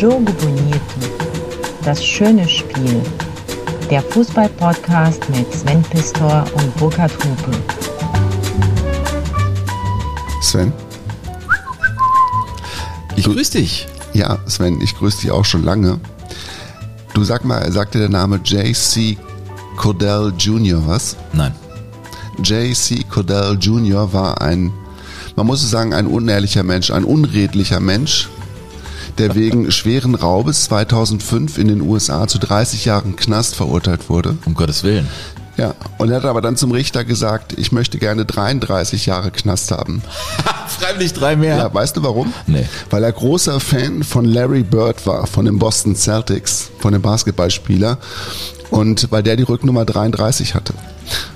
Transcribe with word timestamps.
Jogo 0.00 0.32
Bonito. 0.32 0.80
Das 1.84 2.02
schöne 2.02 2.48
Spiel. 2.48 3.02
Der 3.90 4.00
Fußball-Podcast 4.00 5.28
mit 5.28 5.52
Sven 5.52 5.82
Pistor 5.82 6.46
und 6.54 6.74
Burkhard 6.78 7.12
Hupe. 7.12 7.50
Sven? 10.40 10.72
Ich 13.16 13.24
grüße 13.24 13.58
dich. 13.58 13.88
Ja, 14.14 14.38
Sven, 14.46 14.80
ich 14.80 14.96
grüße 14.96 15.20
dich 15.20 15.30
auch 15.30 15.44
schon 15.44 15.64
lange. 15.64 16.00
Du 17.12 17.22
sag 17.22 17.44
mal, 17.44 17.70
sagte 17.70 17.98
der 17.98 18.08
Name 18.08 18.36
J.C. 18.42 19.18
Cordell 19.76 20.32
Jr. 20.38 20.80
was? 20.86 21.14
Nein. 21.34 21.54
J.C. 22.42 23.04
Cordell 23.08 23.56
Jr. 23.60 24.12
war 24.12 24.40
ein, 24.40 24.72
man 25.36 25.46
muss 25.46 25.68
sagen, 25.68 25.94
ein 25.94 26.06
unehrlicher 26.06 26.62
Mensch, 26.62 26.90
ein 26.90 27.04
unredlicher 27.04 27.80
Mensch, 27.80 28.28
der 29.18 29.34
wegen 29.34 29.70
schweren 29.72 30.14
Raubes 30.14 30.64
2005 30.64 31.58
in 31.58 31.68
den 31.68 31.80
USA 31.82 32.26
zu 32.26 32.38
30 32.38 32.84
Jahren 32.84 33.16
Knast 33.16 33.54
verurteilt 33.54 34.08
wurde. 34.08 34.36
Um 34.46 34.54
Gottes 34.54 34.82
Willen. 34.82 35.08
Ja, 35.56 35.74
und 35.98 36.10
er 36.10 36.16
hat 36.16 36.24
aber 36.24 36.40
dann 36.40 36.56
zum 36.56 36.70
Richter 36.70 37.04
gesagt, 37.04 37.52
ich 37.58 37.70
möchte 37.70 37.98
gerne 37.98 38.24
33 38.24 39.04
Jahre 39.04 39.30
Knast 39.30 39.70
haben. 39.70 40.02
Freiwillig 40.68 41.12
drei 41.12 41.36
mehr. 41.36 41.56
Ja, 41.58 41.74
weißt 41.74 41.98
du 41.98 42.02
warum? 42.02 42.32
Nee. 42.46 42.66
Weil 42.88 43.04
er 43.04 43.12
großer 43.12 43.60
Fan 43.60 44.02
von 44.02 44.24
Larry 44.24 44.62
Bird 44.62 45.06
war, 45.06 45.26
von 45.26 45.44
den 45.44 45.58
Boston 45.58 45.94
Celtics, 45.96 46.70
von 46.78 46.92
dem 46.92 47.02
Basketballspieler. 47.02 47.98
Und 48.70 49.10
weil 49.10 49.22
der 49.22 49.36
die 49.36 49.42
Rücknummer 49.42 49.84
33 49.84 50.54
hatte, 50.54 50.74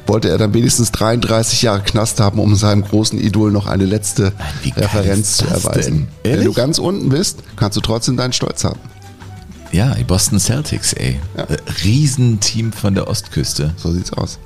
wollte 0.06 0.28
er 0.28 0.38
dann 0.38 0.54
wenigstens 0.54 0.92
33 0.92 1.62
Jahre 1.62 1.82
Knast 1.82 2.20
haben, 2.20 2.38
um 2.38 2.54
seinem 2.54 2.82
großen 2.82 3.18
Idol 3.18 3.50
noch 3.50 3.66
eine 3.66 3.84
letzte 3.84 4.32
geil 4.62 4.72
Referenz 4.76 5.38
zu 5.38 5.46
erweisen. 5.46 6.08
Wenn 6.22 6.44
du 6.44 6.52
ganz 6.52 6.78
unten 6.78 7.08
bist, 7.08 7.40
kannst 7.56 7.76
du 7.76 7.80
trotzdem 7.80 8.16
deinen 8.16 8.32
Stolz 8.32 8.64
haben. 8.64 8.78
Ja, 9.72 9.94
die 9.94 10.04
Boston 10.04 10.38
Celtics, 10.38 10.92
ey. 10.92 11.18
Äh, 11.36 11.56
Riesenteam 11.82 12.72
von 12.72 12.94
der 12.94 13.08
Ostküste. 13.08 13.74
So 13.76 13.92
sieht's 13.92 14.12
aus. 14.12 14.38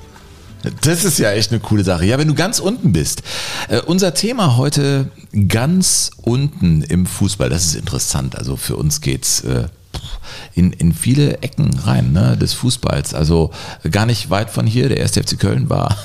Das 0.81 1.05
ist 1.05 1.19
ja 1.19 1.31
echt 1.31 1.51
eine 1.51 1.59
coole 1.59 1.83
Sache. 1.83 2.05
Ja, 2.05 2.17
wenn 2.17 2.27
du 2.27 2.33
ganz 2.33 2.59
unten 2.59 2.91
bist. 2.91 3.21
Äh, 3.67 3.81
unser 3.81 4.13
Thema 4.15 4.57
heute 4.57 5.11
ganz 5.47 6.09
unten 6.21 6.81
im 6.81 7.05
Fußball. 7.05 7.49
Das 7.49 7.65
ist 7.65 7.75
interessant. 7.75 8.37
Also 8.37 8.55
für 8.55 8.75
uns 8.75 9.01
geht's 9.01 9.41
äh, 9.41 9.67
in, 10.55 10.71
in 10.73 10.93
viele 10.93 11.41
Ecken 11.41 11.77
rein 11.79 12.11
ne, 12.11 12.37
des 12.37 12.53
Fußballs. 12.53 13.13
Also 13.13 13.51
gar 13.89 14.05
nicht 14.05 14.29
weit 14.29 14.49
von 14.49 14.65
hier. 14.65 14.89
Der 14.89 14.97
erste 14.97 15.23
FC 15.23 15.39
Köln 15.39 15.69
war 15.69 15.97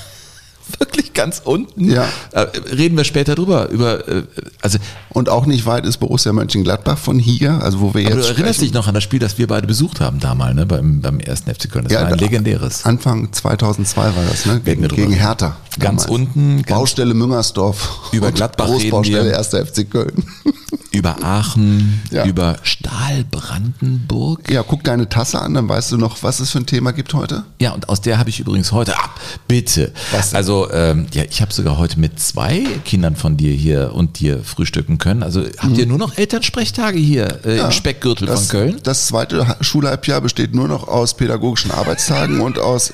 wirklich 0.78 1.12
ganz 1.12 1.40
unten. 1.44 1.90
Ja. 1.90 2.06
Äh, 2.32 2.40
reden 2.74 2.96
wir 2.96 3.04
später 3.04 3.34
drüber. 3.34 3.68
Über, 3.68 4.06
äh, 4.08 4.22
also, 4.62 4.78
Und 5.10 5.28
auch 5.28 5.46
nicht 5.46 5.66
weit 5.66 5.84
ist 5.86 5.98
Borussia 5.98 6.32
Mönchengladbach 6.32 6.98
von 6.98 7.18
hier, 7.18 7.60
also 7.62 7.80
wo 7.80 7.94
wir 7.94 8.06
aber 8.06 8.14
du 8.16 8.20
jetzt 8.20 8.30
erinnerst 8.30 8.54
sprechen. 8.56 8.60
dich 8.60 8.72
noch 8.74 8.88
an 8.88 8.94
das 8.94 9.02
Spiel, 9.04 9.18
das 9.20 9.38
wir 9.38 9.46
beide 9.46 9.66
besucht 9.66 10.00
haben 10.00 10.20
damals, 10.20 10.54
ne, 10.54 10.66
beim, 10.66 11.00
beim 11.00 11.20
ersten 11.20 11.54
FC 11.54 11.70
Köln. 11.70 11.86
Das 11.88 11.94
war 12.00 12.06
ein 12.08 12.18
legendäres. 12.18 12.84
Anfang 12.84 13.32
2002 13.32 14.02
war 14.02 14.12
das, 14.30 14.46
ne? 14.46 14.60
Gegen, 14.64 14.86
gegen 14.88 15.12
Hertha. 15.12 15.56
Ganz 15.78 16.04
damals. 16.04 16.06
unten, 16.06 16.62
ganz- 16.62 16.78
Baustelle 16.78 17.14
Müngersdorf. 17.14 18.10
Über 18.12 18.30
Gladbach 18.32 18.66
reden 18.68 18.78
Großbaustelle 18.90 19.30
wir. 19.30 19.38
1. 19.38 19.48
FC 19.48 19.90
Köln. 19.90 20.24
über 20.92 21.16
Aachen, 21.24 22.00
Ja. 22.12 22.24
über 22.24 22.56
Stahlbrandenburg. 22.62 24.50
Ja, 24.50 24.62
guck 24.62 24.84
deine 24.84 25.08
Tasse 25.08 25.40
an, 25.40 25.54
dann 25.54 25.68
weißt 25.68 25.92
du 25.92 25.96
noch, 25.98 26.22
was 26.22 26.40
es 26.40 26.50
für 26.50 26.58
ein 26.58 26.66
Thema 26.66 26.92
gibt 26.92 27.14
heute. 27.14 27.44
Ja, 27.60 27.72
und 27.72 27.88
aus 27.88 28.00
der 28.00 28.18
habe 28.18 28.30
ich 28.30 28.38
übrigens 28.40 28.70
heute, 28.72 28.96
ah, 28.96 29.10
bitte. 29.48 29.92
Was 30.12 30.30
denn? 30.30 30.36
Also, 30.36 30.53
ähm, 30.72 31.06
ja, 31.12 31.22
ich 31.28 31.41
habe 31.42 31.52
sogar 31.52 31.78
heute 31.78 31.98
mit 32.00 32.19
zwei 32.20 32.64
Kindern 32.84 33.16
von 33.16 33.36
dir 33.36 33.52
hier 33.52 33.92
und 33.94 34.19
dir 34.20 34.41
frühstücken 34.42 34.98
können. 34.98 35.22
Also 35.22 35.42
habt 35.58 35.77
ihr 35.78 35.86
nur 35.86 35.98
noch 35.98 36.16
Elternsprechtage 36.19 36.98
hier 36.98 37.41
äh, 37.44 37.58
im 37.61 37.70
Speckgürtel 37.70 38.27
Das, 38.27 38.41
von 38.46 38.48
Köln? 38.61 38.77
das 38.83 39.06
zweite 39.06 39.46
Ha- 39.48 39.56
Schulhalbjahr 39.61 40.20
besteht 40.20 40.55
nur 40.55 40.68
noch 40.68 40.89
aus 40.89 41.17
pädagogischen 41.17 41.70
Arbeitstagen 41.70 42.40
und 42.40 42.58
aus 42.58 42.92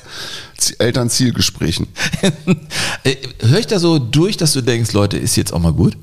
Elternzielgesprächen. 0.79 1.87
äh, 3.03 3.15
Hör 3.41 3.59
ich 3.59 3.67
da 3.67 3.79
so 3.79 3.99
durch, 3.99 4.37
dass 4.37 4.53
du 4.53 4.61
denkst, 4.61 4.93
Leute, 4.93 5.17
ist 5.17 5.35
jetzt 5.35 5.53
auch 5.53 5.59
mal 5.59 5.73
gut? 5.73 5.97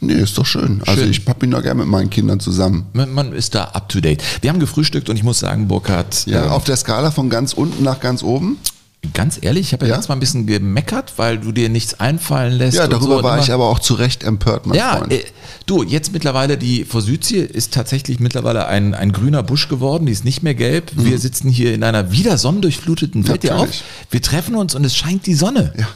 Nee, 0.00 0.14
ist 0.14 0.38
doch 0.38 0.46
schön. 0.46 0.80
Also 0.86 1.02
Schön. 1.02 1.10
ich 1.10 1.24
bin 1.24 1.50
da 1.50 1.60
gerne 1.60 1.80
mit 1.80 1.88
meinen 1.88 2.08
Kindern 2.08 2.38
zusammen. 2.38 2.86
Man, 2.92 3.12
man 3.12 3.32
ist 3.32 3.56
da 3.56 3.64
up 3.64 3.88
to 3.88 4.00
date. 4.00 4.22
Wir 4.42 4.50
haben 4.50 4.60
gefrühstückt 4.60 5.08
und 5.10 5.16
ich 5.16 5.24
muss 5.24 5.40
sagen, 5.40 5.66
Burkhard, 5.66 6.24
Ja, 6.26 6.44
ähm, 6.44 6.50
auf 6.50 6.62
der 6.62 6.76
Skala 6.76 7.10
von 7.10 7.28
ganz 7.30 7.52
unten 7.52 7.82
nach 7.82 7.98
ganz 7.98 8.22
oben. 8.22 8.58
Ganz 9.14 9.38
ehrlich, 9.40 9.68
ich 9.68 9.72
habe 9.72 9.84
ja, 9.86 9.90
Ja? 9.90 9.94
letztes 9.96 10.08
Mal 10.08 10.16
ein 10.16 10.20
bisschen 10.20 10.46
gemeckert, 10.46 11.14
weil 11.16 11.38
du 11.38 11.52
dir 11.52 11.68
nichts 11.68 11.98
einfallen 12.00 12.52
lässt. 12.58 12.76
Ja, 12.76 12.86
darüber 12.88 13.18
so. 13.18 13.22
war 13.22 13.34
Und 13.38 13.44
ich 13.44 13.52
aber 13.52 13.68
auch 13.68 13.78
zu 13.78 13.94
Recht 13.94 14.24
empört, 14.24 14.66
mein 14.66 14.76
Ja, 14.76 14.96
Freund. 14.98 15.12
äh, 15.12 15.24
du, 15.66 15.82
jetzt 15.84 16.12
mittlerweile 16.12 16.58
die 16.58 16.84
Forsythie 16.84 17.36
ist 17.38 17.72
tatsächlich 17.72 18.18
mittlerweile 18.20 18.66
ein, 18.66 18.94
ein 18.94 19.12
grüner 19.12 19.42
Busch 19.42 19.68
geworden, 19.68 20.06
die 20.06 20.12
ist 20.12 20.24
nicht 20.24 20.42
mehr 20.42 20.54
gelb. 20.54 20.90
Wir 20.96 21.18
sitzen 21.18 21.48
hier 21.48 21.74
in 21.74 21.84
einer 21.84 22.10
wieder 22.12 22.38
sonnendurchfluteten, 22.38 23.24
fällt 23.24 23.44
dir 23.44 23.54
auf? 23.54 23.60
Mhm. 23.60 23.66
Natürlich. 23.66 23.84
Wir 24.10 24.22
treffen 24.22 24.54
uns 24.56 24.74
und 24.74 24.84
es 24.84 24.96
scheint 24.96 25.26
die 25.26 25.34
Sonne. 25.34 25.72
Ja. 25.78 25.86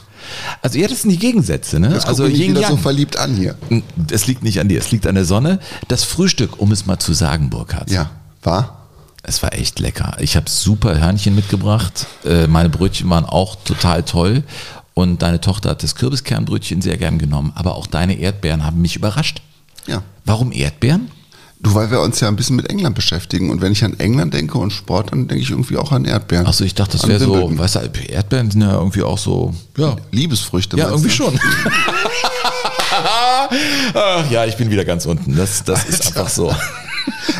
Also 0.61 0.79
ja, 0.79 0.87
das 0.87 1.01
sind 1.01 1.11
die 1.11 1.17
Gegensätze, 1.19 1.81
ne? 1.81 1.91
Jetzt 1.93 2.07
also 2.07 2.25
Yin 2.25 2.55
wieder 2.55 2.69
so 2.69 2.77
verliebt 2.77 3.17
an 3.17 3.35
hier. 3.35 3.55
Es 4.09 4.25
liegt 4.25 4.41
nicht 4.41 4.61
an 4.61 4.69
dir, 4.69 4.79
es 4.79 4.89
liegt 4.89 5.05
an 5.05 5.15
der 5.15 5.25
Sonne. 5.25 5.59
Das 5.89 6.05
Frühstück, 6.05 6.59
um 6.61 6.71
es 6.71 6.85
mal 6.85 6.97
zu 6.97 7.11
sagen, 7.11 7.49
Burkhard. 7.49 7.91
Ja, 7.91 8.09
war? 8.41 8.82
Es 9.25 9.41
war 9.41 9.53
echt 9.53 9.79
lecker. 9.79 10.17
Ich 10.19 10.35
habe 10.35 10.49
super 10.49 10.99
Hörnchen 10.99 11.33
mitgebracht. 11.33 12.07
Äh, 12.25 12.47
meine 12.47 12.67
Brötchen 12.67 13.09
waren 13.09 13.23
auch 13.25 13.55
total 13.55 14.03
toll. 14.03 14.43
Und 14.93 15.21
deine 15.21 15.39
Tochter 15.39 15.69
hat 15.71 15.81
das 15.81 15.95
Kürbiskernbrötchen 15.95 16.81
sehr 16.81 16.97
gern 16.97 17.17
genommen. 17.17 17.53
Aber 17.55 17.75
auch 17.75 17.87
deine 17.87 18.19
Erdbeeren 18.19 18.65
haben 18.65 18.81
mich 18.81 18.97
überrascht. 18.97 19.41
Ja. 19.87 20.03
Warum 20.25 20.51
Erdbeeren? 20.51 21.09
Du, 21.61 21.73
weil 21.73 21.89
wir 21.89 22.01
uns 22.01 22.19
ja 22.19 22.27
ein 22.27 22.35
bisschen 22.35 22.57
mit 22.57 22.69
England 22.69 22.93
beschäftigen. 22.95 23.49
Und 23.49 23.61
wenn 23.61 23.71
ich 23.71 23.85
an 23.85 23.97
England 23.97 24.33
denke 24.33 24.57
und 24.57 24.71
Sport, 24.71 25.13
dann 25.13 25.29
denke 25.29 25.41
ich 25.41 25.51
irgendwie 25.51 25.77
auch 25.77 25.93
an 25.93 26.03
Erdbeeren. 26.03 26.45
Achso, 26.45 26.65
ich 26.65 26.75
dachte, 26.75 26.97
das 26.97 27.07
wäre 27.07 27.21
so, 27.21 27.57
weißt 27.57 27.75
du, 27.75 27.79
Erdbeeren 28.09 28.51
sind 28.51 28.61
ja 28.61 28.73
irgendwie 28.73 29.03
auch 29.03 29.17
so, 29.17 29.53
ja. 29.77 29.95
Liebesfrüchte. 30.11 30.75
Ja, 30.75 30.89
irgendwie 30.89 31.07
du? 31.07 31.15
schon. 31.15 31.39
Ach, 33.93 34.29
ja, 34.29 34.45
ich 34.45 34.57
bin 34.57 34.69
wieder 34.69 34.83
ganz 34.83 35.05
unten. 35.05 35.37
Das, 35.37 35.63
das 35.63 35.85
ist 35.85 36.07
einfach 36.07 36.27
so. 36.27 36.53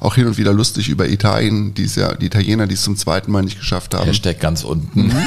auch 0.00 0.16
hin 0.16 0.26
und 0.26 0.36
wieder 0.36 0.52
lustig 0.52 0.88
über 0.88 1.08
Italien, 1.08 1.74
die, 1.74 1.84
es 1.84 1.94
ja, 1.94 2.14
die 2.14 2.26
Italiener, 2.26 2.66
die 2.66 2.74
es 2.74 2.82
zum 2.82 2.96
zweiten 2.96 3.30
Mal 3.30 3.42
nicht 3.42 3.58
geschafft 3.58 3.94
haben. 3.94 4.06
Hashtag 4.06 4.40
ganz 4.40 4.64
unten. 4.64 5.12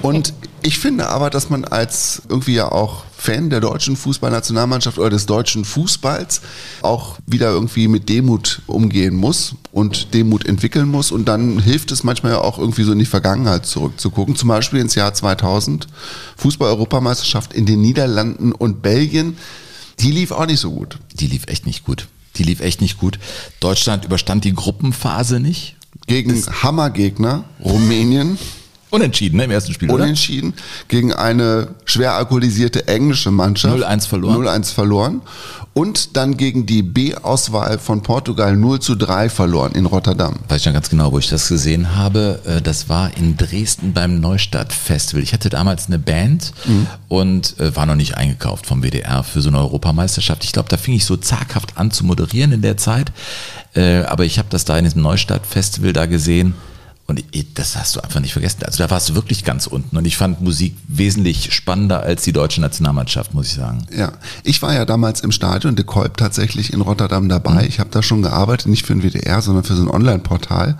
Und 0.00 0.32
ich 0.62 0.78
finde 0.78 1.08
aber, 1.08 1.28
dass 1.28 1.50
man 1.50 1.64
als 1.64 2.22
irgendwie 2.28 2.54
ja 2.54 2.70
auch 2.70 3.04
Fan 3.16 3.50
der 3.50 3.60
deutschen 3.60 3.96
Fußballnationalmannschaft 3.96 4.98
oder 4.98 5.10
des 5.10 5.26
deutschen 5.26 5.64
Fußballs 5.64 6.40
auch 6.82 7.18
wieder 7.26 7.50
irgendwie 7.50 7.86
mit 7.88 8.08
Demut 8.08 8.62
umgehen 8.66 9.14
muss 9.14 9.54
und 9.70 10.14
Demut 10.14 10.46
entwickeln 10.46 10.88
muss. 10.88 11.12
Und 11.12 11.26
dann 11.26 11.60
hilft 11.60 11.92
es 11.92 12.02
manchmal 12.04 12.32
ja 12.32 12.40
auch 12.40 12.58
irgendwie 12.58 12.82
so 12.82 12.92
in 12.92 12.98
die 12.98 13.06
Vergangenheit 13.06 13.66
zurückzugucken. 13.66 14.36
Zum 14.36 14.48
Beispiel 14.48 14.80
ins 14.80 14.94
Jahr 14.94 15.14
2000, 15.14 15.86
Fußball-Europameisterschaft 16.36 17.52
in 17.52 17.66
den 17.66 17.80
Niederlanden 17.80 18.52
und 18.52 18.82
Belgien. 18.82 19.36
Die 20.00 20.10
lief 20.10 20.32
auch 20.32 20.46
nicht 20.46 20.60
so 20.60 20.72
gut. 20.72 20.98
Die 21.14 21.26
lief 21.26 21.46
echt 21.46 21.66
nicht 21.66 21.84
gut. 21.84 22.08
Die 22.36 22.42
lief 22.44 22.60
echt 22.60 22.80
nicht 22.80 22.98
gut. 22.98 23.18
Deutschland 23.60 24.04
überstand 24.04 24.44
die 24.44 24.54
Gruppenphase 24.54 25.38
nicht. 25.38 25.76
Gegen 26.06 26.44
Hammergegner, 26.62 27.44
Rumänien. 27.62 28.38
Unentschieden 28.92 29.38
ne, 29.38 29.44
im 29.44 29.50
ersten 29.50 29.72
Spiel, 29.72 29.90
oder? 29.90 30.04
Unentschieden 30.04 30.52
gegen 30.88 31.14
eine 31.14 31.68
schwer 31.86 32.12
alkoholisierte 32.12 32.88
englische 32.88 33.30
Mannschaft. 33.30 33.74
0-1 33.74 34.06
verloren. 34.06 34.46
0-1 34.46 34.72
verloren. 34.74 35.22
Und 35.74 36.18
dann 36.18 36.36
gegen 36.36 36.66
die 36.66 36.82
B-Auswahl 36.82 37.78
von 37.78 38.02
Portugal 38.02 38.54
0 38.54 38.80
zu 38.80 38.94
3 38.94 39.30
verloren 39.30 39.72
in 39.72 39.86
Rotterdam. 39.86 40.34
Weiß 40.46 40.60
ich 40.60 40.66
noch 40.66 40.74
ganz 40.74 40.90
genau, 40.90 41.10
wo 41.12 41.18
ich 41.18 41.30
das 41.30 41.48
gesehen 41.48 41.96
habe. 41.96 42.40
Äh, 42.44 42.60
Das 42.60 42.90
war 42.90 43.16
in 43.16 43.38
Dresden 43.38 43.94
beim 43.94 44.20
Neustadt 44.20 44.74
Festival. 44.74 45.22
Ich 45.22 45.32
hatte 45.32 45.48
damals 45.48 45.86
eine 45.86 45.98
Band 45.98 46.52
und 47.08 47.58
äh, 47.58 47.74
war 47.74 47.86
noch 47.86 47.94
nicht 47.94 48.18
eingekauft 48.18 48.66
vom 48.66 48.82
WDR 48.82 49.22
für 49.24 49.40
so 49.40 49.48
eine 49.48 49.58
Europameisterschaft. 49.60 50.44
Ich 50.44 50.52
glaube, 50.52 50.68
da 50.68 50.76
fing 50.76 50.92
ich 50.92 51.06
so 51.06 51.16
zaghaft 51.16 51.78
an 51.78 51.90
zu 51.90 52.04
moderieren 52.04 52.52
in 52.52 52.60
der 52.60 52.76
Zeit. 52.76 53.10
Äh, 53.74 54.02
Aber 54.02 54.26
ich 54.26 54.38
habe 54.38 54.48
das 54.50 54.66
da 54.66 54.76
in 54.76 54.84
diesem 54.84 55.00
Neustadt 55.00 55.46
Festival 55.46 55.94
da 55.94 56.04
gesehen 56.04 56.52
Und 57.06 57.24
das 57.54 57.76
hast 57.76 57.96
du 57.96 58.00
einfach 58.00 58.20
nicht 58.20 58.32
vergessen. 58.32 58.62
Also 58.64 58.78
da 58.78 58.90
warst 58.90 59.08
du 59.08 59.14
wirklich 59.14 59.44
ganz 59.44 59.66
unten. 59.66 59.96
Und 59.96 60.04
ich 60.06 60.16
fand 60.16 60.40
Musik 60.40 60.76
wesentlich 60.86 61.52
spannender 61.52 62.00
als 62.02 62.22
die 62.22 62.32
deutsche 62.32 62.60
Nationalmannschaft, 62.60 63.34
muss 63.34 63.48
ich 63.48 63.54
sagen. 63.54 63.86
Ja, 63.94 64.12
ich 64.44 64.62
war 64.62 64.72
ja 64.72 64.84
damals 64.84 65.20
im 65.20 65.32
Stadion 65.32 65.76
De 65.76 65.84
Kolb 65.84 66.16
tatsächlich 66.16 66.72
in 66.72 66.80
Rotterdam 66.80 67.28
dabei. 67.28 67.62
Mhm. 67.62 67.68
Ich 67.68 67.80
habe 67.80 67.90
da 67.90 68.02
schon 68.02 68.22
gearbeitet, 68.22 68.68
nicht 68.68 68.86
für 68.86 68.94
den 68.94 69.02
WDR, 69.02 69.42
sondern 69.42 69.64
für 69.64 69.74
so 69.74 69.82
ein 69.82 69.90
Online-Portal. 69.90 70.78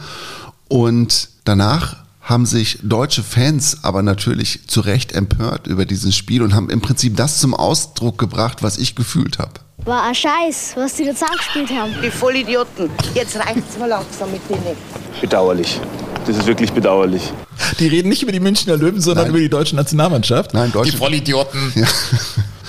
Und 0.68 1.28
danach 1.44 1.96
haben 2.22 2.46
sich 2.46 2.78
deutsche 2.82 3.22
Fans 3.22 3.78
aber 3.82 4.02
natürlich 4.02 4.60
zu 4.68 4.80
Recht 4.80 5.12
empört 5.12 5.66
über 5.66 5.84
dieses 5.84 6.16
Spiel 6.16 6.42
und 6.42 6.54
haben 6.54 6.70
im 6.70 6.80
Prinzip 6.80 7.16
das 7.16 7.40
zum 7.40 7.52
Ausdruck 7.52 8.16
gebracht, 8.16 8.62
was 8.62 8.78
ich 8.78 8.94
gefühlt 8.94 9.38
habe. 9.38 9.52
War 9.84 10.04
ein 10.04 10.14
Scheiß, 10.14 10.74
was 10.76 10.94
die 10.94 11.02
jetzt 11.02 11.24
angespielt 11.24 11.70
haben. 11.70 11.92
Die 12.00 12.10
Vollidioten. 12.10 12.88
Jetzt 13.14 13.36
reicht's 13.36 13.76
mal 13.76 13.88
langsam 13.88 14.30
mit 14.30 14.40
denen. 14.48 14.76
Bedauerlich. 15.20 15.80
Das 16.26 16.36
ist 16.36 16.46
wirklich 16.46 16.72
bedauerlich. 16.72 17.32
Die 17.78 17.88
reden 17.88 18.08
nicht 18.08 18.22
über 18.22 18.32
die 18.32 18.40
Münchner 18.40 18.76
Löwen, 18.76 19.00
sondern 19.00 19.24
Nein. 19.24 19.30
über 19.30 19.40
die 19.40 19.48
deutsche 19.48 19.74
Nationalmannschaft. 19.76 20.54
Nein, 20.54 20.70
Deutsche. 20.72 20.92
Die 20.92 20.96
Vollidioten. 20.96 21.72
Ja. 21.82 21.86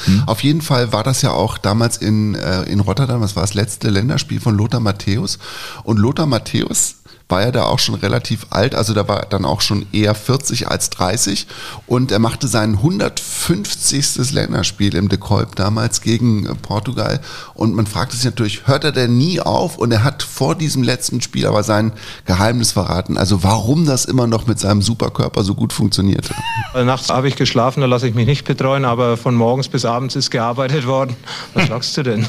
Hm. 0.06 0.24
Auf 0.26 0.44
jeden 0.44 0.62
Fall 0.62 0.92
war 0.92 1.04
das 1.04 1.22
ja 1.22 1.32
auch 1.32 1.58
damals 1.58 1.96
in, 1.96 2.36
äh, 2.36 2.64
in 2.64 2.82
Rotterdam, 2.82 3.22
das 3.22 3.38
war 3.38 3.44
das 3.44 3.54
letzte 3.54 3.90
Länderspiel 3.90 4.42
von 4.42 4.58
Lothar 4.58 4.82
Matthäus. 4.82 5.40
Und 5.84 5.98
Lothar 5.98 6.26
Matthäus 6.26 6.96
war 7.30 7.42
er 7.42 7.52
da 7.52 7.66
auch 7.66 7.80
schon 7.80 7.96
relativ 7.96 8.48
alt, 8.50 8.76
also 8.76 8.94
da 8.94 9.08
war 9.08 9.26
dann 9.30 9.46
auch 9.46 9.62
schon 9.62 9.86
eher 9.92 10.14
40 10.14 10.68
als 10.68 10.90
30 10.92 11.48
und 11.88 12.12
er 12.12 12.20
machte 12.20 12.48
sein 12.48 12.74
150. 12.74 14.32
Länderspiel 14.32 14.96
im 14.96 15.10
De 15.10 15.18
Kolb 15.18 15.56
damals 15.56 16.02
gegen 16.02 16.46
äh, 16.46 16.56
Portugal 16.56 17.20
und 17.54 17.76
man 17.76 17.88
fragte 17.88 18.16
sich 18.16 18.26
natürlich, 18.26 18.68
hört 18.68 18.84
er 18.84 18.92
denn 18.92 19.18
nie 19.18 19.40
auf? 19.40 19.78
Und 19.78 19.92
er 19.92 20.04
hat 20.04 20.24
vor 20.24 20.56
diesem 20.56 20.84
letzten 20.84 21.22
Spiel 21.22 21.48
aber 21.48 21.64
sein 21.64 21.94
Geheimnis 22.26 22.72
verraten, 22.72 23.18
also 23.18 23.44
warum 23.44 23.86
das 23.86 24.06
immer 24.06 24.28
noch 24.28 24.48
mit 24.48 24.60
seinem 24.60 24.82
Superkörper 24.82 25.44
so 25.44 25.56
gut 25.56 25.74
funktionierte. 25.74 26.34
Also 26.74 26.86
nachts 26.86 27.10
habe 27.10 27.28
ich 27.28 27.36
geschlafen, 27.36 27.82
da 27.82 27.88
lasse 27.88 28.08
ich 28.08 28.16
mich 28.16 28.28
nicht 28.28 28.46
betreuen, 28.46 28.86
aber 28.86 29.18
von 29.18 29.36
morgens 29.36 29.68
bis 29.68 29.86
abends 29.86 30.16
ist 30.16 30.30
gearbeitet 30.30 30.86
worden. 30.86 31.16
Was 31.54 31.68
sagst 31.68 31.98
du 31.98 32.04
denn? 32.04 32.26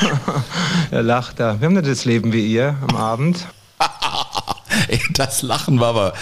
er 0.90 1.02
lacht 1.02 1.40
da. 1.40 1.60
Wir 1.60 1.66
haben 1.66 1.74
nicht 1.74 1.86
das 1.86 2.04
Leben 2.04 2.32
wie 2.32 2.46
ihr 2.46 2.76
am 2.88 2.96
Abend. 2.96 3.46
Das 5.14 5.42
Lachen 5.42 5.80
war 5.80 5.88
aber, 5.88 6.12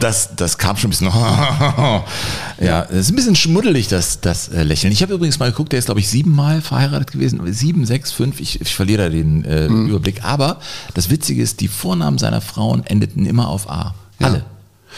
das, 0.00 0.30
das 0.36 0.58
kam 0.58 0.76
schon 0.76 0.88
ein 0.88 0.90
bisschen. 0.90 1.08
ja, 2.60 2.82
es 2.84 3.06
ist 3.06 3.10
ein 3.10 3.16
bisschen 3.16 3.36
schmuddelig, 3.36 3.88
das, 3.88 4.20
das 4.20 4.48
äh, 4.48 4.62
Lächeln. 4.62 4.92
Ich 4.92 5.02
habe 5.02 5.14
übrigens 5.14 5.38
mal 5.38 5.50
geguckt, 5.50 5.72
der 5.72 5.78
ist, 5.78 5.86
glaube 5.86 6.00
ich, 6.00 6.08
siebenmal 6.08 6.60
verheiratet 6.60 7.12
gewesen. 7.12 7.40
Sieben, 7.52 7.84
sechs, 7.86 8.12
fünf, 8.12 8.40
ich, 8.40 8.60
ich 8.60 8.74
verliere 8.74 9.04
da 9.04 9.08
den 9.08 9.44
äh, 9.44 9.68
mhm. 9.68 9.88
Überblick. 9.88 10.24
Aber 10.24 10.60
das 10.94 11.10
Witzige 11.10 11.42
ist, 11.42 11.60
die 11.60 11.68
Vornamen 11.68 12.18
seiner 12.18 12.40
Frauen 12.40 12.84
endeten 12.86 13.26
immer 13.26 13.48
auf 13.48 13.68
A. 13.68 13.94
Alle. 14.20 14.38
Ja. 14.38 14.44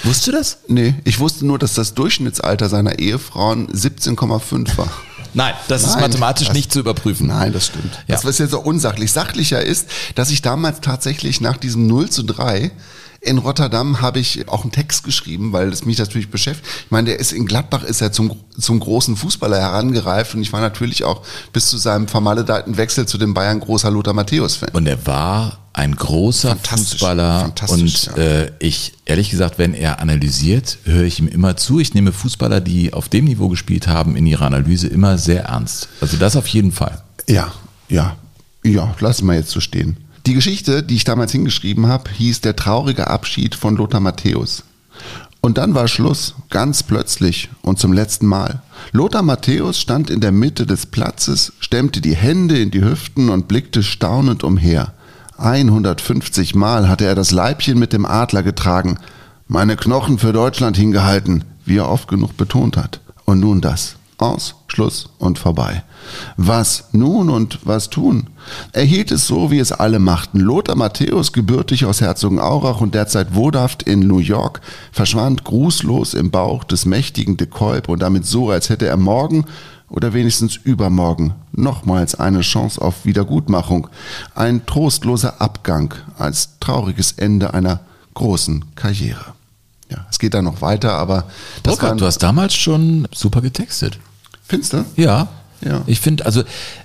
Wusstest 0.04 0.26
du 0.26 0.32
das? 0.32 0.58
Nee, 0.68 0.94
ich 1.04 1.20
wusste 1.20 1.46
nur, 1.46 1.58
dass 1.58 1.74
das 1.74 1.94
Durchschnittsalter 1.94 2.68
seiner 2.68 2.98
Ehefrauen 2.98 3.68
17,5 3.68 4.76
war. 4.78 4.90
Nein, 5.34 5.54
das 5.68 5.82
Nein, 5.82 5.90
ist 5.90 6.00
mathematisch 6.00 6.48
das, 6.48 6.56
nicht 6.56 6.72
zu 6.72 6.80
überprüfen. 6.80 7.28
Nein, 7.28 7.52
das 7.52 7.66
stimmt. 7.66 7.94
Ja. 8.06 8.16
Das, 8.16 8.24
was 8.24 8.38
jetzt 8.38 8.50
so 8.50 8.60
unsachlich. 8.60 9.12
Sachlicher 9.12 9.62
ist, 9.62 9.88
dass 10.14 10.30
ich 10.30 10.42
damals 10.42 10.80
tatsächlich 10.80 11.40
nach 11.40 11.56
diesem 11.56 11.86
0 11.86 12.10
zu 12.10 12.22
3 12.22 12.70
in 13.22 13.38
Rotterdam 13.38 14.00
habe 14.00 14.18
ich 14.18 14.48
auch 14.48 14.62
einen 14.62 14.72
Text 14.72 15.04
geschrieben, 15.04 15.52
weil 15.52 15.68
es 15.68 15.84
mich 15.84 15.98
natürlich 15.98 16.28
beschäftigt. 16.28 16.68
Ich 16.84 16.90
meine, 16.90 17.10
der 17.10 17.20
ist 17.20 17.32
in 17.32 17.46
Gladbach 17.46 17.84
ist 17.84 18.00
er 18.00 18.10
zum, 18.10 18.36
zum 18.58 18.80
großen 18.80 19.16
Fußballer 19.16 19.60
herangereift 19.60 20.34
und 20.34 20.42
ich 20.42 20.52
war 20.52 20.60
natürlich 20.60 21.04
auch 21.04 21.22
bis 21.52 21.68
zu 21.68 21.78
seinem 21.78 22.08
vermaledeiten 22.08 22.76
Wechsel 22.76 23.06
zu 23.06 23.18
dem 23.18 23.32
Bayern 23.32 23.60
großer 23.60 23.92
Lothar 23.92 24.12
Matthäus-Fan. 24.12 24.70
Und 24.72 24.88
er 24.88 25.06
war 25.06 25.58
ein 25.72 25.94
großer 25.94 26.56
Fußballer 26.56 27.52
und 27.68 28.06
ja. 28.06 28.12
äh, 28.16 28.52
ich 28.58 28.94
ehrlich 29.04 29.30
gesagt, 29.30 29.56
wenn 29.56 29.72
er 29.72 30.00
analysiert, 30.00 30.78
höre 30.84 31.04
ich 31.04 31.20
ihm 31.20 31.28
immer 31.28 31.56
zu. 31.56 31.78
Ich 31.78 31.94
nehme 31.94 32.12
Fußballer, 32.12 32.60
die 32.60 32.92
auf 32.92 33.08
dem 33.08 33.26
Niveau 33.26 33.48
gespielt 33.48 33.86
haben, 33.86 34.16
in 34.16 34.26
ihrer 34.26 34.46
Analyse 34.46 34.88
immer 34.88 35.16
sehr 35.16 35.44
ernst. 35.44 35.88
Also 36.00 36.16
das 36.16 36.34
auf 36.34 36.48
jeden 36.48 36.72
Fall. 36.72 37.02
Ja, 37.28 37.52
ja, 37.88 38.16
ja, 38.64 38.94
lassen 38.98 39.26
wir 39.26 39.34
jetzt 39.34 39.50
so 39.50 39.60
stehen. 39.60 39.96
Die 40.26 40.34
Geschichte, 40.34 40.84
die 40.84 40.94
ich 40.94 41.04
damals 41.04 41.32
hingeschrieben 41.32 41.86
habe, 41.88 42.10
hieß 42.10 42.42
Der 42.42 42.54
traurige 42.54 43.08
Abschied 43.08 43.54
von 43.54 43.76
Lothar 43.76 44.00
Matthäus. 44.00 44.62
Und 45.40 45.58
dann 45.58 45.74
war 45.74 45.88
Schluss, 45.88 46.36
ganz 46.50 46.84
plötzlich 46.84 47.50
und 47.62 47.80
zum 47.80 47.92
letzten 47.92 48.26
Mal. 48.26 48.62
Lothar 48.92 49.22
Matthäus 49.22 49.80
stand 49.80 50.08
in 50.08 50.20
der 50.20 50.30
Mitte 50.30 50.66
des 50.66 50.86
Platzes, 50.86 51.52
stemmte 51.58 52.00
die 52.00 52.14
Hände 52.14 52.56
in 52.60 52.70
die 52.70 52.84
Hüften 52.84 53.28
und 53.28 53.48
blickte 53.48 53.82
staunend 53.82 54.44
umher. 54.44 54.94
150 55.38 56.54
Mal 56.54 56.88
hatte 56.88 57.06
er 57.06 57.16
das 57.16 57.32
Leibchen 57.32 57.76
mit 57.76 57.92
dem 57.92 58.06
Adler 58.06 58.44
getragen, 58.44 58.98
meine 59.48 59.74
Knochen 59.76 60.18
für 60.18 60.32
Deutschland 60.32 60.76
hingehalten, 60.76 61.42
wie 61.64 61.78
er 61.78 61.88
oft 61.88 62.06
genug 62.06 62.36
betont 62.36 62.76
hat. 62.76 63.00
Und 63.24 63.40
nun 63.40 63.60
das. 63.60 63.96
Aus, 64.18 64.54
Schluss 64.68 65.08
und 65.18 65.40
vorbei. 65.40 65.82
Was 66.36 66.84
nun 66.92 67.30
und 67.30 67.60
was 67.64 67.90
tun? 67.90 68.28
Er 68.72 68.84
hielt 68.84 69.10
es 69.10 69.26
so, 69.26 69.50
wie 69.50 69.58
es 69.58 69.72
alle 69.72 69.98
machten. 69.98 70.40
Lothar 70.40 70.76
Matthäus, 70.76 71.32
gebürtig 71.32 71.84
aus 71.84 72.00
Herzogenaurach 72.00 72.80
und 72.80 72.94
derzeit 72.94 73.34
wohnhaft 73.34 73.82
in 73.82 74.00
New 74.00 74.18
York, 74.18 74.60
verschwand 74.92 75.44
grußlos 75.44 76.14
im 76.14 76.30
Bauch 76.30 76.64
des 76.64 76.86
mächtigen 76.86 77.36
de 77.36 77.46
Kolb 77.46 77.88
und 77.88 78.02
damit 78.02 78.26
so, 78.26 78.50
als 78.50 78.68
hätte 78.68 78.86
er 78.86 78.96
morgen 78.96 79.44
oder 79.92 80.14
wenigstens 80.14 80.56
übermorgen 80.56 81.34
nochmals 81.52 82.14
eine 82.14 82.40
Chance 82.40 82.80
auf 82.80 83.04
Wiedergutmachung. 83.04 83.88
Ein 84.34 84.64
trostloser 84.64 85.40
Abgang 85.40 85.94
als 86.18 86.58
trauriges 86.60 87.12
Ende 87.12 87.52
einer 87.52 87.80
großen 88.14 88.64
Karriere. 88.74 89.34
Ja, 89.90 90.06
es 90.10 90.18
geht 90.18 90.32
dann 90.32 90.44
noch 90.44 90.62
weiter, 90.62 90.94
aber 90.94 91.24
das 91.62 91.76
Burkhard, 91.76 92.00
du 92.00 92.06
hast 92.06 92.18
damals 92.22 92.54
schon 92.54 93.06
super 93.12 93.42
getextet. 93.42 93.98
Findest 94.42 94.72
du? 94.72 94.84
Ja. 94.96 95.28
Ja. 95.64 95.82
Ich 95.86 96.00
finde, 96.00 96.26
also 96.26 96.42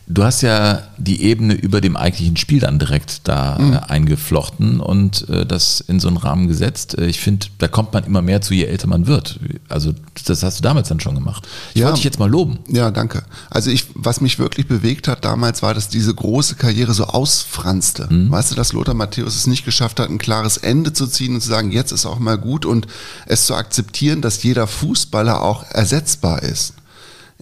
du 0.08 0.24
hast 0.24 0.42
ja 0.42 0.84
die 0.98 1.24
Ebene 1.24 1.54
über 1.54 1.82
dem 1.82 1.98
eigentlichen 1.98 2.38
Spiel 2.38 2.60
dann 2.60 2.80
direkt 2.80 3.28
da 3.28 3.58
mhm. 3.60 3.74
äh, 3.74 3.78
eingeflochten 3.78 4.80
und 4.80 5.28
äh, 5.30 5.46
das 5.46 5.82
in 5.82 6.00
so 6.00 6.08
einen 6.08 6.18
Rahmen 6.18 6.48
gesetzt. 6.48 6.98
Äh, 6.98 7.08
ich 7.08 7.20
finde, 7.20 7.48
da 7.58 7.68
kommt 7.68 7.94
man 7.94 8.04
immer 8.04 8.22
mehr 8.22 8.42
zu, 8.42 8.54
je 8.54 8.66
älter 8.66 8.88
man 8.88 9.08
wird. 9.08 9.40
Also 9.68 9.94
das 10.26 10.44
hast 10.44 10.60
du 10.60 10.64
damals 10.64 10.90
dann 10.90 11.00
schon 11.00 11.16
gemacht. 11.16 11.48
Ich 11.74 11.82
ja. 11.82 11.86
wollte 11.88 11.98
dich 11.98 12.06
jetzt 12.06 12.20
mal 12.20 12.30
loben. 12.30 12.60
Ja, 12.70 12.92
danke. 12.92 13.24
Also 13.50 13.72
ich, 13.72 13.88
was 13.96 14.22
mich 14.22 14.40
wirklich 14.40 14.68
bewegt 14.68 15.08
hat 15.08 15.26
damals, 15.26 15.62
war, 15.64 15.74
dass 15.74 15.90
diese 15.90 16.14
große 16.14 16.56
Karriere 16.56 16.94
so 16.94 17.06
ausfranste. 17.06 18.08
Mhm. 18.10 18.32
Weißt 18.32 18.52
du, 18.52 18.56
dass 18.56 18.74
Lothar 18.74 18.94
Matthäus 18.94 19.36
es 19.36 19.48
nicht 19.48 19.66
geschafft 19.66 20.00
hat, 20.00 20.10
ein 20.10 20.20
klares 20.20 20.58
Ende 20.58 20.94
zu 20.94 21.08
ziehen 21.08 21.36
und 21.36 21.42
zu 21.42 21.50
sagen, 21.50 21.72
jetzt 21.72 21.92
ist 21.92 22.06
auch 22.06 22.20
mal 22.20 22.38
gut 22.38 22.66
und 22.66 22.88
es 23.26 23.46
zu 23.46 23.56
akzeptieren, 23.56 24.22
dass 24.22 24.44
jeder 24.44 24.68
Fußballer 24.68 25.42
auch 25.42 25.66
ersetzbar 25.72 26.44
ist. 26.44 26.74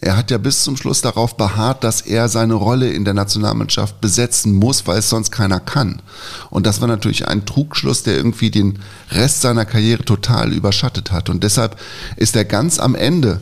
Er 0.06 0.18
hat 0.18 0.30
ja 0.30 0.38
bis 0.38 0.62
zum 0.62 0.78
Schluss 0.78 1.02
darauf 1.02 1.36
beharrt, 1.36 1.84
dass 1.84 2.02
er 2.02 2.30
seine 2.30 2.54
Rolle 2.54 2.92
in 2.92 3.06
der 3.06 3.16
Nationalmannschaft 3.16 4.02
besetzen 4.02 4.54
muss, 4.54 4.86
weil 4.86 5.00
es 5.00 5.10
sonst 5.10 5.32
keiner 5.32 5.60
kann. 5.60 6.00
Und 6.52 6.68
das 6.68 6.80
war 6.80 6.88
natürlich 6.88 7.28
ein 7.28 7.48
Trugschluss, 7.48 8.04
der 8.04 8.16
irgendwie 8.16 8.52
den 8.52 8.78
Rest 9.10 9.42
seiner 9.42 9.66
Karriere 9.66 10.06
total 10.06 10.54
überschattet 10.54 11.12
hat. 11.12 11.32
Und 11.32 11.44
deshalb 11.44 11.80
ist 12.18 12.36
er 12.36 12.46
ganz 12.46 12.78
am 12.78 12.94
Ende 12.94 13.42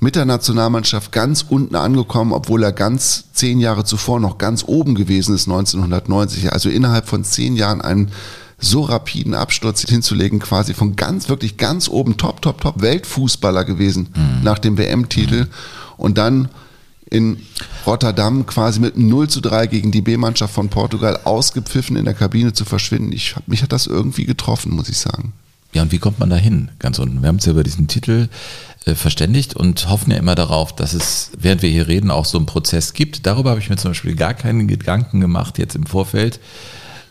mit 0.00 0.14
der 0.14 0.26
Nationalmannschaft 0.26 1.12
ganz 1.12 1.46
unten 1.48 1.76
angekommen, 1.76 2.34
obwohl 2.34 2.62
er 2.62 2.72
ganz 2.72 3.32
zehn 3.32 3.58
Jahre 3.58 3.84
zuvor 3.84 4.20
noch 4.20 4.36
ganz 4.36 4.64
oben 4.66 4.94
gewesen 4.94 5.34
ist, 5.34 5.48
1990. 5.48 6.52
Also 6.52 6.68
innerhalb 6.68 7.08
von 7.08 7.24
zehn 7.24 7.56
Jahren 7.56 7.80
einen 7.80 8.12
so 8.58 8.82
rapiden 8.82 9.32
Absturz 9.32 9.80
hinzulegen, 9.88 10.40
quasi 10.40 10.74
von 10.74 10.94
ganz, 10.94 11.30
wirklich 11.30 11.56
ganz 11.56 11.88
oben, 11.88 12.18
top, 12.18 12.42
top, 12.42 12.60
top 12.60 12.82
Weltfußballer 12.82 13.64
gewesen 13.64 14.10
mhm. 14.14 14.44
nach 14.44 14.58
dem 14.58 14.76
WM-Titel. 14.76 15.44
Mhm 15.44 15.81
und 16.02 16.18
dann 16.18 16.48
in 17.08 17.38
Rotterdam 17.86 18.44
quasi 18.46 18.80
mit 18.80 18.96
0 18.96 19.28
zu 19.28 19.40
3 19.40 19.66
gegen 19.68 19.92
die 19.92 20.00
B-Mannschaft 20.00 20.52
von 20.52 20.68
Portugal 20.68 21.20
ausgepfiffen 21.24 21.96
in 21.96 22.04
der 22.04 22.14
Kabine 22.14 22.52
zu 22.52 22.64
verschwinden. 22.64 23.12
Ich, 23.12 23.36
mich 23.46 23.62
hat 23.62 23.70
das 23.70 23.86
irgendwie 23.86 24.24
getroffen, 24.24 24.74
muss 24.74 24.88
ich 24.88 24.98
sagen. 24.98 25.32
Ja, 25.72 25.82
und 25.82 25.92
wie 25.92 25.98
kommt 25.98 26.18
man 26.18 26.28
da 26.28 26.36
hin, 26.36 26.70
ganz 26.78 26.98
unten? 26.98 27.22
Wir 27.22 27.28
haben 27.28 27.36
uns 27.36 27.46
ja 27.46 27.52
über 27.52 27.62
diesen 27.62 27.86
Titel 27.86 28.28
äh, 28.84 28.94
verständigt 28.94 29.54
und 29.54 29.88
hoffen 29.88 30.10
ja 30.10 30.16
immer 30.16 30.34
darauf, 30.34 30.74
dass 30.74 30.92
es, 30.92 31.30
während 31.38 31.62
wir 31.62 31.70
hier 31.70 31.86
reden, 31.86 32.10
auch 32.10 32.24
so 32.24 32.36
einen 32.36 32.46
Prozess 32.46 32.94
gibt. 32.94 33.26
Darüber 33.26 33.50
habe 33.50 33.60
ich 33.60 33.70
mir 33.70 33.76
zum 33.76 33.92
Beispiel 33.92 34.16
gar 34.16 34.34
keinen 34.34 34.66
Gedanken 34.66 35.20
gemacht 35.20 35.58
jetzt 35.58 35.76
im 35.76 35.86
Vorfeld 35.86 36.40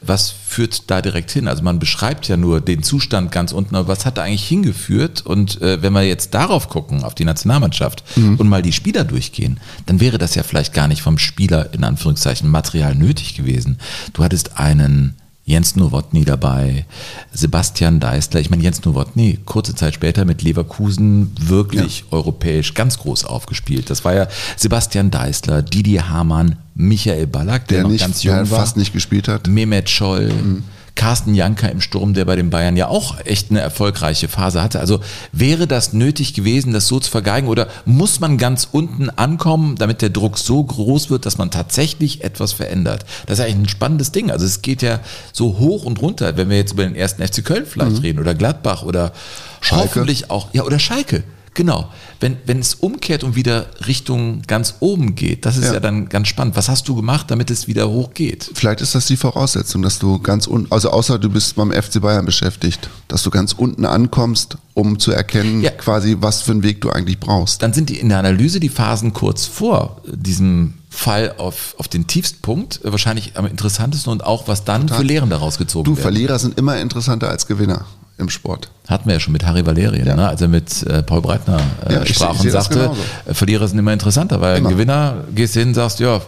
was 0.02 0.32
führt 0.32 0.90
da 0.90 1.02
direkt 1.02 1.32
hin? 1.32 1.48
Also 1.48 1.62
man 1.64 1.78
beschreibt 1.78 2.28
ja 2.28 2.36
nur 2.36 2.60
den 2.60 2.82
Zustand 2.82 3.32
ganz 3.32 3.52
unten, 3.52 3.76
aber 3.76 3.88
was 3.88 4.06
hat 4.06 4.18
da 4.18 4.24
eigentlich 4.24 4.48
hingeführt? 4.48 5.26
Und 5.26 5.62
äh, 5.62 5.82
wenn 5.82 5.94
wir 5.94 6.02
jetzt 6.02 6.34
darauf 6.34 6.70
gucken, 6.70 7.04
auf 7.04 7.14
die 7.14 7.26
Nationalmannschaft 7.26 8.04
mhm. 8.18 8.38
und 8.38 8.50
mal 8.50 8.64
die 8.64 8.74
Spieler 8.74 9.04
durchgehen, 9.04 9.60
dann 9.86 10.00
wäre 10.00 10.18
das 10.18 10.34
ja 10.34 10.42
vielleicht 10.44 10.74
gar 10.74 10.88
nicht 10.88 11.04
vom 11.04 11.20
Spieler 11.20 11.72
in 11.74 11.84
Anführungszeichen 11.84 12.50
Material 12.50 12.96
nötig 12.96 13.36
gewesen. 13.36 13.78
Du 14.14 14.24
hattest 14.24 14.58
einen 14.58 15.16
Jens 15.52 15.76
Nowotny 15.76 16.24
dabei, 16.24 16.86
Sebastian 17.34 18.00
Deißler. 18.00 18.40
Ich 18.40 18.50
meine, 18.50 18.64
Jens 18.64 18.84
Nowotny, 18.86 19.40
kurze 19.46 19.76
Zeit 19.76 19.94
später 19.94 20.24
mit 20.26 20.42
Leverkusen 20.42 21.32
wirklich 21.40 22.00
ja. 22.00 22.06
europäisch 22.18 22.74
ganz 22.74 22.98
groß 23.00 23.26
aufgespielt. 23.26 23.90
Das 23.90 24.06
war 24.06 24.14
ja 24.14 24.28
Sebastian 24.56 25.12
Deißler, 25.12 25.62
Didier 25.62 26.10
Hamann, 26.10 26.56
Michael 26.74 27.28
Ballack, 27.28 27.68
der, 27.68 27.78
der 27.78 27.84
noch 27.84 27.92
nicht, 27.92 28.02
ganz 28.02 28.24
jung 28.24 28.36
der 28.36 28.50
war. 28.50 28.60
fast 28.60 28.78
nicht 28.78 28.94
gespielt 28.94 29.28
hat. 29.28 29.48
Mehmet 29.48 29.90
Scholl. 29.90 30.32
Mhm. 30.32 30.64
Carsten 30.96 31.34
Janker 31.34 31.72
im 31.72 31.82
Sturm, 31.82 32.14
der 32.14 32.26
bei 32.26 32.36
den 32.36 32.50
Bayern 32.50 32.76
ja 32.78 32.88
auch 32.88 33.20
echt 33.26 33.50
eine 33.50 33.60
erfolgreiche 33.60 34.28
Phase 34.28 34.62
hatte. 34.62 34.80
Also 34.80 35.00
wäre 35.32 35.68
das 35.68 35.94
nötig 35.94 36.34
gewesen, 36.34 36.74
das 36.74 36.88
so 36.88 37.00
zu 37.00 37.10
vergeigen 37.10 37.48
oder 37.48 37.68
muss 37.86 38.20
man 38.20 38.38
ganz 38.38 38.68
unten 38.72 39.10
ankommen, 39.10 39.76
damit 39.78 40.02
der 40.02 40.10
Druck 40.10 40.38
so 40.38 40.64
groß 40.64 41.10
wird, 41.10 41.26
dass 41.26 41.38
man 41.38 41.50
tatsächlich 41.50 42.24
etwas 42.24 42.54
verändert? 42.54 43.06
Das 43.26 43.40
ist 43.40 43.46
eigentlich 43.46 43.58
ein 43.58 43.70
spannendes 43.70 44.12
Ding. 44.12 44.32
Also 44.32 44.46
es 44.46 44.62
geht 44.62 44.82
ja 44.82 45.00
so 45.32 45.58
hoch 45.60 45.86
und 45.86 46.02
runter, 46.02 46.38
wenn 46.38 46.50
wir 46.50 46.58
jetzt 46.58 46.74
über 46.74 46.84
den 46.84 46.96
ersten 46.96 47.26
FC 47.26 47.44
Köln 47.44 47.66
vielleicht 47.66 47.98
mhm. 47.98 48.02
reden 48.02 48.20
oder 48.20 48.36
Gladbach 48.36 48.84
oder 48.84 49.14
Schalke. 49.62 49.84
hoffentlich 49.84 50.30
auch, 50.30 50.50
ja, 50.54 50.64
oder 50.64 50.80
Schalke. 50.80 51.24
Genau. 51.54 51.92
Wenn, 52.20 52.38
wenn 52.46 52.60
es 52.60 52.76
umkehrt 52.76 53.24
und 53.24 53.36
wieder 53.36 53.68
Richtung 53.86 54.42
ganz 54.44 54.76
oben 54.80 55.16
geht, 55.16 55.46
das 55.46 55.58
ist 55.58 55.66
ja. 55.66 55.74
ja. 55.74 55.80
dann 55.82 56.08
ganz 56.08 56.30
spannend. 56.30 56.56
Was 56.56 56.70
hast 56.70 56.88
du 56.88 56.96
gemacht, 56.96 57.30
damit 57.30 57.52
es 57.52 57.68
wieder 57.68 57.90
hochgeht? 57.90 58.50
Vielleicht 58.54 58.80
ist 58.80 58.96
das 58.96 59.06
die 59.08 59.18
Voraussetzung, 59.18 59.82
dass 59.82 60.00
du 60.00 60.20
ganz 60.20 60.48
unten, 60.48 60.72
also 60.72 60.92
außer 60.92 61.20
du 61.20 61.30
bist 61.30 61.56
beim 61.56 61.72
FC 61.74 62.00
Bayern 62.02 62.26
beschäftigt, 62.26 62.90
dass 63.10 63.24
du 63.24 63.32
ganz 63.32 63.52
unten 63.52 63.86
ankommst, 63.86 64.58
um 64.74 64.98
zu 64.98 65.12
erkennen, 65.12 65.62
ja. 65.62 65.72
quasi, 65.72 66.18
was 66.20 66.42
für 66.42 66.52
einen 66.52 66.64
Weg 66.64 66.80
du 66.82 66.90
eigentlich 66.90 67.20
brauchst. 67.20 67.62
Dann 67.62 67.74
sind 67.74 67.90
die 67.90 68.00
in 68.00 68.10
der 68.10 68.20
Analyse 68.20 68.62
die 68.62 68.70
Phasen 68.70 69.12
kurz 69.12 69.46
vor 69.46 70.02
diesem 70.06 70.76
Fall 70.90 71.36
auf, 71.38 71.76
auf 71.78 71.90
den 71.90 72.08
Tiefstpunkt 72.08 72.80
wahrscheinlich 72.84 73.38
am 73.38 73.46
interessantesten 73.46 74.12
und 74.12 74.24
auch, 74.24 74.48
was 74.48 74.64
dann 74.64 74.84
Total. 74.84 74.98
für 75.00 75.04
Lehren 75.04 75.30
daraus 75.30 75.58
gezogen 75.58 75.84
du, 75.84 75.92
werden. 75.92 75.98
Du, 75.98 76.02
Verlierer 76.02 76.40
sind 76.40 76.58
immer 76.58 76.80
interessanter 76.80 77.30
als 77.30 77.46
Gewinner 77.48 77.86
im 78.22 78.30
Sport. 78.30 78.70
Hatten 78.88 79.08
wir 79.08 79.14
ja 79.14 79.20
schon 79.20 79.34
mit 79.34 79.46
Harry 79.46 79.66
Valerien, 79.66 80.08
ja. 80.08 80.16
ne? 80.16 80.28
als 80.28 80.42
er 80.42 80.48
mit 80.48 80.84
äh, 80.84 81.04
Paul 81.04 81.22
Breitner 81.22 81.60
äh, 81.86 81.94
ja, 81.94 82.06
sprach 82.06 82.40
und 82.40 82.50
sagte, 82.50 82.92
äh, 83.26 83.34
Verlierer 83.34 83.68
sind 83.68 83.80
immer 83.80 83.94
interessanter, 83.94 84.40
weil 84.40 84.58
immer. 84.58 84.70
ein 84.70 84.76
Gewinner 84.76 85.26
gehst 85.36 85.56
du 85.56 85.60
hin 85.60 85.70
und 85.70 85.76
sagst, 85.76 86.00
ja, 86.00 86.22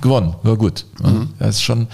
gewonnen, 0.00 0.34
war 0.42 0.56
gut. 0.56 0.84
Mhm. 1.02 1.30
Das 1.38 1.56
ist 1.56 1.62
schon, 1.62 1.88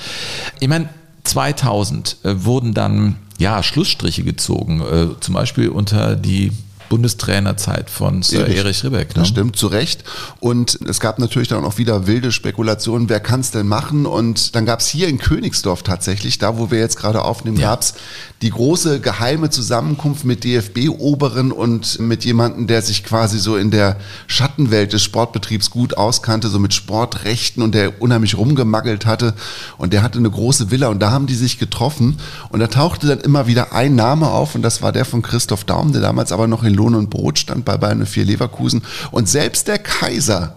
ich 0.61 0.69
meine, 0.69 0.89
2000 1.25 2.19
äh, 2.23 2.45
wurden 2.45 2.75
dann 2.75 3.17
ja 3.39 3.63
Schlussstriche 3.63 4.23
gezogen, 4.23 4.81
äh, 4.81 5.21
zum 5.21 5.35
Beispiel 5.35 5.69
unter 5.69 6.17
die 6.17 6.53
Bundestrainerzeit 6.89 7.91
von 7.91 8.23
Sir 8.23 8.41
Erich, 8.41 8.59
Erich 8.59 8.85
Ribbeck. 8.85 9.09
Ne? 9.09 9.23
Das 9.23 9.29
stimmt, 9.29 9.57
zu 9.57 9.67
Recht. 9.67 10.05
Und 10.41 10.79
es 10.89 11.01
gab 11.01 11.19
natürlich 11.19 11.49
dann 11.49 11.65
auch 11.65 11.79
wieder 11.79 12.07
wilde 12.07 12.33
Spekulationen, 12.33 13.09
wer 13.09 13.21
kann 13.21 13.41
es 13.41 13.51
denn 13.51 13.67
machen? 13.67 14.07
Und 14.07 14.55
dann 14.55 14.67
gab 14.67 14.81
es 14.81 14.89
hier 14.89 15.09
in 15.09 15.19
Königsdorf 15.19 15.83
tatsächlich, 15.83 16.39
da 16.39 16.59
wo 16.59 16.71
wir 16.71 16.79
jetzt 16.79 16.97
gerade 16.97 17.23
aufnehmen, 17.23 17.57
ja. 17.57 17.71
gab 17.71 17.83
es 17.83 17.95
die 18.43 18.51
große 18.51 19.01
geheime 19.01 19.49
Zusammenkunft 19.49 20.25
mit 20.25 20.45
DFB-Oberen 20.45 21.51
und 21.51 21.99
mit 21.99 22.25
jemandem, 22.25 22.67
der 22.67 22.83
sich 22.83 23.03
quasi 23.03 23.39
so 23.39 23.57
in 23.57 23.71
der 23.71 23.97
Schattenwelt 24.27 24.93
des 24.93 25.03
Sportbetriebs 25.03 25.71
gut 25.71 25.97
auskannte, 25.97 26.49
so 26.49 26.59
mit 26.59 26.75
Sportrechten 26.75 27.63
und 27.63 27.75
der 27.75 28.03
unheimlich 28.03 28.37
rumgemaggelt 28.37 29.07
hatte. 29.07 29.35
Und 29.79 29.93
der 29.93 30.03
hatte 30.03 30.19
eine 30.19 30.31
große 30.31 30.71
Villa 30.71 30.89
und 30.89 31.01
da 31.01 31.11
haben 31.11 31.27
die 31.27 31.35
sich 31.35 31.59
getroffen. 31.59 32.19
Und 32.51 32.61
da 32.61 32.67
tauchte 32.67 33.07
dann 33.07 33.21
immer 33.21 33.47
wieder 33.47 33.73
ein 33.73 33.95
Name 33.95 34.29
auf 34.29 34.55
und 34.55 34.63
das 34.63 34.83
war 34.83 34.93
der 34.93 35.07
von 35.07 35.23
Christoph 35.23 35.65
Daum, 35.65 35.93
der 35.93 36.03
damals 36.03 36.31
aber 36.31 36.47
noch 36.47 36.65
in 36.65 36.74
Lohn 36.75 36.95
und 36.95 37.11
Brot 37.11 37.39
stand 37.39 37.65
bei 37.65 37.77
Bayern 37.77 38.07
4 38.07 38.25
Leverkusen. 38.25 38.83
Und 39.11 39.29
selbst 39.29 39.69
der 39.69 39.79
Kaiser, 39.79 40.57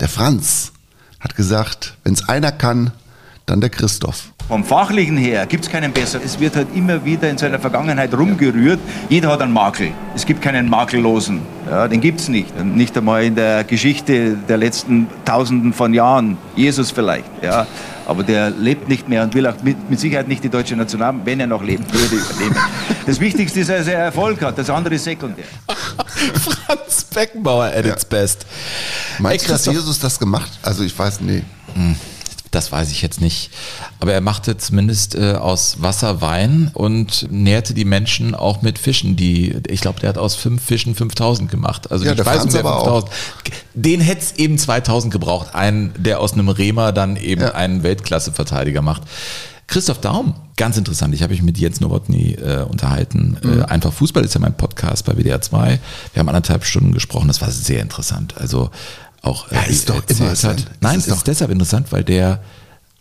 der 0.00 0.08
Franz, 0.08 0.72
hat 1.20 1.36
gesagt, 1.36 1.96
wenn 2.04 2.14
es 2.14 2.28
einer 2.28 2.52
kann, 2.52 2.92
dann 3.46 3.60
der 3.60 3.70
Christoph. 3.70 4.31
Vom 4.52 4.64
Fachlichen 4.64 5.16
her 5.16 5.46
gibt 5.46 5.64
es 5.64 5.70
keinen 5.70 5.92
besseren. 5.92 6.26
Es 6.26 6.38
wird 6.38 6.56
halt 6.56 6.68
immer 6.74 7.02
wieder 7.06 7.30
in 7.30 7.38
seiner 7.38 7.58
Vergangenheit 7.58 8.12
rumgerührt. 8.12 8.80
Jeder 9.08 9.30
hat 9.30 9.40
einen 9.40 9.54
Makel. 9.54 9.92
Es 10.14 10.26
gibt 10.26 10.42
keinen 10.42 10.68
Makellosen. 10.68 11.40
Ja, 11.70 11.88
den 11.88 12.02
gibt 12.02 12.20
es 12.20 12.28
nicht. 12.28 12.62
Nicht 12.62 12.94
einmal 12.98 13.24
in 13.24 13.34
der 13.34 13.64
Geschichte 13.64 14.36
der 14.46 14.58
letzten 14.58 15.06
Tausenden 15.24 15.72
von 15.72 15.94
Jahren. 15.94 16.36
Jesus 16.54 16.90
vielleicht. 16.90 17.24
Ja. 17.42 17.66
Aber 18.04 18.24
der 18.24 18.50
lebt 18.50 18.90
nicht 18.90 19.08
mehr 19.08 19.22
und 19.22 19.34
will 19.34 19.46
auch 19.46 19.54
mit, 19.62 19.88
mit 19.88 19.98
Sicherheit 19.98 20.28
nicht 20.28 20.44
die 20.44 20.50
deutsche 20.50 20.76
Nationalmannschaft, 20.76 21.26
wenn 21.26 21.40
er 21.40 21.46
noch 21.46 21.62
leben 21.62 21.86
würde, 21.90 22.16
übernehmen. 22.16 22.56
Das 23.06 23.20
Wichtigste 23.20 23.60
ist, 23.60 23.70
dass 23.70 23.86
er 23.86 24.00
Erfolg 24.00 24.42
hat. 24.42 24.58
Das 24.58 24.68
andere 24.68 24.96
ist 24.96 25.04
sekundär. 25.04 25.46
Franz 26.66 27.04
Beckenbauer 27.04 27.72
at 27.74 27.86
its 27.86 28.04
best. 28.04 28.44
Meinst 29.18 29.48
du, 29.48 29.52
dass 29.52 29.64
Jesus 29.64 29.98
das 29.98 30.18
gemacht? 30.18 30.52
Also 30.62 30.84
ich 30.84 30.98
weiß, 30.98 31.22
nee. 31.22 31.42
Hm. 31.72 31.96
Das 32.52 32.70
weiß 32.70 32.90
ich 32.92 33.00
jetzt 33.00 33.20
nicht. 33.20 33.50
Aber 33.98 34.12
er 34.12 34.20
machte 34.20 34.58
zumindest 34.58 35.14
äh, 35.14 35.32
aus 35.32 35.80
Wasser 35.80 36.20
Wein 36.20 36.70
und 36.74 37.26
nährte 37.30 37.72
die 37.72 37.86
Menschen 37.86 38.34
auch 38.34 38.60
mit 38.60 38.78
Fischen, 38.78 39.16
die, 39.16 39.56
ich 39.68 39.80
glaube, 39.80 40.00
der 40.00 40.10
hat 40.10 40.18
aus 40.18 40.34
fünf 40.34 40.62
Fischen 40.62 40.94
5000 40.94 41.50
gemacht. 41.50 41.90
Also 41.90 42.04
ja, 42.04 42.12
ich 42.12 42.24
weiß 42.24 42.44
nicht, 42.44 42.52
5000. 42.54 43.10
Den 43.72 44.02
hätte 44.02 44.20
es 44.20 44.32
eben 44.32 44.58
2000 44.58 45.10
gebraucht. 45.12 45.54
Einen, 45.54 45.94
der 45.96 46.20
aus 46.20 46.34
einem 46.34 46.50
Rema 46.50 46.92
dann 46.92 47.16
eben 47.16 47.40
ja. 47.40 47.54
einen 47.54 47.82
Weltklasse-Verteidiger 47.82 48.82
macht. 48.82 49.02
Christoph 49.66 50.02
Daum, 50.02 50.34
ganz 50.58 50.76
interessant. 50.76 51.14
Ich 51.14 51.22
habe 51.22 51.32
mich 51.32 51.42
mit 51.42 51.56
Jens 51.56 51.80
Nowotny 51.80 52.34
äh, 52.34 52.66
unterhalten. 52.68 53.38
Äh, 53.42 53.46
mhm. 53.46 53.60
Äh, 53.60 53.64
Einfach 53.64 53.94
Fußball 53.94 54.22
ist 54.22 54.34
ja 54.34 54.40
mein 54.40 54.54
Podcast 54.54 55.06
bei 55.06 55.16
WDR 55.16 55.40
2. 55.40 55.80
Wir 56.12 56.20
haben 56.20 56.28
anderthalb 56.28 56.66
Stunden 56.66 56.92
gesprochen. 56.92 57.28
Das 57.28 57.40
war 57.40 57.50
sehr 57.50 57.80
interessant. 57.80 58.34
Also 58.36 58.70
auch 59.22 59.50
ja, 59.50 59.62
ist 59.62 59.88
doch 59.88 60.02
interessant. 60.08 60.66
Nein, 60.80 60.98
es 60.98 61.06
ist, 61.06 61.14
ist 61.14 61.26
deshalb 61.26 61.50
interessant, 61.50 61.92
weil 61.92 62.04
der 62.04 62.42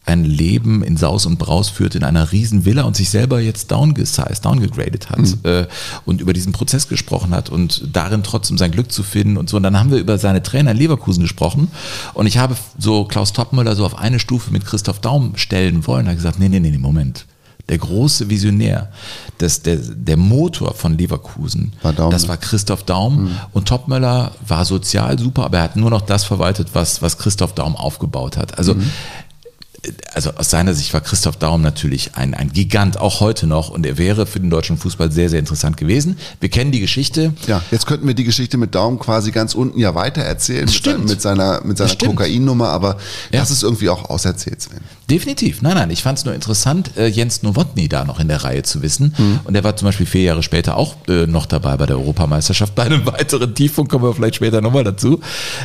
ein 0.05 0.25
Leben 0.25 0.83
in 0.83 0.97
Saus 0.97 1.27
und 1.27 1.37
Braus 1.37 1.69
führt 1.69 1.93
in 1.93 2.03
einer 2.03 2.31
riesen 2.31 2.65
Villa 2.65 2.83
und 2.83 2.95
sich 2.95 3.09
selber 3.09 3.39
jetzt 3.39 3.71
downgesized, 3.71 4.43
downgegradet 4.43 5.11
hat 5.11 5.19
mhm. 5.19 5.39
äh, 5.43 5.67
und 6.05 6.21
über 6.21 6.33
diesen 6.33 6.53
Prozess 6.53 6.87
gesprochen 6.87 7.31
hat 7.35 7.49
und 7.49 7.83
darin 7.93 8.23
trotzdem 8.23 8.57
sein 8.57 8.71
Glück 8.71 8.91
zu 8.91 9.03
finden 9.03 9.37
und 9.37 9.49
so. 9.49 9.57
Und 9.57 9.63
dann 9.63 9.79
haben 9.79 9.91
wir 9.91 9.99
über 9.99 10.17
seine 10.17 10.41
Trainer 10.41 10.71
in 10.71 10.77
Leverkusen 10.77 11.21
gesprochen 11.21 11.69
und 12.15 12.25
ich 12.25 12.39
habe 12.39 12.55
so 12.79 13.05
Klaus 13.05 13.31
Toppmöller 13.31 13.75
so 13.75 13.85
auf 13.85 13.97
eine 13.97 14.17
Stufe 14.17 14.51
mit 14.51 14.65
Christoph 14.65 14.99
Daum 14.99 15.33
stellen 15.35 15.85
wollen. 15.85 16.07
Er 16.07 16.11
hat 16.11 16.17
gesagt, 16.17 16.39
nee, 16.39 16.49
nee, 16.49 16.59
nee, 16.59 16.75
Moment 16.77 17.25
der 17.69 17.77
große 17.77 18.29
Visionär, 18.29 18.91
das, 19.37 19.61
der, 19.61 19.77
der 19.77 20.17
Motor 20.17 20.73
von 20.73 20.97
Leverkusen, 20.97 21.73
war 21.81 21.93
das 21.93 22.27
war 22.27 22.37
Christoph 22.37 22.83
Daum. 22.83 23.23
Mhm. 23.23 23.35
Und 23.53 23.67
Topmöller 23.67 24.31
war 24.47 24.65
sozial 24.65 25.17
super, 25.17 25.45
aber 25.45 25.57
er 25.57 25.63
hat 25.63 25.75
nur 25.75 25.89
noch 25.89 26.01
das 26.01 26.23
verwaltet, 26.23 26.69
was, 26.73 27.01
was 27.01 27.17
Christoph 27.17 27.53
Daum 27.53 27.75
aufgebaut 27.75 28.37
hat. 28.37 28.57
Also 28.57 28.75
mhm 28.75 28.91
also 30.13 30.31
aus 30.35 30.49
seiner 30.49 30.73
Sicht 30.73 30.93
war 30.93 31.01
Christoph 31.01 31.37
Daum 31.37 31.61
natürlich 31.61 32.15
ein, 32.15 32.33
ein 32.33 32.51
Gigant, 32.51 32.97
auch 32.97 33.19
heute 33.19 33.47
noch. 33.47 33.69
Und 33.69 33.85
er 33.85 33.97
wäre 33.97 34.25
für 34.25 34.39
den 34.39 34.49
deutschen 34.49 34.77
Fußball 34.77 35.11
sehr, 35.11 35.29
sehr 35.29 35.39
interessant 35.39 35.77
gewesen. 35.77 36.17
Wir 36.39 36.49
kennen 36.49 36.71
die 36.71 36.79
Geschichte. 36.79 37.33
Ja, 37.47 37.61
jetzt 37.71 37.87
könnten 37.87 38.05
wir 38.07 38.13
die 38.13 38.23
Geschichte 38.23 38.57
mit 38.57 38.75
Daum 38.75 38.99
quasi 38.99 39.31
ganz 39.31 39.55
unten 39.55 39.79
ja 39.79 39.95
weiter 39.95 40.21
erzählen. 40.21 40.65
Das 40.65 40.75
stimmt. 40.75 41.07
Mit, 41.07 41.21
seiner, 41.21 41.61
mit 41.63 41.77
seiner 41.77 41.95
Kokainnummer, 41.95 42.69
aber 42.69 42.97
ja. 43.31 43.39
das 43.39 43.49
ist 43.49 43.63
irgendwie 43.63 43.89
auch 43.89 44.09
auserzählt. 44.09 44.67
Definitiv. 45.11 45.61
Nein, 45.61 45.75
nein, 45.75 45.89
ich 45.91 46.03
fand 46.03 46.17
es 46.17 46.25
nur 46.25 46.33
interessant, 46.33 46.95
äh, 46.97 47.07
Jens 47.07 47.43
Nowotny 47.43 47.89
da 47.89 48.05
noch 48.05 48.19
in 48.21 48.29
der 48.29 48.45
Reihe 48.45 48.63
zu 48.63 48.81
wissen. 48.81 49.13
Mhm. 49.17 49.39
Und 49.43 49.55
er 49.55 49.63
war 49.65 49.75
zum 49.75 49.87
Beispiel 49.87 50.05
vier 50.05 50.23
Jahre 50.23 50.41
später 50.41 50.77
auch 50.77 50.95
äh, 51.09 51.27
noch 51.27 51.45
dabei 51.45 51.75
bei 51.75 51.85
der 51.85 51.97
Europameisterschaft. 51.97 52.75
Bei 52.75 52.83
einem 52.83 53.05
weiteren 53.05 53.53
Tiefpunkt 53.53 53.91
kommen 53.91 54.05
wir 54.05 54.13
vielleicht 54.13 54.35
später 54.35 54.61
nochmal 54.61 54.85
dazu. 54.85 55.19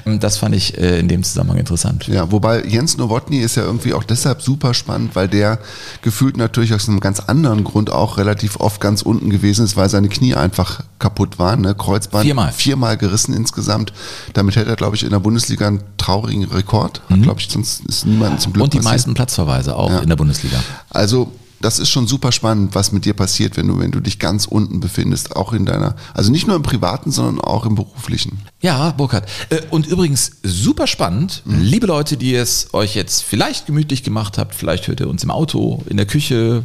Ähm, 0.05 0.19
das 0.19 0.37
fand 0.39 0.57
ich 0.57 0.77
äh, 0.77 0.99
in 0.99 1.07
dem 1.07 1.23
Zusammenhang 1.23 1.59
interessant. 1.59 2.09
Ja, 2.09 2.33
wobei 2.33 2.65
Jens 2.65 2.97
Nowotny 2.99 3.39
ist 3.39 3.55
ja 3.57 3.63
irgendwie 3.63 3.95
auch 3.95 4.03
deshalb 4.03 4.43
super 4.43 4.75
spannend, 4.75 5.15
weil 5.15 5.29
der 5.29 5.61
gefühlt 6.03 6.37
natürlich 6.37 6.75
aus 6.75 6.89
einem 6.89 6.99
ganz 6.99 7.21
anderen 7.21 7.63
Grund 7.63 7.91
auch 7.91 8.19
relativ 8.19 8.59
oft 8.59 8.81
ganz 8.81 9.03
unten 9.03 9.31
gewesen 9.31 9.65
ist, 9.65 9.77
weil 9.77 9.89
seine 9.89 10.09
Knie 10.09 10.35
einfach 10.35 10.81
kaputt 10.99 11.39
waren. 11.39 11.61
Ne? 11.61 11.75
Kreuzband 11.75 12.25
viermal. 12.25 12.53
viermal 12.53 12.97
gerissen 12.97 13.35
insgesamt. 13.35 13.93
Damit 14.33 14.57
hätte 14.57 14.71
er, 14.71 14.77
glaube 14.77 14.97
ich, 14.97 15.05
in 15.05 15.11
der 15.11 15.21
Bundesliga 15.21 15.69
einen 15.69 15.83
traurigen 15.99 16.45
Rekord. 16.45 17.03
Mhm. 17.09 17.23
Glaube 17.23 17.41
ich, 17.41 17.49
sonst 17.49 17.85
ist 17.87 18.07
niemand 18.07 18.41
zum 18.41 18.53
Glück 18.53 18.65
Und 18.65 18.73
die 18.73 18.79
passiert. 18.79 18.93
meisten 18.93 19.15
Platzverweise 19.37 19.77
auch 19.77 19.91
ja. 19.91 19.99
in 19.99 20.09
der 20.09 20.17
Bundesliga. 20.17 20.59
Also 20.91 21.31
das 21.61 21.79
ist 21.79 21.91
schon 21.91 22.07
super 22.07 22.33
spannend, 22.33 22.75
was 22.75 22.93
mit 22.93 23.05
dir 23.05 23.15
passiert, 23.15 23.57
wenn 23.57 23.69
du, 23.69 23.79
wenn 23.79 23.91
du 23.91 24.01
dich 24.01 24.19
ganz 24.19 24.47
unten 24.47 24.81
befindest, 24.81 25.37
auch 25.37 25.53
in 25.53 25.65
deiner, 25.65 25.95
also 26.15 26.31
nicht 26.31 26.47
nur 26.47 26.57
im 26.57 26.63
privaten, 26.63 27.11
sondern 27.11 27.41
auch 27.41 27.65
im 27.65 27.75
beruflichen. 27.75 28.41
Ja, 28.61 28.91
Burkhard. 28.91 29.29
Äh, 29.51 29.63
und 29.71 29.87
übrigens 29.87 30.33
super 30.43 30.87
spannend, 30.87 31.43
mhm. 31.45 31.63
liebe 31.63 31.87
Leute, 31.87 32.17
die 32.17 32.35
es 32.35 32.75
euch 32.75 32.95
jetzt 32.95 33.23
vielleicht 33.23 33.67
gemütlich 33.67 34.03
gemacht 34.03 34.39
habt, 34.39 34.55
vielleicht 34.55 34.89
hört 34.89 35.01
ihr 35.01 35.09
uns 35.09 35.25
im 35.25 35.31
Auto, 35.31 35.83
in 35.89 35.97
der 35.97 36.07
Küche, 36.07 36.65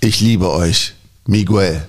Ich 0.00 0.20
liebe 0.20 0.50
euch, 0.50 0.94
Miguel. 1.26 1.86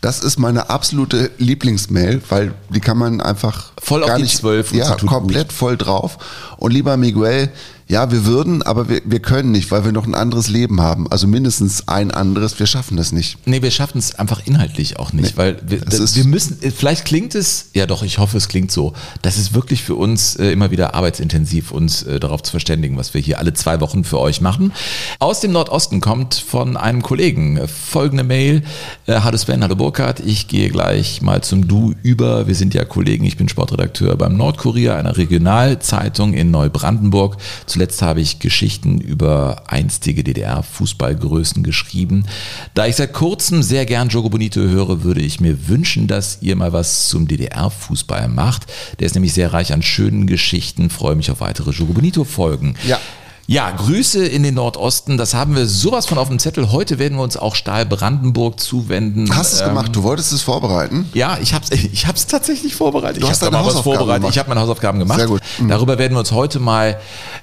Das 0.00 0.20
ist 0.20 0.38
meine 0.38 0.70
absolute 0.70 1.30
Lieblingsmail, 1.36 2.22
weil 2.30 2.54
die 2.70 2.80
kann 2.80 2.96
man 2.96 3.20
einfach 3.20 3.72
Voll 3.82 4.02
auf 4.02 4.08
gar 4.08 4.16
die 4.16 4.22
nicht, 4.22 4.36
12 4.38 4.72
und 4.72 4.78
ja, 4.78 4.96
komplett 4.96 5.52
voll 5.52 5.76
drauf. 5.76 6.16
Und 6.56 6.72
lieber 6.72 6.96
Miguel, 6.96 7.50
ja, 7.88 8.10
wir 8.10 8.26
würden, 8.26 8.62
aber 8.64 8.88
wir, 8.88 9.00
wir 9.04 9.20
können 9.20 9.52
nicht, 9.52 9.70
weil 9.70 9.84
wir 9.84 9.92
noch 9.92 10.06
ein 10.08 10.16
anderes 10.16 10.48
Leben 10.48 10.80
haben. 10.80 11.08
Also 11.08 11.28
mindestens 11.28 11.86
ein 11.86 12.10
anderes. 12.10 12.58
Wir 12.58 12.66
schaffen 12.66 12.96
das 12.96 13.12
nicht. 13.12 13.38
Nee, 13.46 13.62
wir 13.62 13.70
schaffen 13.70 13.98
es 13.98 14.16
einfach 14.16 14.44
inhaltlich 14.44 14.98
auch 14.98 15.12
nicht, 15.12 15.36
Nee, 15.36 15.36
weil 15.36 15.60
wir, 15.64 15.82
wir 15.86 16.24
müssen, 16.24 16.58
vielleicht 16.76 17.04
klingt 17.04 17.36
es, 17.36 17.70
ja 17.74 17.86
doch, 17.86 18.02
ich 18.02 18.18
hoffe, 18.18 18.38
es 18.38 18.48
klingt 18.48 18.72
so, 18.72 18.92
das 19.22 19.36
ist 19.36 19.54
wirklich 19.54 19.84
für 19.84 19.94
uns 19.94 20.34
äh, 20.34 20.50
immer 20.50 20.72
wieder 20.72 20.94
arbeitsintensiv, 20.94 21.70
uns 21.70 22.02
äh, 22.02 22.18
darauf 22.18 22.42
zu 22.42 22.50
verständigen, 22.50 22.96
was 22.96 23.14
wir 23.14 23.20
hier 23.20 23.38
alle 23.38 23.54
zwei 23.54 23.80
Wochen 23.80 24.02
für 24.02 24.18
euch 24.18 24.40
machen. 24.40 24.72
Aus 25.20 25.38
dem 25.38 25.52
Nordosten 25.52 26.00
kommt 26.00 26.34
von 26.34 26.76
einem 26.76 27.02
Kollegen 27.02 27.56
äh, 27.56 27.68
folgende 27.68 28.24
Mail. 28.24 28.64
Äh, 29.06 29.20
hallo 29.20 29.36
Sven, 29.36 29.62
hallo 29.62 29.76
Burkhard, 29.76 30.18
ich 30.18 30.48
gehe 30.48 30.70
gleich 30.70 31.22
mal 31.22 31.44
zum 31.44 31.68
Du 31.68 31.94
über. 32.02 32.48
Wir 32.48 32.56
sind 32.56 32.74
ja 32.74 32.84
Kollegen, 32.84 33.24
ich 33.24 33.36
bin 33.36 33.48
Sportredakteur 33.48 34.16
beim 34.16 34.36
Nordkurier, 34.36 34.96
einer 34.96 35.16
Regionalzeitung 35.16 36.32
in 36.34 36.50
Neubrandenburg. 36.50 37.36
Zuletzt 37.76 38.00
habe 38.00 38.22
ich 38.22 38.38
Geschichten 38.38 39.02
über 39.02 39.64
einstige 39.66 40.24
DDR-Fußballgrößen 40.24 41.62
geschrieben. 41.62 42.24
Da 42.72 42.86
ich 42.86 42.96
seit 42.96 43.12
kurzem 43.12 43.62
sehr 43.62 43.84
gern 43.84 44.08
Jogo 44.08 44.30
Bonito 44.30 44.60
höre, 44.60 45.04
würde 45.04 45.20
ich 45.20 45.40
mir 45.40 45.68
wünschen, 45.68 46.06
dass 46.06 46.38
ihr 46.40 46.56
mal 46.56 46.72
was 46.72 47.10
zum 47.10 47.28
DDR-Fußball 47.28 48.28
macht. 48.28 48.64
Der 48.98 49.04
ist 49.04 49.12
nämlich 49.12 49.34
sehr 49.34 49.52
reich 49.52 49.74
an 49.74 49.82
schönen 49.82 50.26
Geschichten. 50.26 50.88
Freue 50.88 51.16
mich 51.16 51.30
auf 51.30 51.40
weitere 51.40 51.72
Jogo 51.72 51.92
Bonito-Folgen. 51.92 52.76
Ja. 52.88 52.98
Ja, 53.48 53.70
Grüße 53.70 54.26
in 54.26 54.42
den 54.42 54.54
Nordosten, 54.54 55.16
das 55.16 55.32
haben 55.32 55.54
wir 55.54 55.66
sowas 55.66 56.06
von 56.06 56.18
auf 56.18 56.26
dem 56.26 56.40
Zettel. 56.40 56.72
Heute 56.72 56.98
werden 56.98 57.16
wir 57.16 57.22
uns 57.22 57.36
auch 57.36 57.54
Stahl 57.54 57.86
Brandenburg 57.86 58.58
zuwenden. 58.58 59.32
Hast 59.32 59.52
du 59.52 59.56
es 59.56 59.62
Ähm, 59.62 59.68
gemacht? 59.68 59.94
Du 59.94 60.02
wolltest 60.02 60.32
es 60.32 60.42
vorbereiten? 60.42 61.08
ja, 61.14 61.38
ich 61.40 61.54
hab's, 61.54 61.70
ich 61.92 62.08
hab's 62.08 62.26
tatsächlich 62.26 62.74
vorbereitet. 62.74 63.22
Du 63.22 63.26
ich 63.26 63.30
hast 63.30 63.42
deine 63.42 63.58
Hausaufgaben 63.58 63.84
vorbereitet. 63.84 64.22
gemacht. 64.22 64.34
Ich 64.34 64.38
habe 64.40 64.48
meine 64.48 64.60
Hausaufgaben 64.62 64.98
gemacht. 64.98 65.18
Sehr 65.20 65.28
gut. 65.28 65.42
Mhm. 65.60 65.68
Darüber 65.68 65.96
werden 65.96 66.14
wir 66.14 66.18
uns 66.18 66.32
heute 66.32 66.58
mal 66.58 66.98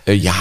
äh, 0.06 0.12
ja 0.12 0.34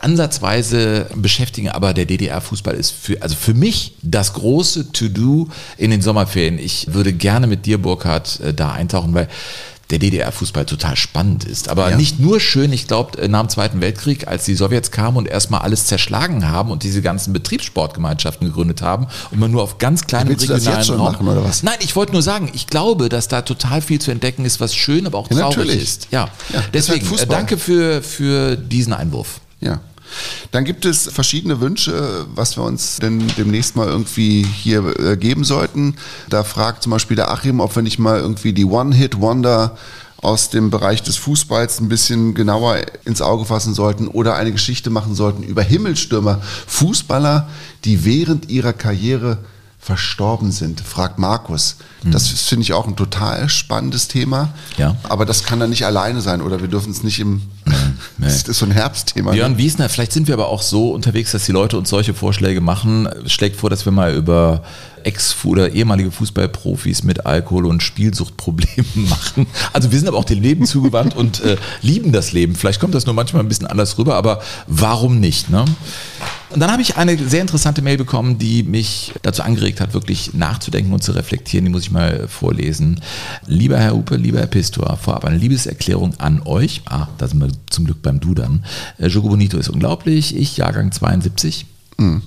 ansatzweise 0.00 1.06
beschäftigen. 1.14 1.68
Aber 1.68 1.92
der 1.92 2.06
DDR-Fußball 2.06 2.74
ist 2.74 2.90
für 2.92 3.20
also 3.20 3.36
für 3.36 3.52
mich 3.52 3.92
das 4.02 4.32
große 4.32 4.92
To-Do 4.92 5.48
in 5.76 5.90
den 5.90 6.00
Sommerferien. 6.00 6.58
Ich 6.58 6.94
würde 6.94 7.12
gerne 7.12 7.46
mit 7.46 7.66
dir, 7.66 7.76
Burkhard, 7.76 8.40
äh, 8.40 8.54
da 8.54 8.72
eintauchen, 8.72 9.12
weil 9.14 9.28
der 9.90 9.98
DDR-Fußball 9.98 10.64
total 10.66 10.96
spannend 10.96 11.44
ist. 11.44 11.68
Aber 11.68 11.90
Ja. 11.90 11.96
nicht 11.96 12.20
nur 12.20 12.40
schön, 12.40 12.72
ich 12.72 12.86
glaube, 12.86 13.28
nach 13.28 13.40
dem 13.40 13.48
Zweiten 13.48 13.80
Weltkrieg, 13.80 14.28
als 14.28 14.44
die 14.44 14.54
Sowjets 14.54 14.90
kamen 14.90 15.16
und 15.16 15.26
erstmal 15.28 15.62
alles 15.62 15.86
zerschlagen 15.86 16.48
haben 16.48 16.70
und 16.70 16.82
diese 16.82 17.02
ganzen 17.02 17.32
Betriebssportgemeinschaften 17.32 18.46
gegründet 18.46 18.82
haben 18.82 19.06
und 19.30 19.38
man 19.40 19.50
nur 19.50 19.62
auf 19.62 19.78
ganz 19.78 20.06
das 20.06 20.20
regionalen 20.22 20.90
Raum. 20.90 21.12
machen, 21.12 21.28
oder 21.28 21.44
was? 21.44 21.62
Nein, 21.62 21.78
ich 21.80 21.96
wollte 21.96 22.12
nur 22.12 22.22
sagen, 22.22 22.50
ich 22.54 22.66
glaube, 22.66 23.08
dass 23.08 23.28
da 23.28 23.42
total 23.42 23.82
viel 23.82 24.00
zu 24.00 24.10
entdecken 24.10 24.44
ist, 24.44 24.60
was 24.60 24.74
schön, 24.74 25.06
aber 25.06 25.18
auch 25.18 25.30
Ja, 25.30 25.38
traurig 25.40 25.56
natürlich. 25.58 25.82
ist. 25.82 26.08
Ja, 26.10 26.28
Ja, 26.52 26.60
halt 26.60 26.74
deswegen 26.74 27.04
Fußball. 27.06 27.36
danke 27.36 27.58
für, 27.58 28.02
für 28.02 28.56
diesen 28.56 28.92
Einwurf. 28.92 29.40
Ja. 29.60 29.80
Dann 30.50 30.64
gibt 30.64 30.84
es 30.84 31.08
verschiedene 31.08 31.60
Wünsche, 31.60 32.26
was 32.34 32.56
wir 32.56 32.64
uns 32.64 32.96
denn 32.96 33.26
demnächst 33.36 33.76
mal 33.76 33.88
irgendwie 33.88 34.42
hier 34.44 34.98
äh, 34.98 35.16
geben 35.16 35.44
sollten. 35.44 35.96
Da 36.28 36.44
fragt 36.44 36.82
zum 36.82 36.90
Beispiel 36.90 37.16
der 37.16 37.30
Achim, 37.30 37.60
ob 37.60 37.74
wir 37.74 37.82
nicht 37.82 37.98
mal 37.98 38.20
irgendwie 38.20 38.52
die 38.52 38.64
One-Hit-Wonder 38.64 39.76
aus 40.22 40.50
dem 40.50 40.70
Bereich 40.70 41.02
des 41.02 41.16
Fußballs 41.16 41.80
ein 41.80 41.88
bisschen 41.88 42.34
genauer 42.34 42.78
ins 43.04 43.22
Auge 43.22 43.46
fassen 43.46 43.74
sollten 43.74 44.08
oder 44.08 44.34
eine 44.34 44.52
Geschichte 44.52 44.90
machen 44.90 45.14
sollten 45.14 45.42
über 45.42 45.62
Himmelstürmer, 45.62 46.40
Fußballer, 46.66 47.48
die 47.84 48.04
während 48.04 48.50
ihrer 48.50 48.72
Karriere 48.72 49.38
verstorben 49.82 50.52
sind, 50.52 50.80
fragt 50.82 51.18
Markus. 51.18 51.76
Das 52.04 52.28
finde 52.28 52.62
ich 52.62 52.72
auch 52.74 52.86
ein 52.86 52.96
total 52.96 53.48
spannendes 53.48 54.08
Thema. 54.08 54.52
Ja. 54.76 54.96
Aber 55.08 55.24
das 55.26 55.42
kann 55.44 55.58
dann 55.60 55.70
nicht 55.70 55.84
alleine 55.84 56.20
sein 56.20 56.40
oder 56.42 56.60
wir 56.60 56.68
dürfen 56.68 56.92
es 56.92 57.02
nicht 57.02 57.18
im. 57.18 57.42
nee. 57.64 57.74
Das 58.26 58.42
ist 58.42 58.58
so 58.58 58.66
ein 58.66 58.72
Herbstthema. 58.72 59.30
ne? 59.30 59.36
Björn 59.36 59.58
Wiesner, 59.58 59.88
vielleicht 59.88 60.12
sind 60.12 60.26
wir 60.28 60.34
aber 60.34 60.48
auch 60.48 60.62
so 60.62 60.92
unterwegs, 60.92 61.32
dass 61.32 61.44
die 61.46 61.52
Leute 61.52 61.76
uns 61.78 61.88
solche 61.88 62.12
Vorschläge 62.14 62.60
machen. 62.60 63.08
Schlägt 63.26 63.56
vor, 63.56 63.68
dass 63.70 63.84
wir 63.86 63.92
mal 63.92 64.14
über 64.14 64.62
Ex- 65.02 65.34
oder 65.44 65.72
ehemalige 65.72 66.10
Fußballprofis 66.10 67.02
mit 67.02 67.24
Alkohol- 67.26 67.66
und 67.66 67.82
Spielsuchtproblemen 67.82 68.86
machen. 69.08 69.46
Also 69.72 69.92
wir 69.92 69.98
sind 69.98 70.08
aber 70.08 70.18
auch 70.18 70.24
dem 70.24 70.42
Leben 70.42 70.66
zugewandt 70.66 71.16
und 71.16 71.40
äh, 71.40 71.56
lieben 71.80 72.12
das 72.12 72.32
Leben. 72.32 72.54
Vielleicht 72.54 72.80
kommt 72.80 72.94
das 72.94 73.06
nur 73.06 73.14
manchmal 73.14 73.42
ein 73.42 73.48
bisschen 73.48 73.66
anders 73.66 73.96
rüber, 73.98 74.14
aber 74.16 74.40
warum 74.66 75.20
nicht? 75.20 75.48
Ne? 75.50 75.64
Und 76.50 76.58
dann 76.58 76.72
habe 76.72 76.82
ich 76.82 76.96
eine 76.96 77.16
sehr 77.16 77.42
interessante 77.42 77.80
Mail 77.80 77.96
bekommen, 77.96 78.38
die 78.38 78.64
mich 78.64 79.12
dazu 79.22 79.42
angeregt 79.42 79.80
hat, 79.80 79.94
wirklich 79.94 80.34
nachzudenken 80.34 80.92
und 80.92 81.02
zu 81.02 81.12
reflektieren. 81.12 81.64
Die 81.64 81.70
muss 81.70 81.82
ich 81.82 81.92
mal 81.92 82.26
vorlesen. 82.26 83.00
Lieber 83.46 83.78
Herr 83.78 83.92
Hupe, 83.92 84.16
lieber 84.16 84.40
Herr 84.40 84.48
Pistor, 84.48 84.96
vorab 84.96 85.24
eine 85.24 85.36
Liebeserklärung 85.36 86.18
an 86.18 86.42
euch. 86.44 86.82
Ah, 86.86 87.06
da 87.18 87.28
sind 87.28 87.40
wir 87.40 87.50
zum 87.70 87.84
Glück 87.84 88.02
beim 88.02 88.18
Du 88.18 88.34
dann. 88.34 88.64
Äh, 88.98 89.06
Jogo 89.06 89.28
Bonito 89.28 89.58
ist 89.58 89.68
unglaublich. 89.68 90.36
Ich, 90.36 90.56
Jahrgang 90.56 90.90
72. 90.90 91.66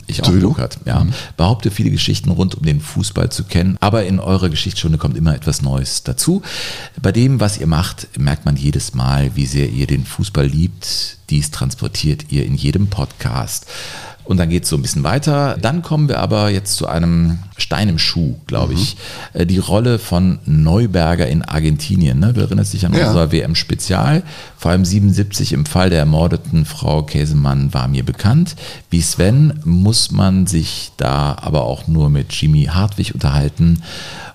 Ich 0.06 0.22
auch, 0.22 0.28
Sowieso. 0.28 0.50
Burkhard, 0.50 0.78
ja. 0.86 1.06
Behaupte 1.36 1.72
viele 1.72 1.90
Geschichten 1.90 2.30
rund 2.30 2.54
um 2.54 2.64
den 2.64 2.80
Fußball 2.80 3.32
zu 3.32 3.44
kennen, 3.44 3.78
aber 3.80 4.06
in 4.06 4.20
eurer 4.20 4.50
Geschichtsstunde 4.50 5.00
kommt 5.00 5.18
immer 5.18 5.34
etwas 5.34 5.64
Neues 5.64 6.04
dazu. 6.04 6.44
Bei 7.02 7.12
dem, 7.12 7.40
was 7.40 7.58
ihr 7.58 7.66
macht, 7.66 8.20
merkt 8.20 8.46
man 8.46 8.56
jedes 8.56 8.94
Mal, 8.94 9.36
wie 9.36 9.48
sehr 9.48 9.70
ihr 9.70 9.88
den 9.88 10.06
Fußball 10.06 10.46
liebt. 10.46 11.18
Dies 11.32 11.50
transportiert 11.50 12.32
ihr 12.32 12.46
in 12.46 12.54
jedem 12.54 12.88
Podcast. 12.88 13.66
Und 14.26 14.38
dann 14.38 14.50
geht 14.50 14.64
es 14.64 14.70
so 14.70 14.78
ein 14.78 14.82
bisschen 14.82 15.04
weiter. 15.04 15.58
Dann 15.62 15.82
kommen 15.82 16.08
wir 16.08 16.20
aber 16.20 16.50
jetzt 16.50 16.76
zu 16.76 16.88
einem 16.88 17.40
Stein 17.58 17.90
im 17.90 18.00
Schuh, 18.00 18.36
glaube 18.48 18.74
ich. 18.74 18.96
Äh, 19.34 19.46
Die 19.46 19.58
Rolle 19.58 20.00
von 20.00 20.40
Neuberger 20.46 21.28
in 21.28 21.42
Argentinien. 21.42 22.20
Ne? 22.20 22.32
Du 22.34 22.40
erinnerst 22.42 22.74
dich 22.74 22.86
an 22.86 22.94
Ja. 22.94 23.08
unser 23.10 23.32
WM-Spezial. 23.34 24.24
Vor 24.58 24.72
allem 24.72 24.86
77 24.86 25.52
im 25.52 25.66
Fall 25.66 25.90
der 25.90 26.00
ermordeten 26.00 26.64
Frau 26.66 27.04
Käsemann 27.04 27.74
war 27.74 27.88
mir 27.90 28.06
bekannt. 28.06 28.56
Wie 28.90 29.02
Sven 29.02 29.60
muss 29.66 30.12
man 30.12 30.48
sich 30.48 30.92
da 30.98 31.36
aber 31.42 31.64
auch 31.64 31.88
nur 31.88 32.10
mit 32.10 32.32
Jimmy 32.34 32.66
Hartwig 32.72 33.14
unterhalten. 33.14 33.84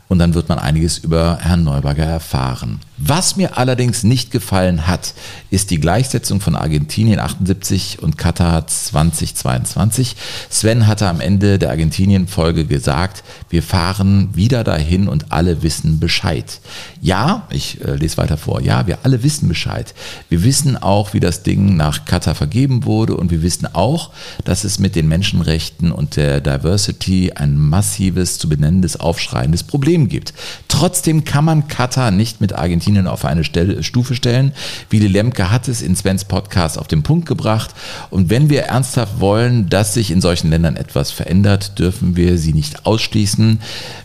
Und 0.09 0.19
dann 0.19 0.35
wird 0.35 0.49
man 0.49 0.59
einiges 0.59 0.97
über 0.99 1.39
Herrn 1.41 1.65
Neuberger 1.65 2.05
erfahren. 2.05 2.81
Was 2.97 3.37
mir 3.37 3.59
allerdings 3.59 4.03
nicht 4.03 4.31
gefallen 4.31 4.87
hat, 4.87 5.15
ist 5.51 5.71
die 5.71 5.79
Gleichsetzung 5.79 6.41
von 6.41 6.57
Argentinien 6.57 7.21
78 7.21 8.03
und 8.03 8.17
Katar 8.17 8.67
2022. 8.67 10.17
Sven 10.49 10.87
hatte 10.87 11.09
am 11.09 11.21
Ende 11.21 11.59
der 11.59 11.71
Argentinien-Folge 11.71 12.65
gesagt, 12.65 13.23
wir 13.51 13.63
fahren 13.63 14.31
wieder 14.33 14.65
dahin 14.65 15.09
und 15.09 15.31
alle 15.31 15.63
wissen 15.63 16.01
Bescheid. 16.01 16.61
Ja, 17.03 17.47
ich 17.51 17.85
äh, 17.85 17.95
lese 17.95 18.17
weiter 18.17 18.39
vor, 18.39 18.63
ja, 18.63 18.87
wir 18.87 19.01
alle 19.03 19.23
wissen 19.23 19.47
Bescheid. 19.47 19.95
Wir 20.31 20.43
wissen 20.43 20.77
auch, 20.77 21.13
wie 21.13 21.21
das 21.21 21.43
Ding 21.43 21.77
nach 21.77 22.07
Katar 22.07 22.35
vergeben 22.35 22.85
wurde 22.85 23.15
und 23.15 23.31
wir 23.31 23.43
wissen 23.43 23.69
auch, 23.75 24.11
dass 24.45 24.65
es 24.65 24.79
mit 24.79 24.97
den 24.97 25.07
Menschenrechten 25.07 25.93
und 25.93 26.17
der 26.17 26.41
Diversity 26.41 27.33
ein 27.35 27.57
massives, 27.57 28.39
zu 28.39 28.49
benennendes, 28.49 28.99
aufschreiendes 28.99 29.63
Problem 29.63 29.98
gibt. 30.07 30.33
Trotzdem 30.69 31.25
kann 31.25 31.45
man 31.45 31.67
Katar 31.67 32.13
nicht 32.13 32.41
mit 32.41 32.53
Argentinien 32.53 33.09
auf 33.09 33.25
eine 33.25 33.43
Stelle, 33.43 33.83
Stufe 33.83 34.15
stellen. 34.15 34.53
Willy 34.91 35.09
Lemke 35.09 35.51
hat 35.51 35.67
es 35.67 35.83
in 35.83 35.97
Svens 35.97 36.25
Podcast 36.25 36.79
auf 36.79 36.87
den 36.87 37.03
Punkt 37.03 37.27
gebracht. 37.27 37.71
Und 38.11 38.31
wenn 38.31 38.51
wir 38.51 38.63
ernsthaft 38.63 39.19
wollen, 39.19 39.69
dass 39.69 39.95
sich 39.95 40.13
in 40.13 40.21
solchen 40.21 40.51
Ländern 40.51 40.77
etwas 40.77 41.11
verändert, 41.11 41.81
dürfen 41.81 42.15
wir 42.15 42.39
sie 42.39 42.53
nicht 42.53 42.87
ausschließen. 42.87 43.59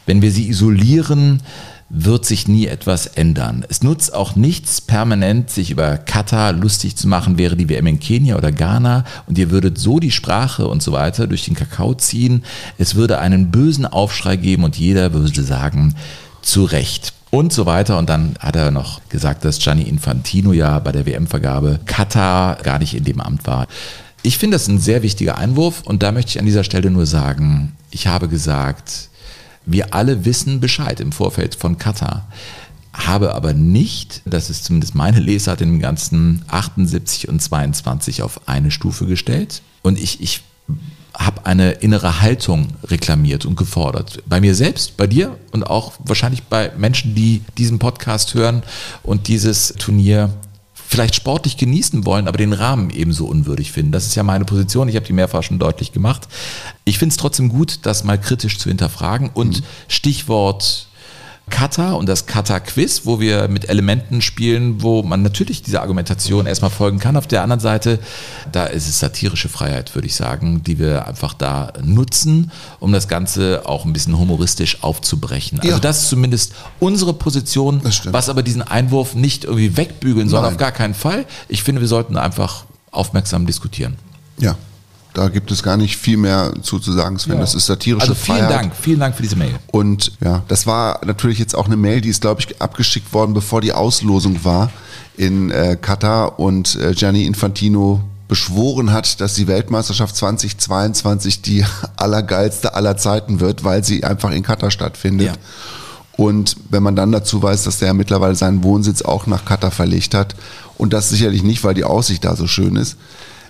Wenn 0.07 0.23
wir 0.23 0.31
sie 0.31 0.49
isolieren, 0.49 1.41
wird 1.95 2.25
sich 2.25 2.47
nie 2.47 2.65
etwas 2.65 3.05
ändern. 3.05 3.65
Es 3.69 3.83
nutzt 3.83 4.15
auch 4.15 4.35
nichts, 4.35 4.81
permanent 4.81 5.51
sich 5.51 5.69
über 5.69 5.97
Katar 5.97 6.51
lustig 6.51 6.95
zu 6.95 7.07
machen, 7.07 7.37
wäre 7.37 7.55
die 7.55 7.69
WM 7.69 7.85
in 7.85 7.99
Kenia 7.99 8.35
oder 8.35 8.51
Ghana 8.51 9.05
und 9.27 9.37
ihr 9.37 9.51
würdet 9.51 9.77
so 9.77 9.99
die 9.99 10.09
Sprache 10.09 10.67
und 10.67 10.81
so 10.81 10.91
weiter 10.91 11.27
durch 11.27 11.45
den 11.45 11.53
Kakao 11.53 11.93
ziehen. 11.93 12.43
Es 12.79 12.95
würde 12.95 13.19
einen 13.19 13.51
bösen 13.51 13.85
Aufschrei 13.85 14.37
geben 14.37 14.63
und 14.63 14.75
jeder 14.75 15.13
würde 15.13 15.43
sagen, 15.43 15.93
zu 16.41 16.65
Recht. 16.65 17.13
Und 17.29 17.51
so 17.51 17.65
weiter. 17.65 17.97
Und 17.97 18.09
dann 18.09 18.35
hat 18.39 18.55
er 18.55 18.69
noch 18.69 19.01
gesagt, 19.09 19.43
dass 19.43 19.57
Gianni 19.57 19.83
Infantino 19.83 20.53
ja 20.53 20.77
bei 20.77 20.91
der 20.91 21.07
WM-Vergabe 21.07 21.79
Katar 21.85 22.57
gar 22.57 22.77
nicht 22.77 22.93
in 22.93 23.05
dem 23.05 23.19
Amt 23.19 23.47
war. 23.47 23.67
Ich 24.21 24.37
finde 24.37 24.55
das 24.55 24.67
ein 24.67 24.79
sehr 24.79 25.01
wichtiger 25.01 25.37
Einwurf 25.37 25.81
und 25.83 26.03
da 26.03 26.11
möchte 26.11 26.29
ich 26.29 26.39
an 26.39 26.45
dieser 26.45 26.63
Stelle 26.63 26.91
nur 26.91 27.07
sagen, 27.07 27.75
ich 27.89 28.05
habe 28.07 28.27
gesagt, 28.27 29.09
wir 29.65 29.93
alle 29.93 30.25
wissen 30.25 30.59
Bescheid 30.59 30.99
im 30.99 31.11
Vorfeld 31.11 31.55
von 31.55 31.77
Katar. 31.77 32.27
Habe 32.93 33.33
aber 33.33 33.53
nicht, 33.53 34.21
das 34.25 34.49
ist 34.49 34.65
zumindest 34.65 34.93
meine 34.93 35.19
Lesart 35.19 35.61
dem 35.61 35.79
ganzen 35.79 36.43
78 36.47 37.27
und 37.27 37.41
22 37.41 38.21
auf 38.21 38.47
eine 38.47 38.69
Stufe 38.69 39.05
gestellt. 39.05 39.61
Und 39.81 39.99
ich, 39.99 40.21
ich 40.21 40.43
habe 41.15 41.45
eine 41.45 41.71
innere 41.71 42.21
Haltung 42.21 42.69
reklamiert 42.83 43.45
und 43.45 43.55
gefordert. 43.55 44.23
Bei 44.27 44.41
mir 44.41 44.55
selbst, 44.55 44.97
bei 44.97 45.07
dir 45.07 45.37
und 45.51 45.63
auch 45.63 45.93
wahrscheinlich 45.99 46.43
bei 46.43 46.71
Menschen, 46.77 47.15
die 47.15 47.41
diesen 47.57 47.79
Podcast 47.79 48.33
hören 48.33 48.63
und 49.03 49.27
dieses 49.27 49.73
Turnier 49.77 50.31
vielleicht 50.93 51.15
sportlich 51.15 51.57
genießen 51.57 52.05
wollen, 52.05 52.27
aber 52.27 52.37
den 52.37 52.53
Rahmen 52.53 52.91
ebenso 52.91 53.25
unwürdig 53.25 53.71
finden. 53.71 53.91
Das 53.91 54.05
ist 54.05 54.13
ja 54.13 54.21
meine 54.21 54.45
Position. 54.45 54.87
Ich 54.87 54.95
habe 54.95 55.07
die 55.07 55.13
mehrfach 55.13 55.41
schon 55.41 55.57
deutlich 55.57 55.91
gemacht. 55.91 56.27
Ich 56.85 56.99
finde 56.99 57.13
es 57.13 57.17
trotzdem 57.17 57.49
gut, 57.49 57.79
das 57.81 58.03
mal 58.03 58.21
kritisch 58.21 58.59
zu 58.59 58.69
hinterfragen 58.69 59.31
und 59.33 59.63
Stichwort 59.87 60.85
Kata 61.49 61.91
und 61.93 62.07
das 62.07 62.25
Kata-Quiz, 62.25 63.01
wo 63.03 63.19
wir 63.19 63.47
mit 63.47 63.69
Elementen 63.69 64.21
spielen, 64.21 64.81
wo 64.81 65.03
man 65.03 65.21
natürlich 65.23 65.61
dieser 65.61 65.81
Argumentation 65.81 66.45
erstmal 66.47 66.71
folgen 66.71 66.99
kann. 66.99 67.17
Auf 67.17 67.27
der 67.27 67.43
anderen 67.43 67.59
Seite, 67.59 67.99
da 68.51 68.65
ist 68.65 68.87
es 68.87 68.99
satirische 68.99 69.49
Freiheit, 69.49 69.93
würde 69.93 70.07
ich 70.07 70.15
sagen, 70.15 70.63
die 70.63 70.79
wir 70.79 71.05
einfach 71.07 71.33
da 71.33 71.73
nutzen, 71.83 72.51
um 72.79 72.91
das 72.93 73.07
Ganze 73.07 73.63
auch 73.65 73.83
ein 73.85 73.93
bisschen 73.93 74.17
humoristisch 74.17 74.83
aufzubrechen. 74.83 75.59
Also 75.59 75.73
Ja. 75.73 75.79
das 75.79 76.03
ist 76.03 76.09
zumindest 76.09 76.53
unsere 76.79 77.13
Position, 77.13 77.81
was 78.05 78.29
aber 78.29 78.41
diesen 78.41 78.61
Einwurf 78.61 79.13
nicht 79.13 79.43
irgendwie 79.43 79.75
wegbügeln 79.77 80.29
soll, 80.29 80.45
auf 80.45 80.57
gar 80.57 80.71
keinen 80.71 80.93
Fall. 80.93 81.25
Ich 81.49 81.61
finde, 81.61 81.81
wir 81.81 81.87
sollten 81.89 82.17
einfach 82.17 82.63
aufmerksam 82.91 83.45
diskutieren. 83.45 83.97
Ja, 84.39 84.55
da 85.13 85.29
gibt 85.29 85.51
es 85.51 85.61
gar 85.61 85.77
nicht 85.77 85.97
viel 85.97 86.17
mehr 86.17 86.53
zu, 86.61 86.79
zu 86.79 86.91
sagen, 86.91 87.19
Sven. 87.19 87.39
Das 87.39 87.53
ist 87.53 87.67
satirische 87.67 88.01
Also 88.01 88.15
vielen 88.15 88.37
Freiheit. 88.39 88.51
Dank, 88.51 88.75
vielen 88.75 88.99
Dank 88.99 89.15
für 89.15 89.21
diese 89.21 89.35
Mail. 89.35 89.53
Und 89.71 90.11
ja, 90.23 90.43
das 90.47 90.65
war 90.65 91.01
natürlich 91.05 91.39
jetzt 91.39 91.55
auch 91.55 91.67
eine 91.67 91.77
Mail, 91.77 92.01
die 92.01 92.09
ist, 92.09 92.21
glaube 92.21 92.41
ich, 92.41 92.61
abgeschickt 92.61 93.13
worden, 93.13 93.33
bevor 93.33 93.61
die 93.61 93.73
Auslosung 93.73 94.43
war 94.43 94.71
in 95.15 95.51
äh, 95.51 95.77
Katar 95.79 96.39
und 96.39 96.75
äh, 96.75 96.93
Gianni 96.93 97.25
Infantino 97.25 98.01
beschworen 98.27 98.91
hat, 98.91 99.21
dass 99.21 99.35
die 99.35 99.47
Weltmeisterschaft 99.47 100.15
2022 100.15 101.41
die 101.41 101.63
allergeilste 101.97 102.73
aller 102.73 102.97
Zeiten 102.97 103.39
wird, 103.39 103.63
weil 103.63 103.83
sie 103.83 104.03
einfach 104.03 104.31
in 104.31 104.41
Katar 104.41 104.71
stattfindet. 104.71 105.27
Ja. 105.27 105.33
Und 106.15 106.57
wenn 106.69 106.83
man 106.83 106.95
dann 106.95 107.11
dazu 107.11 107.41
weiß, 107.41 107.63
dass 107.63 107.79
der 107.79 107.89
ja 107.89 107.93
mittlerweile 107.93 108.35
seinen 108.35 108.63
Wohnsitz 108.63 109.01
auch 109.01 109.27
nach 109.27 109.45
Katar 109.45 109.71
verlegt 109.71 110.13
hat 110.13 110.35
und 110.77 110.93
das 110.93 111.09
sicherlich 111.09 111.43
nicht, 111.43 111.63
weil 111.63 111.73
die 111.73 111.83
Aussicht 111.83 112.23
da 112.23 112.35
so 112.35 112.47
schön 112.47 112.75
ist, 112.75 112.97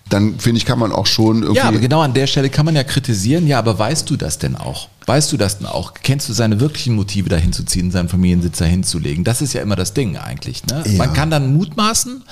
dann 0.10 0.38
finde 0.38 0.58
ich, 0.58 0.66
kann 0.66 0.80
man 0.80 0.92
auch 0.92 1.06
schon 1.06 1.42
irgendwie. 1.42 1.58
Ja, 1.58 1.68
aber 1.68 1.80
genau 1.80 2.02
an 2.02 2.14
der 2.14 2.28
Stelle 2.28 2.50
kann 2.50 2.66
man 2.66 2.76
ja 2.76 2.84
kritisieren, 2.84 3.48
ja, 3.48 3.58
aber 3.58 3.80
weißt 3.80 4.10
du 4.10 4.18
das 4.18 4.38
denn 4.38 4.56
auch? 4.56 4.90
Weißt 5.06 5.32
du 5.32 5.38
das 5.38 5.58
denn 5.58 5.68
auch? 5.68 5.94
Kennst 6.02 6.30
du 6.30 6.34
seine 6.34 6.60
wirklichen 6.60 6.96
Motive 6.96 7.30
dahin 7.30 7.52
zu 7.52 7.66
ziehen, 7.66 7.92
seinen 7.92 8.10
Familiensitz 8.10 8.58
dahin 8.58 8.84
zu 8.84 9.00
legen? 9.00 9.24
Das 9.24 9.42
ist 9.42 9.54
ja 9.54 9.62
immer 9.62 9.76
das 9.76 9.94
Ding 9.94 10.18
eigentlich. 10.18 10.66
Ne? 10.68 10.84
Ja. 10.86 10.98
Man 10.98 11.14
kann 11.14 11.30
dann 11.30 11.54
mutmaßen 11.54 12.24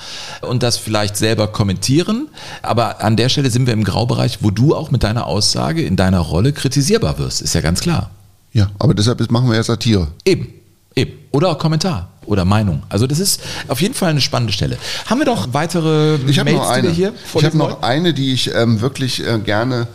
und 0.42 0.62
das 0.62 0.78
vielleicht 0.78 1.16
selber 1.16 1.48
kommentieren, 1.48 2.28
aber 2.62 3.02
an 3.02 3.16
der 3.16 3.28
Stelle 3.28 3.50
sind 3.50 3.66
wir 3.66 3.72
im 3.72 3.84
Graubereich, 3.84 4.38
wo 4.40 4.50
du 4.50 4.74
auch 4.74 4.90
mit 4.90 5.02
deiner 5.02 5.26
Aussage 5.26 5.82
in 5.82 5.96
deiner 5.96 6.20
Rolle 6.20 6.52
kritisierbar 6.52 7.18
wirst, 7.18 7.42
ist 7.42 7.54
ja 7.54 7.60
ganz 7.60 7.80
klar. 7.80 8.10
ja, 8.52 8.70
aber 8.78 8.94
deshalb 8.94 9.28
machen 9.30 9.48
wir 9.48 9.56
ja 9.56 9.62
Satire. 9.62 10.08
Eben, 10.24 10.48
eben. 10.94 11.12
Oder 11.30 11.50
auch 11.50 11.58
Kommentar 11.58 12.10
oder 12.26 12.44
Meinung. 12.44 12.82
Also 12.88 13.06
das 13.06 13.18
ist 13.18 13.40
auf 13.68 13.80
jeden 13.80 13.94
Fall 13.94 14.10
eine 14.10 14.20
spannende 14.20 14.52
Stelle. 14.52 14.78
Haben 15.06 15.18
wir 15.20 15.26
noch 15.26 15.52
weitere 15.54 16.16
Ich 16.26 16.38
habe 16.38 16.50
Mails, 16.52 16.62
noch 16.62 16.70
eine. 16.70 16.82
die 16.82 16.88
wir 16.88 16.94
hier 16.94 17.12
ich 17.34 17.44
habe 17.44 17.56
noch 17.56 17.82
eine, 17.82 18.14
die 18.14 18.32
ich 18.32 18.54
ähm, 18.54 18.80
wirklich 18.80 19.26
äh, 19.26 19.38
gerne 19.38 19.88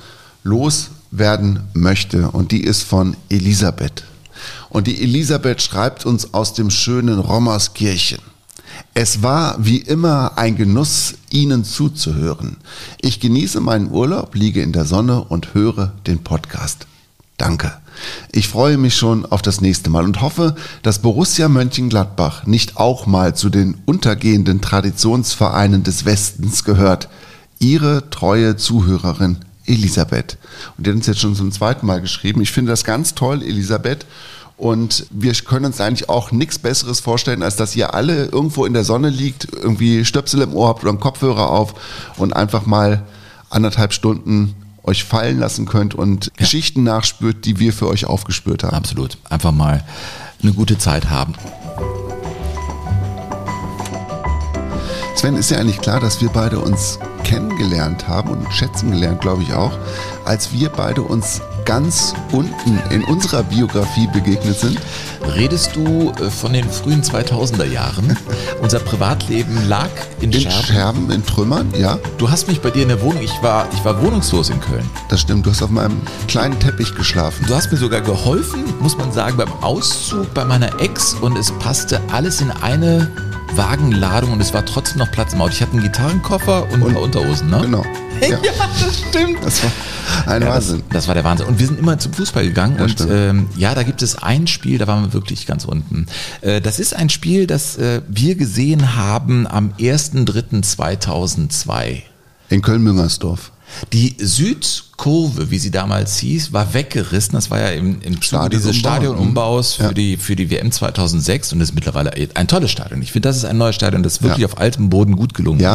loswerden 0.43 1.61
möchte. 1.73 2.29
Und 2.31 2.51
die 2.51 2.63
ist 2.63 2.83
von 2.83 3.15
Elisabeth. 3.29 4.03
Und 4.69 4.87
die 4.87 5.01
Elisabeth 5.01 5.61
schreibt 5.61 6.05
uns 6.05 6.33
aus 6.33 6.53
dem 6.53 6.69
schönen 6.69 7.19
Rommerskirchen. 7.19 8.19
Es 8.93 9.23
war 9.23 9.55
wie 9.59 9.77
immer 9.77 10.37
ein 10.37 10.55
Genuss, 10.55 11.15
Ihnen 11.31 11.63
zuzuhören. 11.63 12.57
Ich 13.01 13.19
genieße 13.19 13.59
meinen 13.59 13.91
Urlaub, 13.91 14.35
liege 14.35 14.61
in 14.61 14.71
der 14.73 14.85
Sonne 14.85 15.23
und 15.23 15.53
höre 15.53 15.93
den 16.05 16.23
Podcast. 16.23 16.87
Danke. 17.37 17.73
Ich 18.31 18.47
freue 18.47 18.77
mich 18.77 18.95
schon 18.95 19.25
auf 19.25 19.41
das 19.41 19.61
nächste 19.61 19.89
Mal 19.89 20.03
und 20.03 20.21
hoffe, 20.21 20.55
dass 20.83 20.99
Borussia 20.99 21.47
Mönchengladbach 21.49 22.45
nicht 22.45 22.77
auch 22.77 23.05
mal 23.05 23.35
zu 23.35 23.49
den 23.49 23.77
untergehenden 23.85 24.61
Traditionsvereinen 24.61 25.83
des 25.83 26.05
Westens 26.05 26.63
gehört. 26.63 27.09
Ihre 27.59 28.09
treue 28.09 28.55
Zuhörerin 28.55 29.37
Elisabeth. 29.65 30.37
Und 30.77 30.85
die 30.85 30.91
hat 30.91 30.97
uns 30.97 31.07
jetzt 31.07 31.19
schon 31.19 31.35
zum 31.35 31.51
zweiten 31.51 31.85
Mal 31.85 32.01
geschrieben. 32.01 32.41
Ich 32.41 32.51
finde 32.51 32.71
das 32.71 32.83
ganz 32.83 33.15
toll, 33.15 33.43
Elisabeth. 33.43 34.05
Und 34.57 35.05
wir 35.11 35.33
können 35.33 35.65
uns 35.65 35.79
eigentlich 35.79 36.09
auch 36.09 36.31
nichts 36.31 36.57
Besseres 36.57 36.99
vorstellen, 36.99 37.43
als 37.43 37.57
dass 37.57 37.75
ihr 37.75 37.93
alle 37.93 38.25
irgendwo 38.25 38.65
in 38.65 38.73
der 38.73 38.83
Sonne 38.83 39.09
liegt, 39.09 39.47
irgendwie 39.53 40.03
Stöpsel 40.03 40.41
im 40.41 40.53
Ohr 40.55 40.69
habt 40.69 40.81
oder 40.81 40.89
einen 40.89 40.99
Kopfhörer 40.99 41.51
auf 41.51 41.75
und 42.17 42.35
einfach 42.35 42.65
mal 42.65 43.03
anderthalb 43.49 43.93
Stunden 43.93 44.55
euch 44.87 45.03
fallen 45.03 45.39
lassen 45.39 45.65
könnt 45.65 45.93
und 45.93 46.31
Geschichten 46.37 46.83
nachspürt, 46.83 47.45
die 47.45 47.59
wir 47.59 47.73
für 47.73 47.87
euch 47.87 48.05
aufgespürt 48.05 48.63
haben. 48.63 48.75
Absolut. 48.75 49.17
Einfach 49.29 49.51
mal 49.51 49.83
eine 50.41 50.53
gute 50.53 50.77
Zeit 50.77 51.09
haben. 51.09 51.35
Sven, 55.17 55.35
ist 55.35 55.49
ja 55.49 55.57
eigentlich 55.57 55.81
klar, 55.81 55.99
dass 55.99 56.21
wir 56.21 56.29
beide 56.29 56.59
uns 56.59 56.99
kennengelernt 57.23 58.07
haben 58.07 58.29
und 58.29 58.53
schätzen 58.53 58.91
gelernt, 58.91 59.19
glaube 59.19 59.41
ich 59.41 59.51
auch, 59.51 59.71
als 60.25 60.53
wir 60.53 60.69
beide 60.69 61.01
uns 61.01 61.41
ganz 61.65 62.13
unten 62.31 62.79
in 62.91 63.03
unserer 63.03 63.41
Biografie 63.41 64.07
begegnet 64.13 64.59
sind. 64.59 64.79
Redest 65.35 65.75
du 65.75 66.11
äh, 66.11 66.29
von 66.29 66.53
den 66.53 66.69
frühen 66.69 67.01
2000er 67.01 67.65
Jahren? 67.65 68.15
Unser 68.61 68.77
Privatleben 68.77 69.67
lag 69.67 69.89
in, 70.21 70.31
In 70.31 70.41
Scherben. 70.41 70.63
Scherben, 70.63 71.11
in 71.11 71.25
Trümmern, 71.25 71.73
ja, 71.75 71.97
Du 72.19 72.29
hast 72.29 72.47
mich 72.47 72.61
bei 72.61 72.69
dir 72.69 72.83
in 72.83 72.89
der 72.89 73.01
Wohnung, 73.01 73.23
ich 73.23 73.41
war, 73.41 73.67
ich 73.73 73.83
war 73.83 73.99
wohnungslos 74.03 74.51
in 74.51 74.61
Köln. 74.61 74.87
das 75.09 75.21
stimmt. 75.21 75.47
Du 75.47 75.49
hast 75.49 75.63
auf 75.63 75.71
meinem 75.71 75.99
kleinen 76.27 76.59
Teppich 76.59 76.93
geschlafen. 76.93 77.43
Du 77.47 77.55
hast 77.55 77.71
mir 77.71 77.79
sogar 77.79 78.01
geholfen, 78.01 78.63
muss 78.81 78.95
man 78.95 79.11
sagen, 79.11 79.35
beim 79.35 79.51
Auszug 79.61 80.31
bei 80.35 80.45
meiner 80.45 80.79
Ex 80.79 81.15
und 81.15 81.35
es 81.39 81.51
passte 81.53 81.99
alles 82.11 82.39
in 82.39 82.51
eine 82.51 83.11
Wagenladung 83.55 84.31
und 84.33 84.41
es 84.41 84.53
war 84.53 84.65
trotzdem 84.65 84.97
noch 84.99 85.09
Platz 85.11 85.33
im 85.33 85.41
Auto. 85.41 85.51
Ich 85.53 85.61
hatte 85.61 85.71
einen 85.73 85.81
Gitarrenkoffer 85.83 86.67
und, 86.71 86.83
ein 86.83 86.93
paar 86.93 87.01
Unterhosen, 87.01 87.49
ne? 87.49 87.61
Genau. 87.61 87.83
Ja, 88.19 88.39
das 88.39 88.97
stimmt. 89.09 89.37
das 89.43 89.61
war 89.63 89.69
ein 90.25 90.41
Ja, 90.41 90.47
das, 90.47 90.55
Wahnsinn. 90.69 90.83
das 90.91 91.07
war 91.07 91.13
der 91.13 91.23
Wahnsinn. 91.23 91.45
Und 91.45 91.59
wir 91.59 91.67
sind 91.67 91.77
immer 91.79 91.99
zum 91.99 92.13
Fußball 92.13 92.43
gegangen 92.45 92.79
und 92.79 92.89
stimmt. 92.89 93.11
ähm, 93.13 93.47
ja, 93.57 93.75
da 93.75 93.83
gibt 93.83 94.01
es 94.01 94.15
ein 94.17 94.47
Spiel, 94.47 94.79
da 94.79 94.87
waren 94.87 95.03
wir 95.03 95.13
wirklich 95.13 95.45
ganz 95.45 95.65
unten. 95.65 96.07
Äh, 96.41 96.59
das 96.59 96.79
ist 96.79 96.95
ein 96.95 97.09
Spiel, 97.09 97.45
das 97.45 97.77
äh, 97.77 98.01
wir 98.07 98.33
gesehen 98.35 98.95
haben 98.95 99.45
am 99.45 99.71
1.3.2002. 99.77 102.01
In 102.49 102.63
Köln-Müngersdorf. 102.63 103.51
Die 103.93 104.15
Südkurve, 104.19 105.51
wie 105.51 105.59
sie 105.59 105.71
damals 105.71 106.17
hieß, 106.17 106.53
war 106.53 106.73
weggerissen. 106.73 107.33
Das 107.33 107.49
war 107.51 107.59
ja 107.59 107.69
im, 107.69 108.01
im 108.01 108.21
Zuge 108.21 108.49
dieses 108.49 108.75
Stadionumbau. 108.75 109.61
Stadionumbaus 109.61 109.73
für, 109.73 109.83
Ja. 109.83 109.91
die, 109.93 110.17
für 110.17 110.35
die 110.35 110.49
WM 110.49 110.71
2006 110.71 111.53
und 111.53 111.61
ist 111.61 111.75
mittlerweile 111.75 112.11
ein 112.35 112.47
tolles 112.47 112.71
Stadion. 112.71 113.01
Ich 113.01 113.11
finde, 113.11 113.29
das 113.29 113.37
ist 113.37 113.45
ein 113.45 113.57
neues 113.57 113.75
Stadion, 113.75 114.03
das 114.03 114.21
wirklich 114.21 114.39
Ja. 114.41 114.47
auf 114.47 114.57
altem 114.57 114.89
Boden 114.89 115.15
gut 115.15 115.33
gelungen 115.33 115.59
ist. 115.59 115.65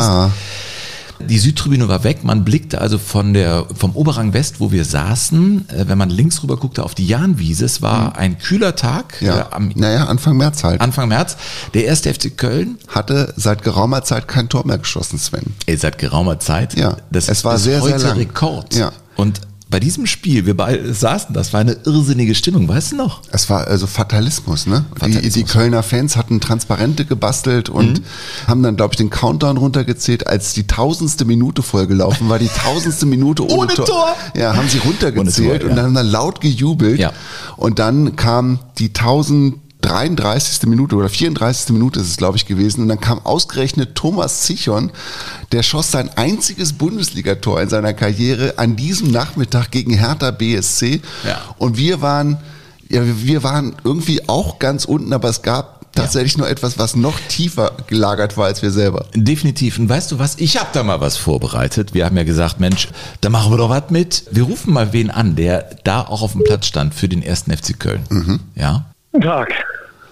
Die 1.29 1.39
Südtribüne 1.39 1.89
war 1.89 2.05
weg. 2.05 2.25
Man 2.25 2.45
blickte 2.45 2.81
also 2.81 2.99
von 2.99 3.35
der, 3.35 3.67
vom 3.75 3.95
Oberrang 3.97 4.33
West, 4.33 4.61
wo 4.61 4.71
wir 4.73 4.85
saßen, 4.85 5.69
äh, 5.69 5.89
wenn 5.89 5.99
man 5.99 6.11
links 6.11 6.43
rüber 6.43 6.57
guckte, 6.57 6.83
auf 6.85 6.95
die 6.95 7.07
Jahnwiese. 7.07 7.65
Es 7.65 7.83
war 7.83 8.17
ein 8.17 8.39
kühler 8.39 8.77
Tag 8.77 9.21
Mhm. 9.21 9.27
ja. 9.27 9.39
äh, 9.39 9.45
am 9.51 9.71
naja, 9.75 10.05
Anfang 10.07 10.37
März 10.37 10.65
halt. 10.65 10.81
Anfang 10.81 11.09
März. 11.09 11.37
Der 11.75 11.85
erste 11.87 12.13
FC 12.13 12.37
Köln, 12.37 12.79
Hatte 12.89 13.33
seit 13.37 13.63
geraumer 13.63 14.03
Zeit 14.05 14.29
kein 14.29 14.49
Tor 14.49 14.67
mehr 14.67 14.79
geschossen, 14.79 15.19
Sven. 15.19 15.55
ey, 15.67 15.77
seit 15.77 15.99
geraumer 15.99 16.39
Zeit. 16.41 16.77
Ja, 16.77 16.97
das 17.11 17.29
es 17.29 17.45
war 17.45 17.55
ist 17.57 17.65
sehr, 17.65 17.81
sehr 17.83 17.99
lang. 17.99 18.17
Rekord. 18.19 18.75
Ja. 18.75 18.93
Und 19.17 19.41
bei 19.73 19.81
diesem 19.81 20.07
Spiel, 20.07 20.47
wir 20.47 20.57
beide 20.57 20.95
saßen, 20.95 21.35
das 21.35 21.53
war 21.53 21.61
eine 21.61 21.73
irrsinnige 21.85 22.35
Stimmung, 22.37 22.69
weißt 22.69 22.93
du 22.93 22.97
noch? 22.97 23.23
Es 23.33 23.51
war 23.51 23.67
also 23.67 23.89
Fatalismus, 23.89 24.67
ne? 24.67 24.85
Die, 24.95 25.01
Fatalismus. 25.01 25.33
die 25.33 25.43
Kölner 25.45 25.83
Fans 25.83 26.17
hatten 26.17 26.41
Transparente 26.41 27.05
gebastelt 27.05 27.69
und 27.71 27.99
Mhm. 28.01 28.05
haben 28.47 28.63
dann, 28.63 28.77
glaube 28.77 28.93
ich, 28.93 28.99
den 28.99 29.11
Countdown 29.11 29.57
runtergezählt, 29.57 30.27
als 30.29 30.53
die 30.53 30.67
tausendste 30.67 31.25
Minute 31.25 31.63
vollgelaufen 31.63 32.29
war. 32.29 32.39
Die 32.39 32.49
tausendste 32.49 33.07
Minute 33.07 33.45
ohne, 33.45 33.55
Ohne 33.55 33.75
Tor. 33.75 34.15
Ja, 34.37 34.55
haben 34.55 34.69
sie 34.69 34.79
runtergezählt 34.79 35.63
Tor, 35.63 35.69
ja. 35.69 35.71
und 35.71 35.77
dann 35.77 35.87
haben 35.87 35.95
dann 35.95 36.07
laut 36.07 36.41
gejubelt. 36.41 37.01
Ja. 37.01 37.13
Und 37.57 37.79
dann 37.79 38.15
kam 38.15 38.59
die 38.79 38.93
1033. 39.83 40.69
Minute 40.69 40.97
oder 40.97 41.09
34. 41.09 41.71
Minute 41.71 42.01
ist 42.01 42.09
es, 42.09 42.17
glaube 42.17 42.37
ich, 42.37 42.47
gewesen. 42.47 42.83
Und 42.83 42.89
dann 42.89 43.01
kam 43.01 43.25
ausgerechnet 43.25 43.95
Thomas 43.95 44.43
Zichon, 44.43 44.91
der 45.53 45.63
schoss 45.63 45.91
sein 45.91 46.11
einziges 46.17 46.73
Bundesligator 46.73 47.61
in 47.61 47.69
seiner 47.69 47.93
Karriere 47.93 48.55
an 48.59 48.77
diesem 48.77 49.11
Nachmittag 49.11 49.71
gegen 49.71 49.93
Hertha 49.95 50.31
BSC. 50.31 51.01
Ja. 51.27 51.41
Und 51.59 51.77
wir 51.77 52.01
waren, 52.01 52.39
ja, 52.89 53.03
wir 53.05 53.43
waren 53.43 53.75
irgendwie 53.85 54.29
auch 54.29 54.59
ganz 54.59 54.85
unten, 54.85 55.13
aber 55.13 55.29
es 55.29 55.43
gab 55.43 55.83
tatsächlich 55.93 56.39
nur 56.39 56.49
etwas, 56.49 56.79
was 56.79 56.97
noch 56.97 57.19
tiefer 57.29 57.77
gelagert 57.87 58.37
war 58.37 58.47
als 58.47 58.63
wir 58.63 58.71
selber. 58.71 59.07
Definitiv. 59.15 59.79
Und 59.79 59.89
weißt 59.89 60.11
du 60.13 60.19
was? 60.19 60.37
Ich 60.39 60.59
habe 60.59 60.71
da 60.73 60.83
mal 60.83 61.01
was 61.01 61.17
vorbereitet. 61.17 61.95
Wir 61.95 62.07
haben 62.07 62.17
ja 62.17 62.25
gesagt, 62.25 62.61
Mensch, 62.61 62.89
da 63.21 63.31
machen 63.31 63.53
wir 63.53 63.59
doch 63.59 63.69
was 63.69 63.91
mit. 63.91 64.25
Wir 64.31 64.45
rufen 64.45 64.73
mal 64.73 64.93
wen 64.93 65.11
an, 65.11 65.37
der 65.37 65.77
da 65.85 66.01
auch 66.01 66.23
auf 66.23 66.33
dem 66.33 66.45
Platz 66.45 66.67
stand 66.67 66.95
für 66.95 67.09
den 67.09 67.23
ersten 67.23 67.55
FC 67.55 67.79
Köln. 67.79 68.05
Mhm. 68.09 68.41
Ja. 68.55 68.87
Guten 69.13 69.25
Tag. 69.25 69.53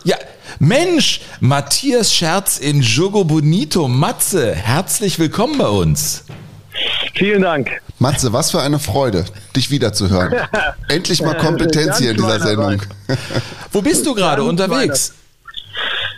Ja, 0.04 0.16
Mensch, 0.58 1.20
Matthias 1.40 2.14
Scherz 2.14 2.58
in 2.58 2.80
Jogo 2.80 3.24
Bonito. 3.24 3.86
Matze, 3.86 4.54
herzlich 4.54 5.18
willkommen 5.18 5.58
bei 5.58 5.68
uns. 5.68 6.24
Vielen 7.14 7.42
Dank. 7.42 7.82
Matze, 7.98 8.32
was 8.32 8.50
für 8.50 8.62
eine 8.62 8.78
Freude, 8.78 9.26
dich 9.54 9.70
wiederzuhören. 9.70 10.34
Endlich 10.88 11.20
mal 11.20 11.36
Kompetenz 11.36 11.98
hier 11.98 12.12
in 12.12 12.16
dieser. 12.16 12.40
Sendung. 12.40 12.80
Wo 13.72 13.82
bist 13.82 14.06
du 14.06 14.14
gerade 14.14 14.42
unterwegs? 14.42 15.14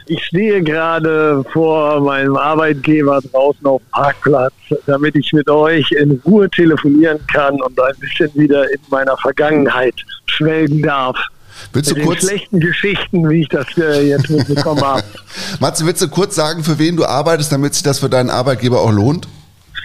Ich 0.06 0.24
stehe 0.26 0.62
gerade 0.62 1.44
vor 1.52 2.00
meinem 2.00 2.36
Arbeitgeber 2.36 3.20
draußen 3.32 3.66
auf 3.66 3.82
dem 3.82 3.90
Parkplatz, 3.90 4.52
damit 4.86 5.16
ich 5.16 5.32
mit 5.32 5.48
euch 5.48 5.90
in 5.92 6.20
Ruhe 6.24 6.48
telefonieren 6.50 7.18
kann 7.32 7.60
und 7.60 7.80
ein 7.80 7.94
bisschen 7.98 8.30
wieder 8.34 8.70
in 8.70 8.80
meiner 8.90 9.16
Vergangenheit 9.16 9.94
schwelgen 10.26 10.82
darf. 10.82 11.16
Willst 11.72 11.90
du 11.90 11.94
Mit 11.94 12.02
den 12.02 12.08
kurz, 12.08 12.20
schlechten 12.26 12.60
Geschichten, 12.60 13.28
wie 13.30 13.42
ich 13.42 13.48
das 13.48 13.66
äh, 13.76 14.08
jetzt 14.08 14.30
mitbekommen 14.30 14.80
habe. 14.84 15.04
Matze, 15.60 15.86
willst 15.86 16.02
du 16.02 16.08
kurz 16.08 16.34
sagen, 16.34 16.64
für 16.64 16.78
wen 16.78 16.96
du 16.96 17.04
arbeitest, 17.04 17.52
damit 17.52 17.74
sich 17.74 17.82
das 17.82 17.98
für 17.98 18.08
deinen 18.08 18.30
Arbeitgeber 18.30 18.80
auch 18.80 18.92
lohnt? 18.92 19.28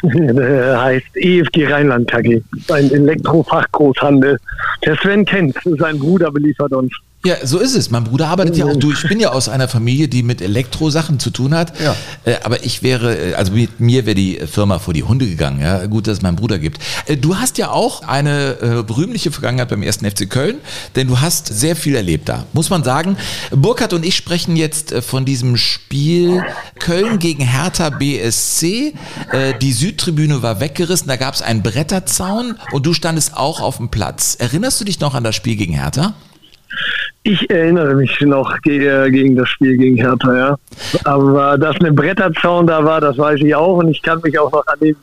Der 0.03 0.81
heißt 0.81 1.15
EFG 1.15 1.67
Rheinland 1.67 2.09
KG. 2.09 2.41
Ein 2.71 2.91
Elektrofachgroßhandel. 2.91 4.37
Der 4.85 4.95
Sven 4.97 5.25
kennt, 5.25 5.57
sein 5.77 5.97
Bruder 5.99 6.31
beliefert 6.31 6.71
uns. 6.73 6.91
Ja, 7.27 7.35
so 7.45 7.59
ist 7.59 7.75
es. 7.75 7.89
Mein 7.89 8.05
Bruder 8.05 8.29
arbeitet 8.29 8.55
ja 8.55 8.63
auch 8.63 8.77
durch. 8.77 9.03
Ich 9.03 9.09
bin 9.09 9.19
ja 9.19 9.31
aus 9.33 9.49
einer 9.49 9.67
Familie, 9.67 10.07
die 10.07 10.23
mit 10.23 10.41
Elektrosachen 10.41 11.19
zu 11.19 11.29
tun 11.29 11.53
hat. 11.53 11.77
Ja. 11.77 11.93
Äh, 12.23 12.35
aber 12.41 12.63
ich 12.63 12.83
wäre, 12.83 13.31
äh, 13.31 13.33
also 13.33 13.51
mit 13.51 13.81
mir 13.81 14.05
wäre 14.05 14.15
die 14.15 14.39
Firma 14.49 14.79
vor 14.79 14.93
die 14.93 15.03
Hunde 15.03 15.27
gegangen. 15.27 15.59
Ja, 15.59 15.87
gut, 15.87 16.07
dass 16.07 16.19
es 16.19 16.21
meinen 16.21 16.37
Bruder 16.37 16.57
gibt. 16.57 16.79
Äh, 17.05 17.17
Du 17.17 17.37
hast 17.37 17.57
ja 17.57 17.71
auch 17.71 18.03
eine 18.03 18.83
berühmliche 18.87 19.31
Vergangenheit 19.31 19.67
beim 19.67 19.83
ersten 19.83 20.09
FC 20.09 20.29
Köln, 20.29 20.59
denn 20.95 21.07
du 21.09 21.19
hast 21.19 21.47
sehr 21.47 21.75
viel 21.75 21.95
erlebt 21.95 22.29
da. 22.29 22.45
Muss 22.53 22.69
man 22.69 22.85
sagen. 22.85 23.17
Burkhard 23.51 23.91
und 23.91 24.05
ich 24.05 24.15
sprechen 24.15 24.55
jetzt 24.55 24.93
von 24.93 25.25
diesem 25.25 25.57
Spiel 25.57 26.45
Köln 26.79 27.19
gegen 27.19 27.43
Hertha 27.43 27.89
BSC. 27.89 28.93
Die 29.61 29.73
Südtribüne 29.73 30.41
war 30.41 30.61
weggerissen, 30.61 31.07
da 31.09 31.17
gab 31.17 31.33
es 31.33 31.41
einen 31.41 31.63
Bretterzaun 31.63 32.55
und 32.71 32.85
du 32.85 32.93
standest 32.93 33.35
auch 33.35 33.59
auf 33.59 33.77
dem 33.77 33.89
Platz. 33.89 34.35
Erinnerst 34.39 34.79
du 34.79 34.85
dich 34.85 35.01
noch 35.01 35.13
an 35.15 35.25
das 35.25 35.35
Spiel 35.35 35.57
gegen 35.57 35.73
Hertha? 35.73 36.13
Ich 37.23 37.49
erinnere 37.49 37.95
mich 37.95 38.21
noch 38.21 38.53
äh, 38.65 39.11
gegen 39.11 39.35
das 39.35 39.49
Spiel 39.49 39.77
gegen 39.77 39.97
Hertha, 39.97 40.35
ja. 40.35 40.57
Aber 41.03 41.57
dass 41.57 41.75
eine 41.77 41.91
Bretterzaun 41.91 42.67
da 42.67 42.83
war, 42.83 43.01
das 43.01 43.17
weiß 43.17 43.39
ich 43.41 43.53
auch. 43.53 43.77
Und 43.77 43.89
ich 43.89 44.01
kann 44.01 44.19
mich 44.23 44.37
auch 44.39 44.51
noch 44.51 44.65
an 44.67 44.79
den 44.79 44.95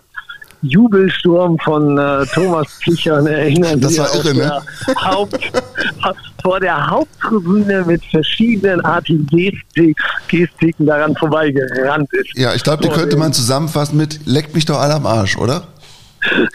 Jubelsturm 0.65 1.59
von 1.59 1.99
äh, 1.99 2.25
Thomas 2.33 2.67
Pichern 2.81 3.27
erinnern. 3.27 3.81
Das 3.81 3.99
war 3.99 4.09
er 4.09 4.25
irre, 4.25 4.35
ne? 4.35 4.63
Haupt, 4.97 5.53
vor 6.43 6.61
der 6.61 6.87
Haupttribüne 6.87 7.85
mit 7.87 8.03
verschiedenen 8.07 8.81
artigen 8.83 9.27
Gestik, 9.27 9.99
Gestiken 10.29 10.87
daran 10.87 11.15
vorbeigerannt 11.17 12.09
ist. 12.13 12.31
Ja, 12.37 12.55
ich 12.55 12.63
glaube, 12.63 12.83
die 12.83 12.89
könnte 12.89 13.17
man 13.17 13.33
zusammenfassen 13.33 13.99
mit 13.99 14.21
leckt 14.25 14.55
mich 14.55 14.65
doch 14.65 14.79
alle 14.79 14.95
am 14.95 15.07
Arsch, 15.07 15.37
oder? 15.37 15.65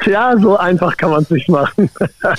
Ja, 0.06 0.36
so 0.40 0.58
einfach 0.58 0.98
kann 0.98 1.12
man 1.12 1.24
es 1.24 1.30
nicht 1.30 1.50
machen. 1.50 1.90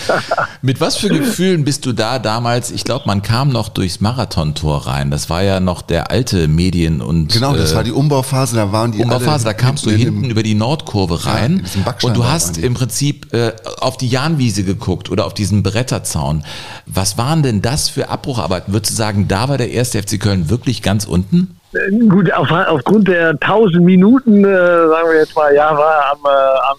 Mit 0.63 0.81
was 0.81 0.97
für 0.97 1.09
Gefühlen 1.09 1.65
bist 1.65 1.87
du 1.87 1.93
da 1.93 2.19
damals? 2.19 2.71
Ich 2.71 2.85
glaube, 2.85 3.05
man 3.07 3.23
kam 3.23 3.51
noch 3.51 3.69
durchs 3.69 4.01
Marathontor 4.01 4.87
rein. 4.87 5.11
Das 5.11 5.31
war 5.31 5.43
ja 5.43 5.61
noch 5.61 5.83
der 5.83 6.11
alte 6.11 6.49
Medien- 6.49 7.01
und 7.01 7.33
Genau, 7.33 7.55
das 7.55 7.73
äh, 7.73 7.77
war 7.77 7.85
die 7.85 7.93
Umbauphase, 7.93 8.57
da 8.57 8.73
waren 8.73 8.93
die 8.93 8.99
Umbauphase. 9.03 9.45
Da 9.45 9.53
kamst 9.53 9.87
du 9.87 9.91
in 9.91 9.99
hinten 9.99 10.23
dem- 10.23 10.31
über 10.31 10.43
die 10.43 10.55
Nordkurve 10.55 11.19
Ja, 11.25 11.33
rein 11.33 11.65
Backstein 11.85 12.09
und 12.11 12.17
du 12.17 12.25
hast 12.25 12.59
im 12.59 12.75
Prinzip 12.75 13.33
äh, 13.33 13.53
auf 13.81 13.97
die 13.97 14.09
Jahnwiese 14.09 14.65
geguckt 14.65 15.11
oder 15.11 15.27
auf 15.27 15.35
diesen 15.35 15.63
Bretterzaun. 15.63 16.45
Was 16.87 17.17
waren 17.19 17.43
denn 17.43 17.63
das 17.63 17.89
für 17.89 18.09
Abbrucharbeiten? 18.09 18.73
Würdest 18.73 18.93
du 18.93 18.97
sagen, 18.97 19.29
da 19.29 19.49
war 19.49 19.59
der 19.59 19.71
erste 19.71 20.03
FC 20.03 20.19
Köln 20.21 20.51
wirklich 20.51 20.83
ganz 20.83 21.05
unten? 21.05 21.57
Äh, 21.73 21.91
Gut, 22.09 22.33
auf, 22.33 22.51
aufgrund 22.51 23.09
der 23.09 23.31
1000 23.41 23.85
Minuten, 23.85 24.45
äh, 24.45 24.49
sagen 24.89 25.09
wir 25.11 25.19
jetzt 25.21 25.37
mal, 25.37 25.55
ja, 25.55 25.77
war 25.77 25.93
er 25.95 26.13
am, 26.13 26.19
äh, 26.25 26.29
am, 26.71 26.77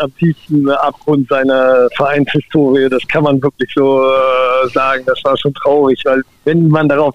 am 0.00 0.14
tiefsten 0.16 0.68
Abgrund 0.70 1.28
seiner 1.28 1.88
Vereinshistorie. 1.96 2.88
Das 2.88 3.06
kann 3.08 3.24
man 3.24 3.42
wirklich 3.42 3.70
so 3.74 4.02
äh, 4.04 4.68
sagen. 4.72 5.02
Das 5.06 5.18
war 5.24 5.36
schon 5.36 5.54
traurig, 5.54 6.00
weil 6.04 6.22
wenn 6.44 6.68
man 6.68 6.88
darauf 6.88 7.14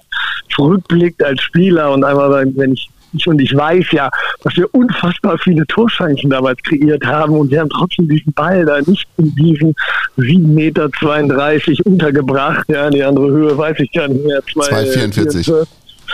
zurückblickt 0.55 1.23
als 1.23 1.41
Spieler 1.41 1.91
und 1.91 2.03
einmal, 2.03 2.45
wenn- 2.55 2.73
ich 2.73 2.89
ich 3.11 3.25
und 3.27 3.41
ich 3.41 3.55
weiß 3.55 3.85
ja, 3.91 4.07
dass 4.43 4.55
wir 4.55 4.71
unfassbar 4.71 5.35
viele 5.39 5.65
Torchancen 5.65 6.29
damals 6.29 6.59
kreiert 6.61 7.03
haben 7.03 7.33
und 7.39 7.49
wir 7.49 7.59
haben 7.61 7.69
trotzdem 7.69 8.07
diesen 8.07 8.31
Ball 8.33 8.63
da 8.67 8.77
nicht 8.81 9.07
in 9.17 9.33
diesen 9.33 9.73
7,32 10.17 11.69
Meter 11.69 11.85
untergebracht. 11.85 12.65
Ja, 12.69 12.87
die 12.91 13.03
andere 13.03 13.31
Höhe 13.31 13.57
weiß 13.57 13.77
ich 13.79 13.91
gar 13.93 14.07
nicht 14.09 14.23
mehr. 14.25 14.39
2,44. 14.43 15.65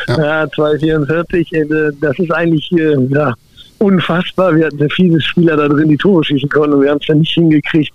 Ja, 0.07 0.43
2,44. 0.45 1.53
äh, 1.53 1.91
Das 1.99 2.17
ist 2.17 2.31
eigentlich 2.31 2.71
äh, 2.73 2.95
ja, 3.09 3.33
unfassbar. 3.79 4.55
Wir 4.55 4.65
hatten 4.65 4.77
sehr 4.77 4.89
viele 4.89 5.19
Spieler 5.21 5.57
da 5.57 5.67
drin, 5.67 5.89
die 5.89 5.97
Tore 5.97 6.23
schießen 6.23 6.49
konnten 6.49 6.73
und 6.73 6.81
wir 6.81 6.91
haben 6.91 6.99
es 6.99 7.07
dann 7.07 7.19
nicht 7.19 7.33
hingekriegt, 7.33 7.93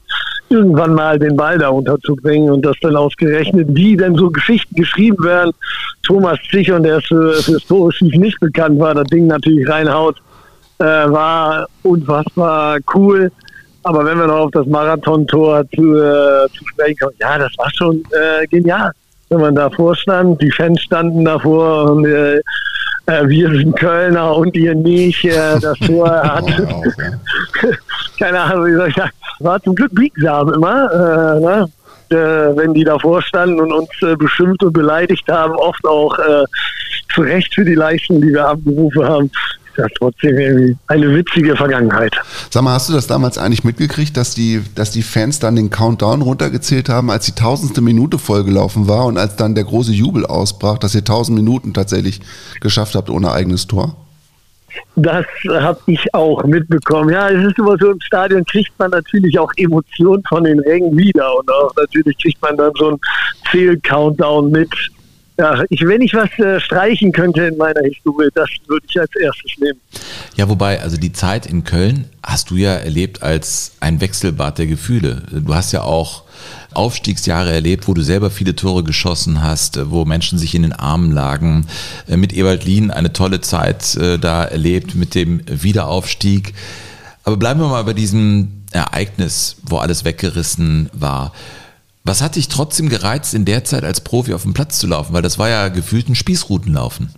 irgendwann 0.48 0.94
mal 0.94 1.18
den 1.18 1.36
Ball 1.36 1.58
da 1.58 1.68
unterzubringen 1.68 2.50
und 2.50 2.64
das 2.64 2.76
dann 2.82 2.96
ausgerechnet, 2.96 3.68
wie 3.70 3.96
denn 3.96 4.14
so 4.16 4.30
Geschichten 4.30 4.74
geschrieben 4.74 5.22
werden. 5.24 5.52
Thomas 6.02 6.38
Zichon, 6.50 6.82
der 6.82 7.00
für, 7.00 7.34
fürs 7.34 7.64
Tore 7.66 7.92
schießen 7.92 8.20
nicht 8.20 8.40
bekannt 8.40 8.78
war, 8.78 8.94
das 8.94 9.06
Ding 9.08 9.26
natürlich 9.26 9.68
reinhaut, 9.68 10.16
äh, 10.78 10.84
war 10.84 11.66
unfassbar 11.82 12.78
cool. 12.94 13.30
Aber 13.82 14.04
wenn 14.04 14.18
wir 14.18 14.26
noch 14.26 14.40
auf 14.40 14.50
das 14.50 14.66
Marathontor 14.66 15.64
zu, 15.74 15.96
äh, 15.96 16.46
zu 16.52 16.66
sprechen 16.66 16.98
kommen, 17.00 17.14
ja, 17.18 17.38
das 17.38 17.52
war 17.56 17.70
schon 17.74 18.02
äh, 18.10 18.46
genial. 18.46 18.92
Wenn 19.30 19.40
man 19.40 19.54
davor 19.54 19.94
stand, 19.94 20.42
die 20.42 20.50
Fans 20.50 20.82
standen 20.82 21.24
davor 21.24 21.92
und 21.92 22.04
äh, 22.04 22.40
wir 23.28 23.48
sind 23.50 23.76
Kölner 23.76 24.36
und 24.36 24.56
ihr 24.56 24.74
nicht. 24.74 25.24
Äh, 25.24 25.58
das 25.60 25.78
Tor 25.78 26.08
hat, 26.22 26.44
keine 28.18 28.40
Ahnung, 28.40 28.66
wie 28.66 28.74
soll 28.74 28.88
ich 28.88 28.94
sagen, 28.94 29.12
war 29.40 29.62
zum 29.62 29.74
Glück 29.74 29.94
biegsam 29.94 30.52
immer. 30.54 30.90
Äh, 30.92 31.40
ne? 31.40 31.68
äh, 32.10 32.56
wenn 32.56 32.74
die 32.74 32.84
davor 32.84 33.22
standen 33.22 33.60
und 33.60 33.72
uns 33.72 33.90
äh, 34.02 34.16
beschimpft 34.16 34.62
und 34.62 34.72
beleidigt 34.72 35.28
haben, 35.28 35.54
oft 35.54 35.84
auch 35.86 36.18
äh, 36.18 36.44
zu 37.14 37.22
Recht 37.22 37.54
für 37.54 37.64
die 37.64 37.74
Leistung, 37.74 38.20
die 38.20 38.32
wir 38.32 38.46
abgerufen 38.46 39.04
haben. 39.04 39.30
Das 39.80 39.92
trotzdem 39.96 40.38
irgendwie 40.38 40.76
eine 40.88 41.14
witzige 41.14 41.56
Vergangenheit. 41.56 42.14
Sag 42.50 42.62
mal, 42.62 42.74
hast 42.74 42.90
du 42.90 42.92
das 42.92 43.06
damals 43.06 43.38
eigentlich 43.38 43.64
mitgekriegt, 43.64 44.14
dass 44.16 44.34
die, 44.34 44.60
dass 44.74 44.90
die 44.90 45.02
Fans 45.02 45.38
dann 45.38 45.56
den 45.56 45.70
Countdown 45.70 46.20
runtergezählt 46.20 46.90
haben, 46.90 47.10
als 47.10 47.24
die 47.24 47.32
tausendste 47.32 47.80
Minute 47.80 48.18
vollgelaufen 48.18 48.88
war 48.88 49.06
und 49.06 49.16
als 49.16 49.36
dann 49.36 49.54
der 49.54 49.64
große 49.64 49.92
Jubel 49.92 50.26
ausbrach, 50.26 50.76
dass 50.76 50.94
ihr 50.94 51.04
tausend 51.04 51.38
Minuten 51.38 51.72
tatsächlich 51.72 52.20
geschafft 52.60 52.94
habt 52.94 53.08
ohne 53.08 53.32
eigenes 53.32 53.66
Tor? 53.66 53.96
Das 54.96 55.24
habe 55.48 55.80
ich 55.86 56.14
auch 56.14 56.44
mitbekommen. 56.44 57.10
Ja, 57.10 57.30
es 57.30 57.42
ist 57.44 57.58
immer 57.58 57.76
so, 57.78 57.90
im 57.90 58.00
Stadion 58.00 58.44
kriegt 58.44 58.72
man 58.78 58.90
natürlich 58.90 59.38
auch 59.38 59.50
Emotionen 59.56 60.22
von 60.28 60.44
den 60.44 60.60
Rängen 60.60 60.96
wieder 60.96 61.36
und 61.36 61.50
auch 61.50 61.72
natürlich 61.76 62.16
kriegt 62.18 62.42
man 62.42 62.56
dann 62.56 62.72
so 62.76 62.88
einen 62.88 63.00
Zähl-Countdown 63.50 64.50
mit. 64.50 64.70
Ja, 65.40 65.64
ich, 65.70 65.80
wenn 65.86 66.02
ich 66.02 66.12
was 66.12 66.28
äh, 66.38 66.60
streichen 66.60 67.12
könnte 67.12 67.44
in 67.44 67.56
meiner 67.56 67.80
Historie, 67.80 68.28
das 68.34 68.50
würde 68.66 68.84
ich 68.86 69.00
als 69.00 69.10
erstes 69.16 69.52
nehmen. 69.58 69.80
Ja, 70.36 70.50
wobei, 70.50 70.82
also 70.82 70.98
die 70.98 71.14
Zeit 71.14 71.46
in 71.46 71.64
Köln 71.64 72.04
hast 72.22 72.50
du 72.50 72.56
ja 72.56 72.74
erlebt 72.74 73.22
als 73.22 73.72
ein 73.80 74.02
Wechselbad 74.02 74.58
der 74.58 74.66
Gefühle. 74.66 75.22
Du 75.30 75.54
hast 75.54 75.72
ja 75.72 75.80
auch 75.80 76.24
Aufstiegsjahre 76.74 77.52
erlebt, 77.52 77.88
wo 77.88 77.94
du 77.94 78.02
selber 78.02 78.30
viele 78.30 78.54
Tore 78.54 78.84
geschossen 78.84 79.42
hast, 79.42 79.90
wo 79.90 80.04
Menschen 80.04 80.38
sich 80.38 80.54
in 80.54 80.60
den 80.60 80.74
Armen 80.74 81.10
lagen. 81.10 81.66
Äh, 82.06 82.18
Mit 82.18 82.34
Ewald 82.34 82.66
Lien 82.66 82.90
eine 82.90 83.14
tolle 83.14 83.40
Zeit 83.40 83.94
äh, 83.94 84.18
da 84.18 84.44
erlebt 84.44 84.94
mit 84.94 85.14
dem 85.14 85.40
Wiederaufstieg. 85.46 86.52
Aber 87.24 87.38
bleiben 87.38 87.60
wir 87.60 87.68
mal 87.68 87.84
bei 87.84 87.94
diesem 87.94 88.64
Ereignis, 88.72 89.56
wo 89.62 89.78
alles 89.78 90.04
weggerissen 90.04 90.90
war. 90.92 91.32
Was 92.04 92.22
hat 92.22 92.36
dich 92.36 92.48
trotzdem 92.48 92.88
gereizt, 92.88 93.34
in 93.34 93.44
der 93.44 93.64
Zeit 93.64 93.84
als 93.84 94.00
Profi 94.00 94.32
auf 94.32 94.42
dem 94.42 94.54
Platz 94.54 94.78
zu 94.78 94.86
laufen? 94.86 95.12
Weil 95.12 95.22
das 95.22 95.38
war 95.38 95.48
ja 95.48 95.68
gefühlt 95.68 96.08
ein 96.08 96.14
Spießrutenlaufen. 96.14 97.10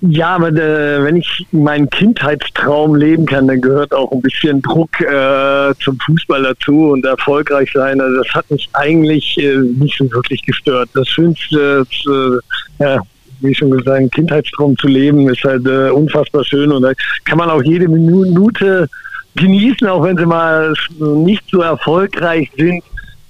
Ja, 0.00 0.36
aber 0.36 0.48
äh, 0.50 1.02
wenn 1.02 1.16
ich 1.16 1.46
meinen 1.50 1.90
Kindheitstraum 1.90 2.94
leben 2.94 3.26
kann, 3.26 3.48
dann 3.48 3.60
gehört 3.60 3.92
auch 3.92 4.12
ein 4.12 4.22
bisschen 4.22 4.62
Druck 4.62 5.00
äh, 5.00 5.74
zum 5.82 5.98
Fußball 6.06 6.42
dazu 6.42 6.90
und 6.90 7.04
erfolgreich 7.04 7.70
sein. 7.74 8.00
Also 8.00 8.22
das 8.22 8.32
hat 8.32 8.48
mich 8.50 8.68
eigentlich 8.74 9.36
äh, 9.38 9.56
nicht 9.56 9.98
so 9.98 10.08
wirklich 10.12 10.42
gestört. 10.42 10.88
Das 10.94 11.08
Schönste, 11.08 11.84
äh, 12.06 12.84
ja, 12.84 13.02
wie 13.40 13.54
schon 13.54 13.72
gesagt, 13.72 13.88
einen 13.88 14.10
Kindheitstraum 14.10 14.76
zu 14.78 14.86
leben, 14.86 15.28
ist 15.28 15.42
halt 15.42 15.66
äh, 15.66 15.90
unfassbar 15.90 16.44
schön 16.44 16.70
und 16.70 16.82
da 16.82 16.92
kann 17.24 17.38
man 17.38 17.50
auch 17.50 17.62
jede 17.64 17.88
Minute 17.88 18.88
genießen, 19.34 19.86
auch 19.88 20.04
wenn 20.04 20.16
sie 20.16 20.26
mal 20.26 20.74
nicht 20.98 21.42
so 21.50 21.60
erfolgreich 21.60 22.50
sind, 22.56 22.84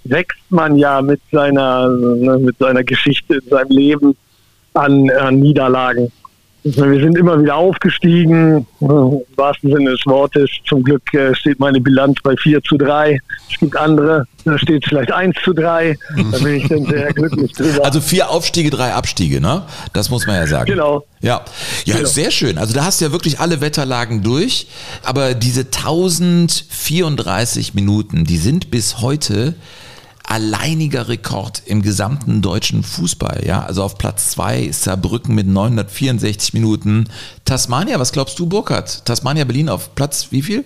wächst 0.05 0.39
man 0.51 0.77
ja 0.79 1.03
mit 1.03 1.21
seiner, 1.33 1.89
ne, 1.89 2.39
mit 2.39 2.57
seiner 2.59 2.85
Geschichte 2.85 3.35
in 3.37 3.49
seinem 3.51 3.71
Leben 3.71 4.17
an, 4.75 5.11
an 5.11 5.41
Niederlagen. 5.41 6.13
Wir 6.65 7.01
sind 7.01 7.17
immer 7.17 7.41
wieder 7.41 7.55
aufgestiegen, 7.55 8.67
im 8.81 9.21
wahrsten 9.37 9.71
Sinne 9.73 9.93
des 9.93 10.05
Wortes. 10.07 10.51
Zum 10.67 10.83
Glück 10.83 11.03
äh, 11.15 11.33
steht 11.35 11.59
meine 11.61 11.81
Bilanz 11.81 12.19
bei 12.23 12.35
4 12.37 12.61
zu 12.63 12.77
3. 12.77 13.17
Es 13.51 13.59
gibt 13.61 13.77
andere, 13.77 14.25
da 14.45 14.59
steht 14.59 14.85
vielleicht 14.87 15.11
1 15.13 15.37
zu 15.45 15.53
3. 15.55 15.97
Da 16.33 16.39
bin 16.39 16.57
ich 16.57 16.69
dann 16.69 16.85
sehr 16.85 17.13
glücklich 17.15 17.53
drüber. 17.53 17.85
Also 17.85 18.01
vier 18.01 18.29
Aufstiege, 18.29 18.71
drei 18.71 18.93
Abstiege, 18.93 19.41
ne? 19.41 19.63
Das 19.93 20.11
muss 20.11 20.27
man 20.27 20.35
ja 20.37 20.47
sagen. 20.49 20.67
Genau. 20.71 21.05
Ja, 21.21 21.43
ja, 21.87 21.95
Genau. 21.97 22.09
sehr 22.09 22.31
schön. 22.33 22.59
Also 22.59 22.75
da 22.75 22.85
hast 22.85 23.01
du 23.01 23.07
ja 23.07 23.13
wirklich 23.13 23.39
alle 23.41 23.61
Wetterlagen 23.61 24.23
durch. 24.23 24.67
Aber 25.05 25.35
diese 25.35 25.71
1034 25.71 27.75
Minuten, 27.75 28.25
die 28.25 28.37
sind 28.37 28.71
bis 28.71 29.01
heute 29.01 29.55
alleiniger 30.29 31.09
Rekord 31.09 31.63
im 31.67 31.81
gesamten 31.83 32.43
deutschen 32.43 32.83
Fußball. 32.83 33.45
Ja, 33.47 33.63
also 33.65 33.83
auf 33.83 33.97
Platz 33.99 34.31
zwei 34.31 34.61
ist 34.61 34.83
Saarbrücken 34.85 35.35
mit 35.35 35.47
964 35.47 36.53
Minuten. 36.53 37.09
Tasmania, 37.45 37.99
was 37.99 38.13
glaubst 38.13 38.39
du, 38.39 38.47
Burkhard? 38.47 39.05
Tasmania 39.07 39.45
Berlin 39.45 39.69
auf 39.69 39.95
Platz 39.95 40.29
wie 40.31 40.43
viel? 40.43 40.65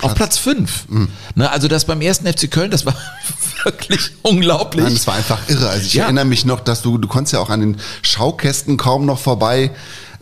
auf 0.00 0.14
Platz 0.14 0.38
fünf. 0.38 0.84
Ne, 1.34 1.50
also 1.50 1.66
das 1.66 1.86
beim 1.86 2.00
ersten 2.02 2.24
FC 2.32 2.48
Köln, 2.48 2.70
das 2.70 2.86
war 2.86 2.94
wirklich 3.64 4.10
unglaublich. 4.22 4.84
Nein, 4.84 4.92
es 4.94 5.08
war 5.08 5.14
einfach 5.14 5.40
irre. 5.48 5.68
Also 5.70 5.86
ich 5.86 5.94
Ja. 5.94 6.04
erinnere 6.04 6.24
mich 6.24 6.44
noch, 6.44 6.60
dass 6.60 6.82
du, 6.82 6.98
du 6.98 7.08
konntest 7.08 7.32
ja 7.32 7.40
auch 7.40 7.50
an 7.50 7.58
den 7.60 7.76
Schaukästen 8.02 8.76
kaum 8.76 9.06
noch 9.06 9.18
vorbei, 9.18 9.72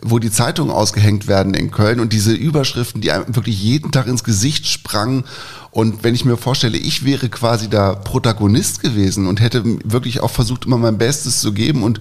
wo 0.01 0.17
die 0.17 0.31
Zeitungen 0.31 0.73
ausgehängt 0.73 1.27
werden 1.27 1.53
in 1.53 1.69
Köln 1.69 1.99
und 1.99 2.11
diese 2.11 2.31
Überschriften, 2.33 3.01
die 3.01 3.11
einem 3.11 3.35
wirklich 3.35 3.61
jeden 3.61 3.91
Tag 3.91 4.07
ins 4.07 4.23
Gesicht 4.23 4.65
sprangen. 4.67 5.25
Und 5.71 6.03
wenn 6.03 6.13
ich 6.13 6.25
mir 6.25 6.35
vorstelle, 6.37 6.77
ich 6.77 7.05
wäre 7.05 7.29
quasi 7.29 7.69
da 7.69 7.95
Protagonist 7.95 8.81
gewesen 8.81 9.25
und 9.27 9.39
hätte 9.39 9.63
wirklich 9.85 10.19
auch 10.21 10.29
versucht, 10.29 10.65
immer 10.65 10.77
mein 10.77 10.97
Bestes 10.97 11.39
zu 11.39 11.53
geben 11.53 11.83
und 11.83 11.99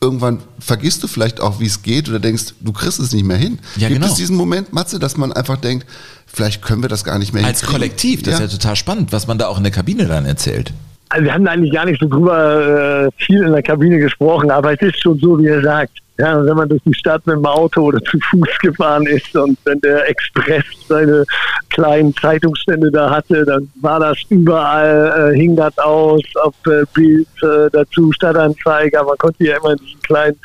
irgendwann 0.00 0.40
vergisst 0.58 1.02
du 1.02 1.06
vielleicht 1.06 1.40
auch, 1.40 1.60
wie 1.60 1.66
es 1.66 1.82
geht 1.82 2.08
oder 2.08 2.18
denkst, 2.18 2.54
du 2.60 2.72
kriegst 2.72 2.98
es 3.00 3.12
nicht 3.12 3.24
mehr 3.24 3.36
hin. 3.36 3.58
Ja, 3.76 3.88
Gibt 3.88 4.00
genau. 4.00 4.10
es 4.12 4.16
diesen 4.18 4.36
Moment, 4.36 4.72
Matze, 4.72 4.98
dass 4.98 5.16
man 5.16 5.32
einfach 5.32 5.56
denkt, 5.58 5.86
vielleicht 6.26 6.62
können 6.62 6.82
wir 6.82 6.88
das 6.88 7.04
gar 7.04 7.18
nicht 7.18 7.32
mehr 7.34 7.44
Als 7.44 7.60
hinkriegen? 7.60 7.80
Kollektiv, 7.80 8.22
das 8.22 8.38
Ja. 8.38 8.44
ist 8.46 8.52
ja 8.52 8.58
total 8.58 8.76
spannend, 8.76 9.12
was 9.12 9.26
man 9.26 9.38
da 9.38 9.48
auch 9.48 9.56
in 9.58 9.64
der 9.64 9.72
Kabine 9.72 10.06
dann 10.06 10.24
erzählt. 10.24 10.72
Also 11.10 11.24
wir 11.26 11.32
haben 11.34 11.44
da 11.44 11.52
eigentlich 11.52 11.72
gar 11.72 11.84
nicht 11.84 12.00
so 12.00 12.08
drüber 12.08 13.06
äh, 13.06 13.10
viel 13.22 13.42
in 13.42 13.52
der 13.52 13.62
Kabine 13.62 13.98
gesprochen, 13.98 14.50
aber 14.50 14.72
es 14.72 14.80
ist 14.80 15.00
schon 15.00 15.18
so, 15.18 15.38
wie 15.38 15.46
er 15.46 15.62
sagt. 15.62 15.98
Ja, 16.16 16.44
wenn 16.44 16.56
man 16.56 16.68
durch 16.68 16.82
die 16.84 16.94
Stadt 16.94 17.26
mit 17.26 17.34
dem 17.34 17.46
Auto 17.46 17.82
oder 17.82 18.00
zu 18.04 18.18
Fuß 18.30 18.48
gefahren 18.62 19.04
ist 19.06 19.34
und 19.34 19.58
wenn 19.64 19.80
der 19.80 20.08
Express 20.08 20.64
seine 20.86 21.24
kleinen 21.70 22.14
Zeitungsstände 22.14 22.90
da 22.92 23.10
hatte, 23.10 23.44
dann 23.44 23.68
war 23.80 23.98
das 23.98 24.16
überall, 24.28 25.32
äh, 25.32 25.36
hing 25.36 25.56
das 25.56 25.76
aus, 25.78 26.22
auf 26.42 26.54
äh, 26.66 26.84
Bild 26.94 27.26
äh, 27.42 27.68
dazu, 27.72 28.12
Stadtanzeiger, 28.12 29.02
man 29.02 29.18
konnte 29.18 29.44
ja 29.44 29.56
immer 29.56 29.74
diesen 29.74 30.00
kleinen, 30.02 30.36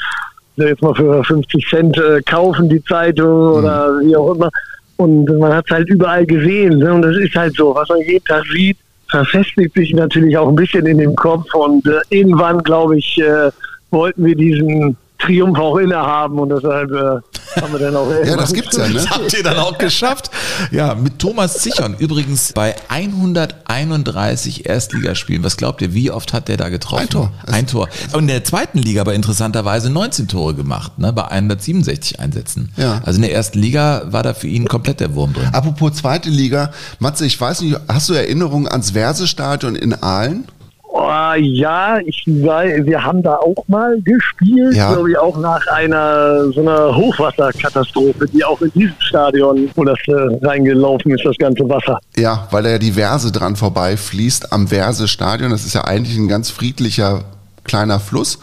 jetzt 0.56 0.82
mal 0.82 0.96
für 0.96 1.24
50 1.24 1.68
Cent 1.70 1.98
äh, 1.98 2.22
kaufen, 2.24 2.68
die 2.68 2.84
Zeitung 2.84 3.54
oder 3.60 4.00
wie 4.02 4.16
auch 4.16 4.34
immer. 4.34 4.50
Und 4.98 5.30
man 5.38 5.54
hat 5.54 5.66
es 5.66 5.72
halt 5.72 5.90
überall 5.90 6.26
gesehen. 6.26 6.80
Ne? 6.80 6.94
Und 6.94 7.04
das 7.04 7.16
ist 7.16 7.34
halt 7.36 7.56
so, 7.56 7.74
was 7.74 7.88
man 7.88 8.00
jeden 8.00 8.26
Tag 8.26 8.44
sieht, 8.52 8.78
verfestigt 9.08 9.74
sich 9.74 9.94
natürlich 9.94 10.38
auch 10.38 10.50
ein 10.50 10.56
bisschen 10.56 10.86
in 10.86 10.98
dem 10.98 11.16
Kopf. 11.16 11.54
Und 11.54 11.86
äh, 11.88 12.02
irgendwann, 12.10 12.58
glaube 12.64 12.98
ich, 12.98 13.18
äh, 13.22 13.50
wollten 13.92 14.26
wir 14.26 14.36
diesen 14.36 14.98
Triumph 15.20 15.60
auch 15.60 15.78
innehaben. 15.78 16.40
Und 16.40 16.50
deshalb 16.50 16.92
äh, 16.92 17.62
haben 17.62 17.74
wir 17.74 17.80
dann 17.80 17.96
auch 17.96 18.10
Ja, 18.26 18.38
das 18.38 18.54
gibt's 18.54 18.78
ja, 18.78 18.88
ne? 18.88 18.94
Das 18.94 19.10
habt 19.12 19.34
ihr 19.34 19.44
dann 19.44 19.58
auch 19.58 19.78
geschafft. 19.78 20.32
Ja, 20.72 20.96
mit 20.96 21.20
Thomas 21.20 21.60
Zichon. 21.60 21.96
Übrigens 21.98 22.54
bei 22.54 22.76
131 22.88 24.66
Erstligaspielen. 24.66 25.44
Was 25.44 25.58
glaubt 25.58 25.82
ihr, 25.82 25.94
wie 25.94 26.10
oft 26.12 26.34
hat 26.34 26.48
der 26.48 26.58
da 26.58 26.70
getroffen? 26.70 27.04
Ein 27.04 27.10
Tor. 27.10 27.32
Ein 27.46 27.68
Tor. 27.68 27.90
Und 28.14 28.22
in 28.22 28.28
der 28.28 28.44
zweiten 28.44 28.80
Liga 28.80 29.02
aber 29.02 29.14
interessanterweise 29.14 29.90
19 29.90 30.28
Tore 30.28 30.56
gemacht, 30.56 30.98
ne, 30.98 31.12
bei 31.14 31.26
167 31.26 32.20
Einsätzen. 32.20 32.72
Ja. 32.78 33.02
Also 33.06 33.18
in 33.18 33.24
der 33.24 33.34
ersten 33.34 33.60
Liga 33.60 34.04
war 34.08 34.24
da 34.24 34.34
für 34.34 34.48
ihn 34.48 34.68
komplett 34.68 35.00
der 35.00 35.16
Wurm 35.16 35.34
drin. 35.34 35.50
Apropos 35.52 35.94
zweite 35.94 36.30
Liga, 36.30 36.72
Matze, 37.00 37.26
ich 37.26 37.40
weiß 37.40 37.62
nicht, 37.62 37.78
hast 37.88 38.10
du 38.10 38.14
Erinnerungen 38.14 38.68
ans 38.68 38.92
Versestadion 38.92 39.76
in 39.76 39.94
Aalen? 39.94 40.46
Oh, 40.92 41.34
ja, 41.38 42.00
ich 42.04 42.24
weiß, 42.26 42.86
wir 42.86 43.04
haben 43.04 43.22
da 43.22 43.36
auch 43.36 43.64
mal 43.68 44.02
gespielt, 44.02 44.74
Ja. 44.76 44.92
glaube 44.92 45.12
ich, 45.12 45.18
auch 45.20 45.38
nach 45.38 45.66
einer 45.68 46.52
so 46.52 46.62
einer 46.62 46.96
Hochwasserkatastrophe, 46.96 48.26
die 48.34 48.44
auch 48.44 48.60
in 48.62 48.72
diesem 48.72 48.96
Stadion, 49.00 49.70
wo 49.76 49.84
das 49.84 50.00
äh, 50.08 50.46
reingelaufen 50.46 51.12
ist, 51.14 51.24
das 51.26 51.38
ganze 51.38 51.68
Wasser. 51.70 52.00
Ja, 52.18 52.48
weil 52.52 52.64
da 52.64 52.70
ja 52.72 52.78
die 52.80 52.92
Verse 52.94 53.32
dran 53.32 53.56
vorbeifließt 53.56 54.52
am 54.52 54.68
Verse-Stadion. 54.68 55.52
Das 55.52 55.64
ist 55.66 55.76
ja 55.76 55.84
eigentlich 55.86 56.18
ein 56.18 56.28
ganz 56.28 56.50
friedlicher 56.50 57.24
kleiner 57.70 58.00
Fluss. 58.00 58.40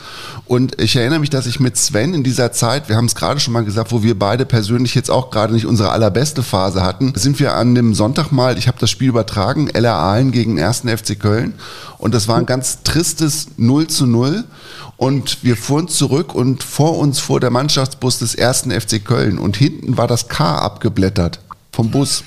Und 0.47 0.81
ich 0.81 0.95
erinnere 0.95 1.19
mich, 1.19 1.31
dass 1.31 1.47
ich 1.47 1.59
mit 1.59 1.77
Sven 1.77 2.15
in 2.15 2.23
dieser 2.23 2.53
Zeit, 2.53 2.89
wir 2.89 2.95
haben 2.95 3.07
es 3.07 3.17
gerade 3.17 3.41
schon 3.41 3.53
mal 3.53 3.65
gesagt, 3.65 3.91
wo 3.91 4.05
wir 4.05 4.17
beide 4.17 4.47
persönlich 4.47 4.95
jetzt 4.95 5.11
auch 5.11 5.31
gerade 5.31 5.53
nicht 5.53 5.67
unsere 5.67 5.91
allerbeste 5.91 6.45
Phase 6.45 6.85
hatten, 6.85 7.12
sind 7.17 7.41
wir 7.41 7.57
an 7.57 7.75
dem 7.75 7.93
Sonntag 7.93 8.31
mal, 8.31 8.57
ich 8.57 8.69
habe 8.69 8.79
das 8.79 8.89
Spiel 8.89 9.09
übertragen, 9.09 9.69
LR 9.69 9.97
Aalen 9.97 10.31
gegen 10.31 10.62
1. 10.62 10.83
FC 10.87 11.19
Köln. 11.19 11.55
Und 11.99 12.15
das 12.15 12.29
war 12.29 12.37
ein 12.37 12.47
ganz 12.47 12.85
tristes 12.85 13.49
0 13.57 13.89
zu 13.89 14.07
0. 14.07 14.45
Und 14.97 15.43
wir 15.43 15.57
fuhren 15.57 15.89
zurück 15.89 16.33
und 16.33 16.62
vor 16.62 16.97
uns 16.97 17.19
fuhr 17.19 17.41
der 17.41 17.51
Mannschaftsbus 17.51 18.21
des 18.21 18.39
1. 18.39 18.69
FC 18.73 19.05
Köln. 19.05 19.39
Und 19.39 19.57
hinten 19.57 19.97
war 19.99 20.07
das 20.07 20.29
K 20.29 20.57
abgeblättert 20.57 21.41
vom 21.73 21.91
Bus. 21.91 22.23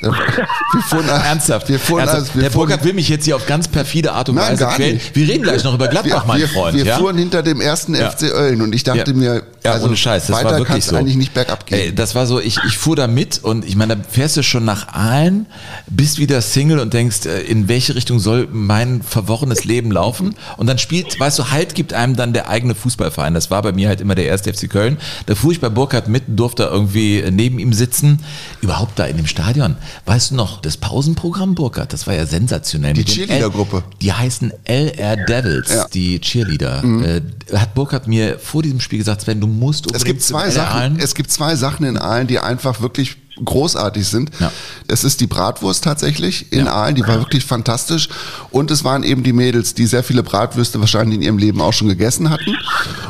Wir 0.00 0.82
fuhren, 0.82 1.08
Ernsthaft. 1.08 1.68
Wir 1.68 1.78
fuhren, 1.80 2.06
Ernsthaft. 2.06 2.34
wir 2.34 2.42
der 2.42 2.50
fuhren, 2.50 2.68
Burkhard 2.68 2.84
will 2.84 2.94
mich 2.94 3.08
jetzt 3.08 3.24
hier 3.24 3.36
auf 3.36 3.46
ganz 3.46 3.68
perfide 3.68 4.12
Art 4.12 4.28
und 4.28 4.36
Nein, 4.36 4.52
Weise 4.52 4.60
gar 4.64 4.74
quälen. 4.76 4.94
nicht. 4.94 5.14
Wir 5.16 5.28
reden 5.28 5.42
gleich 5.42 5.64
noch 5.64 5.74
über 5.74 5.88
Gladbach, 5.88 6.22
wir, 6.22 6.28
mein 6.28 6.40
wir, 6.40 6.48
Freund. 6.48 6.76
Wir 6.76 6.84
ja? 6.84 6.96
fuhren 6.98 7.18
hinter 7.18 7.42
dem 7.42 7.60
ersten 7.60 7.94
Ja. 7.94 8.10
FC 8.10 8.24
Ölln 8.32 8.62
und 8.62 8.74
ich 8.74 8.84
dachte 8.84 9.10
Ja. 9.10 9.16
mir, 9.16 9.42
Ja, 9.64 9.72
also 9.72 9.86
ohne 9.86 9.96
Scheiß, 9.96 10.26
das 10.28 10.36
weiter 10.36 10.50
war 10.52 10.58
wirklich 10.58 10.84
so. 10.84 10.96
eigentlich 10.96 11.16
nicht 11.16 11.34
bergab 11.34 11.66
gehen. 11.66 11.78
Ey, 11.78 11.94
das 11.94 12.14
war 12.14 12.26
so, 12.26 12.40
ich, 12.40 12.58
ich 12.66 12.78
fuhr 12.78 12.96
da 12.96 13.08
mit 13.08 13.40
und 13.42 13.64
ich 13.64 13.76
meine, 13.76 13.96
da 13.96 14.02
fährst 14.08 14.36
du 14.36 14.42
schon 14.42 14.64
nach 14.64 14.88
Aalen, 14.88 15.46
bist 15.88 16.18
wieder 16.18 16.40
Single 16.40 16.78
und 16.78 16.94
denkst, 16.94 17.26
äh, 17.26 17.40
in 17.42 17.68
welche 17.68 17.94
Richtung 17.94 18.20
soll 18.20 18.48
mein 18.50 19.02
verworrenes 19.02 19.64
Leben 19.64 19.90
laufen? 19.92 20.34
Und 20.56 20.66
dann 20.66 20.78
spielt, 20.78 21.18
weißt 21.18 21.38
du, 21.38 21.50
Halt 21.50 21.74
gibt 21.74 21.92
einem 21.94 22.16
dann 22.16 22.32
der 22.32 22.48
eigene 22.48 22.74
Fußballverein. 22.74 23.34
Das 23.34 23.50
war 23.50 23.60
bei 23.62 23.72
mir 23.72 23.88
halt 23.88 24.00
immer 24.00 24.14
der 24.14 24.26
erste 24.26 24.52
FC 24.54 24.70
Köln. 24.70 24.98
Da 25.26 25.34
fuhr 25.34 25.52
ich 25.52 25.60
bei 25.60 25.68
Burkhard 25.68 26.08
mit, 26.08 26.22
durfte 26.28 26.62
irgendwie 26.64 27.24
neben 27.30 27.58
ihm 27.58 27.72
sitzen. 27.72 28.20
Überhaupt 28.60 28.98
da 28.98 29.04
in 29.06 29.16
dem 29.16 29.26
Stadion. 29.26 29.76
Weißt 30.06 30.30
du 30.30 30.34
noch, 30.34 30.60
das 30.60 30.76
Pausenprogramm 30.76 31.54
Burkhard, 31.54 31.92
das 31.92 32.06
war 32.06 32.14
ja 32.14 32.26
sensationell. 32.26 32.92
Die 32.94 33.04
Cheerleader-Gruppe. 33.04 33.82
Die 34.00 34.12
heißen 34.12 34.52
LR 34.64 35.16
Devils, 35.16 35.70
Ja. 35.72 35.86
die 35.92 36.20
Cheerleader. 36.20 36.82
Äh, 36.84 37.20
hat 37.56 37.74
Burkhard 37.74 38.06
mir 38.08 38.38
vor 38.38 38.62
diesem 38.62 38.80
Spiel 38.80 38.98
gesagt, 38.98 39.22
Sven, 39.22 39.40
du 39.40 39.46
musst 39.46 39.86
Es 39.86 39.92
unbedingt 39.92 40.06
gibt 40.06 40.22
zum 40.22 40.36
zwei 40.36 40.50
Sachen, 40.50 40.76
Aalen. 40.78 40.98
es 40.98 41.14
gibt 41.14 41.30
zwei 41.30 41.56
Sachen 41.56 41.84
in 41.86 41.96
Aalen, 41.98 42.26
die 42.26 42.38
einfach 42.38 42.80
wirklich 42.80 43.16
großartig 43.42 44.06
sind. 44.06 44.30
Ja. 44.38 44.52
Es 44.88 45.02
ist 45.02 45.20
die 45.20 45.26
Bratwurst 45.26 45.82
tatsächlich 45.84 46.52
in 46.52 46.66
Ja. 46.66 46.74
Aalen, 46.74 46.94
die 46.94 47.02
war 47.06 47.18
wirklich 47.18 47.44
fantastisch. 47.44 48.08
Und 48.50 48.70
es 48.70 48.84
waren 48.84 49.02
eben 49.02 49.22
die 49.22 49.32
Mädels, 49.32 49.72
die 49.74 49.86
sehr 49.86 50.02
viele 50.04 50.22
Bratwürste 50.22 50.78
wahrscheinlich 50.80 51.16
in 51.16 51.22
ihrem 51.22 51.38
Leben 51.38 51.60
auch 51.62 51.72
schon 51.72 51.88
gegessen 51.88 52.28
hatten. 52.28 52.54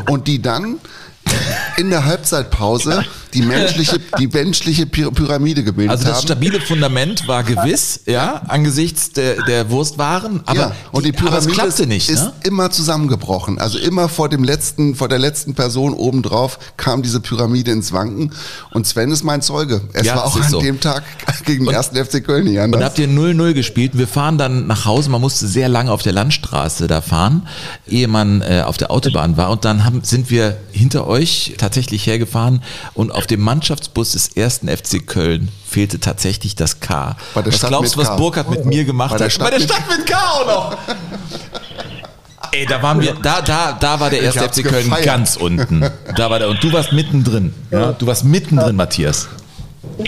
Und 0.09 0.29
die 0.29 0.41
dann 0.41 0.77
in 1.77 1.91
der 1.91 2.05
Halbzeitpause 2.05 3.05
die 3.35 3.43
menschliche, 3.43 3.99
die 4.19 4.27
menschliche 4.27 4.85
Py- 4.85 5.11
Pyramide 5.13 5.63
gebildet 5.65 5.91
Also 5.93 6.05
das 6.05 6.17
haben. 6.19 6.23
stabile 6.27 6.61
Fundament 6.61 7.27
war 7.29 7.43
gewiss, 7.45 8.01
ja, 8.07 8.43
angesichts 8.49 9.13
der, 9.13 9.43
der 9.45 9.71
Wurstwaren, 9.71 10.43
aber, 10.47 10.59
ja, 10.59 10.73
und 10.93 11.05
die, 11.05 11.11
es 11.11 11.17
Pyramide 11.17 11.63
ist, 11.67 11.87
nicht. 11.87 12.09
ist 12.11 12.21
Ne? 12.25 12.33
immer 12.45 12.71
zusammengebrochen. 12.71 13.59
Also 13.59 13.79
immer 13.79 14.09
vor 14.09 14.29
dem 14.29 14.45
letzten, 14.45 14.95
vor 14.95 15.09
der 15.09 15.19
letzten 15.19 15.55
Person 15.55 15.95
obendrauf 15.95 16.59
kam 16.77 17.03
diese 17.03 17.21
Pyramide 17.21 17.71
ins 17.71 17.93
Wanken. 17.93 18.33
Und 18.73 18.87
Sven 18.87 19.11
ist 19.11 19.23
mein 19.25 19.43
Zeuge. 19.43 19.81
Es 19.93 20.07
Ja, 20.07 20.17
war 20.17 20.25
auch 20.27 20.37
an 20.41 20.49
so. 20.51 20.61
dem 20.61 20.81
Tag 20.81 21.03
gegen 21.45 21.65
den 21.67 21.75
ersten 21.75 21.97
FC 21.97 22.25
Köln 22.25 22.45
nicht 22.45 22.59
Und 22.59 22.83
habt 22.85 22.99
ihr 22.99 23.09
0-0 23.09 23.53
gespielt. 23.55 23.93
Wir 23.97 24.07
fahren 24.09 24.39
dann 24.39 24.67
nach 24.67 24.85
Hause. 24.85 25.11
Man 25.11 25.21
musste 25.21 25.47
sehr 25.47 25.69
lange 25.69 25.91
auf 25.93 26.03
der 26.03 26.13
Landstraße 26.13 26.87
da 26.87 27.01
fahren, 27.01 27.47
ehe 27.87 28.09
man 28.09 28.43
äh, 28.43 28.63
auf 28.67 28.77
der 28.77 28.91
Autobahn 28.91 29.37
war. 29.37 29.51
Und 29.51 29.65
dann 29.65 29.85
haben, 29.85 30.03
sind 30.05 30.31
wir 30.31 30.57
hinter 30.73 31.07
euch 31.07 31.55
tatsächlich 31.59 32.07
hergefahren 32.07 32.63
und 32.95 33.11
auf 33.13 33.20
dem 33.27 33.41
Mannschaftsbus 33.41 34.13
des 34.13 34.37
ersten 34.37 34.69
FC 34.69 35.07
Köln 35.07 35.49
fehlte 35.67 36.01
tatsächlich 36.01 36.55
das 36.55 36.81
K. 36.81 37.17
Bei 37.35 37.43
der 37.43 37.53
was 37.53 37.59
Stadt 37.59 37.71
glaubst 37.71 37.95
du, 37.97 38.01
was 38.01 38.09
K. 38.09 38.17
Burkhardt 38.17 38.51
mit 38.51 38.65
mir 38.65 38.85
gemacht 38.85 39.13
Bei 39.13 39.19
der 39.19 39.27
hat? 39.27 39.33
Stadt 39.33 39.51
Bei 39.51 39.59
der 39.59 39.65
Stadt 39.65 39.83
mit 39.89 40.07
K 40.07 40.17
auch 40.17 40.47
noch. 40.47 40.79
Ey, 42.53 42.67
da 42.67 42.83
waren 42.83 43.01
wir, 43.01 43.15
da, 43.23 43.41
da, 43.43 43.77
da 43.79 44.01
war 44.01 44.11
der 44.11 44.23
erste 44.23 44.49
FC 44.49 44.65
Köln 44.65 44.85
gefeiert. 44.85 45.05
ganz 45.05 45.37
unten. 45.37 45.85
Da 46.17 46.31
war 46.31 46.39
der, 46.41 46.49
und 46.49 46.63
du 46.63 46.73
warst 46.73 46.93
mittendrin. 46.93 47.55
Ja, 47.71 47.93
du 47.93 48.07
warst 48.07 48.25
mittendrin, 48.25 48.75
Matthias. 48.75 49.29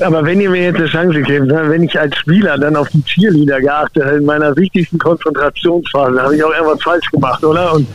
Aber 0.01 0.25
wenn 0.25 0.41
ihr 0.41 0.51
mir 0.51 0.65
jetzt 0.65 0.77
eine 0.77 0.87
Chance 0.87 1.23
gebt, 1.23 1.47
ne, 1.47 1.63
wenn 1.69 1.85
ich 1.85 1.99
als 1.99 2.17
Spieler 2.17 2.59
dann 2.59 2.75
auf 2.77 2.89
die 2.89 3.03
Cheerleader 3.05 3.61
geachtet 3.61 4.05
hätte, 4.05 4.17
in 4.17 4.25
meiner 4.25 4.57
wichtigsten 4.57 4.99
Konzentrationsphase, 4.99 6.21
habe 6.21 6.37
ich 6.37 6.43
auch 6.43 6.53
irgendwas 6.53 6.83
falsch 6.83 7.09
gemacht, 7.11 7.45
oder? 7.45 7.75
Und, 7.75 7.87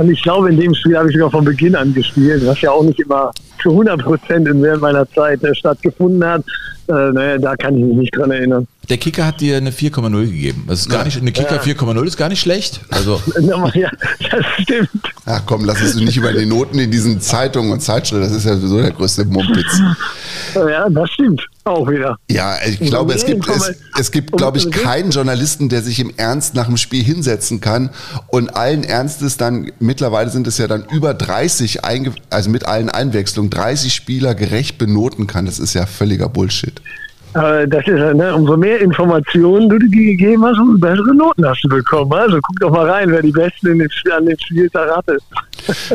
und 0.00 0.10
ich 0.10 0.22
glaube, 0.22 0.48
in 0.48 0.58
dem 0.58 0.74
Spiel 0.74 0.96
habe 0.96 1.10
ich 1.10 1.14
sogar 1.14 1.30
von 1.30 1.44
Beginn 1.44 1.76
an 1.76 1.92
gespielt, 1.92 2.46
was 2.46 2.60
ja 2.62 2.70
auch 2.70 2.82
nicht 2.82 2.98
immer 3.00 3.30
zu 3.62 3.70
100 3.70 4.02
Prozent 4.02 4.48
während 4.50 4.80
meiner 4.80 5.06
Zeit 5.10 5.44
äh, 5.44 5.54
stattgefunden 5.54 6.24
hat. 6.24 6.42
Äh, 6.88 7.12
naja, 7.12 7.36
da 7.36 7.54
kann 7.54 7.76
ich 7.76 7.84
mich 7.84 7.96
nicht 7.96 8.16
dran 8.16 8.30
erinnern. 8.30 8.66
Der 8.88 8.96
Kicker 8.96 9.26
hat 9.26 9.42
dir 9.42 9.58
eine 9.58 9.70
4,0 9.70 10.24
gegeben. 10.24 10.64
Das 10.66 10.80
ist 10.80 10.88
gar 10.88 11.04
nicht, 11.04 11.20
eine 11.20 11.32
Kicker 11.32 11.60
4,0 11.60 12.06
ist 12.06 12.16
gar 12.16 12.30
nicht 12.30 12.40
schlecht. 12.40 12.80
Also, 12.88 13.20
ja, 13.74 13.90
das 14.30 14.46
stimmt. 14.62 14.88
Ach 15.26 15.42
komm, 15.44 15.66
lass 15.66 15.82
es 15.82 15.94
nicht 15.94 16.16
über 16.16 16.32
die 16.32 16.46
Noten 16.46 16.78
in 16.78 16.90
diesen 16.90 17.20
Zeitungen 17.20 17.70
und 17.70 17.80
Zeitschriften. 17.80 18.22
Das 18.22 18.32
ist 18.32 18.46
ja 18.46 18.56
sowieso 18.56 18.80
der 18.80 18.92
größte 18.92 19.26
Mumpitz. 19.26 19.80
Ja, 20.54 20.88
das 20.88 21.10
stimmt. 21.10 21.42
Auch 21.70 21.88
wieder. 21.88 22.18
Ja, 22.28 22.56
ich 22.66 22.80
glaube, 22.80 23.14
es 23.14 23.24
gibt, 23.24 23.46
es, 23.48 23.74
es 23.98 24.10
gibt, 24.10 24.32
glaube 24.32 24.58
ich, 24.58 24.70
keinen 24.70 25.10
Journalisten, 25.10 25.68
der 25.68 25.82
sich 25.82 26.00
im 26.00 26.12
Ernst 26.16 26.54
nach 26.54 26.66
dem 26.66 26.76
Spiel 26.76 27.04
hinsetzen 27.04 27.60
kann 27.60 27.90
und 28.26 28.56
allen 28.56 28.82
Ernstes 28.82 29.36
dann, 29.36 29.70
mittlerweile 29.78 30.30
sind 30.30 30.48
es 30.48 30.58
ja 30.58 30.66
dann 30.66 30.84
über 30.90 31.14
30, 31.14 31.84
einge, 31.84 32.12
also 32.28 32.50
mit 32.50 32.66
allen 32.66 32.90
Einwechslungen, 32.90 33.50
30 33.50 33.94
Spieler 33.94 34.34
gerecht 34.34 34.78
benoten 34.78 35.28
kann. 35.28 35.46
Das 35.46 35.60
ist 35.60 35.74
ja 35.74 35.86
völliger 35.86 36.28
Bullshit. 36.28 36.82
Aber 37.32 37.66
das 37.66 37.86
ist 37.86 37.98
ja, 37.98 38.12
ne, 38.12 38.34
umso 38.34 38.56
mehr 38.56 38.80
Informationen 38.80 39.68
du 39.68 39.78
dir 39.78 39.88
gegeben 39.88 40.44
hast, 40.44 40.58
umso 40.58 40.78
bessere 40.78 41.14
Noten 41.14 41.46
hast 41.46 41.62
du 41.62 41.68
bekommen. 41.68 42.12
Also 42.12 42.38
guck 42.42 42.58
doch 42.60 42.70
mal 42.70 42.90
rein, 42.90 43.10
wer 43.10 43.22
die 43.22 43.30
Besten 43.30 43.68
in 43.68 43.78
den, 43.78 43.90
an 44.16 44.26
dem 44.26 44.36
Spieltag 44.38 44.96
hatte. 44.96 45.18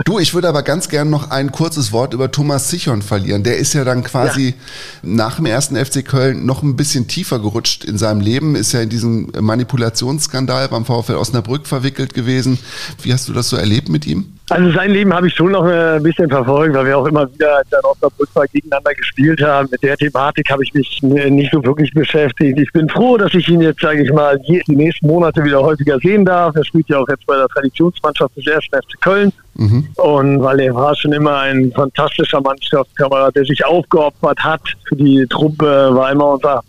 Du, 0.05 0.19
ich 0.19 0.33
würde 0.33 0.47
aber 0.47 0.63
ganz 0.63 0.88
gern 0.88 1.09
noch 1.09 1.31
ein 1.31 1.51
kurzes 1.51 1.91
Wort 1.91 2.13
über 2.13 2.31
Thomas 2.31 2.69
Sichon 2.69 3.01
verlieren. 3.01 3.43
Der 3.43 3.57
ist 3.57 3.73
ja 3.73 3.83
dann 3.83 4.03
quasi 4.03 4.49
ja. 4.49 4.53
nach 5.01 5.36
dem 5.36 5.45
ersten 5.45 5.75
FC 5.75 6.05
Köln 6.05 6.45
noch 6.45 6.63
ein 6.63 6.75
bisschen 6.75 7.07
tiefer 7.07 7.39
gerutscht 7.39 7.83
in 7.83 7.97
seinem 7.97 8.21
Leben, 8.21 8.55
ist 8.55 8.71
ja 8.71 8.81
in 8.81 8.89
diesem 8.89 9.31
Manipulationsskandal 9.38 10.69
beim 10.69 10.86
VfL 10.86 11.15
Osnabrück 11.15 11.67
verwickelt 11.67 12.13
gewesen. 12.13 12.59
Wie 13.01 13.11
hast 13.11 13.27
du 13.27 13.33
das 13.33 13.49
so 13.49 13.57
erlebt 13.57 13.89
mit 13.89 14.07
ihm? 14.07 14.34
Also 14.49 14.71
sein 14.71 14.91
Leben 14.91 15.11
habe 15.11 15.27
ich 15.27 15.33
schon 15.33 15.51
noch 15.51 15.63
ein 15.63 16.03
bisschen 16.03 16.29
verfolgt, 16.29 16.75
weil 16.75 16.85
wir 16.85 16.97
auch 16.97 17.07
immer 17.07 17.31
wieder, 17.33 17.57
als 17.57 17.71
er 17.71 17.79
in 17.79 17.85
Osnabrück 17.85 18.29
war, 18.35 18.45
gegeneinander 18.47 18.93
gespielt 18.93 19.41
haben. 19.41 19.67
Mit 19.71 19.81
der 19.81 19.97
Thematik 19.97 20.51
habe 20.51 20.63
ich 20.63 20.71
mich 20.73 21.01
nicht 21.01 21.51
so 21.51 21.63
wirklich 21.63 21.91
beschäftigt. 21.93 22.59
Ich 22.59 22.71
bin 22.71 22.87
froh, 22.87 23.17
dass 23.17 23.33
ich 23.33 23.49
ihn 23.49 23.61
jetzt, 23.61 23.81
sage 23.81 24.03
ich 24.03 24.13
mal, 24.13 24.39
die 24.39 24.61
nächsten 24.67 25.07
Monate 25.07 25.43
wieder 25.43 25.63
häufiger 25.63 25.97
sehen 25.97 26.25
darf. 26.25 26.55
Er 26.55 26.63
spielt 26.63 26.87
ja 26.89 26.99
auch 26.99 27.09
jetzt 27.09 27.25
bei 27.25 27.35
der 27.35 27.47
Traditionsmannschaft 27.47 28.37
des 28.37 28.47
1. 28.47 28.65
FC 28.65 29.01
Köln. 29.01 29.33
Mhm. 29.55 29.87
Und 29.95 30.43
weil 30.43 30.59
er 30.59 30.75
war 30.75 30.95
schon 30.95 31.13
immer 31.13 31.39
ein 31.39 31.71
fantastischer 31.71 32.41
Mannschaftskamerad, 32.41 33.35
der 33.35 33.45
sich 33.45 33.65
aufgeopfert 33.65 34.39
hat 34.39 34.61
für 34.87 34.95
die 34.95 35.25
Truppe, 35.27 35.89
war 35.91 36.11
immer 36.11 36.33
unser 36.33 36.61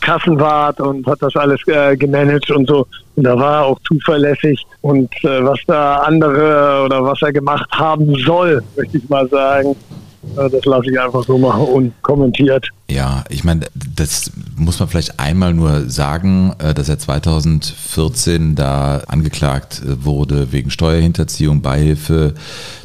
Kassenwart 0.00 0.80
und 0.80 1.04
hat 1.06 1.20
das 1.20 1.34
alles 1.34 1.60
äh, 1.66 1.96
gemanagt 1.96 2.50
und 2.50 2.68
so. 2.68 2.86
Da 3.22 3.38
war 3.38 3.60
er 3.60 3.66
auch 3.66 3.78
zuverlässig. 3.80 4.64
Und 4.82 5.12
äh, 5.24 5.44
was 5.44 5.58
da 5.66 5.96
andere 5.98 6.82
oder 6.84 7.04
was 7.04 7.20
er 7.22 7.32
gemacht 7.32 7.68
haben 7.72 8.14
soll, 8.16 8.62
möchte 8.76 8.98
ich 8.98 9.08
mal 9.08 9.28
sagen, 9.28 9.76
das 10.22 10.64
lasse 10.66 10.90
ich 10.90 11.00
einfach 11.00 11.24
so 11.24 11.38
machen 11.38 11.62
unkommentiert. 11.62 12.68
Ja, 12.90 13.24
ich 13.30 13.42
meine, 13.42 13.66
das 13.74 14.30
muss 14.56 14.78
man 14.78 14.88
vielleicht 14.88 15.18
einmal 15.18 15.54
nur 15.54 15.88
sagen, 15.88 16.54
äh, 16.58 16.74
dass 16.74 16.90
er 16.90 16.98
2014 16.98 18.54
da 18.54 18.98
angeklagt 19.06 19.80
äh, 19.82 20.04
wurde 20.04 20.52
wegen 20.52 20.70
Steuerhinterziehung, 20.70 21.62
Beihilfe 21.62 22.34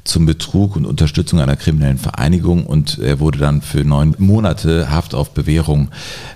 zum 0.06 0.26
Betrug 0.26 0.78
und 0.78 0.86
Unterstützung 0.86 1.40
einer 1.40 1.58
kriminellen 1.58 1.98
Vereinigung 1.98 2.66
und 2.66 3.00
er 3.00 3.20
wurde 3.20 3.40
dann 3.40 3.62
für 3.62 3.84
neun 3.84 4.16
Monate 4.18 4.90
Haft 4.90 5.14
auf 5.14 5.32
Bewährung 5.32 5.90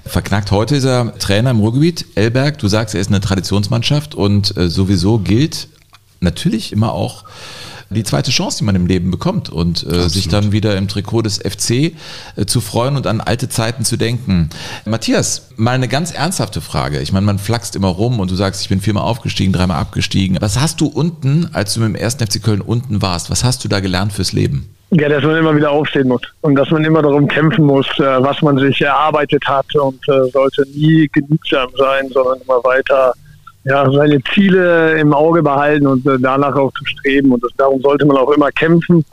verknackt. 0.04 0.52
Heute 0.52 0.76
ist 0.76 0.86
er 0.86 1.18
Trainer 1.18 1.52
im 1.52 1.60
Ruhrgebiet. 1.60 2.06
Elberg, 2.16 2.58
du 2.58 2.68
sagst, 2.68 2.96
er 2.96 3.02
ist 3.02 3.10
eine 3.10 3.22
Traditionsmannschaft 3.22 4.16
und 4.16 4.58
äh, 4.58 4.68
sowieso 4.68 5.20
gilt 5.20 5.70
natürlich 6.20 6.74
immer 6.74 6.92
auch 6.92 7.24
die 7.90 8.04
zweite 8.04 8.32
Chance, 8.32 8.60
die 8.60 8.64
man 8.66 8.76
im 8.76 8.86
Leben 8.86 9.10
bekommt 9.12 9.50
und 9.50 9.86
äh, 9.86 10.10
sich 10.10 10.28
dann 10.28 10.52
wieder 10.52 10.78
im 10.78 10.88
Trikot 10.88 11.24
des 11.24 11.38
FC 11.38 11.72
äh, 12.36 12.46
zu 12.46 12.62
freuen 12.62 12.96
und 12.96 13.08
an 13.08 13.20
alte 13.22 13.50
Zeiten 13.50 13.84
zu 13.84 13.98
denken. 13.98 14.50
Matthias, 14.86 15.50
mal 15.56 15.72
eine 15.72 15.88
ganz 15.88 16.12
ernsthafte 16.12 16.62
Frage. 16.62 17.00
Ich 17.00 17.12
meine, 17.12 17.26
man 17.26 17.40
flaxt 17.40 17.76
immer 17.76 17.88
rum 17.88 18.20
und 18.20 18.30
du 18.30 18.36
sagst, 18.36 18.62
ich 18.62 18.70
bin 18.70 18.80
viermal 18.80 19.04
aufgestiegen, 19.04 19.54
dreimal 19.54 19.80
abgestiegen. 19.80 20.38
Was 20.40 20.60
hast 20.60 20.82
du 20.82 20.88
unten, 20.88 21.50
als 21.54 21.74
du 21.74 21.80
mit 21.80 21.90
dem 21.90 21.96
ersten 21.96 22.26
FC 22.26 22.44
Köln 22.44 22.62
unten 22.62 23.02
warst, 23.02 23.32
was 23.32 23.44
hast 23.44 23.64
du 23.64 23.68
da 23.68 23.80
gelernt 23.80 24.14
fürs 24.14 24.34
Leben? 24.34 24.70
Ja, 24.92 25.08
dass 25.08 25.24
man 25.24 25.36
immer 25.38 25.56
wieder 25.56 25.70
aufstehen 25.70 26.08
muss 26.08 26.22
und 26.42 26.56
dass 26.56 26.72
man 26.72 26.84
immer 26.84 27.04
darum 27.04 27.28
kämpfen 27.28 27.66
muss, 27.66 27.88
äh, 28.00 28.24
was 28.24 28.42
man 28.42 28.58
sich 28.58 28.82
erarbeitet 28.82 29.44
hat 29.48 29.76
und 29.76 30.00
äh, 30.10 30.30
sollte 30.32 30.64
nie 30.74 31.08
genügsam 31.12 31.70
sein, 31.78 32.10
sondern 32.10 32.42
immer 32.42 32.64
weiter 32.64 33.14
ja, 33.66 33.92
seine 33.92 34.20
Ziele 34.34 35.00
im 35.00 35.14
Auge 35.14 35.44
behalten 35.44 35.88
und 35.88 36.06
äh, 36.06 36.18
danach 36.20 36.56
auch 36.56 36.72
zu 36.74 36.86
streben. 36.86 37.34
Und 37.34 37.44
das, 37.44 37.52
darum 37.58 37.82
sollte 37.82 38.06
man 38.06 38.18
auch 38.18 38.32
immer 38.32 38.50
kämpfen, 38.52 39.04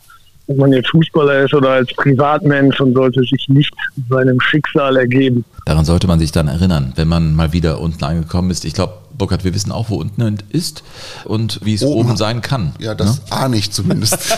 ob 0.47 0.57
man 0.59 0.73
jetzt 0.73 0.91
Fußballer 0.91 1.45
ist 1.45 1.55
oder 1.55 1.71
als 1.71 1.93
Privatmensch 1.95 2.81
und 2.81 2.95
sollte 2.95 3.21
sich 3.21 3.47
nicht 3.49 3.73
seinem 4.09 4.41
Schicksal 4.41 4.97
ergeben. 4.97 5.45
Daran 5.65 5.85
sollte 5.85 6.07
man 6.07 6.19
sich 6.19 6.31
dann 6.31 6.49
erinnern, 6.49 6.93
wenn 6.97 7.09
man 7.09 7.35
mal 7.35 7.53
wieder 7.53 7.81
unten 7.81 8.05
angekommen 8.05 8.51
ist. 8.51 8.65
Ich 8.65 8.75
glaube, 8.75 8.95
Burkhard, 9.17 9.45
wir 9.45 9.55
wissen 9.55 9.73
auch, 9.73 9.91
wo 9.91 9.97
unten 9.97 10.39
ist 10.51 10.83
und 11.25 11.61
wie 11.63 11.75
es 11.75 11.83
oben, 11.83 12.09
oben 12.09 12.17
sein 12.17 12.43
kann. 12.43 12.75
Ja, 12.79 12.95
das 12.95 13.17
ne? 13.17 13.23
ahne 13.31 13.57
ich 13.57 13.71
zumindest. 13.71 14.19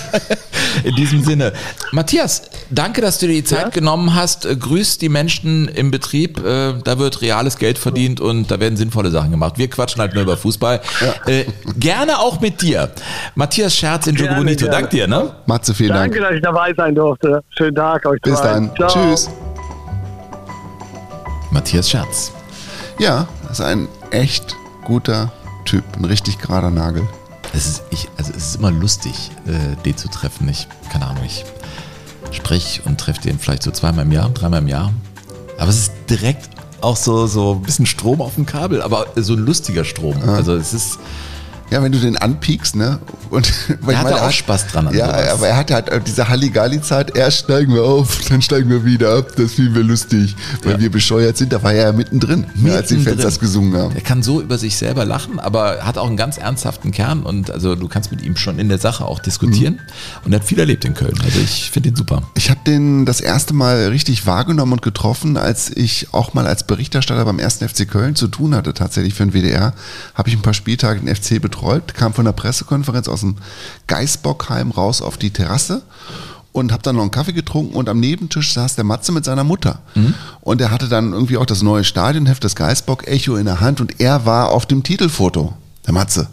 In 0.84 0.94
diesem 0.94 1.24
Sinne. 1.24 1.52
Matthias, 1.92 2.42
danke, 2.70 3.00
dass 3.00 3.18
du 3.18 3.26
dir 3.26 3.34
die 3.34 3.44
Zeit 3.44 3.64
ja? 3.64 3.68
genommen 3.68 4.14
hast. 4.14 4.44
Äh, 4.44 4.56
grüß 4.56 4.98
die 4.98 5.08
Menschen 5.08 5.68
im 5.68 5.90
Betrieb. 5.90 6.38
Äh, 6.44 6.74
da 6.84 6.98
wird 6.98 7.22
reales 7.22 7.58
Geld 7.58 7.78
verdient 7.78 8.20
und 8.20 8.50
da 8.50 8.60
werden 8.60 8.76
sinnvolle 8.76 9.10
Sachen 9.10 9.30
gemacht. 9.30 9.54
Wir 9.56 9.68
quatschen 9.68 10.00
halt 10.00 10.14
nur 10.14 10.22
über 10.22 10.36
Fußball. 10.36 10.80
Ja. 11.00 11.32
Äh, 11.32 11.46
gerne 11.78 12.18
auch 12.18 12.40
mit 12.40 12.62
dir. 12.62 12.90
Matthias 13.34 13.74
Scherz 13.74 14.06
in 14.06 14.16
Jogo 14.16 14.34
Bonito. 14.34 14.66
Danke 14.66 14.90
dir. 14.90 15.08
Ne? 15.08 15.32
Matze, 15.46 15.74
vielen 15.74 15.90
Dank. 15.90 16.12
Danke, 16.12 16.20
dass 16.20 16.36
ich 16.36 16.42
dabei 16.42 16.72
sein 16.74 16.94
durfte. 16.94 17.42
Schönen 17.56 17.74
Tag 17.74 18.04
euch. 18.06 18.20
Bis 18.20 18.40
dann. 18.40 18.70
Ciao. 18.76 18.88
Tschüss. 18.88 19.30
Matthias 21.50 21.90
Scherz. 21.90 22.32
Ja, 22.98 23.26
das 23.42 23.60
ist 23.60 23.64
ein 23.64 23.88
echt 24.10 24.56
guter 24.88 25.30
Typ, 25.66 25.84
ein 25.98 26.06
richtig 26.06 26.38
gerader 26.38 26.70
Nagel. 26.70 27.06
Es 27.52 27.66
ist, 27.66 27.82
ich, 27.90 28.08
also 28.16 28.32
es 28.34 28.48
ist 28.48 28.56
immer 28.56 28.70
lustig, 28.70 29.30
äh, 29.46 29.76
den 29.84 29.96
zu 29.96 30.08
treffen. 30.08 30.48
Ich, 30.48 30.66
keine 30.90 31.06
Ahnung, 31.06 31.22
ich 31.26 31.44
spreche 32.30 32.82
und 32.82 32.98
treffe 32.98 33.20
den 33.20 33.38
vielleicht 33.38 33.62
so 33.62 33.70
zweimal 33.70 34.06
im 34.06 34.12
Jahr, 34.12 34.30
dreimal 34.30 34.60
im 34.60 34.68
Jahr. 34.68 34.92
Aber 35.58 35.68
es 35.68 35.76
ist 35.76 35.92
direkt 36.08 36.48
auch 36.80 36.96
so, 36.96 37.26
so 37.26 37.52
ein 37.52 37.62
bisschen 37.62 37.84
Strom 37.84 38.22
auf 38.22 38.36
dem 38.36 38.46
Kabel, 38.46 38.80
aber 38.80 39.06
so 39.16 39.34
ein 39.34 39.40
lustiger 39.40 39.84
Strom. 39.84 40.16
Ja. 40.24 40.34
Also 40.34 40.54
es 40.54 40.72
ist, 40.72 40.98
ja, 41.70 41.82
wenn 41.82 41.92
du 41.92 41.98
den 41.98 42.16
anpiekst, 42.16 42.76
ne? 42.76 42.98
Und, 43.30 43.52
er 43.86 43.98
hatte 43.98 44.16
auch 44.16 44.22
hat, 44.22 44.34
Spaß 44.34 44.68
dran. 44.68 44.88
ja, 44.94 45.06
sowas. 45.06 45.32
aber 45.32 45.48
er 45.48 45.56
hatte 45.56 45.74
halt 45.74 46.06
diese 46.06 46.28
Halligalli-Zeit, 46.28 47.16
erst 47.16 47.40
steigen 47.40 47.74
wir 47.74 47.84
auf, 47.84 48.20
dann 48.28 48.40
steigen 48.40 48.70
wir 48.70 48.84
wieder 48.84 49.16
ab, 49.18 49.32
das 49.36 49.52
fiel 49.52 49.68
mir 49.68 49.82
lustig, 49.82 50.34
weil 50.62 50.72
ja. 50.72 50.80
wir 50.80 50.90
bescheuert 50.90 51.36
sind. 51.36 51.52
Da 51.52 51.62
war 51.62 51.74
er 51.74 51.88
ja 51.88 51.92
mittendrin, 51.92 52.40
mittendrin. 52.40 52.72
als 52.72 52.88
die 52.88 52.98
Fans 52.98 53.22
das 53.22 53.38
gesungen 53.38 53.76
haben. 53.76 53.94
Er 53.94 54.00
kann 54.00 54.22
so 54.22 54.40
über 54.40 54.56
sich 54.56 54.76
selber 54.76 55.04
lachen, 55.04 55.38
aber 55.38 55.84
hat 55.84 55.98
auch 55.98 56.06
einen 56.06 56.16
ganz 56.16 56.38
ernsthaften 56.38 56.90
Kern 56.90 57.22
und 57.22 57.50
also 57.50 57.74
du 57.74 57.86
kannst 57.86 58.10
mit 58.10 58.22
ihm 58.22 58.36
schon 58.36 58.58
in 58.58 58.68
der 58.68 58.78
Sache 58.78 59.04
auch 59.04 59.18
diskutieren 59.18 59.74
mhm. 59.74 60.24
und 60.24 60.32
er 60.32 60.40
hat 60.40 60.46
viel 60.46 60.58
erlebt 60.58 60.86
in 60.86 60.94
Köln. 60.94 61.18
Also 61.22 61.38
ich 61.40 61.70
finde 61.70 61.90
ihn 61.90 61.96
super. 61.96 62.22
Ich 62.34 62.48
habe 62.48 62.60
den 62.66 63.04
das 63.04 63.20
erste 63.20 63.52
Mal 63.52 63.88
richtig 63.88 64.26
wahrgenommen 64.26 64.72
und 64.72 64.82
getroffen, 64.82 65.36
als 65.36 65.70
ich 65.70 66.08
auch 66.12 66.32
mal 66.32 66.46
als 66.46 66.64
Berichterstatter 66.64 67.26
beim 67.26 67.38
ersten 67.38 67.68
FC 67.68 67.86
Köln 67.88 68.16
zu 68.16 68.28
tun 68.28 68.54
hatte, 68.54 68.72
tatsächlich 68.72 69.12
für 69.12 69.26
den 69.26 69.34
WDR, 69.34 69.74
habe 70.14 70.28
ich 70.30 70.34
ein 70.34 70.42
paar 70.42 70.54
Spieltage 70.54 71.00
den 71.00 71.14
FC 71.14 71.42
betreut 71.42 71.57
betreut, 71.58 71.94
kam 71.94 72.14
von 72.14 72.24
der 72.24 72.32
Pressekonferenz 72.32 73.08
aus 73.08 73.20
dem 73.20 73.36
Geisbockheim 73.86 74.70
raus 74.70 75.02
auf 75.02 75.16
die 75.16 75.30
Terrasse 75.30 75.82
und 76.52 76.72
habe 76.72 76.82
dann 76.82 76.96
noch 76.96 77.02
einen 77.02 77.10
Kaffee 77.10 77.32
getrunken 77.32 77.74
und 77.74 77.88
am 77.88 78.00
Nebentisch 78.00 78.54
saß 78.54 78.76
der 78.76 78.84
Matze 78.84 79.12
mit 79.12 79.24
seiner 79.24 79.44
Mutter. 79.44 79.80
Mhm. 79.94 80.14
Und 80.40 80.60
er 80.60 80.70
hatte 80.70 80.88
dann 80.88 81.12
irgendwie 81.12 81.36
auch 81.36 81.46
das 81.46 81.62
neue 81.62 81.84
Stadionheft, 81.84 82.44
das 82.44 82.56
Geisbock 82.56 83.06
Echo 83.06 83.36
in 83.36 83.44
der 83.44 83.60
Hand 83.60 83.80
und 83.80 84.00
er 84.00 84.24
war 84.24 84.50
auf 84.50 84.66
dem 84.66 84.82
Titelfoto, 84.82 85.54
der 85.86 85.94
Matze. 85.94 86.28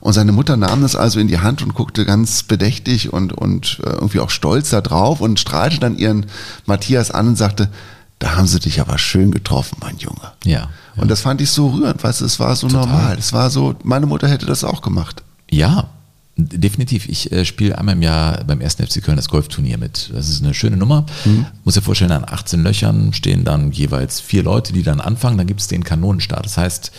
Und 0.00 0.12
seine 0.12 0.32
Mutter 0.32 0.56
nahm 0.56 0.82
das 0.82 0.94
also 0.94 1.18
in 1.18 1.26
die 1.26 1.40
Hand 1.40 1.62
und 1.62 1.74
guckte 1.74 2.04
ganz 2.04 2.42
bedächtig 2.42 3.12
und, 3.12 3.32
und 3.32 3.80
äh, 3.82 3.90
irgendwie 3.90 4.20
auch 4.20 4.30
stolz 4.30 4.70
da 4.70 4.80
drauf 4.80 5.20
und 5.20 5.40
strahlte 5.40 5.80
dann 5.80 5.96
ihren 5.96 6.26
Matthias 6.66 7.10
an 7.10 7.28
und 7.28 7.36
sagte, 7.36 7.70
da 8.18 8.36
haben 8.36 8.46
sie 8.46 8.60
dich 8.60 8.80
aber 8.80 8.98
schön 8.98 9.30
getroffen, 9.30 9.76
mein 9.80 9.98
Junge. 9.98 10.32
Ja. 10.44 10.70
Und 10.96 11.10
das 11.10 11.20
fand 11.20 11.40
ich 11.40 11.50
so 11.50 11.68
rührend, 11.68 12.02
du, 12.02 12.08
es 12.08 12.40
war 12.40 12.56
so 12.56 12.68
Total. 12.68 12.86
normal. 12.86 13.16
Es 13.18 13.32
war 13.32 13.50
so, 13.50 13.74
meine 13.82 14.06
Mutter 14.06 14.28
hätte 14.28 14.46
das 14.46 14.64
auch 14.64 14.80
gemacht. 14.80 15.22
Ja, 15.50 15.90
Definitiv. 16.38 17.08
Ich 17.08 17.32
äh, 17.32 17.46
spiele 17.46 17.78
einmal 17.78 17.94
im 17.94 18.02
Jahr 18.02 18.44
beim 18.44 18.60
1. 18.60 18.74
FC 18.74 19.02
Köln 19.02 19.16
das 19.16 19.30
Golfturnier 19.30 19.78
mit. 19.78 20.10
Das 20.12 20.28
ist 20.28 20.44
eine 20.44 20.52
schöne 20.52 20.76
Nummer. 20.76 21.06
Mhm. 21.24 21.46
Muss 21.64 21.74
dir 21.74 21.82
vorstellen, 21.82 22.12
an 22.12 22.26
18 22.28 22.62
Löchern 22.62 23.14
stehen 23.14 23.44
dann 23.44 23.72
jeweils 23.72 24.20
vier 24.20 24.42
Leute, 24.42 24.74
die 24.74 24.82
dann 24.82 25.00
anfangen. 25.00 25.38
Dann 25.38 25.46
gibt 25.46 25.62
es 25.62 25.68
den 25.68 25.82
Kanonenstart. 25.82 26.44
Das 26.44 26.58
heißt, 26.58 26.92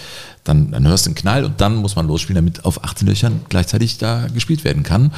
dann, 0.44 0.72
dann 0.72 0.88
hörst 0.88 1.06
du 1.06 1.10
einen 1.10 1.16
Knall 1.16 1.46
und 1.46 1.62
dann 1.62 1.76
muss 1.76 1.96
man 1.96 2.08
losspielen, 2.08 2.44
damit 2.44 2.66
auf 2.66 2.84
18 2.84 3.08
Löchern 3.08 3.42
gleichzeitig 3.48 4.00
da 4.00 4.26
gespielt 4.28 4.64
werden 4.64 4.82
kann. 4.82 5.12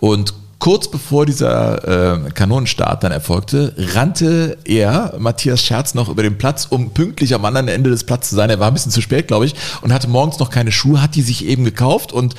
Und 0.00 0.32
kurz 0.58 0.90
bevor 0.90 1.26
dieser 1.26 2.24
äh, 2.26 2.30
Kanonenstart 2.30 3.04
dann 3.04 3.12
erfolgte, 3.12 3.74
rannte 3.76 4.56
er, 4.64 5.14
Matthias 5.18 5.62
Scherz, 5.62 5.94
noch 5.94 6.08
über 6.08 6.22
den 6.22 6.38
Platz, 6.38 6.66
um 6.68 6.90
pünktlich 6.90 7.34
am 7.34 7.44
anderen 7.44 7.68
Ende 7.68 7.90
des 7.90 8.04
Platzes 8.04 8.30
zu 8.30 8.36
sein. 8.36 8.50
Er 8.50 8.58
war 8.58 8.68
ein 8.68 8.74
bisschen 8.74 8.92
zu 8.92 9.02
spät, 9.02 9.28
glaube 9.28 9.46
ich, 9.46 9.54
und 9.82 9.92
hatte 9.92 10.08
morgens 10.08 10.38
noch 10.38 10.50
keine 10.50 10.72
Schuhe, 10.72 11.02
hat 11.02 11.14
die 11.14 11.22
sich 11.22 11.44
eben 11.44 11.64
gekauft 11.64 12.12
und 12.12 12.34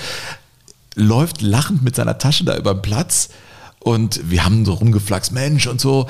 läuft 0.96 1.42
lachend 1.42 1.84
mit 1.84 1.96
seiner 1.96 2.18
Tasche 2.18 2.44
da 2.44 2.58
über 2.58 2.74
den 2.74 2.82
Platz. 2.82 3.30
Und 3.80 4.20
wir 4.30 4.44
haben 4.44 4.66
so 4.66 4.74
rumgeflaxt, 4.74 5.32
Mensch 5.32 5.68
und 5.68 5.80
so. 5.80 6.08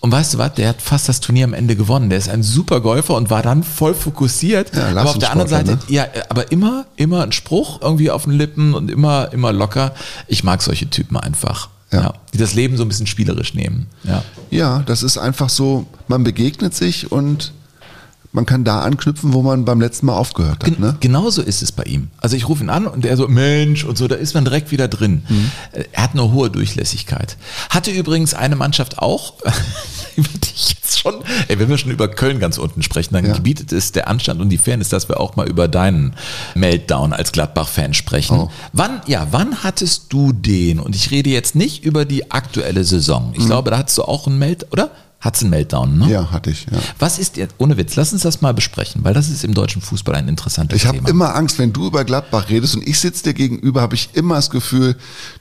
Und 0.00 0.12
weißt 0.12 0.34
du 0.34 0.38
was, 0.38 0.54
der 0.54 0.68
hat 0.68 0.82
fast 0.82 1.08
das 1.08 1.20
Turnier 1.20 1.44
am 1.44 1.54
Ende 1.54 1.74
gewonnen. 1.74 2.10
Der 2.10 2.18
ist 2.18 2.28
ein 2.28 2.42
super 2.42 2.80
Golfer 2.80 3.14
und 3.14 3.30
war 3.30 3.42
dann 3.42 3.62
voll 3.62 3.94
fokussiert. 3.94 4.74
Ja, 4.74 4.88
aber 4.88 5.10
auf 5.10 5.18
der 5.18 5.30
anderen 5.30 5.48
Seite, 5.48 5.72
ne? 5.72 5.78
ja, 5.88 6.06
aber 6.28 6.52
immer, 6.52 6.86
immer 6.96 7.22
ein 7.22 7.32
Spruch 7.32 7.80
irgendwie 7.82 8.10
auf 8.10 8.24
den 8.24 8.32
Lippen 8.32 8.74
und 8.74 8.90
immer, 8.90 9.32
immer 9.32 9.52
locker. 9.52 9.94
Ich 10.28 10.44
mag 10.44 10.62
solche 10.62 10.88
Typen 10.88 11.16
einfach. 11.16 11.70
Ja. 11.92 12.02
ja. 12.02 12.14
die 12.34 12.38
das 12.38 12.54
Leben 12.54 12.76
so 12.76 12.84
ein 12.84 12.88
bisschen 12.88 13.06
spielerisch 13.06 13.54
nehmen. 13.54 13.86
Ja. 14.04 14.22
ja, 14.50 14.82
das 14.86 15.02
ist 15.02 15.18
einfach 15.18 15.48
so, 15.48 15.86
man 16.08 16.24
begegnet 16.24 16.74
sich 16.74 17.10
und 17.12 17.52
man 18.36 18.44
kann 18.46 18.64
da 18.64 18.80
anknüpfen, 18.82 19.32
wo 19.32 19.42
man 19.42 19.64
beim 19.64 19.80
letzten 19.80 20.06
Mal 20.06 20.14
aufgehört 20.16 20.62
hat. 20.64 20.78
Ne? 20.78 20.96
Genauso 21.00 21.40
ist 21.42 21.62
es 21.62 21.72
bei 21.72 21.84
ihm. 21.84 22.08
Also 22.20 22.36
ich 22.36 22.48
rufe 22.48 22.62
ihn 22.62 22.68
an 22.70 22.86
und 22.86 23.04
er 23.06 23.16
so, 23.16 23.26
Mensch 23.28 23.82
und 23.84 23.96
so, 23.96 24.06
da 24.08 24.14
ist 24.14 24.34
man 24.34 24.44
direkt 24.44 24.70
wieder 24.70 24.88
drin. 24.88 25.24
Mhm. 25.28 25.50
Er 25.92 26.02
hat 26.02 26.12
eine 26.12 26.30
hohe 26.32 26.50
Durchlässigkeit. 26.50 27.38
Hatte 27.70 27.90
übrigens 27.90 28.34
eine 28.34 28.54
Mannschaft 28.54 28.98
auch, 28.98 29.34
über 30.16 30.28
die 30.34 30.50
ich 30.54 30.68
jetzt 30.74 30.98
schon, 31.00 31.14
ey, 31.48 31.58
wenn 31.58 31.68
wir 31.70 31.78
schon 31.78 31.90
über 31.90 32.08
Köln 32.08 32.38
ganz 32.38 32.58
unten 32.58 32.82
sprechen, 32.82 33.14
dann 33.14 33.24
Ja. 33.24 33.32
gebietet 33.32 33.72
es 33.72 33.92
der 33.92 34.06
Anstand 34.08 34.40
und 34.42 34.50
die 34.50 34.58
Fairness, 34.58 34.90
dass 34.90 35.08
wir 35.08 35.18
auch 35.18 35.34
mal 35.36 35.48
über 35.48 35.66
deinen 35.66 36.14
Meltdown 36.54 37.14
als 37.14 37.32
Gladbach-Fan 37.32 37.94
sprechen. 37.94 38.38
Oh. 38.38 38.50
Wann, 38.74 39.00
ja, 39.06 39.28
wann 39.30 39.64
hattest 39.64 40.12
du 40.12 40.32
den? 40.32 40.78
Und 40.78 40.94
ich 40.94 41.10
rede 41.10 41.30
jetzt 41.30 41.54
nicht 41.54 41.84
über 41.84 42.04
die 42.04 42.30
aktuelle 42.30 42.84
Saison. 42.84 43.32
Ich 43.36 43.46
glaube, 43.46 43.70
da 43.70 43.78
hattest 43.78 43.96
du 43.96 44.02
auch 44.02 44.26
einen 44.26 44.38
Melt, 44.38 44.66
oder? 44.72 44.90
Hattest 45.26 45.42
einen 45.42 45.50
Meltdown, 45.50 45.98
ne? 45.98 46.08
Ja, 46.08 46.30
hatte 46.30 46.50
ich, 46.50 46.66
ja. 46.70 46.78
Was 47.00 47.18
ist 47.18 47.36
jetzt, 47.36 47.56
ohne 47.58 47.76
Witz, 47.76 47.96
lass 47.96 48.12
uns 48.12 48.22
das 48.22 48.42
mal 48.42 48.54
besprechen, 48.54 49.02
weil 49.02 49.12
das 49.12 49.28
ist 49.28 49.42
im 49.42 49.54
deutschen 49.54 49.82
Fußball 49.82 50.14
ein 50.14 50.28
interessantes 50.28 50.76
Ich 50.78 50.86
habe 50.86 50.98
Thema. 50.98 51.08
immer 51.08 51.34
Angst, 51.34 51.58
wenn 51.58 51.72
du 51.72 51.88
über 51.88 52.04
Gladbach 52.04 52.48
redest 52.48 52.76
und 52.76 52.86
ich 52.86 53.00
sitze 53.00 53.24
dir 53.24 53.34
gegenüber, 53.34 53.80
habe 53.80 53.96
ich 53.96 54.10
immer 54.12 54.36
das 54.36 54.50
Gefühl, 54.50 54.94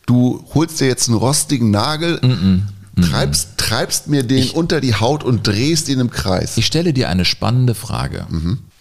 du 0.07 0.43
holst 0.55 0.79
dir 0.79 0.87
jetzt 0.87 1.07
einen 1.07 1.17
rostigen 1.19 1.69
Nagel, 1.69 2.19
treibst, 2.99 3.49
treibst 3.57 4.07
mir 4.07 4.23
den 4.23 4.49
unter 4.49 4.81
die 4.81 4.95
Haut 4.95 5.23
und 5.23 5.45
drehst 5.45 5.87
ihn 5.87 5.99
im 5.99 6.09
Kreis. 6.09 6.57
Ich 6.57 6.65
stelle 6.65 6.91
dir 6.91 7.07
eine 7.09 7.23
spannende 7.23 7.75
Frage. 7.75 8.25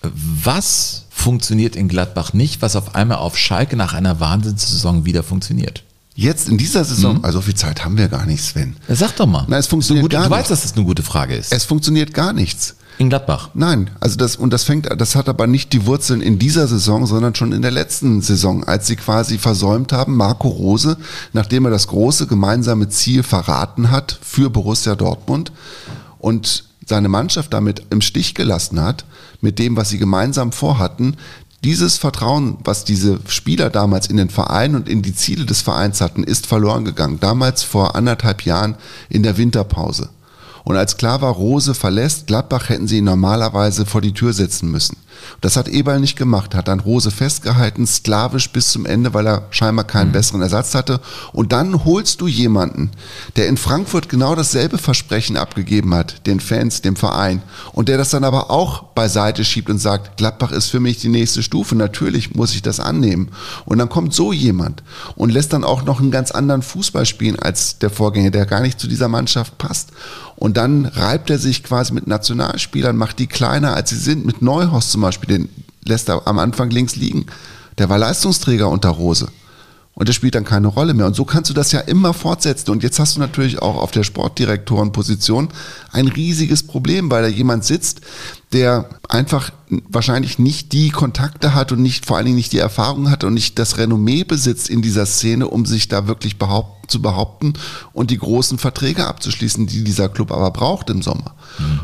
Was 0.02 1.04
funktioniert 1.10 1.76
in 1.76 1.88
Gladbach 1.88 2.32
nicht, 2.32 2.62
was 2.62 2.76
auf 2.76 2.94
einmal 2.94 3.18
auf 3.18 3.36
Schalke 3.36 3.76
nach 3.76 3.92
einer 3.92 4.20
Wahnsinnssaison 4.20 5.04
wieder 5.04 5.22
funktioniert? 5.22 5.83
Jetzt 6.16 6.48
in 6.48 6.58
dieser 6.58 6.84
Saison, 6.84 7.24
also 7.24 7.40
viel 7.40 7.54
Zeit 7.56 7.84
haben 7.84 7.98
wir 7.98 8.06
gar 8.08 8.24
nicht, 8.24 8.42
Sven. 8.44 8.76
Ja, 8.88 8.94
Sag 8.94 9.16
doch 9.16 9.26
mal. 9.26 9.44
Nein, 9.48 9.58
es 9.58 9.66
funktioniert 9.66 10.04
Gut, 10.04 10.12
gar 10.12 10.22
du 10.22 10.28
nicht. 10.28 10.38
weißt, 10.38 10.50
dass 10.50 10.62
das 10.62 10.74
eine 10.74 10.84
gute 10.84 11.02
Frage 11.02 11.34
ist. 11.34 11.52
Es 11.52 11.64
funktioniert 11.64 12.14
gar 12.14 12.32
nichts. 12.32 12.76
in 12.98 13.08
Gladbach. 13.08 13.50
Nein, 13.54 13.90
also 13.98 14.16
das 14.16 14.36
und 14.36 14.52
das 14.52 14.62
fängt, 14.62 14.88
das 15.00 15.16
hat 15.16 15.28
aber 15.28 15.48
nicht 15.48 15.72
die 15.72 15.86
Wurzeln 15.86 16.20
in 16.20 16.38
dieser 16.38 16.68
Saison, 16.68 17.06
sondern 17.06 17.34
schon 17.34 17.50
in 17.50 17.62
der 17.62 17.72
letzten 17.72 18.22
Saison, 18.22 18.62
als 18.62 18.86
sie 18.86 18.94
quasi 18.94 19.38
versäumt 19.38 19.92
haben, 19.92 20.16
Marco 20.16 20.46
Rose, 20.46 20.96
nachdem 21.32 21.64
er 21.64 21.72
das 21.72 21.88
große 21.88 22.28
gemeinsame 22.28 22.88
Ziel 22.88 23.24
verraten 23.24 23.90
hat 23.90 24.16
für 24.22 24.50
Borussia 24.50 24.94
Dortmund 24.94 25.50
und 26.18 26.64
seine 26.86 27.08
Mannschaft 27.08 27.52
damit 27.52 27.82
im 27.90 28.00
Stich 28.02 28.34
gelassen 28.36 28.80
hat, 28.80 29.04
mit 29.40 29.58
dem, 29.58 29.76
was 29.76 29.88
sie 29.88 29.98
gemeinsam 29.98 30.52
vorhatten, 30.52 31.16
dieses 31.64 31.96
Vertrauen, 31.96 32.58
was 32.62 32.84
diese 32.84 33.18
Spieler 33.26 33.70
damals 33.70 34.06
in 34.06 34.18
den 34.18 34.28
Verein 34.28 34.74
und 34.74 34.88
in 34.88 35.00
die 35.00 35.14
Ziele 35.14 35.46
des 35.46 35.62
Vereins 35.62 36.00
hatten, 36.02 36.22
ist 36.22 36.46
verloren 36.46 36.84
gegangen. 36.84 37.20
Damals 37.20 37.62
vor 37.62 37.96
anderthalb 37.96 38.42
Jahren 38.42 38.76
in 39.08 39.22
der 39.22 39.38
Winterpause. 39.38 40.10
Und 40.64 40.76
als 40.76 40.96
klar 40.96 41.22
war, 41.22 41.32
Rose 41.32 41.74
verlässt 41.74 42.26
Gladbach, 42.26 42.68
hätten 42.68 42.86
sie 42.86 42.98
ihn 42.98 43.04
normalerweise 43.04 43.86
vor 43.86 44.00
die 44.00 44.14
Tür 44.14 44.32
setzen 44.32 44.70
müssen. 44.70 44.96
Das 45.40 45.56
hat 45.56 45.68
Eberl 45.68 46.00
nicht 46.00 46.16
gemacht, 46.16 46.54
hat 46.54 46.68
dann 46.68 46.80
Rose 46.80 47.10
festgehalten, 47.10 47.86
sklavisch 47.86 48.50
bis 48.50 48.70
zum 48.70 48.86
Ende, 48.86 49.14
weil 49.14 49.26
er 49.26 49.46
scheinbar 49.50 49.84
keinen 49.84 50.12
besseren 50.12 50.42
Ersatz 50.42 50.74
hatte. 50.74 51.00
Und 51.32 51.52
dann 51.52 51.84
holst 51.84 52.20
du 52.20 52.26
jemanden, 52.26 52.90
der 53.36 53.48
in 53.48 53.56
Frankfurt 53.56 54.08
genau 54.08 54.34
dasselbe 54.34 54.78
Versprechen 54.78 55.36
abgegeben 55.36 55.94
hat, 55.94 56.26
den 56.26 56.40
Fans, 56.40 56.82
dem 56.82 56.96
Verein, 56.96 57.42
und 57.72 57.88
der 57.88 57.98
das 57.98 58.10
dann 58.10 58.24
aber 58.24 58.50
auch 58.50 58.84
beiseite 58.94 59.44
schiebt 59.44 59.70
und 59.70 59.78
sagt, 59.78 60.16
Gladbach 60.16 60.52
ist 60.52 60.68
für 60.68 60.80
mich 60.80 60.98
die 60.98 61.08
nächste 61.08 61.42
Stufe, 61.42 61.74
natürlich 61.74 62.34
muss 62.34 62.54
ich 62.54 62.62
das 62.62 62.80
annehmen. 62.80 63.28
Und 63.64 63.78
dann 63.78 63.88
kommt 63.88 64.14
so 64.14 64.32
jemand 64.32 64.82
und 65.16 65.30
lässt 65.30 65.52
dann 65.52 65.64
auch 65.64 65.84
noch 65.84 66.00
einen 66.00 66.10
ganz 66.10 66.30
anderen 66.30 66.62
Fußball 66.62 67.06
spielen 67.06 67.38
als 67.38 67.78
der 67.78 67.90
Vorgänger, 67.90 68.30
der 68.30 68.46
gar 68.46 68.60
nicht 68.60 68.80
zu 68.80 68.88
dieser 68.88 69.08
Mannschaft 69.08 69.58
passt. 69.58 69.90
Und 70.36 70.56
dann 70.56 70.86
reibt 70.86 71.30
er 71.30 71.38
sich 71.38 71.62
quasi 71.62 71.92
mit 71.92 72.06
Nationalspielern, 72.06 72.96
macht 72.96 73.18
die 73.18 73.26
kleiner 73.26 73.74
als 73.74 73.90
sie 73.90 73.96
sind. 73.96 74.26
Mit 74.26 74.42
Neuhaus 74.42 74.90
zum 74.90 75.00
Beispiel, 75.04 75.38
den 75.38 75.48
lässt 75.84 76.08
er 76.08 76.26
am 76.26 76.38
Anfang 76.38 76.70
links 76.70 76.96
liegen. 76.96 77.26
Der 77.78 77.88
war 77.88 77.98
Leistungsträger 77.98 78.68
unter 78.68 78.90
Rose. 78.90 79.28
Und 79.94 80.08
der 80.08 80.12
spielt 80.12 80.34
dann 80.34 80.44
keine 80.44 80.66
Rolle 80.66 80.92
mehr. 80.92 81.06
Und 81.06 81.14
so 81.14 81.24
kannst 81.24 81.50
du 81.50 81.54
das 81.54 81.70
ja 81.70 81.80
immer 81.80 82.14
fortsetzen. 82.14 82.70
Und 82.70 82.82
jetzt 82.82 82.98
hast 82.98 83.14
du 83.14 83.20
natürlich 83.20 83.62
auch 83.62 83.76
auf 83.76 83.92
der 83.92 84.02
Sportdirektorenposition 84.02 85.48
ein 85.92 86.08
riesiges 86.08 86.64
Problem, 86.64 87.10
weil 87.10 87.22
da 87.22 87.28
jemand 87.28 87.64
sitzt, 87.64 88.00
der 88.54 88.88
einfach 89.08 89.50
wahrscheinlich 89.68 90.38
nicht 90.38 90.72
die 90.72 90.90
Kontakte 90.90 91.54
hat 91.54 91.72
und 91.72 91.82
nicht 91.82 92.06
vor 92.06 92.16
allen 92.16 92.26
Dingen 92.26 92.36
nicht 92.36 92.52
die 92.52 92.58
Erfahrung 92.58 93.10
hat 93.10 93.24
und 93.24 93.34
nicht 93.34 93.58
das 93.58 93.78
Renommee 93.78 94.22
besitzt 94.22 94.70
in 94.70 94.80
dieser 94.80 95.06
Szene, 95.06 95.48
um 95.48 95.66
sich 95.66 95.88
da 95.88 96.06
wirklich 96.06 96.38
behaupt, 96.38 96.90
zu 96.90 97.02
behaupten 97.02 97.54
und 97.92 98.10
die 98.10 98.18
großen 98.18 98.58
Verträge 98.58 99.06
abzuschließen, 99.06 99.66
die 99.66 99.84
dieser 99.84 100.08
Club 100.08 100.30
aber 100.30 100.50
braucht 100.50 100.90
im 100.90 101.02
Sommer. 101.02 101.34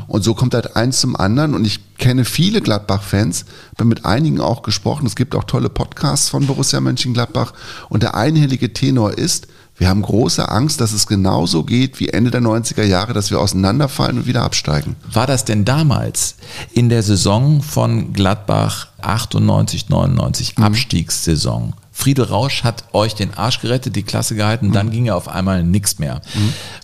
Und 0.06 0.22
so 0.22 0.34
kommt 0.34 0.54
halt 0.54 0.76
eins 0.76 1.00
zum 1.00 1.16
anderen 1.16 1.54
und 1.54 1.64
ich 1.66 1.96
kenne 1.96 2.24
viele 2.24 2.60
Gladbach-Fans, 2.60 3.46
habe 3.78 3.88
mit 3.88 4.04
einigen 4.04 4.40
auch 4.40 4.62
gesprochen. 4.62 5.06
Es 5.06 5.16
gibt 5.16 5.34
auch 5.34 5.44
tolle 5.44 5.70
Podcasts 5.70 6.28
von 6.28 6.46
Borussia 6.46 6.80
Mönchengladbach 6.80 7.52
und 7.88 8.02
der 8.02 8.14
einhellige 8.14 8.72
Tenor 8.72 9.16
ist, 9.16 9.48
wir 9.80 9.88
haben 9.88 10.02
große 10.02 10.46
Angst, 10.50 10.80
dass 10.82 10.92
es 10.92 11.06
genauso 11.06 11.64
geht 11.64 12.00
wie 12.00 12.10
Ende 12.10 12.30
der 12.30 12.42
90er 12.42 12.82
Jahre, 12.84 13.14
dass 13.14 13.30
wir 13.30 13.40
auseinanderfallen 13.40 14.18
und 14.18 14.26
wieder 14.26 14.42
absteigen. 14.42 14.94
War 15.10 15.26
das 15.26 15.46
denn 15.46 15.64
damals 15.64 16.34
in 16.72 16.90
der 16.90 17.02
Saison 17.02 17.62
von 17.62 18.12
Gladbach 18.12 18.88
98, 19.00 19.88
99, 19.88 20.58
Mhm. 20.58 20.64
Abstiegssaison? 20.64 21.72
Friedel 21.92 22.26
Rausch 22.26 22.62
hat 22.62 22.84
euch 22.92 23.14
den 23.14 23.32
Arsch 23.34 23.60
gerettet, 23.60 23.96
die 23.96 24.02
Klasse 24.02 24.34
gehalten, 24.34 24.68
Mhm. 24.68 24.72
dann 24.72 24.90
ging 24.90 25.06
ja 25.06 25.14
auf 25.14 25.28
einmal 25.28 25.62
nichts 25.64 25.98
mehr. 25.98 26.20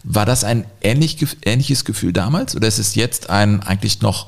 War 0.02 0.24
das 0.24 0.42
ein 0.42 0.64
ähnlich, 0.80 1.18
ähnliches 1.44 1.84
Gefühl 1.84 2.14
damals 2.14 2.56
oder 2.56 2.66
ist 2.66 2.78
es 2.78 2.94
jetzt 2.94 3.28
ein 3.28 3.62
eigentlich 3.62 4.00
noch 4.00 4.26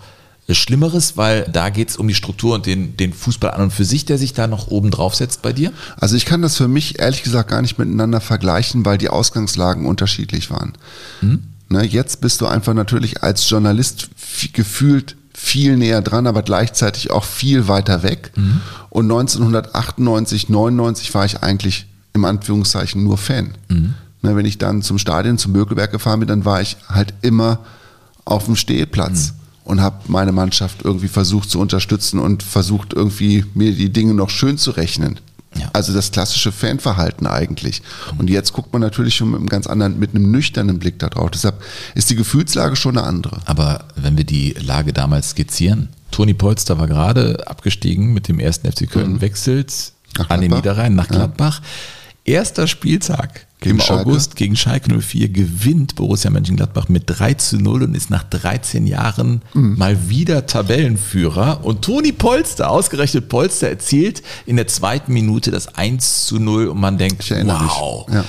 Schlimmeres, 0.57 1.17
weil 1.17 1.47
da 1.53 1.69
geht 1.69 1.91
es 1.91 1.97
um 1.97 2.09
die 2.09 2.15
Struktur 2.15 2.55
und 2.55 2.65
den, 2.65 2.97
den 2.97 3.13
Fußball 3.13 3.51
an 3.51 3.63
und 3.63 3.71
für 3.71 3.85
sich, 3.85 4.07
der 4.07 4.17
sich 4.17 4.33
da 4.33 4.47
noch 4.47 4.69
oben 4.69 4.91
drauf 4.91 5.15
setzt 5.15 5.43
bei 5.43 5.53
dir? 5.53 5.73
Also 6.01 6.17
ich 6.17 6.25
kann 6.25 6.41
das 6.41 6.57
für 6.57 6.69
mich 6.69 6.99
ehrlich 6.99 7.23
gesagt 7.23 7.51
gar 7.51 7.61
nicht 7.61 7.79
miteinander 7.79 8.21
vergleichen, 8.21 8.87
weil 8.87 8.97
die 8.97 9.11
Ausgangslagen 9.11 9.85
unterschiedlich 9.85 10.51
waren. 10.51 10.73
Ne, 11.69 11.85
jetzt 11.85 12.23
bist 12.23 12.41
du 12.41 12.47
einfach 12.47 12.73
natürlich 12.73 13.23
als 13.23 13.49
Journalist 13.49 14.09
gefühlt 14.55 15.17
viel 15.35 15.77
näher 15.77 16.01
dran, 16.01 16.27
aber 16.27 16.43
gleichzeitig 16.43 17.11
auch 17.11 17.25
viel 17.25 17.69
weiter 17.69 18.03
weg. 18.03 18.33
Und 18.89 19.05
1998, 19.05 20.49
99 20.49 21.13
war 21.15 21.27
ich 21.27 21.43
eigentlich 21.43 21.87
im 22.15 22.25
Anführungszeichen 22.25 23.05
nur 23.05 23.19
Fan. 23.19 23.55
Ne, 24.23 24.35
wenn 24.35 24.47
ich 24.47 24.57
dann 24.57 24.81
zum 24.81 24.99
Stadion, 24.99 25.37
zum 25.37 25.53
Mökelberg 25.53 25.93
gefahren 25.93 26.21
bin, 26.21 26.29
dann 26.29 26.47
war 26.47 26.63
ich 26.63 26.79
halt 26.89 27.13
immer 27.21 27.59
auf 28.25 28.47
dem 28.47 28.57
Stehplatz 28.57 29.35
und 29.69 29.83
habe 29.83 29.97
meine 30.09 30.33
Mannschaft 30.33 30.83
irgendwie 30.83 31.09
versucht 31.09 31.51
zu 31.51 31.61
unterstützen 31.61 32.19
und 32.19 32.43
versucht 32.43 32.95
irgendwie 32.95 33.45
mir 33.55 33.73
die 33.73 33.93
Dinge 33.93 34.15
noch 34.15 34.31
schön 34.31 34.57
zu 34.57 34.71
rechnen. 34.71 35.21
Ja. 35.59 35.69
Also 35.75 35.93
das 35.93 36.11
klassische 36.11 36.53
Fanverhalten 36.53 37.27
eigentlich. 37.27 37.83
Und 38.17 38.31
jetzt 38.31 38.53
guckt 38.53 38.73
man 38.73 38.81
natürlich 38.81 39.15
schon 39.17 39.31
mit 39.31 39.41
einem 39.41 39.49
ganz 39.49 39.67
anderen, 39.67 39.99
mit 39.99 40.15
einem 40.15 40.31
nüchternen 40.31 40.79
Blick 40.79 40.99
da 40.99 41.09
drauf. 41.09 41.31
Deshalb 41.33 41.63
ist 41.95 42.09
die 42.09 42.15
Gefühlslage 42.17 42.77
schon 42.77 42.97
eine 42.97 43.07
andere. 43.07 43.41
Aber 43.45 43.85
wenn 43.95 44.17
wir 44.17 44.25
die 44.25 44.55
Lage 44.59 44.93
damals 44.93 45.31
skizzieren, 45.31 45.91
Toni 46.11 46.33
Polster 46.33 46.79
war 46.79 46.87
gerade 46.87 47.47
abgestiegen 47.47 48.15
mit 48.15 48.29
dem 48.29 48.41
ersten 48.41 48.71
FC 48.71 48.89
Köln, 48.91 49.21
wechselt 49.21 49.93
Nach 50.17 50.31
an 50.31 50.41
den. 50.41 50.53
Niederrhein 50.53 50.95
nach 50.95 51.11
Ja. 51.11 51.17
Gladbach. 51.17 51.61
Erster 52.25 52.67
Spieltag 52.67 53.47
Gegen 53.61 53.77
im 53.77 53.81
Schalke. 53.83 54.09
August 54.11 54.37
gegen 54.37 54.55
Schalke 54.55 55.01
04 55.01 55.29
gewinnt 55.31 55.97
Borussia 55.97 56.31
Mönchengladbach 56.31 56.89
mit 56.89 57.05
3 57.07 57.35
zu 57.35 57.57
0 57.59 57.83
und 57.83 57.97
ist 57.97 58.09
nach 58.09 58.23
13 58.23 58.87
Jahren 58.87 59.43
Mhm. 59.53 59.75
mal 59.77 60.09
wieder 60.09 60.47
Tabellenführer. 60.47 61.65
Und 61.65 61.83
Toni 61.83 62.13
Polster, 62.13 62.71
ausgerechnet 62.71 63.29
Polster, 63.29 63.69
erzielt 63.69 64.23
in 64.47 64.57
der 64.57 64.69
zweiten 64.69 65.13
Minute 65.13 65.51
das 65.51 65.75
1 65.75 66.27
zu 66.27 66.39
0 66.39 66.69
und 66.69 66.79
man 66.81 66.99
denkt, 66.99 67.29
wow. 67.31 68.07
Ja. 68.13 68.25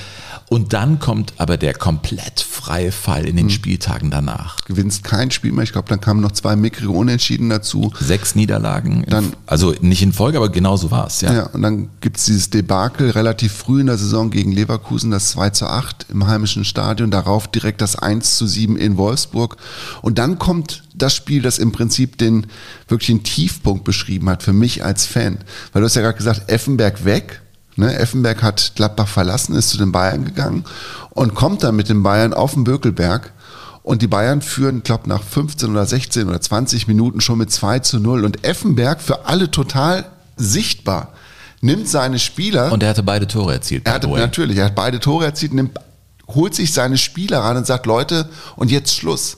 Und 0.50 0.74
dann 0.74 0.98
kommt 0.98 1.34
aber 1.38 1.58
der 1.58 1.76
komplett 1.76 2.42
freie 2.42 2.92
Fall 2.92 3.26
in 3.26 3.36
den 3.36 3.46
Mhm. 3.46 3.50
Spieltagen 3.52 4.10
danach. 4.10 4.58
Gewinnst 4.66 5.04
kein 5.04 5.30
Spiel 5.30 5.52
mehr. 5.52 5.64
Ich 5.64 5.72
glaube, 5.72 5.88
dann 5.90 6.02
kamen 6.02 6.22
noch 6.22 6.32
zwei 6.32 6.56
mickrige 6.56 6.90
Unentschieden 6.90 7.50
dazu. 7.50 7.94
Sechs 8.00 8.34
Niederlagen. 8.34 9.06
Dann- 9.08 9.34
also 9.46 9.76
nicht 9.82 10.02
in 10.02 10.12
Folge, 10.12 10.38
aber 10.40 10.50
genau 10.50 10.76
so 10.76 10.90
war 10.90 11.06
es, 11.08 11.22
ja. 11.22 11.32
Ja, 11.34 11.44
und 11.48 11.62
dann 11.62 11.90
gibt's 12.02 12.26
dieses 12.26 12.50
Debakel 12.50 13.12
relativ 13.12 13.54
früh 13.54 13.82
in 13.82 13.86
der 13.88 13.98
Saison 14.00 14.32
gegen 14.32 14.52
Leverkusen, 14.52 15.12
das 15.12 15.30
2 15.30 15.52
zu 15.52 15.68
8 15.68 16.08
im 16.10 16.26
heimischen 16.26 16.66
Stadion, 16.66 17.12
darauf 17.12 17.48
direkt 17.48 17.80
das 17.82 17.96
1 17.96 18.36
zu 18.38 18.48
7 18.48 18.76
in 18.76 18.98
Wolfsburg. 18.98 19.56
Und 20.02 20.18
dann 20.18 20.40
kommt 20.40 20.84
das 20.96 21.14
Spiel, 21.14 21.44
das 21.44 21.60
im 21.60 21.72
Prinzip 21.72 22.18
den 22.18 22.48
wirklichen 22.88 23.22
Tiefpunkt 23.24 23.84
beschrieben 23.84 24.28
hat 24.30 24.42
für 24.42 24.54
mich 24.54 24.84
als 24.84 25.06
Fan. 25.06 25.38
Weil 25.74 25.82
du 25.82 25.86
hast 25.86 25.96
ja 25.96 26.02
gerade 26.02 26.18
gesagt, 26.18 26.50
Effenberg 26.50 27.06
weg. 27.06 27.42
Ne? 27.80 27.98
Effenberg 27.98 28.44
hat 28.44 28.74
Gladbach 28.76 29.08
verlassen, 29.08 29.56
ist 29.56 29.70
zu 29.70 29.78
den 29.78 29.92
Bayern 29.92 30.26
gegangen 30.26 30.66
und 31.12 31.34
kommt 31.34 31.64
dann 31.64 31.76
mit 31.76 31.90
den 31.90 32.04
Bayern 32.04 32.34
auf 32.34 32.54
den 32.54 32.64
Bökelberg. 32.64 33.34
Und 33.82 34.02
die 34.02 34.08
Bayern 34.08 34.42
führen, 34.42 34.84
glaube 34.84 35.10
nach 35.10 35.24
15 35.24 35.72
oder 35.72 35.86
16 35.86 36.28
oder 36.28 36.40
20 36.40 36.88
Minuten 36.88 37.22
schon 37.22 37.40
mit 37.40 37.52
2 37.52 37.80
zu 37.80 38.00
0. 38.00 38.26
Und 38.26 38.46
Effenberg 38.46 39.02
für 39.02 39.26
alle 39.26 39.50
total 39.50 40.06
sichtbar 40.36 41.14
nimmt 41.62 41.88
seine 41.88 42.20
Spieler. 42.20 42.72
Und 42.72 42.84
er 42.84 42.90
hatte 42.90 43.04
beide 43.04 43.26
Tore 43.26 43.54
erzielt. 43.54 43.88
er 43.88 43.94
hatte, 43.94 44.08
natürlich, 44.08 44.58
er 44.58 44.66
hat 44.66 44.76
beide 44.76 45.00
Tore 45.00 45.26
erzielt, 45.26 45.54
nimmt, 45.54 45.80
holt 46.28 46.54
sich 46.54 46.74
seine 46.74 46.98
Spieler 46.98 47.40
ran 47.40 47.58
und 47.58 47.66
sagt, 47.66 47.86
Leute, 47.86 48.30
und 48.56 48.70
jetzt 48.70 48.96
Schluss. 48.96 49.38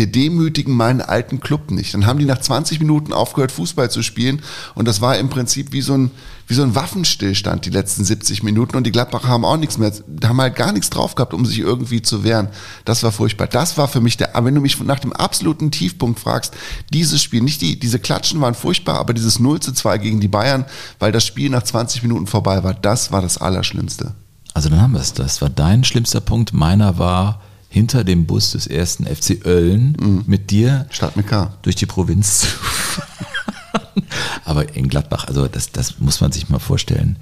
Wir 0.00 0.06
demütigen 0.06 0.74
meinen 0.74 1.02
alten 1.02 1.40
Club 1.40 1.70
nicht. 1.70 1.92
Dann 1.92 2.06
haben 2.06 2.18
die 2.18 2.24
nach 2.24 2.40
20 2.40 2.78
Minuten 2.78 3.12
aufgehört, 3.12 3.52
Fußball 3.52 3.90
zu 3.90 4.02
spielen 4.02 4.40
und 4.74 4.88
das 4.88 5.02
war 5.02 5.18
im 5.18 5.28
Prinzip 5.28 5.72
wie 5.72 5.82
so 5.82 5.92
ein, 5.92 6.10
wie 6.46 6.54
so 6.54 6.62
ein 6.62 6.74
Waffenstillstand 6.74 7.66
die 7.66 7.70
letzten 7.70 8.02
70 8.02 8.42
Minuten 8.42 8.78
und 8.78 8.84
die 8.84 8.92
Gladbacher 8.92 9.28
haben 9.28 9.44
auch 9.44 9.58
nichts 9.58 9.76
mehr, 9.76 9.92
haben 10.24 10.40
halt 10.40 10.56
gar 10.56 10.72
nichts 10.72 10.88
drauf 10.88 11.16
gehabt, 11.16 11.34
um 11.34 11.44
sich 11.44 11.58
irgendwie 11.58 12.00
zu 12.00 12.24
wehren. 12.24 12.48
Das 12.86 13.02
war 13.02 13.12
furchtbar. 13.12 13.46
Das 13.46 13.76
war 13.76 13.88
für 13.88 14.00
mich 14.00 14.16
der, 14.16 14.30
wenn 14.42 14.54
du 14.54 14.62
mich 14.62 14.80
nach 14.80 15.00
dem 15.00 15.12
absoluten 15.12 15.70
Tiefpunkt 15.70 16.18
fragst, 16.18 16.54
dieses 16.94 17.22
Spiel, 17.22 17.42
nicht 17.42 17.60
die, 17.60 17.78
diese 17.78 17.98
Klatschen 17.98 18.40
waren 18.40 18.54
furchtbar, 18.54 18.98
aber 18.98 19.12
dieses 19.12 19.38
0 19.38 19.60
zu 19.60 19.72
2 19.72 19.98
gegen 19.98 20.20
die 20.20 20.28
Bayern, 20.28 20.64
weil 20.98 21.12
das 21.12 21.26
Spiel 21.26 21.50
nach 21.50 21.62
20 21.62 22.02
Minuten 22.02 22.26
vorbei 22.26 22.64
war, 22.64 22.72
das 22.72 23.12
war 23.12 23.20
das 23.20 23.36
Allerschlimmste. 23.36 24.14
Also 24.54 24.70
dann 24.70 24.80
haben 24.80 24.94
wir 24.94 25.00
es. 25.00 25.12
Das 25.12 25.42
war 25.42 25.50
dein 25.50 25.84
schlimmster 25.84 26.22
Punkt. 26.22 26.54
Meiner 26.54 26.98
war 26.98 27.42
hinter 27.72 28.04
dem 28.04 28.26
Bus 28.26 28.50
des 28.50 28.66
ersten 28.66 29.06
FC 29.06 29.46
Ölln 29.46 29.96
Mhm. 29.98 30.24
mit 30.26 30.50
dir 30.50 30.86
Stadt 30.90 31.16
mit 31.16 31.28
K. 31.28 31.54
durch 31.62 31.76
die 31.76 31.86
Provinz 31.86 32.40
zu 32.40 32.46
Aber 34.44 34.74
in 34.74 34.88
Gladbach, 34.88 35.26
also 35.28 35.46
das, 35.48 35.70
das 35.72 35.98
muss 36.00 36.20
man 36.20 36.32
sich 36.32 36.48
mal 36.48 36.58
vorstellen, 36.58 37.16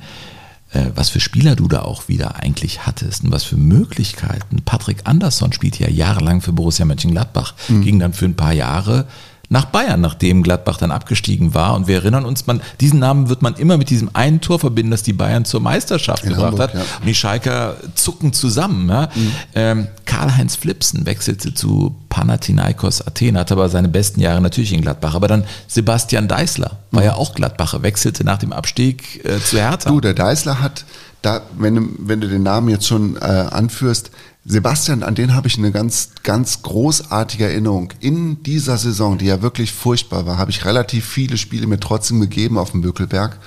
äh, 0.73 0.87
was 0.95 1.11
für 1.11 1.21
Spieler 1.21 1.57
du 1.57 1.69
da 1.69 1.83
auch 1.83 2.09
wieder 2.09 2.37
eigentlich 2.37 2.87
hattest 2.87 3.25
und 3.25 3.31
was 3.31 3.45
für 3.45 3.57
Möglichkeiten. 3.57 4.63
Patrick 4.65 5.01
Andersson 5.05 5.53
spielt 5.53 5.79
ja 5.79 5.89
jahrelang 5.89 6.41
für 6.41 6.53
Borussia 6.53 6.85
Mönchengladbach, 6.85 7.55
ging 7.69 7.99
dann 7.99 8.13
für 8.15 8.25
ein 8.25 8.37
paar 8.37 8.53
Jahre 8.53 9.07
nach 9.51 9.67
Bayern, 9.67 10.01
nachdem 10.01 10.43
Gladbach 10.43 10.77
dann 10.77 10.91
abgestiegen 10.91 11.55
war. 11.55 11.75
Und 11.75 11.87
wir 11.87 11.97
erinnern 11.97 12.27
uns, 12.27 12.47
man, 12.47 12.61
diesen 12.81 12.99
Namen 12.99 13.31
wird 13.31 13.41
man 13.41 13.55
immer 13.55 13.79
mit 13.79 13.89
diesem 13.89 14.11
einen 14.13 14.41
Tor 14.41 14.59
verbinden, 14.59 14.91
das 14.91 15.03
die 15.03 15.15
Bayern 15.15 15.45
zur 15.47 15.61
Meisterschaft 15.61 16.25
In 16.25 16.31
gebracht 16.31 16.53
Hamburg, 16.53 16.61
hat. 16.61 16.75
ja. 16.75 16.81
Und 17.01 17.07
die 17.07 17.15
Schalker 17.15 17.77
zucken 17.95 18.33
zusammen. 18.35 18.89
Ja? 18.91 19.09
Ähm, 19.55 19.89
Karl-Heinz 20.05 20.57
Flipsen 20.57 21.07
wechselte 21.07 21.55
zu 21.55 21.95
Panathinaikos 22.11 23.07
Athen, 23.07 23.39
hatte 23.39 23.55
aber 23.55 23.69
seine 23.71 23.89
besten 23.89 24.21
Jahre 24.21 24.43
natürlich 24.43 24.73
in 24.73 24.83
Gladbach. 24.83 25.15
Aber 25.15 25.29
dann 25.29 25.45
Sebastian 25.67 26.29
Deißler, 26.29 26.77
war 26.91 27.05
ja 27.05 27.15
auch 27.15 27.35
Gladbacher, 27.35 27.83
wechselte 27.83 28.25
nach 28.25 28.39
dem 28.39 28.53
Abstieg 28.53 29.25
äh, 29.25 29.39
zu 29.39 29.59
Hertha. 29.59 29.89
Du, 29.89 30.01
der 30.01 30.15
Deißler 30.15 30.61
hat, 30.61 30.85
da, 31.23 31.41
wenn, 31.57 31.75
du, 31.75 31.89
wenn 31.99 32.21
du 32.21 32.29
den 32.29 32.43
Namen 32.43 32.69
jetzt 32.69 32.87
schon 32.87 33.17
äh, 33.17 33.21
anführst, 33.21 34.11
Sebastian, 34.51 35.03
an 35.03 35.15
den 35.15 35.35
habe 35.35 35.47
ich 35.47 35.59
eine 35.59 35.73
ganz, 35.73 36.09
ganz 36.23 36.63
großartige 36.63 37.45
Erinnerung. 37.45 37.93
In 38.01 38.43
dieser 38.43 38.79
Saison, 38.79 39.19
die 39.19 39.27
ja 39.27 39.43
wirklich 39.43 39.73
furchtbar 39.73 40.25
war, 40.25 40.39
habe 40.39 40.51
ich 40.51 40.65
relativ 40.65 41.07
viele 41.07 41.37
Spiele 41.37 41.67
mir 41.67 41.79
trotzdem 41.79 42.19
gegeben 42.19 42.57
auf 42.57 42.71
dem 42.71 42.81
Bökelberg. 42.81 43.39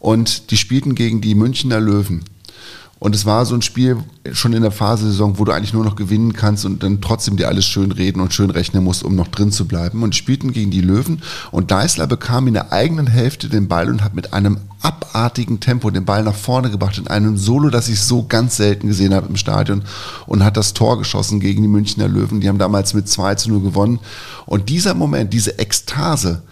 Und 0.00 0.50
die 0.50 0.56
spielten 0.56 0.96
gegen 0.96 1.20
die 1.20 1.36
Münchner 1.36 1.78
Löwen. 1.78 2.24
Und 3.02 3.16
es 3.16 3.26
war 3.26 3.44
so 3.46 3.56
ein 3.56 3.62
Spiel 3.62 3.96
schon 4.32 4.52
in 4.52 4.62
der 4.62 4.70
Phase-Saison, 4.70 5.36
wo 5.36 5.44
du 5.44 5.50
eigentlich 5.50 5.72
nur 5.72 5.82
noch 5.84 5.96
gewinnen 5.96 6.34
kannst 6.34 6.64
und 6.64 6.84
dann 6.84 7.00
trotzdem 7.00 7.36
dir 7.36 7.48
alles 7.48 7.66
schön 7.66 7.90
reden 7.90 8.20
und 8.20 8.32
schön 8.32 8.48
rechnen 8.48 8.84
musst, 8.84 9.02
um 9.02 9.16
noch 9.16 9.26
drin 9.26 9.50
zu 9.50 9.66
bleiben. 9.66 10.04
Und 10.04 10.14
spielten 10.14 10.52
gegen 10.52 10.70
die 10.70 10.82
Löwen 10.82 11.20
und 11.50 11.72
Deißler 11.72 12.06
bekam 12.06 12.46
in 12.46 12.54
der 12.54 12.72
eigenen 12.72 13.08
Hälfte 13.08 13.48
den 13.48 13.66
Ball 13.66 13.90
und 13.90 14.04
hat 14.04 14.14
mit 14.14 14.32
einem 14.32 14.58
abartigen 14.82 15.58
Tempo 15.58 15.90
den 15.90 16.04
Ball 16.04 16.22
nach 16.22 16.36
vorne 16.36 16.70
gebracht 16.70 16.96
in 16.96 17.08
einem 17.08 17.36
Solo, 17.36 17.70
das 17.70 17.88
ich 17.88 18.00
so 18.00 18.24
ganz 18.24 18.56
selten 18.56 18.86
gesehen 18.86 19.14
habe 19.14 19.26
im 19.26 19.36
Stadion 19.36 19.82
und 20.26 20.44
hat 20.44 20.56
das 20.56 20.72
Tor 20.72 20.96
geschossen 20.96 21.40
gegen 21.40 21.62
die 21.62 21.68
Münchner 21.68 22.06
Löwen. 22.06 22.40
Die 22.40 22.48
haben 22.48 22.58
damals 22.58 22.94
mit 22.94 23.08
2 23.08 23.34
zu 23.34 23.50
0 23.50 23.62
gewonnen. 23.62 23.98
Und 24.46 24.68
dieser 24.68 24.94
Moment, 24.94 25.32
diese 25.32 25.58
Ekstase, 25.58 26.42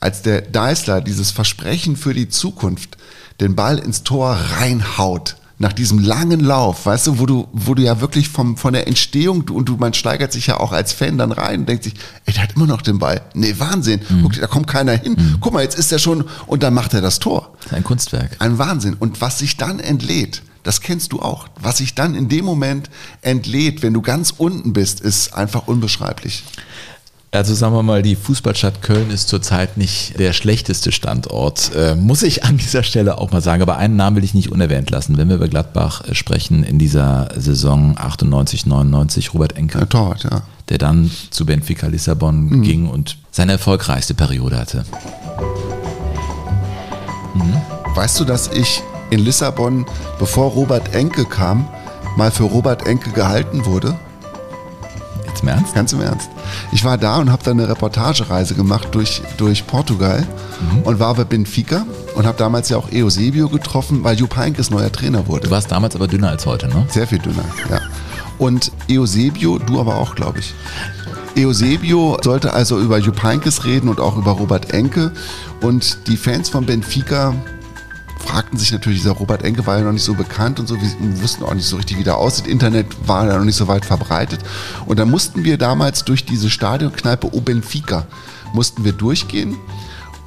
als 0.00 0.22
der 0.22 0.40
Deißler 0.40 1.02
dieses 1.02 1.32
Versprechen 1.32 1.96
für 1.96 2.14
die 2.14 2.30
Zukunft 2.30 2.96
den 3.42 3.54
Ball 3.54 3.78
ins 3.78 4.04
Tor 4.04 4.38
reinhaut, 4.58 5.36
nach 5.58 5.72
diesem 5.72 5.98
langen 5.98 6.40
Lauf, 6.40 6.86
weißt 6.86 7.08
du, 7.08 7.18
wo 7.18 7.26
du, 7.26 7.48
wo 7.52 7.74
du 7.74 7.82
ja 7.82 8.00
wirklich 8.00 8.28
vom, 8.28 8.56
von 8.56 8.72
der 8.72 8.86
Entstehung, 8.86 9.44
du, 9.44 9.56
und 9.56 9.68
du, 9.68 9.76
man 9.76 9.92
steigert 9.92 10.32
sich 10.32 10.46
ja 10.46 10.60
auch 10.60 10.72
als 10.72 10.92
Fan 10.92 11.18
dann 11.18 11.32
rein 11.32 11.60
und 11.60 11.68
denkt 11.68 11.84
sich, 11.84 11.94
ey, 12.26 12.34
der 12.34 12.44
hat 12.44 12.54
immer 12.54 12.66
noch 12.66 12.82
den 12.82 12.98
Ball. 12.98 13.22
Nee, 13.34 13.54
Wahnsinn. 13.58 14.00
Guck, 14.22 14.34
da 14.40 14.46
kommt 14.46 14.68
keiner 14.68 14.92
hin. 14.92 15.16
Guck 15.40 15.52
mal, 15.52 15.62
jetzt 15.62 15.76
ist 15.78 15.90
er 15.90 15.98
schon, 15.98 16.24
und 16.46 16.62
dann 16.62 16.74
macht 16.74 16.94
er 16.94 17.00
das 17.00 17.18
Tor. 17.18 17.54
Ein 17.70 17.82
Kunstwerk. 17.82 18.36
Ein 18.38 18.58
Wahnsinn. 18.58 18.94
Und 18.94 19.20
was 19.20 19.38
sich 19.40 19.56
dann 19.56 19.80
entlädt, 19.80 20.42
das 20.62 20.80
kennst 20.80 21.12
du 21.12 21.20
auch. 21.20 21.48
Was 21.60 21.78
sich 21.78 21.94
dann 21.94 22.14
in 22.14 22.28
dem 22.28 22.44
Moment 22.44 22.90
entlädt, 23.22 23.82
wenn 23.82 23.94
du 23.94 24.02
ganz 24.02 24.34
unten 24.36 24.72
bist, 24.72 25.00
ist 25.00 25.34
einfach 25.34 25.66
unbeschreiblich. 25.66 26.44
Also 27.30 27.54
sagen 27.54 27.74
wir 27.74 27.82
mal, 27.82 28.00
die 28.00 28.16
Fußballstadt 28.16 28.80
Köln 28.80 29.10
ist 29.10 29.28
zurzeit 29.28 29.76
nicht 29.76 30.18
der 30.18 30.32
schlechteste 30.32 30.92
Standort, 30.92 31.70
äh, 31.76 31.94
muss 31.94 32.22
ich 32.22 32.44
an 32.44 32.56
dieser 32.56 32.82
Stelle 32.82 33.18
auch 33.18 33.30
mal 33.30 33.42
sagen. 33.42 33.60
Aber 33.60 33.76
einen 33.76 33.96
Namen 33.96 34.16
will 34.16 34.24
ich 34.24 34.32
nicht 34.32 34.50
unerwähnt 34.50 34.90
lassen, 34.90 35.18
wenn 35.18 35.28
wir 35.28 35.36
über 35.36 35.48
Gladbach 35.48 36.08
äh, 36.08 36.14
sprechen 36.14 36.64
in 36.64 36.78
dieser 36.78 37.28
Saison 37.36 37.96
98, 37.98 38.64
99, 38.64 39.34
Robert 39.34 39.58
Enke, 39.58 39.78
Der 39.78 39.88
Torwart, 39.88 40.24
ja. 40.24 40.42
der 40.70 40.78
dann 40.78 41.10
zu 41.30 41.44
Benfica 41.44 41.86
Lissabon 41.88 42.62
ging 42.62 42.88
und 42.88 43.18
seine 43.30 43.52
erfolgreichste 43.52 44.14
Periode 44.14 44.56
hatte. 44.56 44.86
Weißt 47.94 48.18
du, 48.20 48.24
dass 48.24 48.48
ich 48.48 48.82
in 49.10 49.20
Lissabon, 49.20 49.84
bevor 50.18 50.52
Robert 50.52 50.94
Enke 50.94 51.26
kam, 51.26 51.68
mal 52.16 52.30
für 52.30 52.44
Robert 52.44 52.86
Enke 52.86 53.10
gehalten 53.10 53.66
wurde? 53.66 53.96
Jetzt 55.28 55.42
im 55.42 55.48
Ernst? 55.48 55.74
Ganz 55.74 55.92
im 55.92 56.00
Ernst. 56.00 56.30
Ich 56.72 56.84
war 56.84 56.98
da 56.98 57.18
und 57.18 57.30
habe 57.30 57.42
da 57.44 57.50
eine 57.50 57.68
Reportagereise 57.68 58.54
gemacht 58.54 58.88
durch, 58.92 59.22
durch 59.36 59.66
Portugal 59.66 60.26
und 60.84 60.98
war 60.98 61.14
bei 61.14 61.24
Benfica 61.24 61.86
und 62.14 62.26
habe 62.26 62.38
damals 62.38 62.68
ja 62.68 62.76
auch 62.76 62.90
Eusebio 62.92 63.48
getroffen, 63.48 64.02
weil 64.02 64.16
Jupp 64.16 64.36
Heynckes 64.36 64.70
neuer 64.70 64.90
Trainer 64.90 65.26
wurde. 65.26 65.46
Du 65.46 65.50
warst 65.50 65.70
damals 65.70 65.94
aber 65.94 66.08
dünner 66.08 66.30
als 66.30 66.46
heute, 66.46 66.68
ne? 66.68 66.86
Sehr 66.88 67.06
viel 67.06 67.18
dünner, 67.18 67.44
ja. 67.70 67.80
Und 68.38 68.72
Eusebio, 68.90 69.58
du 69.58 69.80
aber 69.80 69.96
auch, 69.96 70.14
glaube 70.14 70.38
ich. 70.38 70.54
Eusebio 71.36 72.18
sollte 72.22 72.52
also 72.52 72.78
über 72.80 72.98
Jupp 72.98 73.22
Heynckes 73.22 73.64
reden 73.64 73.88
und 73.88 74.00
auch 74.00 74.16
über 74.16 74.32
Robert 74.32 74.72
Enke. 74.72 75.12
Und 75.60 76.06
die 76.08 76.16
Fans 76.16 76.48
von 76.48 76.66
Benfica 76.66 77.34
fragten 78.28 78.58
sich 78.58 78.70
natürlich, 78.72 79.00
dieser 79.00 79.12
Robert 79.12 79.42
Enke 79.42 79.66
war 79.66 79.78
ja 79.78 79.84
noch 79.84 79.92
nicht 79.92 80.04
so 80.04 80.14
bekannt 80.14 80.60
und 80.60 80.66
so, 80.66 80.76
wir 80.76 81.22
wussten 81.22 81.44
auch 81.44 81.54
nicht 81.54 81.66
so 81.66 81.76
richtig, 81.76 81.98
wie 81.98 82.04
der 82.04 82.18
aussieht. 82.18 82.46
Internet 82.46 82.86
war 83.08 83.26
ja 83.26 83.38
noch 83.38 83.44
nicht 83.44 83.56
so 83.56 83.68
weit 83.68 83.86
verbreitet. 83.86 84.40
Und 84.86 84.98
da 84.98 85.06
mussten 85.06 85.44
wir 85.44 85.56
damals 85.56 86.04
durch 86.04 86.26
diese 86.26 86.50
Stadionkneipe 86.50 87.34
O 87.34 87.40
Benfica, 87.40 88.06
mussten 88.52 88.84
wir 88.84 88.92
durchgehen 88.92 89.56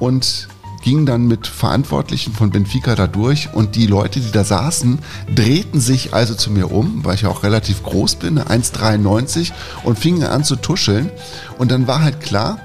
und 0.00 0.48
gingen 0.82 1.06
dann 1.06 1.28
mit 1.28 1.46
Verantwortlichen 1.46 2.32
von 2.32 2.50
Benfica 2.50 2.96
da 2.96 3.06
durch 3.06 3.54
und 3.54 3.76
die 3.76 3.86
Leute, 3.86 4.18
die 4.18 4.32
da 4.32 4.42
saßen, 4.42 4.98
drehten 5.32 5.80
sich 5.80 6.12
also 6.12 6.34
zu 6.34 6.50
mir 6.50 6.72
um, 6.72 7.04
weil 7.04 7.14
ich 7.14 7.22
ja 7.22 7.28
auch 7.28 7.44
relativ 7.44 7.84
groß 7.84 8.16
bin, 8.16 8.40
1,93 8.40 9.52
und 9.84 9.96
fingen 9.96 10.24
an 10.24 10.42
zu 10.42 10.56
tuscheln 10.56 11.08
und 11.56 11.70
dann 11.70 11.86
war 11.86 12.02
halt 12.02 12.20
klar, 12.20 12.58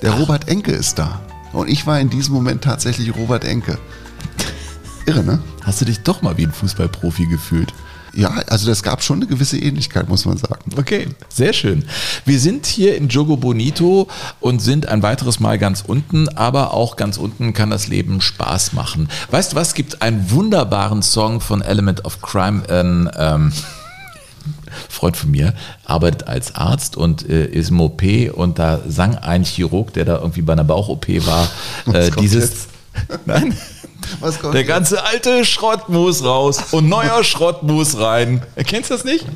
der 0.00 0.12
Robert 0.12 0.48
Enke 0.48 0.72
ist 0.72 0.98
da. 0.98 1.20
Und 1.52 1.68
ich 1.68 1.86
war 1.86 2.00
in 2.00 2.08
diesem 2.08 2.34
Moment 2.34 2.64
tatsächlich 2.64 3.14
Robert 3.14 3.44
Enke. 3.44 3.78
Irre, 5.08 5.24
ne? 5.24 5.38
Hast 5.62 5.80
du 5.80 5.86
dich 5.86 6.00
doch 6.00 6.20
mal 6.20 6.36
wie 6.36 6.44
ein 6.44 6.52
Fußballprofi 6.52 7.26
gefühlt? 7.28 7.72
Ja, 8.12 8.28
also 8.48 8.66
das 8.66 8.82
gab 8.82 9.02
schon 9.02 9.20
eine 9.20 9.26
gewisse 9.26 9.58
Ähnlichkeit, 9.58 10.06
muss 10.06 10.26
man 10.26 10.36
sagen. 10.36 10.70
Okay, 10.76 11.08
sehr 11.30 11.54
schön. 11.54 11.84
Wir 12.26 12.38
sind 12.38 12.66
hier 12.66 12.94
in 12.94 13.08
Jogo 13.08 13.38
Bonito 13.38 14.08
und 14.40 14.60
sind 14.60 14.86
ein 14.86 15.02
weiteres 15.02 15.40
Mal 15.40 15.58
ganz 15.58 15.82
unten, 15.86 16.28
aber 16.28 16.74
auch 16.74 16.96
ganz 16.96 17.16
unten 17.16 17.54
kann 17.54 17.70
das 17.70 17.88
Leben 17.88 18.20
Spaß 18.20 18.74
machen. 18.74 19.08
Weißt 19.30 19.52
du 19.52 19.56
was? 19.56 19.68
Es 19.68 19.74
gibt 19.74 20.02
einen 20.02 20.30
wunderbaren 20.30 21.00
Song 21.00 21.40
von 21.40 21.62
Element 21.62 22.04
of 22.04 22.20
Crime. 22.20 22.68
Ein 22.68 23.10
ähm, 23.16 23.52
Freund 24.90 25.16
von 25.16 25.30
mir 25.30 25.54
arbeitet 25.86 26.28
als 26.28 26.54
Arzt 26.54 26.98
und 26.98 27.26
äh, 27.28 27.46
ist 27.46 27.70
im 27.70 27.80
OP 27.80 28.02
und 28.34 28.58
da 28.58 28.80
sang 28.86 29.16
ein 29.16 29.44
Chirurg, 29.44 29.94
der 29.94 30.04
da 30.04 30.18
irgendwie 30.18 30.42
bei 30.42 30.52
einer 30.52 30.64
Bauch-OP 30.64 31.08
war, 31.24 31.48
äh, 31.94 32.10
dieses. 32.10 32.50
jetzt? 32.50 32.77
Nein. 33.26 33.56
Was 34.20 34.38
kommt 34.38 34.54
Der 34.54 34.62
jetzt? 34.62 34.68
ganze 34.68 35.04
alte 35.04 35.44
Schrott 35.44 35.88
muss 35.88 36.24
raus 36.24 36.72
und 36.72 36.88
neuer 36.88 37.22
Schrott 37.24 37.62
muss 37.62 37.98
rein. 37.98 38.42
Erkennst 38.56 38.90
du 38.90 38.94
das 38.94 39.04
nicht? 39.04 39.26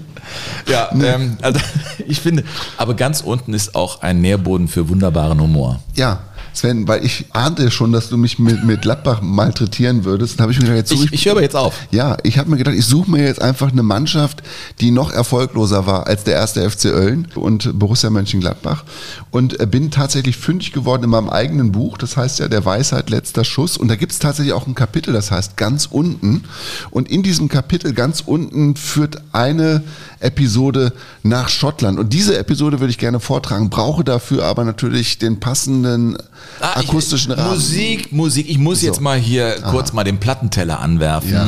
Ja, 0.67 0.89
ähm, 0.93 1.37
also 1.43 1.61
ich 2.07 2.21
finde, 2.21 2.45
aber 2.79 2.95
ganz 2.95 3.21
unten 3.21 3.53
ist 3.55 3.75
auch 3.75 4.03
ein 4.03 4.21
Nährboden 4.21 4.69
für 4.69 4.89
wunderbaren 4.89 5.41
Humor. 5.41 5.81
Ja, 5.95 6.21
Sven, 6.53 6.87
weil 6.87 7.05
ich 7.05 7.27
ahnte 7.33 7.71
schon, 7.71 7.93
dass 7.93 8.09
du 8.09 8.17
mich 8.17 8.39
mit, 8.39 8.65
mit 8.65 8.83
Gladbach 8.83 9.23
malträtieren 9.23 10.05
würdest. 10.05 10.39
Dann 10.39 10.45
habe 10.45 10.53
ich 10.53 10.59
mir 10.59 10.65
gedacht, 10.65 10.79
jetzt 10.79 10.91
suche 10.91 11.07
Ich, 11.07 11.13
ich 11.13 11.27
höre 11.27 11.41
jetzt 11.41 11.57
auf. 11.57 11.75
Ja, 11.91 12.17
ich 12.23 12.39
habe 12.39 12.51
mir 12.51 12.57
gedacht, 12.57 12.75
ich 12.75 12.85
suche 12.85 13.11
mir 13.11 13.25
jetzt 13.25 13.41
einfach 13.41 13.73
eine 13.73 13.83
Mannschaft, 13.83 14.43
die 14.81 14.91
noch 14.91 15.13
erfolgloser 15.13 15.87
war 15.87 16.07
als 16.07 16.25
der 16.25 16.35
erste 16.35 16.69
FC 16.69 16.87
Ölln 16.87 17.29
und 17.35 17.79
Borussia 17.79 18.11
Mönchengladbach. 18.11 18.85
Und 19.31 19.61
äh, 19.61 19.67
bin 19.67 19.91
tatsächlich 19.91 20.37
fündig 20.37 20.73
geworden 20.73 21.05
in 21.05 21.11
meinem 21.11 21.31
eigenen 21.31 21.73
Buch, 21.73 21.99
das 21.99 22.17
heißt 22.17 22.39
ja 22.39 22.49
der 22.49 22.65
Weisheit 22.65 23.11
letzter 23.11 23.45
Schuss. 23.45 23.77
Und 23.77 23.89
da 23.89 23.97
gibt 23.97 24.13
es 24.13 24.19
tatsächlich 24.19 24.53
auch 24.53 24.67
ein 24.67 24.75
Kapitel, 24.75 25.13
das 25.13 25.31
heißt 25.31 25.57
ganz 25.57 25.87
unten. 25.87 26.45
Und 26.91 27.11
in 27.11 27.23
diesem 27.23 27.49
Kapitel 27.49 27.93
ganz 27.95 28.23
unten 28.25 28.77
führt 28.77 29.23
eine 29.33 29.83
Episode 30.21 30.93
nach 31.23 31.49
Schottland. 31.49 31.99
Und 31.99 32.13
diese 32.13 32.39
Episode 32.39 32.81
würde 32.81 32.91
ich 32.91 32.99
gerne 32.99 33.21
vortragen, 33.21 33.71
brauche 33.71 34.05
dafür 34.05 34.45
aber 34.45 34.65
natürlich 34.65 35.19
den 35.19 35.41
passenden 35.41 36.17
Ah, 36.61 36.81
ich- 36.81 36.89
akustischen 36.89 37.33
Rahmen. 37.33 37.51
Musik, 37.51 38.13
Musik. 38.13 38.49
Ich 38.49 38.59
muss 38.59 38.83
jetzt 38.83 39.01
mal 39.01 39.19
hier 39.19 39.61
kurz 39.63 39.93
mal 39.93 40.05
den 40.05 40.19
Plattenteller 40.19 40.79
anwerfen. 40.81 41.33
Ja. 41.33 41.47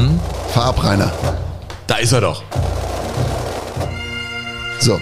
Fahr 0.52 0.64
ab, 0.66 0.82
Rainer. 0.82 1.12
Da 1.86 1.96
ist 1.96 2.12
er 2.12 2.20
doch. 2.22 2.42
So, 4.80 5.00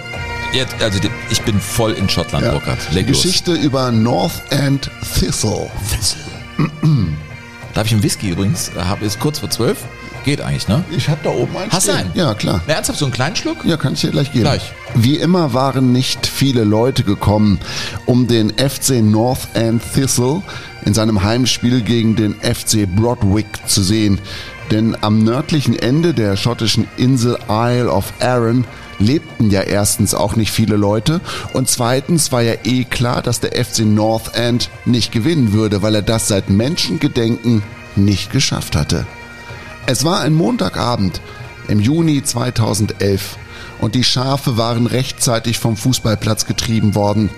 Jetzt, 0.53 0.75
also 0.83 0.99
ich 1.31 1.41
bin 1.41 1.59
voll 1.59 1.93
in 1.93 2.07
Schottland, 2.07 2.47
Burkhard. 2.51 2.77
Leg 2.91 3.07
los. 3.09 3.23
Geschichte 3.23 3.53
über 3.53 3.91
North 3.91 4.33
End 4.51 4.91
Thistle. 5.17 5.67
Darf 7.73 7.87
ich 7.87 7.93
einen 7.93 8.03
Whisky 8.03 8.29
übrigens? 8.29 8.69
Habe 8.77 9.03
ist 9.03 9.19
kurz 9.19 9.39
vor 9.39 9.49
zwölf. 9.49 9.79
Geht 10.23 10.39
eigentlich, 10.41 10.67
ne? 10.69 10.83
Ich 10.95 11.09
hab 11.09 11.21
da 11.23 11.31
oben 11.31 11.55
einen 11.57 11.71
Hast 11.71 11.87
du 11.87 11.93
einen? 11.93 12.11
Ja, 12.13 12.33
klar. 12.33 12.61
Na, 12.65 12.75
ernsthaft, 12.75 12.99
so 12.99 13.05
einen 13.05 13.13
kleinen 13.13 13.35
Schluck? 13.35 13.65
Ja, 13.65 13.75
kann 13.75 13.93
ich 13.93 14.01
dir 14.01 14.11
gleich 14.11 14.31
geben. 14.31 14.45
Gleich. 14.45 14.73
Wie 14.95 15.17
immer 15.17 15.53
waren 15.53 15.91
nicht 15.91 16.25
viele 16.27 16.63
Leute 16.63 17.03
gekommen, 17.03 17.59
um 18.05 18.27
den 18.27 18.51
FC 18.51 19.01
North 19.01 19.47
End 19.53 19.81
Thistle 19.93 20.41
in 20.85 20.93
seinem 20.93 21.23
Heimspiel 21.23 21.81
gegen 21.81 22.15
den 22.15 22.35
FC 22.35 22.85
Broadwick 22.87 23.47
zu 23.65 23.81
sehen. 23.81 24.19
Denn 24.71 24.95
am 25.01 25.23
nördlichen 25.23 25.77
Ende 25.77 26.13
der 26.13 26.37
schottischen 26.37 26.87
Insel 26.95 27.37
Isle 27.49 27.89
of 27.91 28.13
Arran 28.19 28.65
lebten 28.99 29.49
ja 29.49 29.61
erstens 29.61 30.13
auch 30.13 30.35
nicht 30.35 30.51
viele 30.51 30.77
Leute 30.77 31.19
und 31.51 31.69
zweitens 31.69 32.31
war 32.31 32.41
ja 32.41 32.53
eh 32.63 32.85
klar, 32.85 33.21
dass 33.21 33.39
der 33.39 33.51
FC 33.63 33.79
North 33.79 34.35
End 34.35 34.69
nicht 34.85 35.11
gewinnen 35.11 35.51
würde, 35.51 35.81
weil 35.81 35.95
er 35.95 36.01
das 36.01 36.27
seit 36.27 36.49
Menschengedenken 36.49 37.63
nicht 37.95 38.31
geschafft 38.31 38.75
hatte. 38.75 39.05
Es 39.85 40.05
war 40.05 40.21
ein 40.21 40.33
Montagabend 40.33 41.19
im 41.67 41.81
Juni 41.81 42.23
2011 42.23 43.37
und 43.81 43.95
die 43.95 44.05
Schafe 44.05 44.55
waren 44.55 44.87
rechtzeitig 44.87 45.59
vom 45.59 45.75
Fußballplatz 45.75 46.45
getrieben 46.45 46.95
worden. 46.95 47.29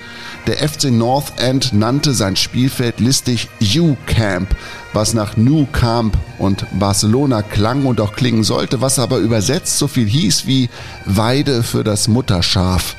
Der 0.45 0.57
FC 0.57 0.91
North 0.91 1.39
End 1.39 1.73
nannte 1.73 2.13
sein 2.13 2.35
Spielfeld 2.35 2.99
listig 2.99 3.49
U-Camp, 3.59 4.55
was 4.93 5.15
nach 5.15 5.37
New 5.37 5.65
Camp 5.65 6.15
und 6.37 6.67
Barcelona 6.77 7.41
klang 7.41 7.87
und 7.87 7.99
auch 7.99 8.13
klingen 8.13 8.43
sollte, 8.43 8.79
was 8.79 8.99
aber 8.99 9.17
übersetzt 9.17 9.79
so 9.79 9.87
viel 9.87 10.07
hieß 10.07 10.45
wie 10.45 10.69
Weide 11.05 11.63
für 11.63 11.83
das 11.83 12.07
Mutterschaf. 12.07 12.95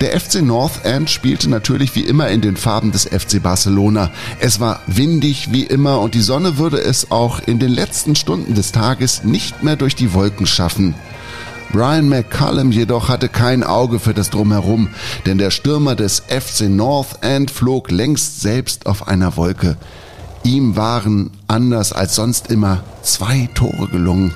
Der 0.00 0.18
FC 0.18 0.42
North 0.42 0.84
End 0.84 1.10
spielte 1.10 1.48
natürlich 1.48 1.94
wie 1.94 2.02
immer 2.02 2.28
in 2.28 2.40
den 2.40 2.56
Farben 2.56 2.92
des 2.92 3.04
FC 3.04 3.42
Barcelona. 3.42 4.10
Es 4.40 4.60
war 4.60 4.80
windig 4.86 5.52
wie 5.52 5.64
immer 5.64 6.00
und 6.00 6.14
die 6.14 6.20
Sonne 6.20 6.58
würde 6.58 6.80
es 6.80 7.10
auch 7.10 7.40
in 7.46 7.58
den 7.58 7.70
letzten 7.70 8.14
Stunden 8.14 8.54
des 8.54 8.72
Tages 8.72 9.24
nicht 9.24 9.62
mehr 9.62 9.76
durch 9.76 9.94
die 9.94 10.14
Wolken 10.14 10.46
schaffen. 10.46 10.94
Brian 11.72 12.08
McCallum 12.08 12.70
jedoch 12.70 13.08
hatte 13.08 13.30
kein 13.30 13.62
Auge 13.62 13.98
für 13.98 14.12
das 14.12 14.28
Drumherum, 14.28 14.88
denn 15.24 15.38
der 15.38 15.50
Stürmer 15.50 15.94
des 15.94 16.20
FC 16.20 16.68
North 16.68 17.22
End 17.22 17.50
flog 17.50 17.90
längst 17.90 18.42
selbst 18.42 18.84
auf 18.84 19.08
einer 19.08 19.38
Wolke. 19.38 19.78
Ihm 20.44 20.76
waren, 20.76 21.30
anders 21.48 21.92
als 21.92 22.14
sonst 22.14 22.50
immer, 22.50 22.82
zwei 23.02 23.48
Tore 23.54 23.88
gelungen. 23.88 24.34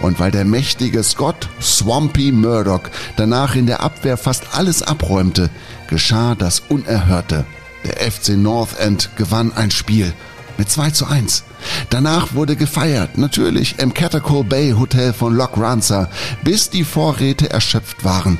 Und 0.00 0.18
weil 0.18 0.30
der 0.30 0.44
mächtige 0.44 1.02
Scott 1.02 1.48
Swampy 1.60 2.32
Murdoch 2.32 2.82
danach 3.16 3.54
in 3.54 3.66
der 3.66 3.80
Abwehr 3.80 4.16
fast 4.16 4.44
alles 4.52 4.82
abräumte, 4.82 5.50
geschah 5.88 6.34
das 6.34 6.62
Unerhörte. 6.68 7.44
Der 7.84 8.10
FC 8.10 8.30
North 8.30 8.78
End 8.78 9.10
gewann 9.16 9.52
ein 9.54 9.70
Spiel 9.70 10.12
mit 10.56 10.70
2 10.70 10.90
zu 10.90 11.06
1. 11.06 11.44
Danach 11.90 12.34
wurde 12.34 12.56
gefeiert, 12.56 13.18
natürlich 13.18 13.78
im 13.78 13.94
Catacomb 13.94 14.48
Bay 14.48 14.72
Hotel 14.72 15.12
von 15.12 15.34
Loch 15.34 15.56
Rancer, 15.56 16.10
bis 16.42 16.70
die 16.70 16.84
Vorräte 16.84 17.50
erschöpft 17.50 18.04
waren. 18.04 18.38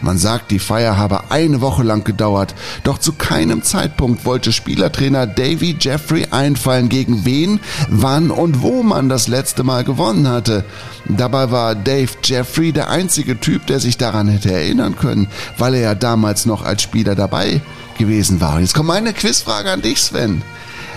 Man 0.00 0.18
sagt, 0.18 0.50
die 0.50 0.58
Feier 0.58 0.96
habe 0.96 1.30
eine 1.30 1.60
Woche 1.60 1.82
lang 1.82 2.04
gedauert, 2.04 2.54
doch 2.82 2.98
zu 2.98 3.12
keinem 3.12 3.62
Zeitpunkt 3.62 4.24
wollte 4.24 4.52
Spielertrainer 4.52 5.26
Davy 5.26 5.76
Jeffrey 5.78 6.26
einfallen, 6.30 6.88
gegen 6.88 7.24
wen, 7.24 7.60
wann 7.88 8.30
und 8.30 8.62
wo 8.62 8.82
man 8.82 9.08
das 9.08 9.28
letzte 9.28 9.62
Mal 9.62 9.84
gewonnen 9.84 10.28
hatte. 10.28 10.64
Dabei 11.08 11.50
war 11.50 11.74
Dave 11.74 12.10
Jeffrey 12.22 12.72
der 12.72 12.90
einzige 12.90 13.38
Typ, 13.40 13.66
der 13.66 13.80
sich 13.80 13.96
daran 13.98 14.28
hätte 14.28 14.52
erinnern 14.52 14.96
können, 14.96 15.28
weil 15.58 15.74
er 15.74 15.80
ja 15.80 15.94
damals 15.94 16.46
noch 16.46 16.64
als 16.64 16.82
Spieler 16.82 17.14
dabei 17.14 17.60
gewesen 17.98 18.40
war. 18.40 18.60
Jetzt 18.60 18.74
kommt 18.74 18.88
meine 18.88 19.12
Quizfrage 19.12 19.70
an 19.70 19.82
dich, 19.82 20.00
Sven. 20.02 20.42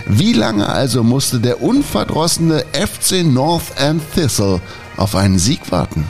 Wie 0.06 0.34
lange 0.34 0.70
also 0.70 1.04
musste 1.04 1.40
der 1.40 1.62
unverdrossene 1.62 2.64
FC 2.72 3.26
North 3.26 3.78
End 3.78 4.02
Thistle 4.14 4.62
auf 4.96 5.16
einen 5.16 5.38
Sieg 5.38 5.72
warten? 5.72 6.06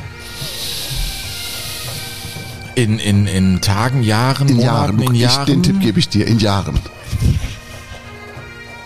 In, 2.77 2.99
in, 2.99 3.25
in 3.25 3.59
Tagen, 3.59 4.03
Jahren, 4.03 4.49
In 4.49 4.57
Monaten, 4.57 4.99
Jahren. 4.99 5.01
in 5.01 5.15
Ich, 5.15 5.21
Jahren. 5.21 5.45
den 5.47 5.63
Tipp 5.63 5.79
gebe 5.79 5.97
ich 5.97 6.09
dir. 6.09 6.27
In 6.27 6.37
Jahren. 6.37 6.79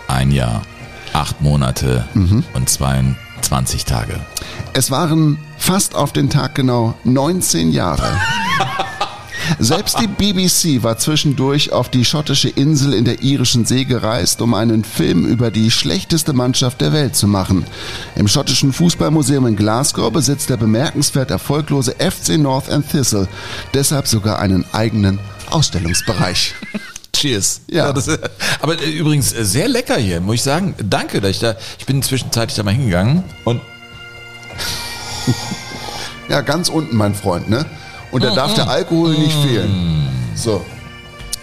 Ein 0.08 0.30
Jahr, 0.30 0.62
acht 1.12 1.42
Monate 1.42 2.06
Mhm. 2.14 2.42
und 2.54 2.70
22 2.70 3.84
Tage. 3.84 4.18
Es 4.72 4.90
waren 4.90 5.36
fast 5.58 5.94
auf 5.94 6.14
den 6.14 6.30
Tag 6.30 6.54
genau 6.54 6.94
19 7.04 7.70
Jahre. 7.70 8.08
Selbst 9.58 9.98
die 10.00 10.06
BBC 10.06 10.82
war 10.82 10.98
zwischendurch 10.98 11.72
auf 11.72 11.90
die 11.90 12.04
schottische 12.04 12.48
Insel 12.48 12.94
in 12.94 13.04
der 13.04 13.22
irischen 13.22 13.64
See 13.64 13.84
gereist, 13.84 14.40
um 14.42 14.54
einen 14.54 14.84
Film 14.84 15.24
über 15.24 15.50
die 15.50 15.70
schlechteste 15.70 16.32
Mannschaft 16.32 16.80
der 16.80 16.92
Welt 16.92 17.16
zu 17.16 17.26
machen. 17.26 17.64
Im 18.16 18.28
schottischen 18.28 18.72
Fußballmuseum 18.72 19.46
in 19.46 19.56
Glasgow 19.56 20.12
besitzt 20.12 20.50
der 20.50 20.56
bemerkenswert 20.56 21.30
erfolglose 21.30 21.94
FC 21.98 22.38
North 22.38 22.68
End 22.68 22.88
Thistle 22.90 23.28
deshalb 23.74 24.06
sogar 24.06 24.38
einen 24.38 24.64
eigenen 24.72 25.18
Ausstellungsbereich. 25.50 26.54
Cheers. 27.12 27.60
Ja. 27.70 27.92
das, 27.92 28.08
äh, 28.08 28.18
aber 28.60 28.80
äh, 28.80 28.90
übrigens 28.90 29.32
äh, 29.32 29.44
sehr 29.44 29.68
lecker 29.68 29.96
hier, 29.96 30.20
muss 30.20 30.36
ich 30.36 30.42
sagen. 30.42 30.74
Danke, 30.82 31.20
dass 31.20 31.32
ich 31.32 31.38
da. 31.40 31.56
Ich 31.78 31.86
bin 31.86 32.02
zwischenzeitlich 32.02 32.56
da 32.56 32.62
mal 32.62 32.72
hingegangen 32.72 33.22
und 33.44 33.60
Ja, 36.28 36.40
ganz 36.40 36.68
unten, 36.68 36.96
mein 36.96 37.14
Freund, 37.14 37.50
ne? 37.50 37.66
Und 38.12 38.22
da 38.22 38.34
darf 38.34 38.54
der 38.54 38.68
Alkohol 38.68 39.14
nicht 39.18 39.36
fehlen. 39.38 40.08
So. 40.34 40.64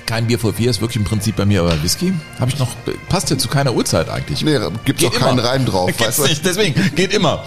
kein 0.06 0.26
Bier 0.28 0.40
vor 0.40 0.54
vier 0.54 0.70
ist 0.70 0.82
wirklich 0.82 0.96
im 0.98 1.04
Prinzip 1.04 1.36
bei 1.36 1.46
mir, 1.46 1.62
aber 1.62 1.84
Whisky 1.84 2.14
habe 2.40 2.50
ich 2.52 2.58
noch. 2.58 2.70
Passt 3.10 3.30
ja 3.30 3.38
zu 3.38 3.48
keiner 3.48 3.74
Uhrzeit 3.74 4.10
eigentlich. 4.10 4.42
Nee, 4.44 4.58
gibt's 4.86 5.04
auch 5.04 5.12
keinen 5.14 5.40
Reim 5.40 5.66
drauf, 5.66 5.88
Gibt's 5.88 6.04
weißt 6.04 6.20
du? 6.20 6.24
nicht, 6.24 6.46
deswegen 6.46 6.96
geht 6.96 7.14
immer. 7.14 7.44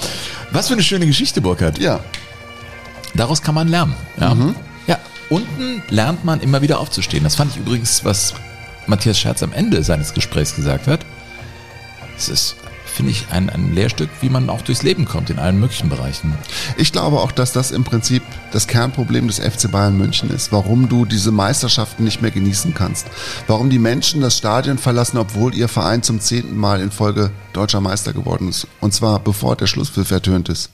Was 0.50 0.68
für 0.68 0.74
eine 0.74 0.82
schöne 0.82 1.06
Geschichte, 1.06 1.40
Burkhard. 1.40 1.78
Ja. 1.78 2.00
Daraus 3.14 3.42
kann 3.42 3.54
man 3.54 3.68
lernen. 3.68 3.94
Ja. 4.18 4.36
ja, 4.86 4.98
unten 5.28 5.82
lernt 5.88 6.24
man 6.24 6.40
immer 6.40 6.62
wieder 6.62 6.78
aufzustehen. 6.80 7.24
Das 7.24 7.34
fand 7.34 7.52
ich 7.52 7.58
übrigens, 7.58 8.04
was 8.04 8.34
Matthias 8.86 9.18
Scherz 9.18 9.42
am 9.42 9.52
Ende 9.52 9.82
seines 9.82 10.14
Gesprächs 10.14 10.54
gesagt 10.54 10.86
hat. 10.86 11.00
Es 12.16 12.28
ist, 12.28 12.56
finde 12.92 13.12
ich, 13.12 13.26
ein, 13.30 13.48
ein 13.48 13.74
Lehrstück, 13.74 14.10
wie 14.20 14.28
man 14.28 14.50
auch 14.50 14.62
durchs 14.62 14.82
Leben 14.82 15.04
kommt, 15.06 15.30
in 15.30 15.38
allen 15.38 15.58
möglichen 15.58 15.88
Bereichen. 15.88 16.34
Ich 16.76 16.92
glaube 16.92 17.18
auch, 17.18 17.32
dass 17.32 17.52
das 17.52 17.70
im 17.70 17.84
Prinzip 17.84 18.22
das 18.52 18.66
Kernproblem 18.66 19.26
des 19.26 19.38
FC 19.38 19.70
Bayern 19.70 19.96
München 19.96 20.30
ist, 20.30 20.52
warum 20.52 20.88
du 20.88 21.04
diese 21.04 21.32
Meisterschaften 21.32 22.04
nicht 22.04 22.20
mehr 22.20 22.30
genießen 22.30 22.74
kannst. 22.74 23.06
Warum 23.46 23.70
die 23.70 23.78
Menschen 23.78 24.20
das 24.20 24.36
Stadion 24.36 24.78
verlassen, 24.78 25.18
obwohl 25.18 25.54
ihr 25.54 25.68
Verein 25.68 26.02
zum 26.02 26.20
zehnten 26.20 26.56
Mal 26.56 26.80
in 26.80 26.90
Folge 26.90 27.30
deutscher 27.52 27.80
Meister 27.80 28.12
geworden 28.12 28.48
ist. 28.48 28.66
Und 28.80 28.92
zwar 28.92 29.18
bevor 29.18 29.56
der 29.56 29.66
Schlusspfiff 29.66 30.10
ertönt 30.10 30.48
ist. 30.48 30.70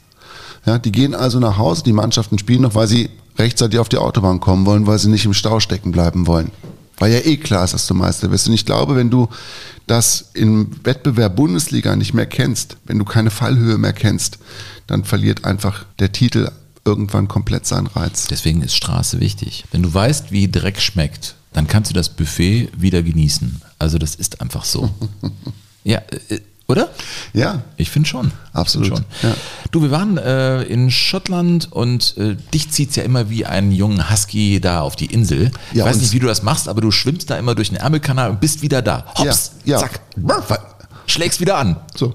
Ja, 0.66 0.78
die 0.78 0.92
gehen 0.92 1.14
also 1.14 1.38
nach 1.38 1.56
Hause, 1.56 1.84
die 1.84 1.92
Mannschaften 1.92 2.38
spielen 2.38 2.62
noch, 2.62 2.74
weil 2.74 2.88
sie 2.88 3.10
rechtzeitig 3.38 3.78
auf 3.78 3.88
die 3.88 3.98
Autobahn 3.98 4.40
kommen 4.40 4.66
wollen, 4.66 4.86
weil 4.86 4.98
sie 4.98 5.08
nicht 5.08 5.24
im 5.24 5.34
Stau 5.34 5.60
stecken 5.60 5.92
bleiben 5.92 6.26
wollen. 6.26 6.50
Weil 6.98 7.12
ja 7.12 7.20
eh 7.20 7.36
klar 7.36 7.64
ist, 7.64 7.74
dass 7.74 7.86
du 7.86 7.94
Meister 7.94 8.30
wirst. 8.30 8.48
Und 8.48 8.54
ich 8.54 8.66
glaube, 8.66 8.96
wenn 8.96 9.08
du 9.08 9.28
das 9.90 10.30
im 10.34 10.70
Wettbewerb 10.84 11.36
Bundesliga 11.36 11.96
nicht 11.96 12.14
mehr 12.14 12.26
kennst, 12.26 12.76
wenn 12.84 12.98
du 12.98 13.04
keine 13.04 13.30
Fallhöhe 13.30 13.78
mehr 13.78 13.92
kennst, 13.92 14.38
dann 14.86 15.04
verliert 15.04 15.44
einfach 15.44 15.84
der 15.98 16.12
Titel 16.12 16.50
irgendwann 16.84 17.28
komplett 17.28 17.66
seinen 17.66 17.86
Reiz. 17.86 18.26
Deswegen 18.28 18.62
ist 18.62 18.74
Straße 18.74 19.20
wichtig. 19.20 19.64
Wenn 19.72 19.82
du 19.82 19.92
weißt, 19.92 20.32
wie 20.32 20.50
Dreck 20.50 20.80
schmeckt, 20.80 21.34
dann 21.52 21.66
kannst 21.66 21.90
du 21.90 21.94
das 21.94 22.08
Buffet 22.08 22.70
wieder 22.76 23.02
genießen. 23.02 23.60
Also 23.78 23.98
das 23.98 24.14
ist 24.14 24.40
einfach 24.40 24.64
so. 24.64 24.90
ja, 25.84 25.98
äh, 26.28 26.40
oder? 26.68 26.90
Ja, 27.32 27.62
Ich 27.78 27.90
finde 27.90 28.08
schon. 28.08 28.30
Absolut, 28.52 28.88
find 28.88 29.04
ja. 29.22 29.34
Du, 29.70 29.82
wir 29.82 29.90
waren 29.90 30.18
äh, 30.18 30.62
in 30.64 30.90
Schottland 30.90 31.72
und 31.72 32.14
äh, 32.18 32.36
dich 32.52 32.70
zieht's 32.70 32.96
ja 32.96 33.04
immer 33.04 33.30
wie 33.30 33.46
einen 33.46 33.72
jungen 33.72 34.10
Husky 34.10 34.60
da 34.60 34.80
auf 34.82 34.94
die 34.94 35.06
Insel. 35.06 35.50
Ja, 35.72 35.84
ich 35.84 35.90
weiß 35.90 36.00
nicht, 36.00 36.12
wie 36.12 36.18
du 36.18 36.26
das 36.26 36.42
machst, 36.42 36.68
aber 36.68 36.80
du 36.82 36.90
schwimmst 36.90 37.30
da 37.30 37.38
immer 37.38 37.54
durch 37.54 37.70
den 37.70 37.78
Ärmelkanal 37.78 38.30
und 38.30 38.40
bist 38.40 38.60
wieder 38.62 38.82
da. 38.82 39.06
Hops, 39.16 39.52
Ja, 39.64 39.76
ja. 39.76 39.78
zack, 39.78 40.00
schlägst 41.06 41.40
wieder 41.40 41.56
an. 41.56 41.76
so. 41.96 42.14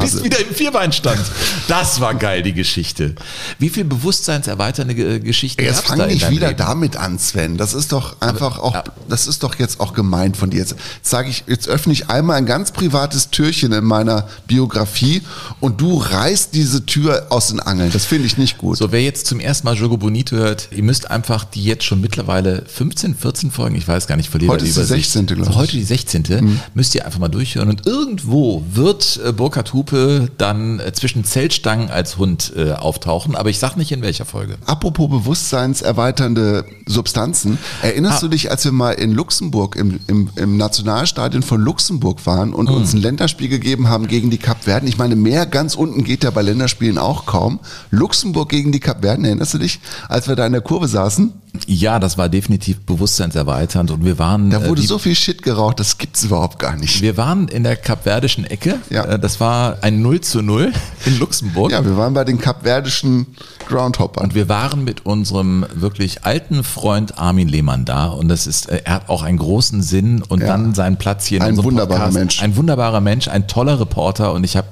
Bist 0.00 0.22
wieder 0.24 0.38
im 0.38 0.54
Vierbeinstand. 0.54 1.20
Das 1.68 2.00
war 2.00 2.14
geil, 2.14 2.42
die 2.42 2.52
Geschichte. 2.52 3.14
Wie 3.58 3.68
viel 3.68 3.84
bewusstseinserweiternde 3.84 4.94
Ge- 4.94 5.20
Geschichten 5.20 5.62
Jetzt 5.62 5.76
gab's 5.76 5.88
fang 5.88 5.98
da 5.98 6.04
in 6.04 6.10
nicht 6.12 6.22
deinem 6.24 6.32
wieder 6.36 6.48
Leben? 6.48 6.58
damit 6.58 6.96
an, 6.96 7.18
Sven. 7.18 7.56
Das 7.56 7.74
ist 7.74 7.92
doch 7.92 8.20
einfach 8.20 8.58
auch, 8.58 8.82
das 9.08 9.26
ist 9.26 9.42
doch 9.42 9.54
jetzt 9.58 9.80
auch 9.80 9.92
gemein 9.94 10.34
von 10.34 10.50
dir. 10.50 10.58
Jetzt 10.58 10.76
sage 11.02 11.28
ich, 11.30 11.44
jetzt 11.46 11.68
öffne 11.68 11.92
ich 11.92 12.08
einmal 12.10 12.36
ein 12.36 12.46
ganz 12.46 12.72
privates 12.72 13.30
Türchen 13.30 13.72
in 13.72 13.84
meiner 13.84 14.26
Biografie 14.46 15.22
und 15.60 15.80
du 15.80 15.96
reißt 15.98 16.54
diese 16.54 16.84
Tür 16.86 17.26
aus 17.30 17.48
den 17.48 17.60
Angeln. 17.60 17.90
Das 17.92 18.04
finde 18.04 18.26
ich 18.26 18.38
nicht 18.38 18.58
gut. 18.58 18.78
So, 18.78 18.92
wer 18.92 19.02
jetzt 19.02 19.26
zum 19.26 19.40
ersten 19.40 19.66
Mal 19.66 19.76
Jogo 19.76 19.96
Bonito 19.96 20.36
hört, 20.36 20.68
ihr 20.72 20.82
müsst 20.82 21.10
einfach 21.10 21.44
die 21.44 21.62
jetzt 21.62 21.84
schon 21.84 22.00
mittlerweile 22.00 22.64
15, 22.66 23.14
14 23.14 23.50
Folgen, 23.50 23.76
ich 23.76 23.86
weiß 23.86 24.06
gar 24.06 24.16
nicht, 24.16 24.28
verliere 24.30 24.52
Heute 24.52 24.64
die 24.64 24.70
ist 24.70 24.76
die 24.76 24.80
Übersicht. 24.82 25.12
16., 25.12 25.26
glaub 25.26 25.38
Also 25.40 25.50
ich. 25.50 25.56
Mhm. 25.56 25.60
heute 25.60 25.72
die 25.76 25.84
16. 25.84 26.60
Müsst 26.74 26.94
ihr 26.94 27.04
einfach 27.06 27.18
mal 27.20 27.28
durchhören 27.28 27.68
und 27.68 27.86
irgendwo 27.86 28.64
wird 28.72 29.20
äh, 29.24 29.32
Burkhard 29.32 29.72
Hupe 29.72 29.85
Zeitlupe 29.86 30.30
dann 30.38 30.80
äh, 30.80 30.92
zwischen 30.92 31.24
Zeltstangen 31.24 31.90
als 31.90 32.16
Hund 32.18 32.52
äh, 32.56 32.72
auftauchen, 32.72 33.34
aber 33.36 33.50
ich 33.50 33.58
sag 33.58 33.76
nicht 33.76 33.92
in 33.92 34.02
welcher 34.02 34.24
Folge. 34.24 34.56
Apropos 34.66 35.08
bewusstseinserweiternde 35.08 36.64
Substanzen, 36.86 37.58
erinnerst 37.82 38.18
Ah. 38.18 38.20
du 38.22 38.28
dich, 38.28 38.50
als 38.50 38.64
wir 38.64 38.72
mal 38.72 38.92
in 38.92 39.12
Luxemburg 39.12 39.76
im, 39.76 40.00
im, 40.06 40.30
im 40.36 40.56
Nationalstadion 40.56 41.42
von 41.42 41.60
Luxemburg 41.60 42.24
waren 42.26 42.52
und 42.52 42.68
uns 42.68 42.92
Hm. 42.92 42.98
ein 42.98 43.02
Länderspiel 43.02 43.48
gegeben 43.48 43.88
haben 43.88 44.06
gegen 44.08 44.30
die 44.30 44.38
Kapverden? 44.38 44.88
Ich 44.88 44.98
meine, 44.98 45.16
mehr 45.16 45.46
ganz 45.46 45.74
unten 45.74 46.04
geht 46.04 46.24
ja 46.24 46.30
bei 46.30 46.42
Länderspielen 46.42 46.98
auch 46.98 47.26
kaum. 47.26 47.60
Luxemburg 47.90 48.48
gegen 48.48 48.72
die 48.72 48.80
Kapverden, 48.80 49.24
erinnerst 49.24 49.54
du 49.54 49.58
dich, 49.58 49.80
als 50.08 50.28
wir 50.28 50.36
da 50.36 50.46
in 50.46 50.52
der 50.52 50.60
Kurve 50.62 50.88
saßen? 50.88 51.32
Ja, 51.66 51.98
das 51.98 52.18
war 52.18 52.28
definitiv 52.28 52.80
bewusstseinserweiternd 52.82 53.90
und 53.90 54.04
wir 54.04 54.18
waren. 54.18 54.50
Da 54.50 54.60
wurde 54.66 54.80
äh, 54.80 54.82
die, 54.82 54.86
so 54.86 54.98
viel 54.98 55.14
Shit 55.14 55.42
geraucht, 55.42 55.80
das 55.80 55.98
gibt's 55.98 56.24
überhaupt 56.24 56.58
gar 56.58 56.76
nicht. 56.76 57.00
wir 57.02 57.16
waren 57.16 57.48
in 57.48 57.62
der 57.64 57.76
kapverdischen 57.76 58.44
Ecke. 58.44 58.78
Ja. 58.90 59.04
Äh, 59.04 59.18
Das 59.18 59.40
war 59.40 59.78
ein 59.82 60.02
0 60.02 60.20
zu 60.20 60.42
0 60.42 60.72
in 61.06 61.18
Luxemburg. 61.18 61.72
Ja, 61.72 61.84
wir 61.84 61.96
waren 61.96 62.14
bei 62.14 62.24
den 62.24 62.38
kapverdischen 62.38 63.26
Groundhoppern. 63.68 64.24
Und 64.24 64.34
wir 64.34 64.48
waren 64.48 64.84
mit 64.84 65.06
unserem 65.06 65.66
wirklich 65.74 66.24
alten 66.24 66.62
Freund 66.64 67.18
Armin 67.18 67.48
Lehmann 67.48 67.84
da 67.84 68.06
und 68.06 68.28
das 68.28 68.46
ist, 68.46 68.68
äh, 68.68 68.82
er 68.84 68.94
hat 68.94 69.08
auch 69.08 69.22
einen 69.22 69.38
großen 69.38 69.82
Sinn 69.82 70.22
und 70.22 70.40
Ja. 70.40 70.48
dann 70.48 70.74
seinen 70.74 70.96
Platz 70.96 71.26
hier 71.26 71.38
in 71.38 71.42
Ein 71.42 71.50
unserem 71.50 71.66
wunderbarer 71.66 71.98
Podcast. 72.00 72.18
Mensch. 72.18 72.42
Ein 72.42 72.56
wunderbarer 72.56 73.00
Mensch, 73.00 73.28
ein 73.28 73.48
toller 73.48 73.80
Reporter 73.80 74.32
und 74.32 74.44
ich 74.44 74.56
habe 74.56 74.68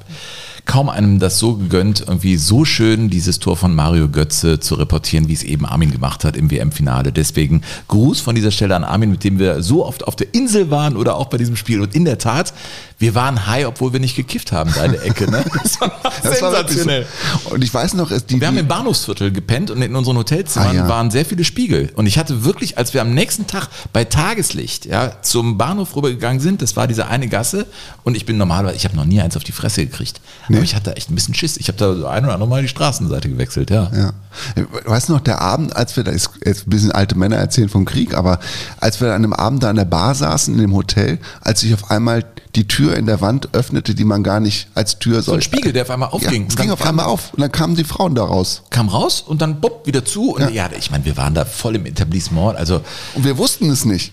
kaum 0.67 0.89
einem 0.89 1.19
das 1.19 1.39
so 1.39 1.57
gegönnt, 1.57 2.05
irgendwie 2.07 2.37
so 2.37 2.65
schön 2.65 3.11
dieses 3.11 3.39
Tor 3.39 3.57
von 3.57 3.75
Mario 3.75 4.09
Götze 4.09 4.61
zu 4.61 4.77
reportieren, 4.77 5.29
wie 5.29 5.35
es 5.35 5.43
eben 5.43 5.67
Armin 5.67 5.91
gemacht 5.91 6.25
hat 6.25 6.37
im 6.37 6.51
WM-Finale. 6.51 7.13
Deswegen 7.13 7.63
Gruß 7.89 8.21
von 8.21 8.35
dieser 8.35 8.51
Stelle 8.51 8.75
an 8.75 8.85
Armin, 8.85 9.11
mit 9.11 9.25
dem 9.25 9.39
wir 9.39 9.63
so 9.63 9.85
oft 9.85 10.07
auf 10.07 10.17
der 10.17 10.33
Insel 10.33 10.71
waren 10.71 10.97
oder 10.97 11.17
auch 11.17 11.27
bei 11.27 11.37
diesem 11.37 11.57
Spiel. 11.57 11.81
Und 11.81 11.95
in 11.95 12.05
der 12.05 12.19
Tat, 12.19 12.55
wir 12.99 13.15
waren 13.15 13.47
high, 13.47 13.67
obwohl 13.67 13.93
wir 13.93 14.01
nicht 14.01 14.17
gekifft 14.17 14.53
haben, 14.53 14.73
deine 14.75 14.99
Ecke. 15.01 15.31
Ne? 15.31 15.45
Das 15.63 15.81
war 15.81 15.93
Das 16.23 16.43
war 16.43 16.53
sensationell. 16.53 17.07
so. 17.45 17.51
Und 17.55 17.65
ich 17.65 17.73
weiß 17.75 17.95
noch, 17.95 18.11
die, 18.11 18.41
Wir 18.41 18.47
haben 18.47 18.59
im 18.59 18.69
Bahnhofsviertel 18.69 19.33
gepennt 19.33 19.71
und 19.71 19.83
in 19.83 19.95
unseren 19.97 20.17
Hotelzimmern 20.17 20.69
Ah, 20.71 20.73
ja. 20.75 20.89
waren 20.89 21.11
sehr 21.11 21.25
viele 21.25 21.45
Spiegel. 21.45 21.91
Und 21.97 22.07
ich 22.07 22.19
hatte 22.19 22.45
wirklich, 22.45 22.79
als 22.79 22.95
wir 22.95 23.03
am 23.03 23.13
nächsten 23.13 23.47
Tag 23.47 23.69
bei 23.93 24.05
Tageslicht 24.05 24.87
ja, 24.87 25.21
zum 25.23 25.59
Bahnhof 25.59 25.95
rübergegangen 25.97 26.41
sind, 26.41 26.63
das 26.63 26.77
war 26.77 26.87
diese 26.87 27.07
eine 27.09 27.29
Gasse 27.29 27.67
und 28.05 28.17
ich 28.17 28.27
bin 28.27 28.37
normalerweise, 28.37 28.77
ich 28.77 28.85
habe 28.85 28.97
noch 28.97 29.05
nie 29.05 29.21
eins 29.21 29.37
auf 29.37 29.45
die 29.45 29.53
Fresse 29.53 29.85
gekriegt. 29.87 30.21
Aber 30.49 30.59
ich 30.61 30.75
hatte 30.75 30.97
echt 30.97 31.11
ein 31.11 31.15
bisschen 31.15 31.35
Schiss. 31.35 31.57
Ich 31.57 31.69
habe 31.69 31.79
da 31.79 31.95
so 31.95 32.07
ein 32.07 32.25
oder 32.25 32.35
andere 32.35 32.49
Mal 32.49 32.63
die 32.63 32.69
Straßenseite 32.69 33.29
gewechselt, 33.29 33.71
ja. 33.71 33.91
Ja. 33.95 34.13
Weißt 34.85 35.09
du 35.09 35.15
noch, 35.15 35.21
der 35.21 35.41
Abend, 35.41 35.75
als 35.77 35.97
wir 35.97 36.05
da, 36.05 36.13
jetzt 36.13 36.31
ein 36.45 36.71
bisschen 36.71 36.93
alte 36.93 37.17
Männer 37.17 37.37
erzählen 37.37 37.69
vom 37.69 37.85
Krieg, 37.85 38.15
aber 38.15 38.41
als 38.81 39.01
wir 39.01 39.09
an 39.09 39.15
einem 39.25 39.33
Abend 39.33 39.63
da 39.63 39.71
an 39.71 39.77
der 39.77 39.85
Bar 39.85 40.15
saßen 40.15 40.55
in 40.55 40.61
dem 40.61 40.75
Hotel, 40.75 41.19
als 41.41 41.61
sich 41.61 41.73
auf 41.75 41.91
einmal 41.91 42.25
die 42.55 42.69
Tür 42.69 42.84
in 42.93 43.07
der 43.07 43.21
Wand 43.21 43.49
öffnete, 43.53 43.95
die 43.95 44.05
man 44.05 44.23
gar 44.23 44.41
nicht 44.41 44.69
als 44.75 44.99
Tür 44.99 45.23
So 45.23 45.33
ein 45.33 45.41
Spiegel, 45.43 45.73
der 45.73 45.83
auf 45.83 45.91
einmal 45.91 46.09
Ja, 46.11 46.15
aufging. 46.15 46.47
es 46.47 46.55
Und 46.55 46.61
ging 46.61 46.71
auf 46.71 46.85
einmal 46.85 47.07
auf 47.07 47.33
und 47.33 47.41
dann 47.41 47.51
kamen 47.53 47.75
die 47.77 47.85
Frauen 47.85 48.15
da 48.15 48.25
raus. 48.25 48.63
kam 48.71 48.89
raus 48.89 49.23
und 49.27 49.41
dann 49.43 49.61
bupp, 49.61 49.87
wieder 49.87 50.05
zu. 50.05 50.35
Und 50.35 50.43
ja, 50.43 50.49
Ja. 50.51 50.71
ich 50.79 50.91
meine, 50.91 51.05
wir 51.05 51.17
waren 51.17 51.35
da 51.35 51.45
voll 51.45 51.77
im 51.77 51.87
Etablissement. 51.87 52.57
Also, 52.57 52.81
Und 53.15 53.25
wir 53.25 53.39
wussten 53.39 53.71
es 53.71 53.85
nicht, 53.85 54.13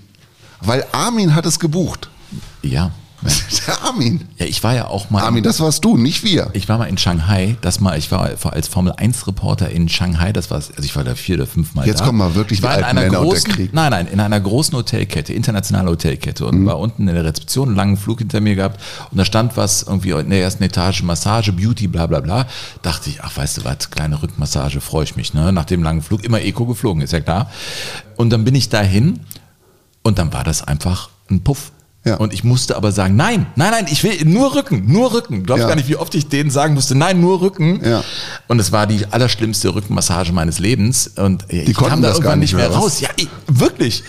weil 0.62 0.86
Armin 0.92 1.36
hat 1.36 1.46
es 1.46 1.60
gebucht. 1.60 2.10
ja. 2.62 2.92
Der 3.68 3.82
Armin. 3.84 4.22
Ja, 4.38 4.46
ich 4.48 4.64
war 4.64 4.74
ja 4.74 4.88
auch 4.88 5.10
mal. 5.12 5.22
Armin, 5.22 5.44
das 5.44 5.60
warst 5.60 5.84
du, 5.86 5.96
nicht 5.98 6.24
wir. 6.24 6.50
Ich 6.54 6.68
war 6.68 6.78
mal 6.80 6.86
in 6.86 6.98
Shanghai, 6.98 7.58
das 7.62 7.80
mal, 7.80 7.98
ich 7.98 8.12
war 8.12 8.30
als 8.52 8.68
Formel 8.68 8.94
1 8.98 9.28
Reporter 9.28 9.70
in 9.70 9.88
Shanghai, 9.90 10.34
das 10.34 10.50
war, 10.50 10.58
also 10.58 10.72
ich 10.82 10.96
war 10.96 11.04
da 11.04 11.14
vier 11.16 11.36
oder 11.36 11.46
fünf 11.46 11.76
Mal 11.76 11.86
Jetzt 11.86 12.00
da. 12.02 12.06
kommen 12.06 12.18
mal 12.18 12.34
wirklich 12.34 12.60
ich 12.60 12.64
war 12.64 12.78
in 12.78 12.84
einer 12.84 13.02
Männer 13.02 13.20
großen, 13.20 13.70
nein, 13.72 13.92
nein, 13.92 14.08
in 14.08 14.20
einer 14.20 14.40
großen 14.40 14.76
Hotelkette, 14.76 15.34
internationale 15.34 15.90
Hotelkette 15.90 16.44
Mhm. 16.44 16.50
und 16.50 16.66
war 16.66 16.80
unten 16.80 17.08
in 17.08 17.14
der 17.14 17.24
Rezeption, 17.24 17.68
einen 17.70 17.78
langen 17.78 17.98
Flug 17.98 18.20
hinter 18.20 18.42
mir 18.42 18.56
gehabt 18.56 18.82
und 19.12 19.18
da 19.18 19.26
stand 19.26 19.56
was 19.58 19.84
irgendwie 19.84 20.12
in 20.12 20.30
der 20.30 20.42
ersten 20.42 20.64
Etage, 20.64 21.04
Massage, 21.04 21.52
Beauty, 21.54 21.88
bla, 21.88 22.08
bla, 22.08 22.20
bla. 22.22 22.48
Dachte 22.82 23.10
ich, 23.12 23.22
ach, 23.24 23.36
weißt 23.38 23.58
du 23.58 23.66
was, 23.66 23.92
kleine 23.92 24.22
Rückmassage, 24.24 24.82
freue 24.82 25.04
ich 25.04 25.16
mich, 25.16 25.34
ne, 25.36 25.52
nach 25.52 25.66
dem 25.66 25.84
langen 25.84 26.02
Flug, 26.02 26.24
immer 26.24 26.42
Eco 26.42 26.66
geflogen, 26.66 27.02
ist 27.04 27.14
ja 27.14 27.20
klar. 27.20 27.52
Und 28.18 28.32
dann 28.32 28.44
bin 28.44 28.56
ich 28.56 28.70
dahin 28.70 29.20
und 30.04 30.18
dann 30.18 30.34
war 30.34 30.44
das 30.44 30.64
einfach 30.64 31.10
ein 31.30 31.44
Puff. 31.44 31.72
Ja. 32.04 32.16
Und 32.16 32.34
ich 32.34 32.44
musste 32.44 32.76
aber 32.76 32.92
sagen, 32.92 33.16
nein, 33.16 33.46
nein, 33.56 33.72
nein, 33.72 33.86
ich 33.92 34.04
will 34.04 34.26
nur 34.26 34.56
Rücken, 34.56 34.92
nur 34.92 35.14
Rücken. 35.14 35.38
Du 35.38 35.44
glaubst 35.44 35.62
Ja. 35.62 35.68
gar 35.68 35.76
nicht, 35.76 35.88
wie 35.88 35.98
oft 35.98 36.16
ich 36.16 36.30
denen 36.30 36.50
sagen 36.50 36.74
musste, 36.74 36.96
nein, 36.96 37.22
nur 37.22 37.42
Rücken. 37.42 37.80
Ja. 37.86 38.04
Und 38.48 38.60
es 38.60 38.72
war 38.72 38.88
die 38.88 39.06
allerschlimmste 39.12 39.76
Rückenmassage 39.76 40.32
meines 40.32 40.58
Lebens. 40.58 41.12
Und 41.16 41.52
äh, 41.54 41.62
ich 41.62 41.76
konnten 41.76 41.92
kam 41.92 42.02
da 42.02 42.10
irgendwann 42.10 42.40
nicht 42.40 42.56
mehr 42.56 42.70
mehr, 42.70 42.78
raus. 42.78 43.02
Ja, 43.02 43.10
ich, 43.18 43.28
wirklich. 43.48 44.04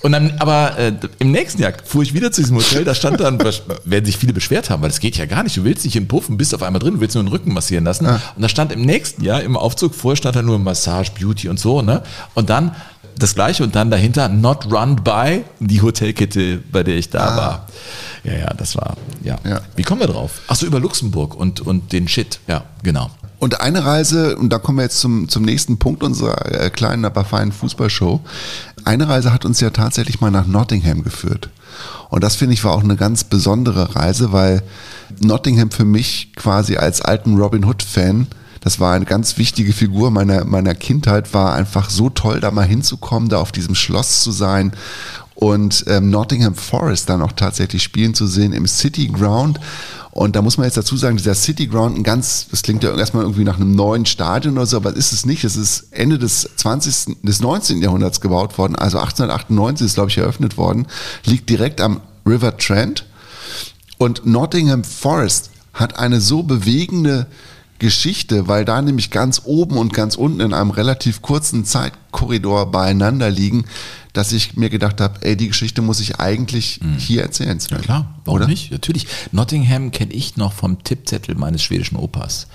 Und 0.00 0.12
dann, 0.12 0.34
aber 0.38 0.78
äh, 0.78 0.92
im 1.18 1.32
nächsten 1.32 1.60
Jahr 1.60 1.72
fuhr 1.84 2.02
ich 2.02 2.14
wieder 2.14 2.30
zu 2.30 2.40
diesem 2.40 2.56
Hotel, 2.56 2.84
da 2.84 2.94
stand 2.94 3.18
dann, 3.18 3.38
werden 3.84 4.04
sich 4.04 4.16
viele 4.16 4.32
beschwert 4.32 4.70
haben, 4.70 4.80
weil 4.82 4.90
das 4.90 5.00
geht 5.00 5.16
ja 5.16 5.26
gar 5.26 5.42
nicht. 5.42 5.56
Du 5.56 5.64
willst 5.64 5.84
nicht 5.84 5.96
in 5.96 6.06
Puffen, 6.06 6.36
bist 6.36 6.54
auf 6.54 6.62
einmal 6.62 6.78
drin, 6.80 6.94
du 6.94 7.00
willst 7.00 7.16
nur 7.16 7.24
den 7.24 7.28
Rücken 7.30 7.52
massieren 7.52 7.84
lassen. 7.84 8.06
Und 8.06 8.20
da 8.42 8.48
stand 8.48 8.70
im 8.72 8.82
nächsten 8.82 9.24
Jahr 9.24 9.42
im 9.42 9.56
Aufzug 9.56 9.94
vor, 9.94 10.14
stand 10.14 10.36
da 10.36 10.42
nur 10.42 10.58
Massage, 10.60 11.10
Beauty 11.18 11.48
und 11.48 11.58
so, 11.58 11.82
ne? 11.82 12.02
Und 12.34 12.48
dann 12.48 12.76
das 13.18 13.34
gleiche 13.34 13.64
und 13.64 13.74
dann 13.74 13.90
dahinter 13.90 14.28
Not 14.28 14.72
Run 14.72 14.96
By, 14.96 15.44
die 15.60 15.82
Hotelkette, 15.82 16.58
bei 16.70 16.82
der 16.82 16.96
ich 16.96 17.10
da 17.10 17.36
war. 17.36 17.66
Ja, 18.24 18.34
ja, 18.34 18.54
das 18.54 18.76
war, 18.76 18.96
ja. 19.22 19.38
Ja. 19.44 19.60
Wie 19.76 19.82
kommen 19.82 20.00
wir 20.00 20.08
drauf? 20.08 20.40
Ach 20.48 20.56
so, 20.56 20.66
über 20.66 20.80
Luxemburg 20.80 21.34
und, 21.34 21.60
und 21.60 21.92
den 21.92 22.08
Shit. 22.08 22.40
Ja, 22.46 22.64
genau. 22.82 23.10
Und 23.38 23.60
eine 23.60 23.84
Reise, 23.84 24.36
und 24.36 24.52
da 24.52 24.58
kommen 24.58 24.78
wir 24.78 24.82
jetzt 24.82 24.98
zum, 24.98 25.28
zum 25.28 25.44
nächsten 25.44 25.78
Punkt 25.78 26.02
unserer 26.02 26.46
äh, 26.50 26.70
kleinen, 26.70 27.04
aber 27.04 27.24
feinen 27.24 27.52
Fußballshow. 27.52 28.20
Eine 28.84 29.08
Reise 29.08 29.32
hat 29.32 29.44
uns 29.44 29.60
ja 29.60 29.70
tatsächlich 29.70 30.20
mal 30.20 30.30
nach 30.30 30.46
Nottingham 30.46 31.04
geführt. 31.04 31.50
Und 32.10 32.24
das 32.24 32.34
finde 32.34 32.54
ich 32.54 32.64
war 32.64 32.72
auch 32.72 32.82
eine 32.82 32.96
ganz 32.96 33.24
besondere 33.24 33.94
Reise, 33.94 34.32
weil 34.32 34.62
Nottingham 35.20 35.70
für 35.70 35.84
mich 35.84 36.32
quasi 36.34 36.76
als 36.76 37.00
alten 37.00 37.36
Robin 37.36 37.64
Hood-Fan, 37.64 38.26
das 38.68 38.78
war 38.78 38.92
eine 38.92 39.06
ganz 39.06 39.38
wichtige 39.38 39.72
Figur 39.72 40.10
meiner, 40.10 40.44
meiner 40.44 40.74
Kindheit, 40.74 41.32
war 41.32 41.54
einfach 41.54 41.88
so 41.88 42.10
toll, 42.10 42.38
da 42.38 42.50
mal 42.50 42.66
hinzukommen, 42.66 43.30
da 43.30 43.40
auf 43.40 43.50
diesem 43.50 43.74
Schloss 43.74 44.22
zu 44.22 44.30
sein 44.30 44.72
und 45.34 45.86
ähm, 45.86 46.10
Nottingham 46.10 46.54
Forest 46.54 47.08
dann 47.08 47.22
auch 47.22 47.32
tatsächlich 47.32 47.82
spielen 47.82 48.12
zu 48.12 48.26
sehen 48.26 48.52
im 48.52 48.66
City 48.66 49.08
Ground. 49.08 49.58
Und 50.10 50.36
da 50.36 50.42
muss 50.42 50.58
man 50.58 50.66
jetzt 50.66 50.76
dazu 50.76 50.98
sagen, 50.98 51.16
dieser 51.16 51.34
City 51.34 51.66
Ground, 51.66 51.96
ein 51.96 52.02
ganz, 52.02 52.48
das 52.50 52.60
klingt 52.60 52.84
ja 52.84 52.94
erstmal 52.94 53.22
irgendwie 53.22 53.44
nach 53.44 53.56
einem 53.56 53.74
neuen 53.74 54.04
Stadion 54.04 54.58
oder 54.58 54.66
so, 54.66 54.76
aber 54.76 54.94
ist 54.94 55.14
es 55.14 55.24
nicht. 55.24 55.44
Es 55.44 55.56
ist 55.56 55.86
Ende 55.90 56.18
des 56.18 56.50
20., 56.56 57.16
des 57.22 57.40
19. 57.40 57.80
Jahrhunderts 57.80 58.20
gebaut 58.20 58.58
worden, 58.58 58.76
also 58.76 58.98
1898 58.98 59.86
ist, 59.86 59.94
glaube 59.94 60.10
ich, 60.10 60.18
eröffnet 60.18 60.58
worden, 60.58 60.88
liegt 61.24 61.48
direkt 61.48 61.80
am 61.80 62.02
River 62.26 62.54
Trent. 62.58 63.06
Und 63.96 64.26
Nottingham 64.26 64.84
Forest 64.84 65.52
hat 65.72 65.98
eine 65.98 66.20
so 66.20 66.42
bewegende 66.42 67.28
Geschichte, 67.78 68.48
weil 68.48 68.64
da 68.64 68.82
nämlich 68.82 69.10
ganz 69.10 69.42
oben 69.44 69.76
und 69.76 69.92
ganz 69.92 70.16
unten 70.16 70.40
in 70.40 70.52
einem 70.52 70.70
relativ 70.70 71.22
kurzen 71.22 71.64
Zeitkorridor 71.64 72.70
beieinander 72.70 73.30
liegen, 73.30 73.64
dass 74.12 74.32
ich 74.32 74.56
mir 74.56 74.68
gedacht 74.68 75.00
habe, 75.00 75.20
ey, 75.20 75.36
die 75.36 75.46
Geschichte 75.46 75.80
muss 75.80 76.00
ich 76.00 76.18
eigentlich 76.18 76.80
hier 76.96 77.22
erzählen. 77.22 77.56
Ja 77.70 77.78
klar, 77.78 78.14
warum 78.24 78.40
Oder? 78.40 78.48
nicht? 78.48 78.72
Natürlich. 78.72 79.06
Nottingham 79.30 79.92
kenne 79.92 80.12
ich 80.12 80.36
noch 80.36 80.52
vom 80.52 80.82
Tippzettel 80.82 81.36
meines 81.36 81.62
schwedischen 81.62 81.96
Opas. 81.96 82.48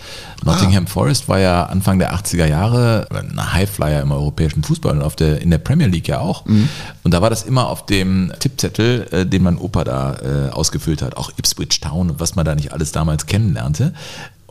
Nottingham 0.43 0.87
Forest 0.87 1.29
war 1.29 1.39
ja 1.39 1.63
Anfang 1.67 1.99
der 1.99 2.13
80er 2.13 2.47
Jahre 2.47 3.07
ein 3.11 3.53
Highflyer 3.53 4.01
im 4.01 4.11
europäischen 4.11 4.63
Fußball 4.63 4.97
und 4.97 5.03
auf 5.03 5.15
der, 5.15 5.41
in 5.41 5.51
der 5.51 5.59
Premier 5.59 5.87
League 5.87 6.09
ja 6.09 6.19
auch. 6.19 6.45
Und 7.03 7.13
da 7.13 7.21
war 7.21 7.29
das 7.29 7.43
immer 7.43 7.69
auf 7.69 7.85
dem 7.85 8.33
Tippzettel, 8.39 9.07
äh, 9.11 9.25
den 9.25 9.43
mein 9.43 9.57
Opa 9.57 9.85
da 9.85 10.15
äh, 10.15 10.49
ausgefüllt 10.49 11.01
hat, 11.01 11.15
auch 11.15 11.31
Ipswich 11.37 11.79
Town 11.79 12.09
und 12.09 12.19
was 12.19 12.35
man 12.35 12.43
da 12.43 12.55
nicht 12.55 12.73
alles 12.73 12.91
damals 12.91 13.25
kennenlernte. 13.25 13.93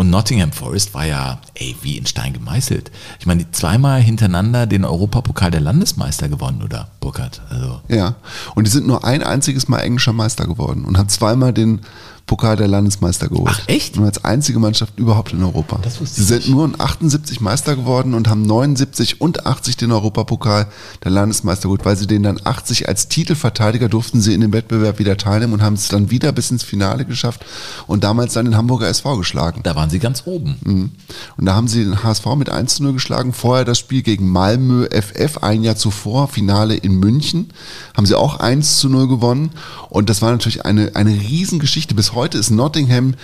Und 0.03 0.11
Nottingham 0.11 0.51
Forest 0.51 0.95
war 0.95 1.07
ja, 1.07 1.39
ey, 1.55 1.77
wie 1.83 1.97
in 1.97 2.07
Stein 2.07 2.33
gemeißelt. 2.33 2.91
Ich 3.21 3.27
meine, 3.27 3.49
zweimal 3.53 4.01
hintereinander 4.01 4.67
den 4.67 4.85
Europapokal 4.85 5.53
der 5.53 5.61
Landesmeister 5.61 6.29
gewonnen, 6.29 6.61
oder 6.61 6.89
Burkhard? 6.99 7.41
Also, 7.49 7.83
Ja, 7.87 8.17
und 8.57 8.67
die 8.67 8.71
sind 8.73 8.85
nur 8.85 9.05
ein 9.05 9.23
einziges 9.23 9.69
Mal 9.69 9.79
englischer 9.79 10.13
Meister 10.13 10.49
geworden 10.49 10.87
und 10.87 10.99
haben 10.99 11.09
zweimal 11.09 11.53
den 11.53 11.83
Pokal 12.27 12.57
der 12.57 12.69
Landesmeister 12.69 13.29
geholt. 13.29 13.51
Ach, 13.53 13.69
echt? 13.69 13.97
Nur 13.97 14.07
als 14.07 14.25
einzige 14.25 14.59
Mannschaft 14.59 14.99
überhaupt 14.99 15.33
in 15.33 15.43
Europa. 15.43 15.79
Das 15.83 16.01
wusste 16.01 16.21
Sie 16.21 16.27
sind 16.27 16.39
nicht. 16.39 16.51
nur 16.51 16.65
in 16.65 16.81
78 16.81 17.41
Meister 17.41 17.77
geworden 17.77 18.15
und 18.15 18.29
haben 18.29 18.43
79 18.43 19.21
und 19.21 19.45
80 19.47 19.77
den 19.77 19.93
Europapokal 19.93 20.69
der 21.05 21.11
Landesmeister 21.11 21.65
geholt, 21.65 21.85
weil 21.85 21.97
sie 21.97 22.07
den 22.07 22.23
dann 22.23 22.41
80 22.43 22.89
als 22.89 23.09
Titelverteidiger 23.09 23.89
durften 23.89 24.21
sie 24.21 24.35
in 24.35 24.41
dem 24.41 24.53
Wettbewerb 24.53 24.99
wieder 24.99 25.17
teilnehmen 25.17 25.53
und 25.53 25.63
haben 25.63 25.75
es 25.75 25.89
dann 25.89 26.11
wieder 26.11 26.33
bis 26.33 26.51
ins 26.51 26.63
Finale 26.63 27.05
geschafft 27.05 27.45
und 27.87 28.05
damals 28.05 28.35
dann 28.35 28.47
den 28.47 28.57
Hamburger 28.57 28.89
SV 28.89 29.17
geschlagen. 29.19 29.61
da 29.63 29.75
waren 29.77 29.91
sie 29.91 29.99
ganz 29.99 30.23
oben. 30.27 30.57
Mhm. 30.65 30.91
Und 31.37 31.47
da 31.47 31.55
haben 31.55 31.69
sie 31.69 31.85
den 31.85 32.03
HSV 32.03 32.27
mit 32.37 32.49
1 32.51 32.77
zu 32.77 32.83
0 32.85 32.95
geschlagen. 32.95 33.33
Vorher 33.33 33.65
das 33.65 33.79
Spiel 33.79 34.03
gegen 34.03 34.29
Malmö 34.29 34.87
FF, 34.91 35.39
ein 35.39 35.63
Jahr 35.63 35.77
zuvor, 35.77 36.29
Finale 36.29 36.75
in 36.77 36.95
München, 36.95 37.51
haben 37.97 38.07
sie 38.07 38.17
auch 38.19 38.41
1 38.41 38.79
zu 38.79 38.89
0 38.89 39.09
gewonnen. 39.09 39.51
Und 39.91 40.09
das 40.09 40.23
war 40.23 40.31
natürlich 40.31 40.65
eine, 40.65 40.93
eine 40.95 41.11
Riesengeschichte. 41.13 41.95
Bis 41.95 42.12
heute 42.15 42.39
ist 42.39 42.51
Nottingham 42.51 43.15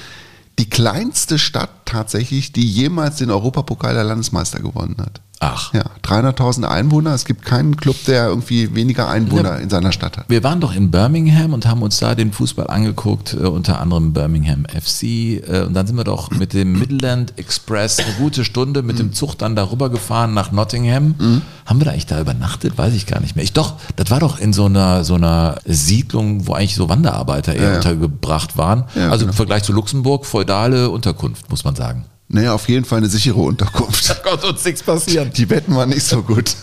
die 0.58 0.68
kleinste 0.68 1.38
Stadt 1.38 1.70
tatsächlich, 1.84 2.52
die 2.52 2.66
jemals 2.66 3.16
den 3.16 3.30
Europapokal 3.30 3.94
der 3.94 4.04
Landesmeister 4.04 4.60
gewonnen 4.60 4.96
hat. 4.98 5.20
Ach. 5.40 5.72
Ja, 5.72 5.84
300.000 6.04 6.64
Einwohner. 6.64 7.14
Es 7.14 7.24
gibt 7.24 7.44
keinen 7.44 7.76
Club, 7.76 7.96
der 8.06 8.26
irgendwie 8.26 8.74
weniger 8.74 9.08
Einwohner 9.08 9.58
in 9.60 9.70
seiner 9.70 9.92
Stadt 9.92 10.18
hat. 10.18 10.24
Wir 10.28 10.42
waren 10.42 10.60
doch 10.60 10.74
in 10.74 10.90
Birmingham 10.90 11.52
und 11.52 11.66
haben 11.66 11.82
uns 11.82 11.98
da 11.98 12.14
den 12.14 12.32
Fußball 12.32 12.66
angeguckt, 12.66 13.34
äh, 13.34 13.46
unter 13.46 13.80
anderem 13.80 14.12
Birmingham 14.12 14.64
FC. 14.66 15.02
Äh, 15.46 15.64
und 15.66 15.74
dann 15.74 15.86
sind 15.86 15.96
wir 15.96 16.04
doch 16.04 16.30
mit 16.32 16.54
dem 16.54 16.78
Midland 16.78 17.38
Express 17.38 18.00
eine 18.00 18.12
gute 18.18 18.44
Stunde 18.44 18.82
mit 18.82 18.98
dem 18.98 19.12
Zug 19.12 19.36
dann 19.38 19.54
darüber 19.54 19.90
gefahren 19.90 20.34
nach 20.34 20.50
Nottingham. 20.50 21.42
Haben 21.66 21.80
wir 21.80 21.84
da 21.84 21.90
eigentlich 21.92 22.06
da 22.06 22.20
übernachtet? 22.20 22.76
Weiß 22.76 22.94
ich 22.94 23.06
gar 23.06 23.20
nicht 23.20 23.36
mehr. 23.36 23.44
Ich 23.44 23.52
doch, 23.52 23.74
das 23.96 24.10
war 24.10 24.18
doch 24.20 24.38
in 24.40 24.52
so 24.52 24.64
einer, 24.64 25.04
so 25.04 25.14
einer 25.14 25.58
Siedlung, 25.64 26.46
wo 26.46 26.54
eigentlich 26.54 26.74
so 26.74 26.88
Wanderarbeiter 26.88 27.54
eher 27.54 27.62
Ja, 27.62 27.70
ja. 27.70 27.76
untergebracht 27.76 28.56
waren. 28.56 28.84
Ja, 28.94 29.10
also 29.10 29.18
genau. 29.24 29.30
im 29.30 29.36
Vergleich 29.36 29.62
zu 29.62 29.72
Luxemburg, 29.72 30.26
feudale 30.26 30.90
Unterkunft, 30.90 31.48
muss 31.50 31.64
man 31.64 31.76
sagen. 31.76 32.04
Naja, 32.28 32.52
auf 32.52 32.68
jeden 32.68 32.84
Fall 32.84 32.98
eine 32.98 33.08
sichere 33.08 33.40
Unterkunft. 33.40 34.22
Gott, 34.22 34.44
uns 34.44 34.64
nichts 34.64 34.82
passieren. 34.82 35.30
Die 35.32 35.48
Wetten 35.48 35.74
waren 35.74 35.88
nicht 35.88 36.04
so 36.04 36.22
gut. 36.22 36.54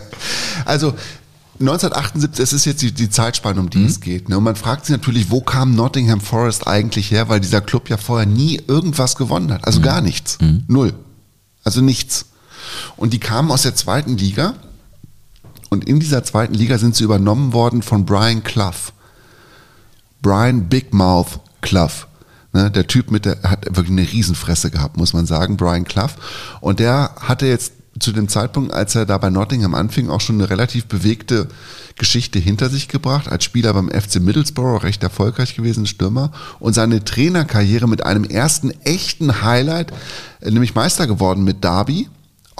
also 0.64 0.94
1978, 1.58 2.42
es 2.42 2.52
ist 2.52 2.64
jetzt 2.64 2.80
die, 2.80 2.92
die 2.92 3.10
Zeitspanne, 3.10 3.60
um 3.60 3.68
die 3.68 3.84
es 3.84 4.00
geht. 4.00 4.28
Ne? 4.28 4.38
Und 4.38 4.44
man 4.44 4.56
fragt 4.56 4.86
sich 4.86 4.96
natürlich, 4.96 5.30
wo 5.30 5.40
kam 5.40 5.74
Nottingham 5.74 6.20
Forest 6.20 6.66
eigentlich 6.66 7.10
her, 7.10 7.28
weil 7.28 7.40
dieser 7.40 7.60
Club 7.60 7.90
ja 7.90 7.96
vorher 7.96 8.26
nie 8.26 8.62
irgendwas 8.66 9.16
gewonnen 9.16 9.52
hat. 9.52 9.66
Also 9.66 9.80
gar 9.80 10.00
nichts. 10.00 10.38
Null. 10.68 10.94
Also 11.64 11.80
nichts. 11.82 12.26
Und 12.96 13.12
die 13.12 13.18
kamen 13.18 13.50
aus 13.50 13.62
der 13.62 13.74
zweiten 13.74 14.16
Liga. 14.16 14.54
Und 15.68 15.84
in 15.84 16.00
dieser 16.00 16.24
zweiten 16.24 16.54
Liga 16.54 16.78
sind 16.78 16.96
sie 16.96 17.04
übernommen 17.04 17.52
worden 17.52 17.82
von 17.82 18.06
Brian 18.06 18.42
Clough. 18.42 18.92
Brian 20.22 20.68
Big 20.68 20.94
Mouth 20.94 21.40
Clough. 21.60 22.06
Ne, 22.52 22.70
der 22.70 22.86
Typ 22.86 23.10
mit 23.10 23.26
der 23.26 23.42
hat 23.42 23.66
wirklich 23.66 23.90
eine 23.90 24.10
Riesenfresse 24.10 24.70
gehabt, 24.70 24.96
muss 24.96 25.12
man 25.12 25.26
sagen, 25.26 25.56
Brian 25.56 25.84
Clough. 25.84 26.16
Und 26.60 26.80
der 26.80 27.14
hatte 27.20 27.46
jetzt 27.46 27.74
zu 27.98 28.12
dem 28.12 28.28
Zeitpunkt, 28.28 28.72
als 28.72 28.94
er 28.94 29.06
da 29.06 29.18
bei 29.18 29.30
Nottingham 29.30 29.74
anfing, 29.74 30.10
auch 30.10 30.20
schon 30.20 30.36
eine 30.36 30.50
relativ 30.50 30.86
bewegte 30.86 31.48
Geschichte 31.96 32.38
hinter 32.38 32.70
sich 32.70 32.88
gebracht. 32.88 33.28
Als 33.28 33.44
Spieler 33.44 33.74
beim 33.74 33.88
FC 33.88 34.20
Middlesbrough 34.20 34.82
recht 34.82 35.02
erfolgreich 35.02 35.54
gewesen, 35.54 35.86
Stürmer. 35.86 36.32
Und 36.58 36.74
seine 36.74 37.04
Trainerkarriere 37.04 37.88
mit 37.88 38.04
einem 38.04 38.24
ersten 38.24 38.70
echten 38.84 39.42
Highlight, 39.42 39.92
äh, 40.40 40.50
nämlich 40.50 40.74
Meister 40.74 41.06
geworden 41.06 41.44
mit 41.44 41.62
Derby 41.62 42.08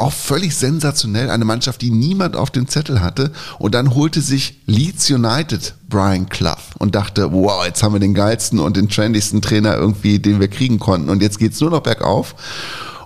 auch 0.00 0.12
völlig 0.12 0.54
sensationell, 0.56 1.30
eine 1.30 1.44
Mannschaft, 1.44 1.82
die 1.82 1.90
niemand 1.90 2.36
auf 2.36 2.50
dem 2.50 2.68
Zettel 2.68 3.00
hatte. 3.00 3.32
Und 3.58 3.74
dann 3.74 3.94
holte 3.94 4.20
sich 4.20 4.60
Leeds 4.66 5.10
United 5.10 5.74
Brian 5.88 6.28
Clough 6.28 6.74
und 6.78 6.94
dachte, 6.94 7.32
wow, 7.32 7.64
jetzt 7.64 7.82
haben 7.82 7.92
wir 7.92 8.00
den 8.00 8.14
geilsten 8.14 8.58
und 8.58 8.76
den 8.76 8.88
trendigsten 8.88 9.42
Trainer 9.42 9.76
irgendwie, 9.76 10.18
den 10.18 10.40
wir 10.40 10.48
kriegen 10.48 10.78
konnten. 10.78 11.08
Und 11.08 11.22
jetzt 11.22 11.38
geht's 11.38 11.60
nur 11.60 11.70
noch 11.70 11.82
bergauf. 11.82 12.34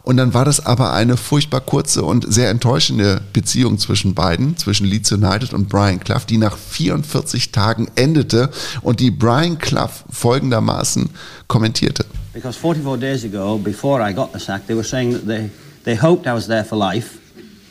Und 0.04 0.18
dann 0.18 0.34
war 0.34 0.44
das 0.44 0.64
aber 0.64 0.92
eine 0.92 1.16
furchtbar 1.16 1.62
kurze 1.62 2.02
und 2.04 2.30
sehr 2.32 2.50
enttäuschende 2.50 3.22
Beziehung 3.32 3.78
zwischen 3.78 4.14
beiden, 4.14 4.54
zwischen 4.58 4.86
Leeds 4.86 5.10
United 5.12 5.54
und 5.54 5.70
Brian 5.70 5.98
Clough, 5.98 6.26
die 6.26 6.36
nach 6.36 6.58
44 6.58 7.52
Tagen 7.52 7.88
endete 7.94 8.50
und 8.82 9.00
die 9.00 9.10
Brian 9.10 9.58
Clough 9.58 10.04
folgendermaßen 10.10 11.08
kommentierte. 11.48 12.04
Because 12.34 12.58
44 12.58 13.00
days 13.00 13.24
ago, 13.24 13.56
before 13.56 14.06
I 14.06 14.12
got 14.12 14.30
the 14.34 14.38
sack, 14.38 14.66
they 14.66 14.76
were 14.76 14.84
saying 14.84 15.12
that 15.12 15.26
they, 15.26 15.48
they 15.84 15.94
hoped 15.94 16.26
I 16.26 16.34
was 16.34 16.46
there 16.46 16.64
for 16.64 16.76
life. 16.76 17.20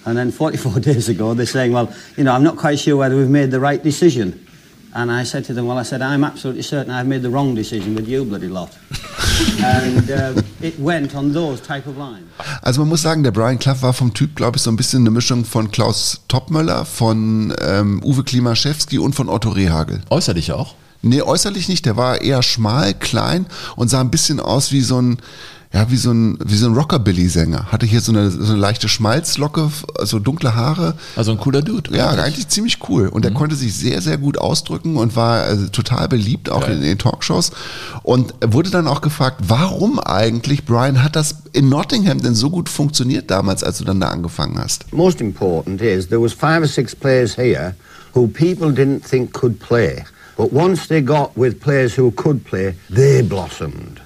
And 0.06 0.18
then 0.18 0.32
44 0.32 0.80
days 0.80 1.10
ago, 1.10 1.34
they're 1.34 1.46
saying, 1.46 1.72
well, 1.72 1.94
you 2.18 2.24
know, 2.24 2.34
I'm 2.34 2.44
not 2.44 2.58
quite 2.58 2.80
sure 2.80 2.98
whether 2.98 3.16
we've 3.16 3.30
made 3.30 3.52
the 3.52 3.60
right 3.60 3.82
decision. 3.82 4.40
And 4.96 5.12
I 5.12 5.24
said 5.24 5.44
to 5.46 5.54
them, 5.54 5.66
well, 5.66 5.80
I 5.80 5.84
said, 5.84 6.02
I'm 6.04 6.24
absolutely 6.24 6.62
certain 6.62 6.92
I've 6.94 7.08
made 7.08 7.24
the 7.24 7.30
wrong 7.32 7.56
decision 7.56 7.96
with 7.96 8.08
you, 8.08 8.26
bloody 8.26 8.48
lot. 8.48 8.78
and 9.64 10.12
uh, 10.12 10.42
it 10.62 10.80
went 10.80 11.16
on 11.16 11.34
those 11.34 11.62
type 11.62 11.88
of 11.88 11.98
lines. 11.98 12.28
Also 12.62 12.82
man 12.82 12.90
muss 12.90 13.02
sagen, 13.02 13.24
der 13.24 13.32
Brian 13.32 13.58
Clough 13.58 13.82
war 13.82 13.94
vom 13.94 14.14
Typ, 14.14 14.36
glaube 14.36 14.58
ich, 14.58 14.62
so 14.62 14.70
ein 14.70 14.76
bisschen 14.76 15.02
eine 15.02 15.10
Mischung 15.10 15.46
von 15.46 15.72
Klaus 15.72 16.22
Toppmöller, 16.28 16.86
von 16.86 17.56
ähm, 17.60 18.04
Uwe 18.04 18.24
Klimaschewski 18.24 19.00
und 19.00 19.16
von 19.16 19.30
Otto 19.30 19.50
Rehagel. 19.50 20.02
Äußerlich 20.12 20.52
auch? 20.52 20.76
Nee, 21.02 21.22
äußerlich 21.22 21.68
nicht. 21.68 21.86
Der 21.86 21.98
war 21.98 22.22
eher 22.22 22.44
schmal, 22.44 22.94
klein 22.94 23.48
und 23.76 23.90
sah 23.90 24.00
ein 24.00 24.12
bisschen 24.12 24.40
aus 24.40 24.72
wie 24.72 24.82
so 24.82 25.02
ein, 25.02 25.18
ja, 25.74 25.90
wie 25.90 25.98
so 25.98 26.12
ein, 26.12 26.38
wie 26.46 26.56
so 26.56 26.68
ein 26.68 26.76
Rockabilly-Sänger. 26.76 27.72
Hatte 27.72 27.88
hier 27.88 28.00
so 28.00 28.12
eine, 28.12 28.30
so 28.30 28.52
eine 28.54 28.62
leichte 28.62 28.88
Schmalzlocke, 28.88 29.72
so 30.04 30.20
dunkle 30.20 30.56
Haare. 30.56 30.94
Also 31.16 31.32
ein 31.32 31.40
cooler 31.40 31.64
Dude. 31.64 31.96
Ja, 31.98 32.12
eigentlich 32.12 32.48
ziemlich 32.48 32.78
cool. 32.88 33.08
Und 33.08 33.26
er 33.26 33.32
konnte 33.32 33.56
sich 33.56 33.74
sehr, 33.74 34.00
sehr 34.02 34.18
gut 34.18 34.38
ausdrücken 34.38 34.98
und 34.98 35.16
war 35.16 35.42
also, 35.42 35.68
total 35.70 36.08
beliebt, 36.08 36.52
auch 36.52 36.68
in 36.68 36.82
den 36.82 37.00
Talkshows. 37.00 37.52
Und 38.04 38.36
er 38.40 38.54
wurde 38.54 38.70
dann 38.70 38.88
auch 38.88 39.02
gefragt, 39.02 39.42
warum 39.48 40.00
eigentlich, 40.00 40.64
Brian, 40.64 41.04
hat 41.04 41.16
das 41.16 41.38
in 41.54 41.70
Nottingham 41.70 42.22
denn 42.22 42.36
so 42.36 42.52
gut 42.52 42.70
funktioniert 42.70 43.32
damals, 43.32 43.64
als 43.64 43.80
du 43.80 43.84
dann 43.84 44.00
da 44.00 44.10
angefangen 44.10 44.60
hast? 44.60 44.94
Most 44.94 45.22
important 45.22 45.82
is 45.82 46.08
there 46.08 46.22
was 46.22 46.34
five 46.34 46.62
or 46.62 46.68
six 46.68 46.96
players 46.96 47.36
here 47.36 47.74
who 48.14 48.28
people 48.28 48.72
didn't 48.72 49.02
think 49.02 49.34
could 49.34 49.60
play. 49.60 50.04
But 50.38 50.54
once 50.54 50.88
they 50.88 51.02
got 51.02 51.32
with 51.36 51.60
players 51.60 51.98
who 51.98 52.12
could 52.12 52.44
play, 52.46 52.76
they 52.94 53.24
blossomed. 53.24 54.00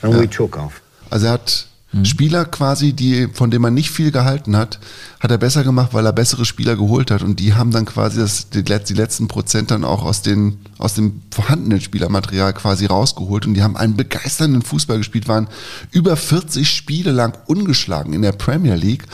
And 0.00 0.18
we 0.18 0.26
took 0.26 0.56
off. 0.56 0.83
Also 1.14 1.26
er 1.26 1.32
hat 1.34 1.68
Spieler 2.02 2.44
quasi, 2.44 2.92
die, 2.92 3.28
von 3.32 3.52
denen 3.52 3.62
man 3.62 3.74
nicht 3.74 3.90
viel 3.90 4.10
gehalten 4.10 4.56
hat, 4.56 4.80
hat 5.20 5.30
er 5.30 5.38
besser 5.38 5.62
gemacht, 5.62 5.90
weil 5.92 6.04
er 6.04 6.12
bessere 6.12 6.44
Spieler 6.44 6.74
geholt 6.74 7.12
hat. 7.12 7.22
Und 7.22 7.38
die 7.38 7.54
haben 7.54 7.70
dann 7.70 7.84
quasi 7.84 8.18
das, 8.18 8.50
die, 8.50 8.64
die 8.64 8.94
letzten 8.94 9.28
Prozent 9.28 9.70
dann 9.70 9.84
auch 9.84 10.04
aus, 10.04 10.22
den, 10.22 10.58
aus 10.78 10.94
dem 10.94 11.22
vorhandenen 11.30 11.80
Spielermaterial 11.80 12.52
quasi 12.52 12.86
rausgeholt. 12.86 13.46
Und 13.46 13.54
die 13.54 13.62
haben 13.62 13.76
einen 13.76 13.94
begeisternden 13.94 14.62
Fußball 14.62 14.98
gespielt, 14.98 15.28
waren 15.28 15.46
über 15.92 16.16
40 16.16 16.68
Spiele 16.68 17.12
lang 17.12 17.38
ungeschlagen 17.46 18.12
in 18.12 18.22
der 18.22 18.32
Premier 18.32 18.74
League. 18.74 19.04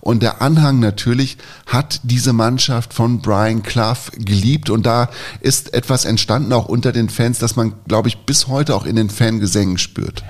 Und 0.00 0.22
der 0.22 0.40
Anhang 0.40 0.78
natürlich 0.78 1.38
hat 1.66 2.00
diese 2.04 2.32
Mannschaft 2.32 2.94
von 2.94 3.20
Brian 3.20 3.64
Clough 3.64 4.12
geliebt. 4.16 4.70
Und 4.70 4.86
da 4.86 5.10
ist 5.40 5.74
etwas 5.74 6.04
entstanden 6.04 6.52
auch 6.52 6.68
unter 6.68 6.92
den 6.92 7.08
Fans, 7.08 7.40
das 7.40 7.56
man, 7.56 7.74
glaube 7.88 8.06
ich, 8.06 8.18
bis 8.18 8.46
heute 8.46 8.76
auch 8.76 8.86
in 8.86 8.94
den 8.94 9.10
Fangesängen 9.10 9.76
spürt. 9.76 10.22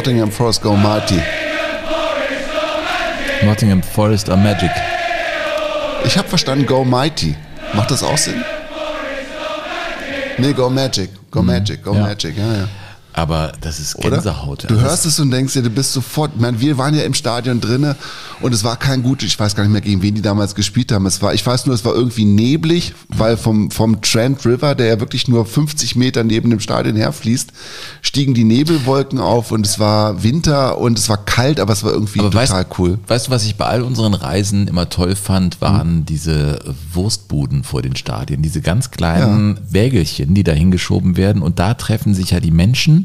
Nottingham 0.00 0.30
Forest 0.30 0.62
Go 0.62 0.74
Mighty. 0.76 1.20
Nottingham 3.42 3.82
Forest 3.82 4.30
are 4.30 4.38
Magic. 4.38 4.70
Ich 6.06 6.16
habe 6.16 6.26
verstanden 6.26 6.64
Go 6.64 6.84
Mighty. 6.84 7.36
Macht 7.74 7.90
das 7.90 8.02
auch 8.02 8.16
Sinn? 8.16 8.42
Nee, 10.38 10.54
Go 10.54 10.70
Magic. 10.70 11.10
Go 11.30 11.42
Magic, 11.42 11.84
Go 11.84 11.92
Ja. 11.92 12.00
Magic, 12.00 12.34
ja, 12.38 12.44
ja. 12.60 12.68
Aber 13.12 13.52
das 13.60 13.80
ist 13.80 13.96
Oder? 13.96 14.10
Gänsehaut. 14.10 14.64
Du 14.64 14.74
Also 14.74 14.86
hörst 14.86 15.06
es 15.06 15.18
und 15.18 15.30
denkst 15.30 15.54
dir, 15.54 15.62
du 15.62 15.70
bist 15.70 15.92
sofort, 15.92 16.32
ich 16.34 16.40
meine, 16.40 16.60
wir 16.60 16.78
waren 16.78 16.94
ja 16.94 17.02
im 17.02 17.14
Stadion 17.14 17.60
drinne 17.60 17.96
und 18.40 18.54
es 18.54 18.62
war 18.64 18.76
kein 18.76 19.02
gut, 19.02 19.22
ich 19.22 19.38
weiß 19.38 19.56
gar 19.56 19.64
nicht 19.64 19.72
mehr, 19.72 19.80
gegen 19.80 20.02
wen 20.02 20.14
die 20.14 20.22
damals 20.22 20.54
gespielt 20.54 20.92
haben. 20.92 21.06
Es 21.06 21.20
war, 21.20 21.34
ich 21.34 21.44
weiß 21.44 21.66
nur, 21.66 21.74
es 21.74 21.84
war 21.84 21.94
irgendwie 21.94 22.24
neblig, 22.24 22.94
weil 23.08 23.36
vom, 23.36 23.70
vom 23.70 24.00
Trent 24.00 24.44
River, 24.46 24.74
der 24.74 24.86
ja 24.86 25.00
wirklich 25.00 25.28
nur 25.28 25.44
50 25.44 25.96
Meter 25.96 26.24
neben 26.24 26.50
dem 26.50 26.60
Stadion 26.60 26.96
herfließt, 26.96 27.50
stiegen 28.02 28.34
die 28.34 28.44
Nebelwolken 28.44 29.18
auf 29.18 29.50
und 29.50 29.66
es 29.66 29.78
war 29.78 30.22
Winter 30.22 30.78
und 30.78 30.98
es 30.98 31.08
war 31.08 31.24
kalt, 31.24 31.58
aber 31.58 31.72
es 31.72 31.82
war 31.82 31.92
irgendwie 31.92 32.20
Aber 32.20 32.30
total 32.30 32.60
weißt, 32.60 32.78
cool. 32.78 32.98
Weißt 33.06 33.26
du, 33.26 33.30
was 33.30 33.44
ich 33.44 33.56
bei 33.56 33.66
all 33.66 33.82
unseren 33.82 34.14
Reisen 34.14 34.68
immer 34.68 34.88
toll 34.88 35.16
fand, 35.16 35.60
waren 35.60 36.06
diese 36.06 36.60
Wurstbuden 36.92 37.64
vor 37.64 37.82
den 37.82 37.96
Stadien, 37.96 38.42
diese 38.42 38.60
ganz 38.60 38.90
kleinen 38.90 39.58
Wägelchen, 39.68 40.34
die 40.34 40.44
da 40.44 40.52
hingeschoben 40.52 41.16
werden 41.16 41.42
und 41.42 41.58
da 41.58 41.74
treffen 41.74 42.14
sich 42.14 42.30
ja 42.30 42.40
die 42.40 42.50
Menschen, 42.50 42.99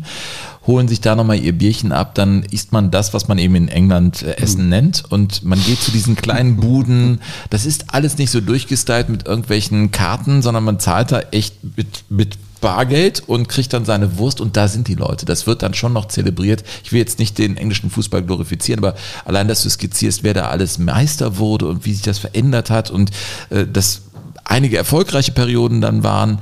holen 0.68 0.88
sich 0.88 1.02
da 1.02 1.16
nochmal 1.16 1.40
ihr 1.40 1.54
Bierchen 1.54 1.92
ab, 1.92 2.16
dann 2.16 2.44
isst 2.44 2.72
man 2.72 2.92
das, 2.92 3.14
was 3.14 3.28
man 3.28 3.38
eben 3.38 3.56
in 3.56 3.68
England 3.68 4.24
äh, 4.24 4.38
Essen 4.38 4.70
nennt 4.70 5.04
und 5.10 5.44
man 5.44 5.64
geht 5.64 5.82
zu 5.82 5.92
diesen 5.92 6.16
kleinen 6.16 6.58
Buden. 6.58 7.22
Das 7.50 7.66
ist 7.66 7.94
alles 7.94 8.18
nicht 8.18 8.32
so 8.32 8.42
durchgestylt 8.42 9.10
mit 9.10 9.28
irgendwelchen 9.28 9.92
Karten, 9.92 10.42
sondern 10.42 10.64
man 10.64 10.80
zahlt 10.80 11.12
da 11.12 11.20
echt 11.32 11.56
mit, 11.78 12.06
mit 12.10 12.38
Bargeld 12.62 13.22
und 13.28 13.48
kriegt 13.48 13.74
dann 13.74 13.86
seine 13.86 14.18
Wurst 14.18 14.42
und 14.42 14.58
da 14.58 14.68
sind 14.68 14.88
die 14.88 14.96
Leute. 14.96 15.28
Das 15.28 15.46
wird 15.46 15.62
dann 15.62 15.76
schon 15.76 15.94
noch 15.94 16.08
zelebriert. 16.08 16.64
Ich 16.84 16.92
will 16.92 17.00
jetzt 17.00 17.20
nicht 17.20 17.38
den 17.38 17.58
englischen 17.58 17.92
Fußball 17.92 18.24
glorifizieren, 18.24 18.84
aber 18.84 18.96
allein, 19.24 19.48
dass 19.48 19.62
du 19.62 19.70
skizzierst, 19.70 20.24
wer 20.24 20.34
da 20.34 20.48
alles 20.48 20.80
Meister 20.80 21.38
wurde 21.38 21.68
und 21.68 21.86
wie 21.86 21.94
sich 21.94 22.02
das 22.02 22.18
verändert 22.18 22.72
hat 22.72 22.90
und 22.90 23.12
äh, 23.52 23.68
das 23.72 24.02
einige 24.46 24.78
erfolgreiche 24.78 25.32
Perioden 25.32 25.82
dann 25.82 26.04
waren. 26.04 26.40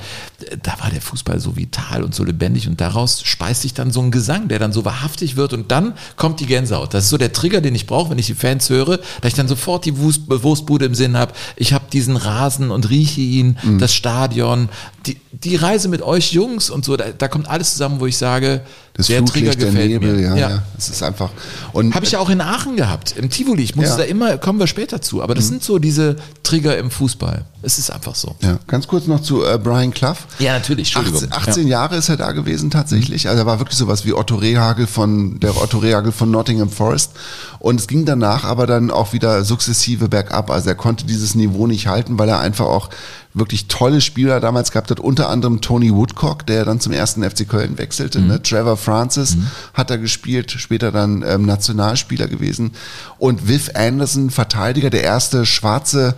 Da 0.62 0.74
war 0.82 0.89
der 0.89 1.02
Fußball 1.02 1.39
so 1.39 1.56
vital 1.56 2.04
und 2.04 2.14
so 2.16 2.24
lebendig 2.24 2.68
und 2.68 2.80
daraus 2.82 3.22
speist 3.24 3.62
sich 3.62 3.74
dann 3.74 3.91
so 3.91 4.02
ein 4.02 4.12
Gesang, 4.12 4.48
der 4.48 4.60
dann 4.60 4.72
so 4.74 4.86
wahrhaftig 4.86 5.36
wird 5.36 5.54
und 5.54 5.72
dann 5.72 5.94
kommt 6.18 6.39
die 6.39 6.46
Gänsehaut. 6.46 6.94
Das 6.94 7.06
ist 7.06 7.10
so 7.10 7.18
der 7.18 7.34
Trigger, 7.34 7.62
den 7.62 7.76
ich 7.76 7.88
brauche, 7.88 8.10
wenn 8.12 8.20
ich 8.20 8.28
die 8.28 8.36
Fans 8.36 8.70
höre, 8.70 8.98
dass 8.98 9.28
ich 9.30 9.34
dann 9.34 9.48
sofort 9.48 9.86
die 9.86 9.98
Wurst, 9.98 10.22
Wurstbude 10.28 10.86
im 10.86 10.96
Sinn 10.96 11.18
habe. 11.18 11.34
Ich 11.56 11.74
habe 11.74 11.86
diesen 11.91 12.16
Rasen 12.18 12.72
und 12.72 12.89
rieche 12.89 13.22
ihn, 13.22 13.58
Mhm. 13.64 13.80
das 13.80 13.94
Stadion, 13.94 14.70
die, 15.06 15.18
die 15.32 15.56
Reise 15.56 15.89
mit 15.89 16.02
euch 16.02 16.32
Jungs 16.34 16.70
und 16.70 16.86
so, 16.86 16.96
da, 16.98 17.06
da 17.18 17.28
kommt 17.28 17.48
alles 17.50 17.72
zusammen, 17.72 18.00
wo 18.00 18.06
ich 18.06 18.18
sage, 18.18 18.62
Das 18.94 19.08
der 19.08 19.24
Trigger 19.26 19.56
der 19.56 19.68
gefällt 19.70 19.89
Nebel, 19.91 20.14
mir. 20.14 20.22
ja, 20.22 20.36
ja. 20.36 20.64
Es 20.78 20.89
ist 20.89 21.04
einfach. 21.04 21.30
Und 21.74 21.94
Habe 21.96 22.06
ich 22.06 22.12
ja 22.14 22.20
auch 22.20 22.30
in 22.30 22.39
Aachen 22.41 22.76
gehabt, 22.78 23.16
im 23.18 23.30
Tivoli. 23.30 23.64
Ich 23.64 23.76
musste 23.76 23.89
Ja. 23.91 23.96
Mhm. 23.96 24.00
da 24.00 24.04
immer, 24.06 24.38
kommen 24.38 24.60
wir 24.60 24.68
später 24.68 25.02
zu. 25.02 25.22
Aber 25.22 25.36
das 25.36 25.48
sind 25.48 25.64
so 25.64 25.80
diese 25.80 26.16
Trigger 26.44 26.78
im 26.78 26.89
Fußball. 26.91 27.46
Es 27.62 27.80
ist 27.80 27.89
einfach 27.89 28.16
so. 28.16 28.36
Ja, 28.41 28.60
ganz 28.68 28.88
kurz 28.88 29.08
noch 29.08 29.22
zu 29.22 29.44
äh, 29.46 29.58
Brian 29.58 29.91
Clough. 29.94 30.18
Ja, 30.39 30.53
natürlich, 30.53 30.95
Entschuldigung. 30.95 31.31
18, 31.31 31.49
18 31.49 31.67
Ja. 31.67 31.79
Jahre 31.79 31.95
ist 31.97 32.09
er 32.09 32.17
da 32.17 32.31
gewesen 32.31 32.71
tatsächlich. 32.71 33.27
Also 33.27 33.41
er 33.41 33.45
war 33.45 33.59
wirklich 33.59 33.77
sowas 33.77 34.05
wie 34.05 34.13
Otto 34.13 34.36
Rehagel 34.36 34.88
von 34.88 35.39
der 35.39 35.55
Otto 35.61 35.77
Rehagel 35.77 36.11
von 36.11 36.31
Nottingham 36.31 36.69
Forest. 36.69 37.11
Und 37.59 37.79
es 37.79 37.88
ging 37.88 38.05
danach 38.05 38.43
aber 38.43 38.67
dann 38.67 38.91
auch 38.91 39.13
wieder 39.13 39.43
sukzessive 39.43 40.09
bergab. 40.09 40.49
Also 40.49 40.69
er 40.69 40.75
konnte 40.75 41.05
dieses 41.05 41.36
Niveau 41.36 41.67
nicht 41.67 41.88
halten, 41.88 42.17
weil 42.19 42.29
er 42.29 42.39
einfach 42.39 42.65
auch 42.65 42.89
wirklich 43.34 43.67
tolle 43.67 44.01
Spieler 44.01 44.39
damals 44.39 44.71
gehabt 44.71 44.91
hat, 44.91 44.99
unter 44.99 45.29
anderem 45.29 45.61
Tony 45.61 45.93
Woodcock, 45.93 46.45
der 46.45 46.65
dann 46.65 46.79
zum 46.79 46.93
ersten 46.93 47.23
FC 47.23 47.47
Köln 47.47 47.77
wechselte. 47.77 48.19
Mhm. 48.19 48.27
Ne? 48.27 48.43
Trevor 48.43 48.77
Francis 48.77 49.38
hat 49.73 49.89
er 49.89 49.97
gespielt, 49.97 50.51
später 50.51 50.91
dann 50.91 51.23
ähm, 51.25 51.45
Nationalspieler 51.45 52.27
gewesen. 52.27 52.71
Und 53.17 53.47
Viv 53.47 53.71
Anderson, 53.75 54.29
Verteidiger, 54.29 54.89
der 54.89 55.03
erste 55.03 55.45
schwarze 55.45 56.15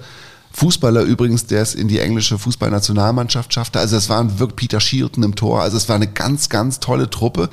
Fußballer 0.56 1.02
übrigens, 1.02 1.48
der 1.48 1.62
es 1.62 1.76
in 1.76 1.90
die 1.90 2.00
englische 2.00 2.38
Fußballnationalmannschaft 2.38 3.54
schaffte. 3.54 3.78
Also 3.80 3.98
es 3.98 4.08
waren 4.08 4.40
wirklich 4.40 4.56
Peter 4.56 4.80
Shilton 4.80 5.22
im 5.24 5.36
Tor. 5.36 5.62
Also 5.62 5.76
es 5.76 5.90
war 5.90 5.98
eine 5.98 6.08
ganz, 6.08 6.48
ganz 6.48 6.80
tolle 6.80 7.10
Truppe. 7.10 7.50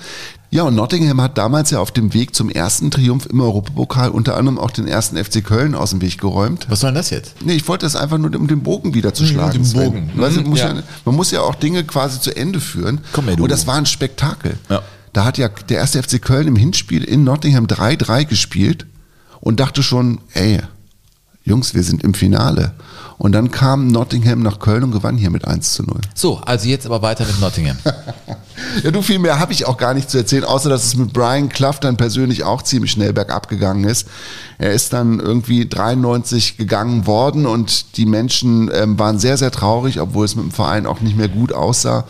Ja, 0.51 0.63
und 0.63 0.77
Nottingham 0.77 1.21
hat 1.21 1.37
damals 1.37 1.71
ja 1.71 1.81
auf 1.81 1.91
dem 1.91 2.15
Weg 2.15 2.35
zum 2.37 2.49
ersten 2.49 2.93
Triumph 2.93 3.27
im 3.27 3.41
Europapokal 3.41 4.11
unter 4.11 4.37
anderem 4.37 4.59
auch 4.59 4.71
den 4.71 4.87
ersten 4.87 5.17
FC 5.17 5.43
Köln 5.45 5.75
aus 5.75 5.91
dem 5.91 6.01
Weg 6.01 6.21
geräumt. 6.21 6.67
Was 6.69 6.81
soll 6.81 6.91
denn 6.91 6.97
das 6.97 7.11
jetzt? 7.11 7.43
Nee, 7.45 7.55
ich 7.55 7.67
wollte 7.67 7.87
das 7.87 7.97
einfach 7.97 8.19
nur, 8.19 8.33
um 8.37 8.47
den 8.47 8.63
Bogen 8.63 8.95
wieder 8.95 9.13
zu 9.13 9.27
schlagen. 9.27 9.65
den. 9.65 9.73
Bogen. 9.73 10.13
Weißt 10.15 10.37
Mhm, 10.37 10.51
muss 10.51 10.61
ja. 10.61 10.73
ja. 10.75 10.83
man 11.05 11.17
muss 11.17 11.31
ja 11.33 11.41
auch 11.41 11.57
Dinge 11.57 11.83
quasi 11.83 12.21
zu 12.21 12.37
Ende 12.37 12.61
führen. 12.61 13.01
Komm 13.13 13.25
her, 13.25 13.35
du. 13.37 13.43
Und 13.43 13.51
das 13.51 13.67
war 13.67 13.75
ein 13.75 13.87
Spektakel. 13.87 14.59
Ja. 14.69 14.83
Da 15.13 15.25
hat 15.25 15.39
ja 15.39 15.49
der 15.49 15.79
erste 15.79 16.01
FC 16.03 16.23
Köln 16.23 16.47
im 16.47 16.57
Hinspiel 16.57 17.03
in 17.03 17.25
Nottingham 17.25 17.67
3-3 17.67 18.27
gespielt 18.27 18.87
und 19.41 19.59
dachte 19.59 19.83
schon, 19.83 20.21
ey, 20.35 20.61
Jungs, 21.45 21.75
wir 21.75 21.83
sind 21.83 22.03
im 22.05 22.15
Finale. 22.15 22.73
Und 23.19 23.33
dann 23.33 23.51
kam 23.51 23.89
Nottingham 23.89 24.43
nach 24.43 24.59
Köln 24.59 24.85
und 24.85 24.93
gewann 24.93 25.17
hier 25.17 25.31
mit 25.31 25.47
1 25.47 25.75
zu 25.75 25.83
0. 25.85 26.01
So, 26.15 26.39
also 26.39 26.69
jetzt 26.69 26.87
aber 26.87 27.03
weiter 27.03 27.25
mit 27.25 27.41
Nottingham. 27.41 27.77
Ja, 28.83 28.91
du, 28.91 29.03
viel 29.03 29.19
mehr 29.19 29.39
habe 29.39 29.53
ich 29.53 29.67
auch 29.67 29.77
gar 29.77 29.93
nicht 29.93 30.09
zu 30.09 30.19
erzählen, 30.19 30.45
außer 30.45 30.71
dass 30.71 30.85
es 30.85 30.97
mit 30.97 31.13
Brian 31.13 31.49
Clough 31.49 31.81
dann 31.81 31.97
persönlich 31.97 32.45
auch 32.45 32.63
ziemlich 32.63 32.93
schnell 32.93 33.13
bergab 33.13 33.49
gegangen 33.49 33.85
ist. 33.85 34.09
Er 34.59 34.73
ist 34.73 34.93
dann 34.93 35.21
irgendwie 35.21 35.69
93 35.69 36.57
gegangen 36.57 37.07
worden 37.07 37.47
und 37.47 37.97
die 37.97 38.07
Menschen 38.07 38.71
ähm, 38.73 38.99
waren 38.99 39.19
sehr, 39.19 39.37
sehr 39.37 39.51
traurig, 39.51 40.01
obwohl 40.01 40.25
es 40.25 40.37
mit 40.37 40.45
dem 40.45 40.53
Verein 40.53 40.87
auch 40.87 41.01
nicht 41.01 41.17
mehr 41.17 41.29
gut 41.29 41.53
aussah. 41.53 42.07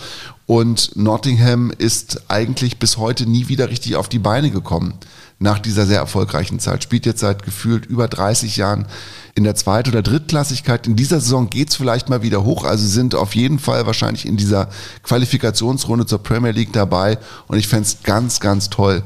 Und 0.46 0.96
Nottingham 0.96 1.72
ist 1.76 2.22
eigentlich 2.28 2.78
bis 2.78 2.98
heute 2.98 3.26
nie 3.26 3.48
wieder 3.48 3.68
richtig 3.68 3.96
auf 3.96 4.08
die 4.08 4.18
Beine 4.18 4.50
gekommen 4.50 4.94
nach 5.38 5.58
dieser 5.58 5.86
sehr 5.86 5.98
erfolgreichen 5.98 6.60
Zeit. 6.60 6.82
Spielt 6.82 7.06
jetzt 7.06 7.20
seit 7.20 7.42
gefühlt 7.42 7.86
über 7.86 8.08
30 8.08 8.56
Jahren 8.56 8.86
in 9.34 9.44
der 9.44 9.54
Zweit- 9.54 9.88
oder 9.88 10.02
Drittklassigkeit. 10.02 10.86
In 10.86 10.96
dieser 10.96 11.20
Saison 11.20 11.48
geht's 11.48 11.76
vielleicht 11.76 12.08
mal 12.08 12.22
wieder 12.22 12.44
hoch. 12.44 12.64
Also 12.64 12.86
sind 12.86 13.14
auf 13.14 13.34
jeden 13.34 13.58
Fall 13.58 13.86
wahrscheinlich 13.86 14.26
in 14.26 14.36
dieser 14.36 14.68
Qualifikationsrunde 15.04 16.04
zur 16.06 16.22
Premier 16.22 16.50
League 16.50 16.72
dabei. 16.72 17.18
Und 17.46 17.56
ich 17.58 17.66
fänd's 17.68 17.98
ganz, 18.02 18.40
ganz 18.40 18.68
toll, 18.68 19.02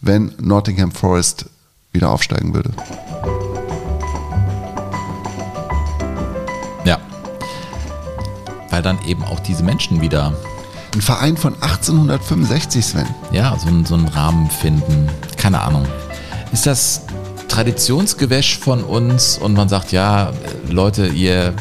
wenn 0.00 0.32
Nottingham 0.40 0.90
Forest 0.92 1.46
wieder 1.92 2.10
aufsteigen 2.10 2.54
würde. 2.54 2.70
Ja. 6.84 6.98
Weil 8.70 8.82
dann 8.82 8.98
eben 9.06 9.22
auch 9.24 9.40
diese 9.40 9.62
Menschen 9.62 10.00
wieder, 10.00 10.34
Ein 10.94 11.00
Verein 11.02 11.36
von 11.36 11.54
1865, 11.54 12.84
Sven. 12.84 13.06
ja, 13.30 13.56
so, 13.58 13.68
so 13.84 13.94
einen 13.94 14.08
Rahmen 14.08 14.50
finden. 14.50 15.08
Keine 15.36 15.60
Ahnung. 15.60 15.86
Ist 16.52 16.66
das 16.66 17.02
Traditionsgewäsch 17.50 18.58
von 18.58 18.84
uns 18.84 19.36
und 19.36 19.54
man 19.54 19.68
sagt, 19.68 19.92
ja, 19.92 20.32
Leute, 20.70 21.08
ihr 21.08 21.52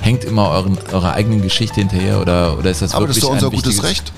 hängt 0.00 0.24
immer 0.24 0.48
euren, 0.50 0.78
eurer 0.90 1.12
eigenen 1.12 1.42
Geschichte 1.42 1.76
hinterher 1.76 2.20
oder, 2.20 2.58
oder 2.58 2.70
ist 2.70 2.82
das 2.82 2.94
Aber 2.94 3.06
das 3.06 3.16
wirklich 3.16 3.30
ist 3.30 3.42
doch 3.42 3.48
unser 3.48 3.50
gutes 3.50 3.82
Recht. 3.84 4.12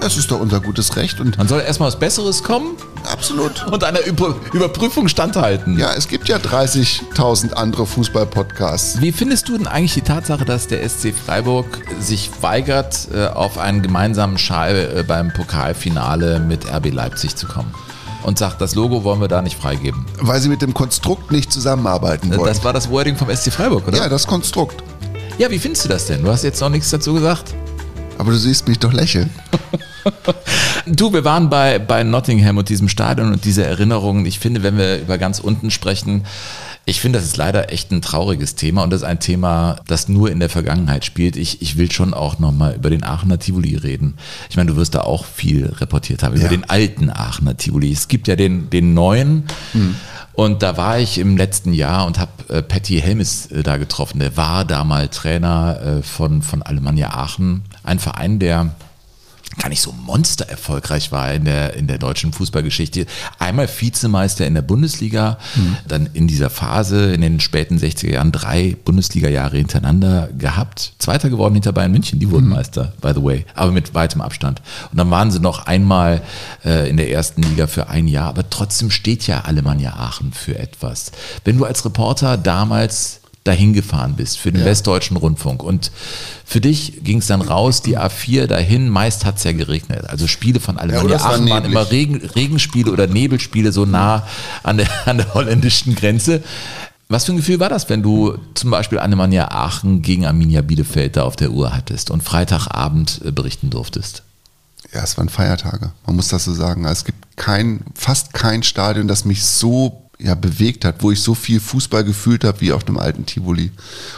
Es 0.00 0.16
ist 0.16 0.30
doch 0.30 0.40
unser 0.40 0.60
gutes 0.60 0.96
Recht 0.96 1.18
und 1.20 1.38
Man 1.38 1.48
soll 1.48 1.60
erstmal 1.60 1.88
was 1.88 1.98
Besseres 1.98 2.42
kommen 2.42 2.76
absolut. 3.10 3.66
und 3.66 3.82
einer 3.84 4.04
Über 4.04 4.36
Überprüfung 4.52 5.08
standhalten. 5.08 5.78
Ja, 5.78 5.92
es 5.94 6.08
gibt 6.08 6.28
ja 6.28 6.36
30.000 6.36 7.52
andere 7.54 7.86
Fußball-Podcasts. 7.86 9.00
Wie 9.00 9.12
findest 9.12 9.48
du 9.48 9.56
denn 9.56 9.66
eigentlich 9.66 9.94
die 9.94 10.02
Tatsache, 10.02 10.44
dass 10.44 10.66
der 10.66 10.86
SC 10.88 11.14
Freiburg 11.14 11.66
sich 12.00 12.30
weigert, 12.42 13.08
äh, 13.14 13.26
auf 13.26 13.58
einen 13.58 13.82
gemeinsamen 13.82 14.38
Schal 14.38 14.94
äh, 14.98 15.02
beim 15.02 15.32
Pokalfinale 15.32 16.38
mit 16.38 16.70
RB 16.70 16.92
Leipzig 16.92 17.34
zu 17.34 17.46
kommen? 17.46 17.74
Und 18.24 18.38
sagt, 18.38 18.60
das 18.60 18.74
Logo 18.74 19.04
wollen 19.04 19.20
wir 19.20 19.28
da 19.28 19.42
nicht 19.42 19.56
freigeben. 19.56 20.04
Weil 20.20 20.40
sie 20.40 20.48
mit 20.48 20.62
dem 20.62 20.74
Konstrukt 20.74 21.30
nicht 21.30 21.52
zusammenarbeiten 21.52 22.32
Äh, 22.32 22.38
wollen. 22.38 22.48
Das 22.48 22.64
war 22.64 22.72
das 22.72 22.90
Wording 22.90 23.16
vom 23.16 23.28
SC 23.34 23.52
Freiburg, 23.52 23.86
oder? 23.86 23.98
ja, 23.98 24.08
das 24.08 24.26
Konstrukt. 24.26 24.82
Ja, 25.38 25.50
wie 25.50 25.58
findest 25.58 25.84
du 25.84 25.88
das 25.90 26.06
denn? 26.06 26.22
Du 26.24 26.30
hast 26.30 26.42
jetzt 26.42 26.60
noch 26.60 26.70
nichts 26.70 26.90
dazu 26.90 27.12
gesagt. 27.14 27.54
Aber 28.18 28.30
du 28.30 28.36
siehst 28.38 28.66
mich 28.66 28.78
doch 28.78 28.92
lächeln. 28.92 29.30
Du, 30.86 31.14
wir 31.14 31.24
waren 31.24 31.48
bei, 31.48 31.78
bei 31.78 32.02
Nottingham 32.02 32.58
und 32.58 32.68
diesem 32.68 32.90
Stadion 32.90 33.32
und 33.32 33.46
diese 33.46 33.64
Erinnerungen. 33.64 34.26
Ich 34.26 34.38
finde, 34.38 34.62
wenn 34.62 34.76
wir 34.76 35.00
über 35.00 35.16
ganz 35.16 35.38
unten 35.38 35.70
sprechen, 35.70 36.26
ich 36.86 37.00
finde, 37.00 37.18
das 37.18 37.26
ist 37.26 37.36
leider 37.36 37.72
echt 37.72 37.90
ein 37.92 38.02
trauriges 38.02 38.56
Thema 38.56 38.82
und 38.82 38.90
das 38.90 39.00
ist 39.02 39.06
ein 39.06 39.20
Thema, 39.20 39.76
das 39.86 40.08
nur 40.08 40.30
in 40.30 40.38
der 40.40 40.50
Vergangenheit 40.50 41.04
spielt. 41.04 41.36
Ich, 41.36 41.62
ich 41.62 41.78
will 41.78 41.90
schon 41.90 42.12
auch 42.12 42.38
nochmal 42.38 42.74
über 42.74 42.90
den 42.90 43.04
Aachener 43.04 43.38
Tivoli 43.38 43.76
reden. 43.76 44.14
Ich 44.50 44.56
meine, 44.56 44.70
du 44.70 44.76
wirst 44.76 44.94
da 44.94 45.00
auch 45.00 45.24
viel 45.24 45.66
reportiert 45.78 46.22
haben, 46.22 46.34
über 46.34 46.44
Ja. 46.44 46.50
den 46.50 46.68
alten 46.68 47.08
Aachener 47.10 47.56
Tivoli. 47.56 47.90
Es 47.92 48.08
gibt 48.08 48.28
ja 48.28 48.36
den, 48.36 48.68
den 48.70 48.92
neuen. 48.92 49.44
Und 50.34 50.62
da 50.62 50.76
war 50.76 50.98
ich 50.98 51.18
im 51.18 51.36
letzten 51.36 51.72
Jahr 51.72 52.06
und 52.06 52.18
habe 52.18 52.32
äh, 52.48 52.60
Patty 52.62 53.00
Helmes 53.00 53.46
äh, 53.46 53.62
da 53.62 53.76
getroffen. 53.76 54.18
Der 54.18 54.36
war 54.36 54.64
damals 54.64 55.16
Trainer 55.16 55.80
äh, 55.80 56.02
von, 56.02 56.42
von 56.42 56.62
Alemannia 56.62 57.10
Aachen. 57.10 57.62
Ein 57.84 57.98
Verein, 58.00 58.40
der 58.40 58.74
gar 59.58 59.68
nicht 59.68 59.80
so 59.80 59.92
monster 59.92 60.48
erfolgreich 60.48 61.12
war 61.12 61.32
in 61.32 61.44
der, 61.44 61.74
in 61.74 61.86
der 61.86 61.98
deutschen 61.98 62.32
Fußballgeschichte. 62.32 63.06
Einmal 63.38 63.68
Vizemeister 63.68 64.46
in 64.46 64.54
der 64.54 64.62
Bundesliga, 64.62 65.38
dann 65.86 66.08
in 66.12 66.26
dieser 66.26 66.50
Phase 66.50 67.12
in 67.12 67.20
den 67.20 67.40
späten 67.40 67.78
60er 67.78 68.12
Jahren 68.12 68.32
drei 68.32 68.76
Bundesliga-Jahre 68.84 69.56
hintereinander 69.56 70.28
gehabt. 70.36 70.94
Zweiter 70.98 71.30
geworden 71.30 71.54
hinter 71.54 71.72
Bayern 71.72 71.92
München, 71.92 72.18
die 72.18 72.30
wurden 72.30 72.48
Meister, 72.48 72.92
by 73.00 73.12
the 73.14 73.22
way, 73.22 73.46
aber 73.54 73.72
mit 73.72 73.94
weitem 73.94 74.20
Abstand. 74.20 74.62
Und 74.90 74.98
dann 74.98 75.10
waren 75.10 75.30
sie 75.30 75.40
noch 75.40 75.66
einmal 75.66 76.22
äh, 76.64 76.88
in 76.88 76.96
der 76.96 77.10
ersten 77.10 77.42
Liga 77.42 77.66
für 77.66 77.88
ein 77.88 78.08
Jahr, 78.08 78.28
aber 78.28 78.48
trotzdem 78.48 78.90
steht 78.90 79.26
ja 79.26 79.40
Alemannia 79.40 79.94
Aachen 79.94 80.32
für 80.32 80.58
etwas. 80.58 81.12
Wenn 81.44 81.58
du 81.58 81.64
als 81.64 81.84
Reporter 81.84 82.36
damals 82.36 83.20
dahin 83.44 83.74
gefahren 83.74 84.14
bist 84.16 84.38
für 84.38 84.50
den 84.50 84.62
Ja. 84.62 84.66
Westdeutschen 84.66 85.18
Rundfunk. 85.18 85.62
Und 85.62 85.92
für 86.46 86.62
dich 86.62 87.04
ging 87.04 87.18
es 87.18 87.26
dann 87.26 87.42
raus, 87.42 87.82
die 87.82 87.98
A4 87.98 88.46
dahin, 88.46 88.88
meist 88.88 89.26
hat 89.26 89.36
es 89.36 89.44
ja 89.44 89.52
geregnet. 89.52 90.08
Also 90.08 90.26
Spiele 90.26 90.60
von 90.60 90.76
oder 90.78 90.94
es 91.16 91.22
war 91.22 91.34
Aachen 91.34 91.50
waren 91.50 91.64
immer 91.66 91.90
Regen, 91.90 92.16
Regenspiele 92.16 92.90
oder 92.90 93.06
Nebelspiele 93.06 93.70
so 93.70 93.84
nah 93.84 94.26
an 94.62 94.78
der, 94.78 94.88
an 95.06 95.18
der 95.18 95.34
holländischen 95.34 95.94
Grenze. 95.94 96.42
Was 97.08 97.26
für 97.26 97.32
ein 97.32 97.36
Gefühl 97.36 97.60
war 97.60 97.68
das, 97.68 97.90
wenn 97.90 98.02
du 98.02 98.38
zum 98.54 98.70
Beispiel 98.70 98.98
Alemannia 98.98 99.48
Aachen 99.50 100.00
gegen 100.00 100.24
Arminia 100.24 100.62
Bielefeld 100.62 101.16
da 101.18 101.24
auf 101.24 101.36
der 101.36 101.50
Uhr 101.50 101.76
hattest 101.76 102.10
und 102.10 102.22
Freitagabend 102.22 103.20
äh, 103.24 103.30
berichten 103.30 103.68
durftest? 103.68 104.22
Ja, 104.94 105.02
es 105.02 105.18
waren 105.18 105.28
Feiertage. 105.28 105.92
Man 106.06 106.16
muss 106.16 106.28
das 106.28 106.44
so 106.44 106.54
sagen. 106.54 106.84
Es 106.86 107.04
gibt 107.04 107.36
kein, 107.36 107.80
fast 107.94 108.32
kein 108.32 108.62
Stadion, 108.62 109.06
das 109.06 109.26
mich 109.26 109.44
so 109.44 110.03
ja, 110.18 110.34
bewegt 110.34 110.84
hat, 110.84 111.02
wo 111.02 111.10
ich 111.10 111.20
so 111.20 111.34
viel 111.34 111.60
Fußball 111.60 112.04
gefühlt 112.04 112.44
habe 112.44 112.60
wie 112.60 112.72
auf 112.72 112.84
dem 112.84 112.98
alten 112.98 113.26
Tivoli. 113.26 113.70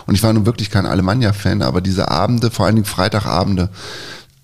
Und 0.07 0.15
ich 0.15 0.23
war 0.23 0.33
nun 0.33 0.47
wirklich 0.47 0.71
kein 0.71 0.87
Alemannia-Fan, 0.87 1.63
aber 1.63 1.81
diese 1.81 2.11
Abende, 2.11 2.51
vor 2.51 2.67
allen 2.67 2.77
Dingen 2.77 2.87
Freitagabende, 2.87 3.71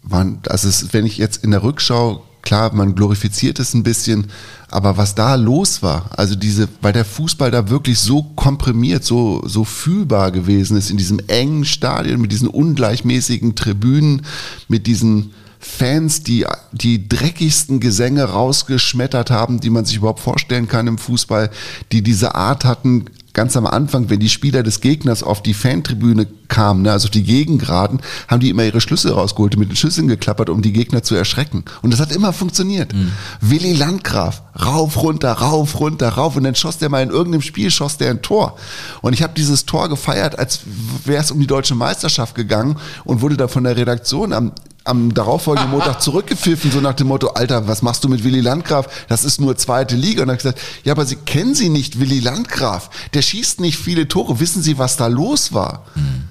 waren, 0.03 0.41
also 0.49 0.69
es, 0.69 0.93
wenn 0.93 1.07
ich 1.07 1.19
jetzt 1.19 1.45
in 1.45 1.51
der 1.51 1.63
Rückschau, 1.63 2.25
klar, 2.43 2.75
man 2.75 2.95
glorifiziert 2.95 3.61
es 3.61 3.73
ein 3.75 3.85
bisschen, 3.85 4.27
aber 4.69 4.97
was 4.97 5.15
da 5.15 5.37
los 5.37 5.83
war, 5.83 6.11
also 6.17 6.35
diese, 6.35 6.69
weil 6.81 6.93
der 6.93 7.05
Fußball 7.05 7.51
da 7.51 7.69
wirklich 7.69 7.99
so 8.01 8.23
komprimiert, 8.35 9.05
so, 9.05 9.43
so 9.47 9.65
fühlbar 9.65 10.33
gewesen 10.33 10.77
ist 10.77 10.91
in 10.91 10.97
diesem 10.97 11.21
engen 11.29 11.65
Stadion 11.65 12.21
mit 12.21 12.33
diesen 12.33 12.49
ungleichmäßigen 12.49 13.55
Tribünen, 13.55 14.23
mit 14.69 14.87
diesen 14.87 15.33
Fans, 15.65 16.25
die 16.25 16.45
die 16.73 17.09
dreckigsten 17.09 17.79
Gesänge 17.79 18.25
rausgeschmettert 18.25 19.31
haben, 19.31 19.61
die 19.61 19.71
man 19.71 19.85
sich 19.85 19.97
überhaupt 19.97 20.19
vorstellen 20.19 20.67
kann 20.67 20.89
im 20.89 20.99
Fußball, 20.99 21.51
die 21.93 22.03
diese 22.03 22.35
Art 22.35 22.65
hatten, 22.65 23.07
ganz 23.33 23.57
am 23.57 23.67
Anfang, 23.67 24.11
wenn 24.11 24.19
die 24.21 24.29
Spieler 24.29 24.65
des 24.65 24.81
Gegners 24.81 25.23
auf 25.23 25.41
die 25.41 25.55
Fantribüne 25.55 26.27
kamen, 26.49 26.83
ne, 26.83 26.93
also 26.93 27.07
auf 27.07 27.13
die 27.13 27.23
Gegengraden, 27.23 28.01
haben 28.29 28.41
die 28.41 28.51
immer 28.51 28.65
ihre 28.65 28.81
Schlüssel 28.81 29.13
rausgeholt, 29.13 29.57
mit 29.57 29.71
den 29.71 29.77
Schlüsseln 29.77 30.09
geklappert, 30.09 30.51
um 30.51 30.63
die 30.63 30.73
Gegner 30.73 31.05
zu 31.05 31.15
erschrecken. 31.15 31.65
Und 31.81 31.93
das 31.93 32.01
hat 32.01 32.13
immer 32.13 32.33
funktioniert. 32.33 32.93
Mhm. 32.93 33.13
Willi 33.41 33.73
Landgraf, 33.73 34.43
rauf, 34.61 35.01
runter, 35.03 35.33
rauf, 35.33 35.79
runter, 35.81 36.09
rauf. 36.11 36.37
Und 36.37 36.45
dann 36.45 36.57
schoss 36.57 36.79
der 36.79 36.89
mal 36.89 37.03
in 37.03 37.11
irgendeinem 37.11 37.43
Spiel, 37.43 37.71
schoss 37.71 37.97
der 37.97 38.11
ein 38.11 38.21
Tor. 38.21 38.57
Und 39.01 39.13
ich 39.15 39.23
habe 39.23 39.33
dieses 39.35 39.65
Tor 39.65 39.89
gefeiert, 39.89 40.39
als 40.39 40.61
wäre 41.05 41.23
es 41.23 41.31
um 41.31 41.41
die 41.41 41.47
deutsche 41.47 41.75
Meisterschaft 41.75 42.35
gegangen 42.35 42.77
und 43.05 43.23
wurde 43.23 43.37
da 43.37 43.49
von 43.49 43.65
der 43.65 43.77
Redaktion 43.77 44.33
am 44.33 44.53
am 44.85 45.15
darauffolgenden 45.15 45.71
Montag 45.71 46.03
zurückgepfiffen, 46.03 46.71
so 46.71 46.81
nach 46.81 46.95
dem 46.95 47.09
Motto, 47.09 47.29
Alter, 47.29 47.69
was 47.69 47.83
machst 47.83 48.05
du 48.05 48.09
mit 48.09 48.25
Willi 48.25 48.41
Landgraf? 48.41 49.07
Das 49.09 49.25
ist 49.25 49.41
nur 49.41 49.57
zweite 49.57 49.95
Liga. 49.97 50.23
Und 50.23 50.29
dann 50.29 50.39
habe 50.39 50.49
ich 50.49 50.55
gesagt, 50.55 50.61
ja, 50.85 50.93
aber 50.93 51.07
Sie 51.07 51.17
kennen 51.17 51.55
Sie 51.55 51.69
nicht, 51.69 52.01
Willi 52.01 52.21
Landgraf. 52.21 52.91
Der 53.15 53.23
schießt 53.23 53.61
nicht 53.61 53.79
viele 53.79 54.09
Tore. 54.09 54.41
Wissen 54.41 54.63
Sie, 54.63 54.79
was 54.79 54.97
da 54.97 55.07
los 55.07 55.53
war? 55.53 55.85
Mhm. 55.95 56.22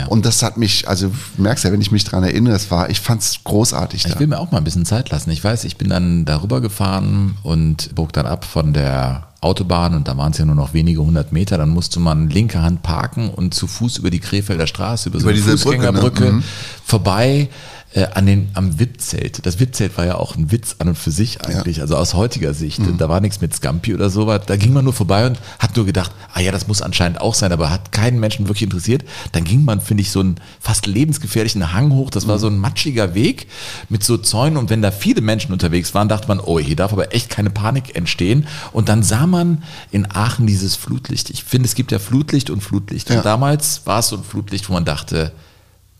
Ja. 0.00 0.06
Und 0.06 0.24
das 0.24 0.42
hat 0.42 0.56
mich, 0.56 0.88
also 0.88 1.10
merkst 1.36 1.64
ja, 1.64 1.72
wenn 1.72 1.80
ich 1.80 1.90
mich 1.90 2.04
dran 2.04 2.22
erinnere, 2.22 2.54
es 2.54 2.70
war, 2.70 2.90
ich 2.90 3.00
fand 3.00 3.22
es 3.22 3.44
großartig. 3.44 4.06
Ich 4.06 4.18
will 4.18 4.26
mir 4.26 4.38
auch 4.38 4.50
mal 4.50 4.58
ein 4.58 4.64
bisschen 4.64 4.84
Zeit 4.84 5.10
lassen. 5.10 5.30
Ich 5.30 5.42
weiß, 5.42 5.64
ich 5.64 5.76
bin 5.76 5.88
dann 5.88 6.24
darüber 6.24 6.60
gefahren 6.60 7.36
und 7.42 7.94
bog 7.94 8.12
dann 8.12 8.26
ab 8.26 8.44
von 8.44 8.72
der 8.72 9.28
Autobahn 9.42 9.94
und 9.94 10.06
da 10.06 10.16
waren 10.16 10.32
es 10.32 10.38
ja 10.38 10.44
nur 10.44 10.54
noch 10.54 10.74
wenige 10.74 11.00
hundert 11.00 11.32
Meter. 11.32 11.56
Dann 11.56 11.70
musste 11.70 11.98
man 11.98 12.28
linke 12.28 12.62
Hand 12.62 12.82
parken 12.82 13.30
und 13.30 13.54
zu 13.54 13.66
Fuß 13.66 13.98
über 13.98 14.10
die 14.10 14.20
Krefelder 14.20 14.66
Straße, 14.66 15.08
über, 15.08 15.18
über 15.18 15.22
so 15.22 15.28
eine 15.28 15.36
diese 15.36 15.58
Fußgängerbrücke 15.58 16.20
Brücke, 16.20 16.24
ne? 16.24 16.32
mhm. 16.32 16.44
vorbei 16.84 17.48
äh, 17.92 18.06
an 18.14 18.26
den, 18.26 18.50
am 18.54 18.78
VIP-Zelt. 18.78 19.44
Das 19.44 19.58
VIP-Zelt 19.58 19.98
war 19.98 20.06
ja 20.06 20.14
auch 20.14 20.36
ein 20.36 20.52
Witz 20.52 20.76
an 20.78 20.88
und 20.88 20.98
für 20.98 21.10
sich 21.10 21.44
eigentlich, 21.44 21.78
ja. 21.78 21.82
also 21.82 21.96
aus 21.96 22.14
heutiger 22.14 22.54
Sicht. 22.54 22.78
Mhm. 22.78 22.98
Da 22.98 23.08
war 23.08 23.20
nichts 23.20 23.40
mit 23.40 23.52
Scampi 23.54 23.94
oder 23.94 24.10
sowas. 24.10 24.42
Da 24.46 24.56
ging 24.56 24.72
man 24.72 24.84
nur 24.84 24.92
vorbei 24.92 25.26
und 25.26 25.40
hat 25.58 25.76
nur 25.76 25.86
gedacht, 25.86 26.12
ah 26.32 26.40
ja, 26.40 26.52
das 26.52 26.68
muss 26.68 26.82
anscheinend 26.82 27.20
auch 27.20 27.34
sein, 27.34 27.50
aber 27.50 27.70
hat 27.70 27.90
keinen 27.90 28.20
Menschen 28.20 28.46
wirklich 28.46 28.62
interessiert. 28.62 29.04
Dann 29.32 29.42
ging 29.42 29.64
man, 29.64 29.80
finde 29.80 30.02
ich, 30.02 30.12
so 30.12 30.20
einen 30.20 30.36
fast 30.60 30.86
lebensgefährlichen 30.86 31.72
Hang 31.72 31.92
hoch. 31.92 32.10
Das 32.10 32.28
war 32.28 32.36
mhm. 32.36 32.40
so 32.40 32.46
ein 32.46 32.58
matschiger 32.58 33.14
Weg 33.14 33.48
mit 33.88 34.04
so 34.04 34.16
Zäunen 34.16 34.56
und 34.56 34.70
wenn 34.70 34.82
da 34.82 34.92
viele 34.92 35.20
Menschen 35.20 35.52
unterwegs 35.52 35.92
waren, 35.92 36.08
dachte 36.08 36.28
man, 36.28 36.38
oh, 36.38 36.60
hier 36.60 36.76
darf 36.76 36.92
aber 36.92 37.12
echt 37.12 37.28
keine 37.28 37.50
Panik 37.50 37.96
entstehen. 37.96 38.46
Und 38.72 38.88
dann 38.88 39.02
sah 39.02 39.26
man 39.26 39.64
in 39.90 40.08
Aachen 40.08 40.46
dieses 40.46 40.76
Flutlicht. 40.76 41.30
Ich 41.30 41.42
finde, 41.42 41.66
es 41.66 41.74
gibt 41.74 41.90
ja 41.90 41.98
Flutlicht 41.98 42.50
und 42.50 42.60
Flutlicht. 42.62 43.10
Ja. 43.10 43.16
Und 43.16 43.24
damals 43.24 43.82
war 43.84 43.98
es 43.98 44.08
so 44.08 44.16
ein 44.16 44.22
Flutlicht, 44.22 44.68
wo 44.68 44.74
man 44.74 44.84
dachte, 44.84 45.32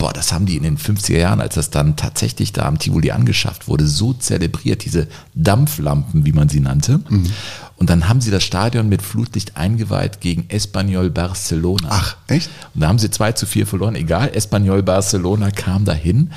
boah, 0.01 0.15
das 0.15 0.33
haben 0.33 0.47
die 0.47 0.57
in 0.57 0.63
den 0.63 0.79
50er 0.79 1.19
Jahren, 1.19 1.43
als 1.43 1.57
das 1.57 1.69
dann 1.69 1.95
tatsächlich 1.95 2.55
da 2.55 2.65
am 2.65 2.79
Tivoli 2.79 3.11
angeschafft 3.11 3.69
wurde, 3.69 3.87
so 3.87 4.15
zelebriert, 4.15 4.85
diese 4.85 5.07
Dampflampen, 5.35 6.25
wie 6.25 6.33
man 6.33 6.49
sie 6.49 6.61
nannte. 6.61 7.01
Mhm. 7.09 7.31
Und 7.77 7.91
dann 7.91 8.09
haben 8.09 8.23
sie 8.23 8.31
das 8.31 8.43
Stadion 8.43 8.89
mit 8.89 9.03
Flutlicht 9.03 9.59
eingeweiht 9.59 10.21
gegen 10.21 10.47
Espanyol 10.49 11.11
Barcelona. 11.11 11.89
Ach, 11.91 12.17
echt? 12.29 12.51
Und 12.75 12.81
da 12.81 12.89
haben 12.89 12.99
sie 12.99 13.11
2 13.11 13.33
zu 13.33 13.45
4 13.45 13.67
verloren. 13.67 13.95
Egal, 13.95 14.31
Espanyol 14.35 14.83
Barcelona 14.83 15.51
kam 15.51 15.85
dahin 15.85 16.33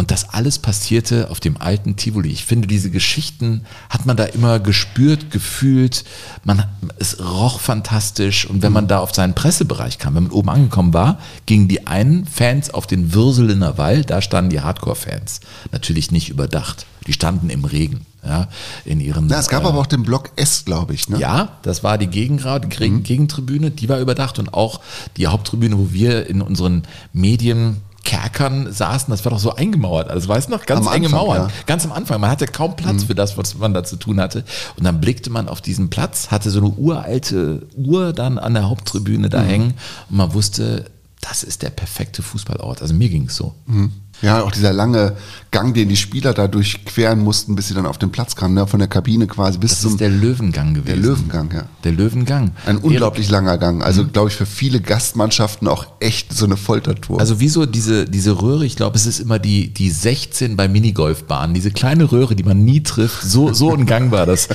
und 0.00 0.10
das 0.10 0.30
alles 0.30 0.58
passierte 0.58 1.28
auf 1.28 1.40
dem 1.40 1.58
alten 1.58 1.94
Tivoli. 1.94 2.30
Ich 2.30 2.46
finde, 2.46 2.66
diese 2.66 2.90
Geschichten 2.90 3.66
hat 3.90 4.06
man 4.06 4.16
da 4.16 4.24
immer 4.24 4.58
gespürt, 4.58 5.30
gefühlt. 5.30 6.04
Man, 6.42 6.64
es 6.98 7.20
roch 7.20 7.60
fantastisch. 7.60 8.46
Und 8.46 8.62
wenn 8.62 8.72
man 8.72 8.88
da 8.88 9.00
auf 9.00 9.14
seinen 9.14 9.34
Pressebereich 9.34 9.98
kam, 9.98 10.14
wenn 10.14 10.22
man 10.22 10.32
oben 10.32 10.48
angekommen 10.48 10.94
war, 10.94 11.18
gingen 11.44 11.68
die 11.68 11.86
einen 11.86 12.24
Fans 12.24 12.72
auf 12.72 12.86
den 12.86 13.12
Würselener 13.12 13.76
Wall. 13.76 14.02
Da 14.02 14.22
standen 14.22 14.48
die 14.48 14.62
Hardcore-Fans. 14.62 15.40
Natürlich 15.70 16.10
nicht 16.10 16.30
überdacht. 16.30 16.86
Die 17.06 17.12
standen 17.12 17.50
im 17.50 17.66
Regen. 17.66 18.06
Ja, 18.24 18.48
in 18.86 19.00
ihren, 19.00 19.26
Na, 19.26 19.38
es 19.38 19.48
gab 19.48 19.64
äh, 19.64 19.66
aber 19.66 19.78
auch 19.78 19.86
den 19.86 20.02
Block 20.02 20.30
S, 20.36 20.64
glaube 20.64 20.94
ich. 20.94 21.10
Ne? 21.10 21.18
Ja, 21.18 21.56
das 21.62 21.82
war 21.82 21.98
die 21.98 22.06
Gegengrad, 22.06 22.66
mhm. 22.78 23.02
Gegentribüne, 23.02 23.70
die 23.70 23.88
war 23.88 23.98
überdacht 23.98 24.38
und 24.38 24.52
auch 24.52 24.80
die 25.16 25.26
Haupttribüne, 25.26 25.78
wo 25.78 25.92
wir 25.92 26.26
in 26.26 26.42
unseren 26.42 26.82
Medien 27.14 27.78
Kerkern 28.10 28.72
saßen, 28.72 29.08
das 29.12 29.24
war 29.24 29.30
doch 29.30 29.38
so 29.38 29.54
eingemauert. 29.54 30.10
Also 30.10 30.28
weißt 30.28 30.48
du 30.48 30.52
noch, 30.52 30.66
ganz 30.66 30.84
am 30.84 30.92
enge 30.92 31.06
Anfang, 31.06 31.20
Mauern. 31.26 31.42
Ja. 31.42 31.54
Ganz 31.66 31.84
am 31.84 31.92
Anfang. 31.92 32.20
Man 32.20 32.28
hatte 32.28 32.46
kaum 32.46 32.74
Platz 32.74 33.02
mhm. 33.02 33.06
für 33.06 33.14
das, 33.14 33.38
was 33.38 33.56
man 33.56 33.72
da 33.72 33.84
zu 33.84 33.94
tun 33.94 34.20
hatte. 34.20 34.42
Und 34.76 34.82
dann 34.82 35.00
blickte 35.00 35.30
man 35.30 35.48
auf 35.48 35.60
diesen 35.60 35.90
Platz, 35.90 36.32
hatte 36.32 36.50
so 36.50 36.58
eine 36.58 36.70
uralte 36.70 37.68
Uhr 37.76 38.12
dann 38.12 38.40
an 38.40 38.54
der 38.54 38.68
Haupttribüne 38.68 39.28
da 39.28 39.42
mhm. 39.42 39.46
hängen 39.46 39.74
und 40.08 40.16
man 40.16 40.34
wusste, 40.34 40.86
das 41.20 41.44
ist 41.44 41.62
der 41.62 41.70
perfekte 41.70 42.22
Fußballort. 42.22 42.82
Also 42.82 42.94
mir 42.94 43.08
ging 43.10 43.26
es 43.26 43.36
so. 43.36 43.54
Mhm. 43.66 43.92
Ja, 44.22 44.42
auch 44.42 44.50
dieser 44.50 44.72
lange 44.72 45.16
Gang, 45.52 45.74
den 45.74 45.88
die 45.88 45.96
Spieler 45.96 46.32
da 46.32 46.46
durchqueren 46.46 47.18
mussten, 47.20 47.56
bis 47.56 47.68
sie 47.68 47.74
dann 47.74 47.84
auf 47.84 47.98
den 47.98 48.12
Platz 48.12 48.36
kamen, 48.36 48.54
ne? 48.54 48.68
von 48.68 48.78
der 48.78 48.86
Kabine 48.86 49.26
quasi 49.26 49.58
bis 49.58 49.72
das 49.72 49.80
zum. 49.80 49.88
Das 49.90 49.94
ist 49.94 50.00
der 50.00 50.10
Löwengang 50.10 50.74
gewesen. 50.74 50.86
Der 50.86 50.96
Löwengang, 50.96 51.50
ja. 51.52 51.64
Der 51.82 51.92
Löwengang. 51.92 52.52
Ein 52.66 52.76
unglaublich 52.76 53.28
langer 53.30 53.58
Gang. 53.58 53.82
Also, 53.82 54.04
mhm. 54.04 54.12
glaube 54.12 54.28
ich, 54.28 54.36
für 54.36 54.46
viele 54.46 54.80
Gastmannschaften 54.80 55.66
auch 55.66 55.86
echt 55.98 56.32
so 56.32 56.44
eine 56.44 56.56
Foltertour. 56.56 57.18
Also, 57.18 57.40
wieso 57.40 57.66
diese, 57.66 58.04
diese 58.04 58.40
Röhre? 58.40 58.64
Ich 58.64 58.76
glaube, 58.76 58.96
es 58.96 59.06
ist 59.06 59.18
immer 59.18 59.40
die, 59.40 59.74
die 59.74 59.90
16 59.90 60.56
bei 60.56 60.68
Minigolfbahnen. 60.68 61.52
Diese 61.52 61.72
kleine 61.72 62.12
Röhre, 62.12 62.36
die 62.36 62.44
man 62.44 62.64
nie 62.64 62.84
trifft. 62.84 63.22
So, 63.22 63.52
so 63.52 63.74
ein 63.74 63.86
Gang 63.86 64.12
war 64.12 64.26
das. 64.26 64.48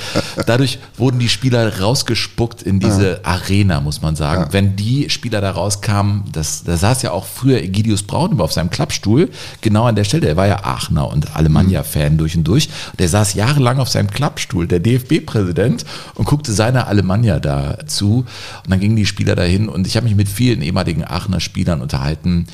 Dadurch 0.46 0.78
wurden 0.96 1.18
die 1.18 1.28
Spieler 1.28 1.78
rausgespuckt 1.78 2.62
in 2.62 2.80
diese 2.80 3.10
ja. 3.10 3.18
Arena, 3.22 3.82
muss 3.82 4.00
man 4.00 4.16
sagen. 4.16 4.44
Ja. 4.44 4.52
Wenn 4.52 4.76
die 4.76 5.10
Spieler 5.10 5.42
da 5.42 5.50
rauskamen, 5.50 6.24
das, 6.32 6.64
da 6.64 6.78
saß 6.78 7.02
ja 7.02 7.10
auch 7.10 7.26
früher 7.26 7.62
Egidius 7.62 8.02
Braun 8.02 8.32
immer 8.32 8.44
auf 8.44 8.52
seinem 8.52 8.70
Klappstuhl 8.70 9.28
genau 9.60 9.84
an 9.84 9.96
der 9.96 10.04
Stelle. 10.04 10.26
Er 10.26 10.36
war 10.36 10.46
ja 10.46 10.64
Aachener 10.64 11.08
und 11.08 11.34
Alemannia-Fan 11.36 12.18
durch 12.18 12.36
und 12.36 12.44
durch. 12.44 12.68
Der 12.98 13.08
saß 13.08 13.34
jahrelang 13.34 13.78
auf 13.78 13.88
seinem 13.88 14.10
Klappstuhl, 14.10 14.66
der 14.66 14.80
DFB-Präsident, 14.80 15.84
und 16.14 16.24
guckte 16.24 16.52
seiner 16.52 16.88
Alemannia 16.88 17.40
da 17.40 17.78
zu. 17.86 18.24
Und 18.64 18.70
dann 18.70 18.80
gingen 18.80 18.96
die 18.96 19.06
Spieler 19.06 19.34
dahin 19.34 19.68
und 19.68 19.86
ich 19.86 19.96
habe 19.96 20.06
mich 20.06 20.16
mit 20.16 20.28
vielen 20.28 20.62
ehemaligen 20.62 21.04
Aachener 21.04 21.40
Spielern 21.40 21.80
unterhalten. 21.80 22.46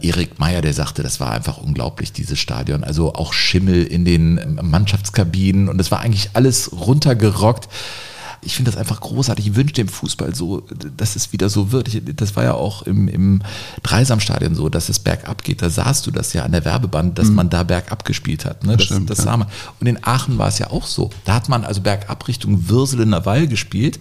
Erik 0.00 0.38
Meyer, 0.38 0.62
der 0.62 0.72
sagte, 0.72 1.02
das 1.02 1.20
war 1.20 1.32
einfach 1.32 1.58
unglaublich, 1.58 2.12
dieses 2.12 2.38
Stadion. 2.38 2.84
Also 2.84 3.14
auch 3.14 3.32
Schimmel 3.32 3.84
in 3.84 4.04
den 4.04 4.58
Mannschaftskabinen 4.62 5.68
und 5.68 5.80
es 5.80 5.90
war 5.90 6.00
eigentlich 6.00 6.30
alles 6.34 6.70
runtergerockt 6.72 7.68
ich 8.42 8.54
finde 8.56 8.70
das 8.70 8.80
einfach 8.80 9.00
großartig. 9.00 9.48
Ich 9.48 9.56
wünsche 9.56 9.74
dem 9.74 9.88
Fußball 9.88 10.34
so, 10.34 10.62
dass 10.96 11.16
es 11.16 11.32
wieder 11.32 11.48
so 11.48 11.72
wird. 11.72 11.88
Ich, 11.88 12.02
das 12.16 12.36
war 12.36 12.44
ja 12.44 12.54
auch 12.54 12.82
im, 12.82 13.08
im 13.08 13.42
Dreisamstadion 13.82 14.54
so, 14.54 14.68
dass 14.68 14.88
es 14.88 14.98
bergab 14.98 15.44
geht. 15.44 15.60
Da 15.62 15.68
sahst 15.68 16.06
du 16.06 16.10
das 16.10 16.32
ja 16.32 16.44
an 16.44 16.52
der 16.52 16.64
Werbeband, 16.64 17.18
dass 17.18 17.28
mhm. 17.28 17.34
man 17.34 17.50
da 17.50 17.62
bergab 17.62 18.04
gespielt 18.04 18.44
hat. 18.44 18.64
Ne? 18.64 18.76
Das, 18.76 18.88
das, 18.88 19.04
das 19.04 19.18
sah 19.18 19.36
man. 19.36 19.48
Und 19.78 19.86
in 19.86 20.02
Aachen 20.02 20.38
war 20.38 20.48
es 20.48 20.58
ja 20.58 20.70
auch 20.70 20.86
so. 20.86 21.10
Da 21.24 21.34
hat 21.34 21.48
man 21.48 21.64
also 21.64 21.82
bergab 21.82 22.26
Richtung 22.28 22.68
Würselener 22.68 23.26
Wall 23.26 23.46
gespielt. 23.46 23.98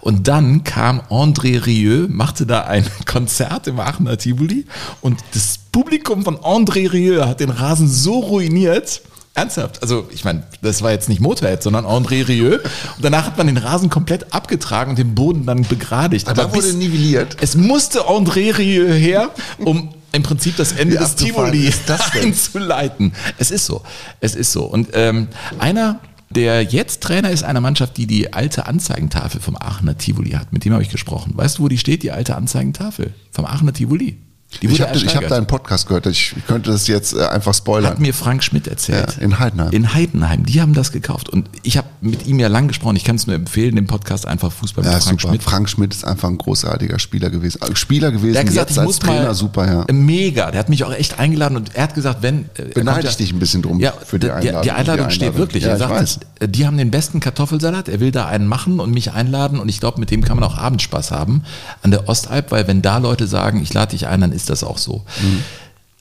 Und 0.00 0.28
dann 0.28 0.62
kam 0.62 1.00
André 1.10 1.66
Rieu, 1.66 2.06
machte 2.08 2.46
da 2.46 2.62
ein 2.62 2.86
Konzert 3.06 3.66
im 3.66 3.80
Aachener 3.80 4.18
Tivoli 4.18 4.66
und 5.00 5.20
das 5.32 5.58
Publikum 5.72 6.24
von 6.24 6.36
André 6.38 6.90
Rieu 6.92 7.24
hat 7.24 7.40
den 7.40 7.50
Rasen 7.50 7.88
so 7.88 8.18
ruiniert, 8.18 9.02
Ernsthaft? 9.34 9.82
Also, 9.82 10.08
ich 10.12 10.24
meine, 10.24 10.42
das 10.60 10.82
war 10.82 10.90
jetzt 10.90 11.08
nicht 11.08 11.20
Motorhead, 11.20 11.62
sondern 11.62 11.84
André 11.84 12.26
Rieu. 12.26 12.54
Und 12.54 13.04
danach 13.04 13.26
hat 13.26 13.38
man 13.38 13.46
den 13.46 13.56
Rasen 13.56 13.88
komplett 13.88 14.32
abgetragen 14.32 14.90
und 14.90 14.98
den 14.98 15.14
Boden 15.14 15.46
dann 15.46 15.62
begradigt. 15.62 16.28
Aber, 16.28 16.44
Aber 16.44 16.54
wurde 16.56 16.72
nivelliert. 16.74 17.36
Es 17.40 17.54
musste 17.54 18.02
André 18.02 18.56
Rieu 18.58 18.92
her, 18.92 19.30
um 19.58 19.94
im 20.12 20.22
Prinzip 20.24 20.56
das 20.56 20.72
Ende 20.72 20.96
des 20.96 21.14
Tivoli 21.14 21.72
einzuleiten. 22.12 23.12
Es 23.38 23.50
ist 23.50 23.66
so. 23.66 23.82
Es 24.20 24.34
ist 24.34 24.52
so. 24.52 24.64
Und 24.64 24.88
ähm, 24.94 25.28
einer, 25.60 26.00
der 26.30 26.62
jetzt 26.62 27.00
Trainer 27.02 27.30
ist 27.30 27.44
einer 27.44 27.60
Mannschaft, 27.60 27.96
die 27.96 28.06
die 28.06 28.32
alte 28.32 28.66
Anzeigentafel 28.66 29.40
vom 29.40 29.56
Aachener 29.56 29.96
Tivoli 29.96 30.30
hat. 30.30 30.52
Mit 30.52 30.64
dem 30.64 30.72
habe 30.72 30.82
ich 30.82 30.90
gesprochen. 30.90 31.32
Weißt 31.36 31.58
du, 31.58 31.62
wo 31.62 31.68
die 31.68 31.78
steht, 31.78 32.02
die 32.02 32.10
alte 32.10 32.36
Anzeigentafel 32.36 33.14
vom 33.30 33.44
Aachener 33.44 33.72
Tivoli? 33.72 34.18
Ich 34.60 34.80
habe 34.80 34.98
hab 34.98 35.28
deinen 35.28 35.46
Podcast 35.46 35.86
gehört, 35.86 36.06
ich 36.06 36.34
könnte 36.46 36.70
das 36.70 36.86
jetzt 36.88 37.14
äh, 37.14 37.24
einfach 37.26 37.54
spoilern. 37.54 37.92
Hat 37.92 38.00
mir 38.00 38.12
Frank 38.12 38.42
Schmidt 38.42 38.66
erzählt. 38.66 39.16
Ja, 39.16 39.22
in 39.22 39.38
Heidenheim. 39.38 39.70
In 39.72 39.94
Heidenheim, 39.94 40.44
die 40.44 40.60
haben 40.60 40.74
das 40.74 40.90
gekauft. 40.90 41.28
Und 41.28 41.48
ich 41.62 41.76
habe 41.76 41.86
mit 42.00 42.26
ihm 42.26 42.38
ja 42.40 42.48
lang 42.48 42.68
gesprochen, 42.68 42.96
ich 42.96 43.04
kann 43.04 43.16
es 43.16 43.26
nur 43.26 43.36
empfehlen, 43.36 43.76
den 43.76 43.86
Podcast 43.86 44.26
einfach 44.26 44.50
Fußball 44.50 44.84
mit 44.84 44.92
ja, 44.92 44.98
Frank 44.98 45.20
super. 45.20 45.32
Schmidt. 45.32 45.42
Frank 45.44 45.68
Schmidt 45.68 45.94
ist 45.94 46.04
einfach 46.04 46.28
ein 46.28 46.36
großartiger 46.36 46.98
Spieler 46.98 47.30
gewesen. 47.30 47.62
Äh, 47.62 47.76
Spieler 47.76 48.10
gewesen, 48.10 48.32
der 48.32 48.40
hat 48.40 48.48
gesagt, 48.48 48.70
jetzt 48.70 48.78
als 48.78 48.98
Trainer 48.98 49.34
super, 49.34 49.66
ja. 49.66 49.92
Mega, 49.92 50.50
der 50.50 50.58
hat 50.58 50.68
mich 50.68 50.84
auch 50.84 50.92
echt 50.92 51.18
eingeladen 51.18 51.56
und 51.56 51.74
er 51.74 51.84
hat 51.84 51.94
gesagt, 51.94 52.22
wenn... 52.22 52.46
Äh, 52.56 52.64
Beneide 52.74 53.06
ich 53.06 53.16
dich 53.16 53.32
ein 53.32 53.38
bisschen 53.38 53.62
drum 53.62 53.78
ja, 53.78 53.92
für 54.04 54.18
die 54.18 54.30
Einladung. 54.30 54.62
Die, 54.62 54.70
Einladung, 54.72 55.08
die 55.08 55.14
steht 55.14 55.36
wirklich. 55.36 55.62
Ja, 55.64 55.70
er 55.70 55.78
sagt, 55.78 55.92
weiß. 55.92 56.18
die 56.48 56.66
haben 56.66 56.76
den 56.76 56.90
besten 56.90 57.20
Kartoffelsalat, 57.20 57.88
er 57.88 58.00
will 58.00 58.10
da 58.10 58.26
einen 58.26 58.46
machen 58.46 58.80
und 58.80 58.92
mich 58.92 59.12
einladen 59.12 59.60
und 59.60 59.68
ich 59.68 59.80
glaube, 59.80 60.00
mit 60.00 60.10
dem 60.10 60.24
kann 60.24 60.38
man 60.38 60.48
auch 60.48 60.58
Abendspaß 60.58 61.12
haben 61.12 61.44
an 61.82 61.92
der 61.92 62.08
Ostalb, 62.08 62.50
weil 62.50 62.66
wenn 62.66 62.82
da 62.82 62.98
Leute 62.98 63.26
sagen, 63.28 63.62
ich 63.62 63.72
lade 63.72 63.92
dich 63.92 64.08
ein, 64.08 64.20
dann 64.20 64.32
ist 64.32 64.39
das 64.48 64.64
auch 64.64 64.78
so. 64.78 65.04
Mhm. 65.22 65.42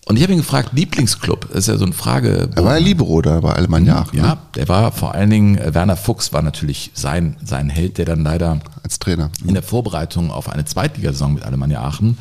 Und 0.05 0.15
ich 0.15 0.23
habe 0.23 0.33
ihn 0.33 0.39
gefragt, 0.39 0.71
Lieblingsclub, 0.73 1.49
das 1.49 1.59
ist 1.59 1.67
ja 1.67 1.77
so 1.77 1.85
eine 1.85 1.93
Frage. 1.93 2.49
Er 2.55 2.63
war 2.63 2.79
ja 2.79 2.83
Libero 2.83 3.21
da 3.21 3.41
bei 3.41 3.53
Alemannia. 3.53 4.07
Ja, 4.11 4.21
ne? 4.23 4.37
der 4.55 4.67
war 4.67 4.91
vor 4.91 5.13
allen 5.13 5.29
Dingen, 5.29 5.57
äh, 5.59 5.75
Werner 5.75 5.95
Fuchs 5.95 6.33
war 6.33 6.41
natürlich 6.41 6.89
sein, 6.95 7.35
sein 7.43 7.69
Held, 7.69 7.99
der 7.99 8.05
dann 8.05 8.23
leider 8.23 8.59
als 8.83 8.97
Trainer 8.97 9.29
in 9.45 9.53
der 9.53 9.61
Vorbereitung 9.61 10.31
auf 10.31 10.49
eine 10.49 10.65
Zweitligasaison 10.65 11.35
mit 11.35 11.43
Alemannia 11.43 11.83
Aachen 11.83 12.17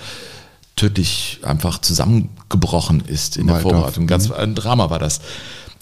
tödlich 0.77 1.41
einfach 1.43 1.81
zusammengebrochen 1.81 3.03
ist 3.07 3.39
in 3.39 3.47
der 3.47 3.57
Waldorf. 3.57 3.73
Vorbereitung. 3.73 4.07
Ganz 4.07 4.31
ein 4.31 4.55
Drama 4.55 4.91
war 4.91 4.99
das. 4.99 5.21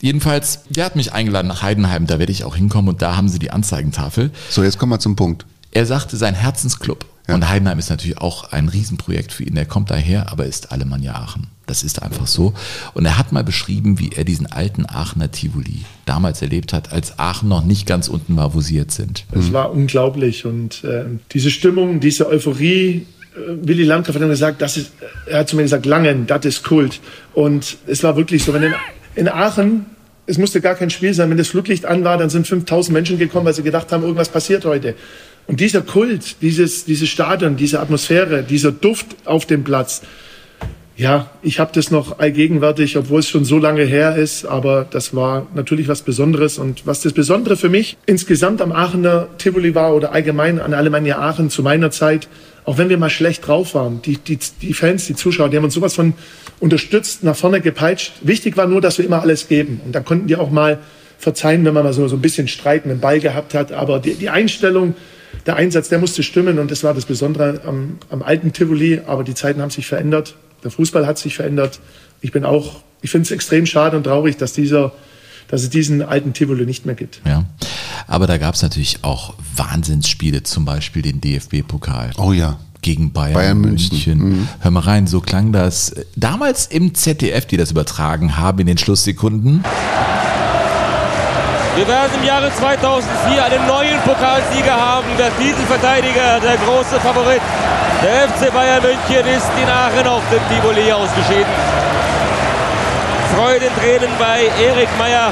Jedenfalls, 0.00 0.60
der 0.68 0.84
hat 0.84 0.94
mich 0.94 1.12
eingeladen 1.12 1.48
nach 1.48 1.62
Heidenheim, 1.62 2.06
da 2.06 2.18
werde 2.18 2.30
ich 2.30 2.44
auch 2.44 2.54
hinkommen 2.54 2.88
und 2.88 3.02
da 3.02 3.16
haben 3.16 3.28
sie 3.28 3.38
die 3.38 3.50
Anzeigentafel. 3.50 4.30
So, 4.50 4.62
jetzt 4.62 4.78
kommen 4.78 4.92
wir 4.92 5.00
zum 5.00 5.16
Punkt. 5.16 5.46
Er 5.70 5.86
sagte, 5.86 6.16
sein 6.16 6.34
Herzensclub. 6.34 7.04
Und 7.28 7.48
Heidenheim 7.48 7.78
ist 7.78 7.90
natürlich 7.90 8.18
auch 8.18 8.52
ein 8.52 8.68
Riesenprojekt 8.68 9.32
für 9.32 9.44
ihn. 9.44 9.56
Er 9.56 9.64
kommt 9.64 9.90
daher, 9.90 10.30
aber 10.30 10.46
ist 10.46 10.70
Alemannia 10.72 11.14
Aachen. 11.14 11.48
Das 11.66 11.82
ist 11.82 12.00
einfach 12.00 12.28
so. 12.28 12.54
Und 12.94 13.04
er 13.04 13.18
hat 13.18 13.32
mal 13.32 13.42
beschrieben, 13.42 13.98
wie 13.98 14.10
er 14.14 14.24
diesen 14.24 14.46
alten 14.46 14.86
Aachener 14.86 15.32
Tivoli 15.32 15.84
damals 16.04 16.40
erlebt 16.40 16.72
hat, 16.72 16.92
als 16.92 17.18
Aachen 17.18 17.48
noch 17.48 17.64
nicht 17.64 17.86
ganz 17.86 18.06
unten 18.06 18.36
war, 18.36 18.54
wo 18.54 18.60
sie 18.60 18.76
jetzt 18.76 18.94
sind. 18.94 19.24
Es 19.32 19.52
war 19.52 19.72
unglaublich 19.72 20.46
und 20.46 20.84
äh, 20.84 21.04
diese 21.32 21.50
Stimmung, 21.50 21.98
diese 21.98 22.28
Euphorie. 22.28 23.06
äh, 23.34 23.66
Willy 23.66 23.82
Landgraf 23.82 24.14
hat 24.14 24.22
immer 24.22 24.30
gesagt, 24.30 24.62
das 24.62 24.76
ist, 24.76 24.92
er 25.26 25.40
hat 25.40 25.48
zu 25.48 25.56
mir 25.56 25.62
gesagt, 25.62 25.86
Langen, 25.86 26.28
das 26.28 26.44
ist 26.44 26.62
Kult. 26.62 27.00
Und 27.34 27.76
es 27.88 28.04
war 28.04 28.16
wirklich 28.16 28.44
so, 28.44 28.54
wenn 28.54 28.62
in, 28.62 28.74
in 29.16 29.28
Aachen, 29.28 29.86
es 30.26 30.38
musste 30.38 30.60
gar 30.60 30.74
kein 30.76 30.90
Spiel 30.90 31.14
sein, 31.14 31.30
wenn 31.30 31.38
das 31.38 31.48
Flutlicht 31.48 31.84
an 31.84 32.04
war, 32.04 32.18
dann 32.18 32.30
sind 32.30 32.46
5000 32.46 32.92
Menschen 32.92 33.18
gekommen, 33.18 33.46
weil 33.46 33.54
sie 33.54 33.62
gedacht 33.62 33.90
haben, 33.90 34.02
irgendwas 34.02 34.28
passiert 34.28 34.64
heute. 34.64 34.94
Und 35.46 35.60
dieser 35.60 35.82
Kult, 35.82 36.36
dieses, 36.42 36.84
dieses 36.84 37.08
Stadion, 37.08 37.56
diese 37.56 37.80
Atmosphäre, 37.80 38.42
dieser 38.42 38.72
Duft 38.72 39.06
auf 39.24 39.46
dem 39.46 39.62
Platz, 39.64 40.02
ja, 40.96 41.30
ich 41.42 41.60
habe 41.60 41.72
das 41.74 41.90
noch 41.90 42.20
allgegenwärtig, 42.20 42.96
obwohl 42.96 43.20
es 43.20 43.28
schon 43.28 43.44
so 43.44 43.58
lange 43.58 43.84
her 43.84 44.16
ist, 44.16 44.46
aber 44.46 44.86
das 44.90 45.14
war 45.14 45.46
natürlich 45.54 45.88
was 45.88 46.00
Besonderes. 46.00 46.56
Und 46.56 46.86
was 46.86 47.02
das 47.02 47.12
Besondere 47.12 47.58
für 47.58 47.68
mich 47.68 47.98
insgesamt 48.06 48.62
am 48.62 48.72
Aachener 48.72 49.28
Tivoli 49.36 49.74
war 49.74 49.94
oder 49.94 50.12
allgemein 50.12 50.58
an 50.58 50.72
Alemannia 50.72 51.18
Aachen 51.18 51.50
zu 51.50 51.62
meiner 51.62 51.90
Zeit, 51.90 52.28
auch 52.64 52.78
wenn 52.78 52.88
wir 52.88 52.96
mal 52.96 53.10
schlecht 53.10 53.46
drauf 53.46 53.74
waren, 53.74 54.00
die, 54.02 54.16
die, 54.16 54.38
die 54.62 54.72
Fans, 54.72 55.06
die 55.06 55.14
Zuschauer, 55.14 55.50
die 55.50 55.58
haben 55.58 55.64
uns 55.64 55.74
sowas 55.74 55.94
von 55.94 56.14
unterstützt, 56.60 57.22
nach 57.22 57.36
vorne 57.36 57.60
gepeitscht. 57.60 58.14
Wichtig 58.22 58.56
war 58.56 58.66
nur, 58.66 58.80
dass 58.80 58.96
wir 58.96 59.04
immer 59.04 59.20
alles 59.20 59.48
geben. 59.48 59.82
Und 59.84 59.94
da 59.94 60.00
konnten 60.00 60.28
die 60.28 60.36
auch 60.36 60.50
mal 60.50 60.78
verzeihen, 61.18 61.64
wenn 61.66 61.74
man 61.74 61.84
mal 61.84 61.92
so, 61.92 62.08
so 62.08 62.16
ein 62.16 62.22
bisschen 62.22 62.48
Streit 62.48 62.86
mit 62.86 62.96
dem 62.96 63.00
Ball 63.00 63.20
gehabt 63.20 63.52
hat. 63.52 63.70
Aber 63.70 63.98
die, 63.98 64.14
die 64.14 64.30
Einstellung, 64.30 64.94
der 65.46 65.56
Einsatz, 65.56 65.88
der 65.88 65.98
musste 65.98 66.22
stimmen. 66.22 66.58
Und 66.58 66.70
das 66.70 66.84
war 66.84 66.94
das 66.94 67.04
Besondere 67.04 67.62
am, 67.64 67.98
am 68.10 68.22
alten 68.22 68.52
Tivoli. 68.52 69.00
Aber 69.06 69.24
die 69.24 69.34
Zeiten 69.34 69.60
haben 69.62 69.70
sich 69.70 69.86
verändert. 69.86 70.34
Der 70.64 70.70
Fußball 70.70 71.06
hat 71.06 71.18
sich 71.18 71.36
verändert. 71.36 71.80
Ich 72.20 72.32
bin 72.32 72.44
auch, 72.44 72.80
ich 73.02 73.10
finde 73.10 73.26
es 73.26 73.30
extrem 73.30 73.66
schade 73.66 73.96
und 73.96 74.04
traurig, 74.04 74.36
dass 74.36 74.52
dieser, 74.52 74.92
dass 75.48 75.62
es 75.62 75.70
diesen 75.70 76.02
alten 76.02 76.32
Tivoli 76.32 76.66
nicht 76.66 76.86
mehr 76.86 76.94
gibt. 76.94 77.20
Ja. 77.24 77.44
Aber 78.06 78.26
da 78.26 78.38
gab 78.38 78.54
es 78.54 78.62
natürlich 78.62 78.98
auch 79.02 79.34
Wahnsinnsspiele, 79.56 80.42
zum 80.42 80.64
Beispiel 80.64 81.02
den 81.02 81.20
DFB-Pokal. 81.20 82.10
Oh 82.18 82.32
ja. 82.32 82.58
Gegen 82.82 83.12
Bayern, 83.12 83.34
Bayern 83.34 83.60
München. 83.60 83.90
München. 83.92 84.18
Mhm. 84.18 84.48
Hör 84.60 84.70
mal 84.70 84.80
rein, 84.80 85.06
so 85.06 85.20
klang 85.20 85.52
das 85.52 85.94
damals 86.14 86.66
im 86.66 86.94
ZDF, 86.94 87.46
die 87.46 87.56
das 87.56 87.70
übertragen 87.70 88.36
haben 88.36 88.60
in 88.60 88.66
den 88.66 88.78
Schlusssekunden. 88.78 89.64
Wir 91.76 91.86
werden 91.86 92.12
im 92.16 92.24
Jahre 92.24 92.50
2004 92.50 93.44
einen 93.44 93.66
neuen 93.66 94.00
Pokalsieger 94.00 94.74
haben. 94.74 95.08
Der 95.18 95.28
Titelverteidiger, 95.36 96.40
der 96.40 96.56
große 96.56 96.98
Favorit. 97.00 97.42
Der 98.02 98.28
FC 98.30 98.50
Bayern 98.50 98.82
München 98.82 99.26
ist 99.26 99.50
in 99.60 99.68
Aachen 99.68 100.08
auf 100.08 100.22
dem 100.32 100.40
Tivoli 100.48 100.90
ausgeschieden. 100.90 101.52
Freudentränen 103.36 104.08
bei 104.18 104.50
Erik 104.58 104.88
Meyer. 104.96 105.30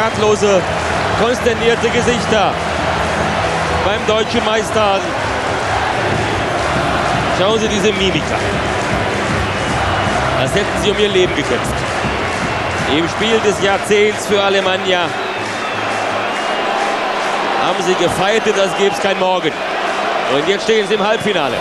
Ratlose, 0.00 0.62
konsternierte 1.20 1.90
Gesichter 1.90 2.52
beim 3.84 4.06
deutschen 4.06 4.44
Meister. 4.44 5.00
Schauen 7.40 7.58
Sie 7.58 7.66
diese 7.66 7.92
Mimik 7.92 8.22
an. 8.30 8.40
Als 10.42 10.54
hätten 10.54 10.80
sie 10.80 10.92
um 10.92 10.98
ihr 11.00 11.08
Leben 11.08 11.34
gekämpft. 11.34 11.93
Im 12.92 13.08
Spiel 13.08 13.40
des 13.40 13.60
Jahrzehnts 13.62 14.26
für 14.26 14.40
Alemannia 14.42 15.08
haben 17.62 17.82
sie 17.86 17.94
gefeitet, 17.94 18.54
als 18.58 18.76
gäbe 18.76 18.94
es 18.94 19.00
kein 19.00 19.18
Morgen. 19.18 19.50
Und 20.34 20.48
jetzt 20.48 20.64
stehen 20.64 20.86
sie 20.86 20.94
im 20.94 21.00
Halbfinale. 21.00 21.56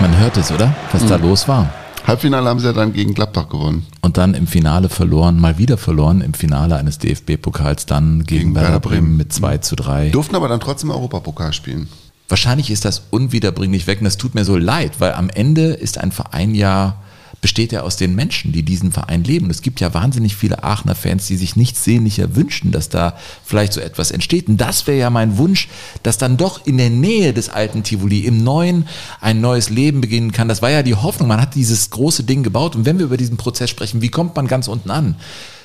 Man 0.00 0.16
hört 0.18 0.36
es, 0.36 0.50
oder? 0.50 0.74
Was 0.92 1.06
da 1.06 1.16
Mhm. 1.18 1.24
los 1.28 1.46
war. 1.48 1.68
Halbfinale 2.06 2.48
haben 2.48 2.58
sie 2.58 2.66
ja 2.66 2.72
dann 2.72 2.92
gegen 2.92 3.14
Gladbach 3.14 3.48
gewonnen. 3.48 3.86
Und 4.00 4.16
dann 4.18 4.34
im 4.34 4.46
Finale 4.46 4.88
verloren, 4.88 5.38
mal 5.38 5.56
wieder 5.58 5.76
verloren, 5.78 6.20
im 6.20 6.34
Finale 6.34 6.76
eines 6.76 6.98
DFB-Pokals 6.98 7.86
dann 7.86 8.24
gegen, 8.24 8.54
Werder 8.54 8.68
Werder 8.68 8.80
Bremen 8.80 9.00
Bremen. 9.04 9.16
mit 9.18 9.32
2 9.32 9.58
zu 9.58 9.76
3. 9.76 10.08
Durften 10.10 10.34
aber 10.34 10.48
dann 10.48 10.60
trotzdem 10.60 10.90
Europapokal 10.90 11.52
spielen. 11.52 11.88
Wahrscheinlich 12.28 12.70
ist 12.70 12.84
das 12.84 13.02
unwiederbringlich 13.10 13.86
weg 13.86 13.98
und 14.00 14.04
das 14.04 14.16
tut 14.16 14.34
mir 14.34 14.44
so 14.44 14.56
leid, 14.56 14.92
weil 14.98 15.12
am 15.14 15.30
Ende 15.30 15.72
ist 15.72 15.98
ein 15.98 16.10
Verein 16.12 16.54
ja, 16.54 16.96
besteht 17.40 17.72
ja 17.72 17.82
aus 17.82 17.96
den 17.96 18.14
Menschen, 18.14 18.52
die 18.52 18.62
diesen 18.62 18.92
Verein 18.92 19.24
leben. 19.24 19.50
Es 19.50 19.62
gibt 19.62 19.80
ja 19.80 19.94
wahnsinnig 19.94 20.36
viele 20.36 20.62
Aachener 20.62 20.94
Fans, 20.94 21.26
die 21.26 21.36
sich 21.36 21.56
nichts 21.56 21.84
sehnlicher 21.84 22.36
wünschen, 22.36 22.70
dass 22.70 22.88
da 22.88 23.16
vielleicht 23.44 23.72
so 23.72 23.80
etwas 23.80 24.10
entsteht. 24.10 24.48
Und 24.48 24.58
das 24.58 24.86
wäre 24.86 24.98
ja 24.98 25.10
mein 25.10 25.38
Wunsch, 25.38 25.68
dass 26.02 26.18
dann 26.18 26.36
doch 26.36 26.66
in 26.66 26.76
der 26.76 26.90
Nähe 26.90 27.32
des 27.32 27.48
alten 27.48 27.82
Tivoli 27.82 28.20
im 28.20 28.44
Neuen 28.44 28.86
ein 29.20 29.40
neues 29.40 29.70
Leben 29.70 30.00
beginnen 30.00 30.32
kann. 30.32 30.48
Das 30.48 30.62
war 30.62 30.70
ja 30.70 30.82
die 30.82 30.94
Hoffnung. 30.94 31.28
Man 31.28 31.40
hat 31.40 31.54
dieses 31.54 31.90
große 31.90 32.24
Ding 32.24 32.42
gebaut. 32.42 32.76
Und 32.76 32.84
wenn 32.84 32.98
wir 32.98 33.06
über 33.06 33.16
diesen 33.16 33.36
Prozess 33.36 33.70
sprechen, 33.70 34.02
wie 34.02 34.10
kommt 34.10 34.36
man 34.36 34.46
ganz 34.46 34.68
unten 34.68 34.90
an? 34.90 35.16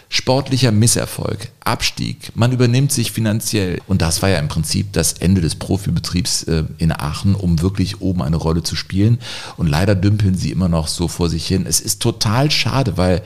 Sportlicher 0.09 0.71
Misserfolg, 0.71 1.51
Abstieg, 1.63 2.31
man 2.35 2.51
übernimmt 2.51 2.91
sich 2.91 3.11
finanziell. 3.11 3.81
Und 3.87 4.01
das 4.01 4.21
war 4.21 4.29
ja 4.29 4.37
im 4.39 4.47
Prinzip 4.47 4.93
das 4.93 5.13
Ende 5.13 5.41
des 5.41 5.55
Profibetriebs 5.55 6.43
äh, 6.43 6.63
in 6.77 6.91
Aachen, 6.91 7.35
um 7.35 7.61
wirklich 7.61 8.01
oben 8.01 8.21
eine 8.21 8.35
Rolle 8.35 8.63
zu 8.63 8.75
spielen. 8.75 9.19
Und 9.57 9.67
leider 9.67 9.95
dümpeln 9.95 10.35
sie 10.35 10.51
immer 10.51 10.69
noch 10.69 10.87
so 10.87 11.07
vor 11.07 11.29
sich 11.29 11.45
hin. 11.47 11.65
Es 11.67 11.79
ist 11.79 12.01
total 12.01 12.51
schade, 12.51 12.97
weil 12.97 13.21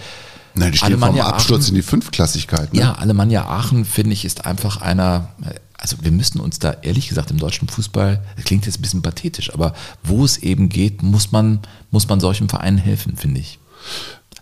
Nein, 0.56 0.72
die 0.72 0.78
stehen 0.78 0.88
Alemannia 0.88 1.28
Absturz 1.28 1.66
Aachen- 1.66 1.70
in 1.70 1.76
die 1.76 1.82
Fünftklassigkeit. 1.82 2.74
Ne? 2.74 2.80
ja, 2.80 2.94
Alemannia 2.94 3.46
Aachen, 3.46 3.86
finde 3.86 4.14
ich, 4.14 4.26
ist 4.26 4.46
einfach 4.46 4.78
einer, 4.82 5.30
also 5.78 5.98
wir 6.02 6.12
müssen 6.12 6.40
uns 6.40 6.60
da 6.60 6.78
ehrlich 6.82 7.10
gesagt 7.10 7.32
im 7.32 7.38
deutschen 7.38 7.68
Fußball, 7.68 8.24
das 8.36 8.46
klingt 8.46 8.66
jetzt 8.66 8.80
ein 8.80 8.82
bisschen 8.82 9.02
pathetisch, 9.02 9.54
aber 9.54 9.74
wo 10.04 10.26
es 10.26 10.38
eben 10.38 10.70
geht, 10.70 11.04
muss 11.04 11.32
man, 11.32 11.60
muss 11.92 12.08
man 12.08 12.20
solchen 12.20 12.50
Vereinen 12.50 12.78
helfen, 12.78 13.16
finde 13.16 13.42
ich. 13.42 13.60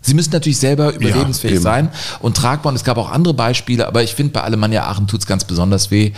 Sie 0.08 0.14
müssen 0.14 0.30
natürlich 0.32 0.58
selber 0.58 0.94
überlebensfähig 0.94 1.54
eben. 1.54 1.62
sein 1.62 1.90
und 2.20 2.36
tragbar. 2.36 2.70
Und 2.70 2.76
es 2.76 2.84
gab 2.84 2.96
auch 2.96 3.10
andere 3.10 3.34
Beispiele, 3.34 3.86
aber 3.86 4.02
ich 4.02 4.14
finde, 4.14 4.32
bei 4.32 4.42
Alemannia 4.42 4.86
Aachen 4.88 5.06
tut 5.06 5.20
es 5.20 5.26
ganz 5.26 5.44
besonders 5.44 5.90
weh, 5.90 6.12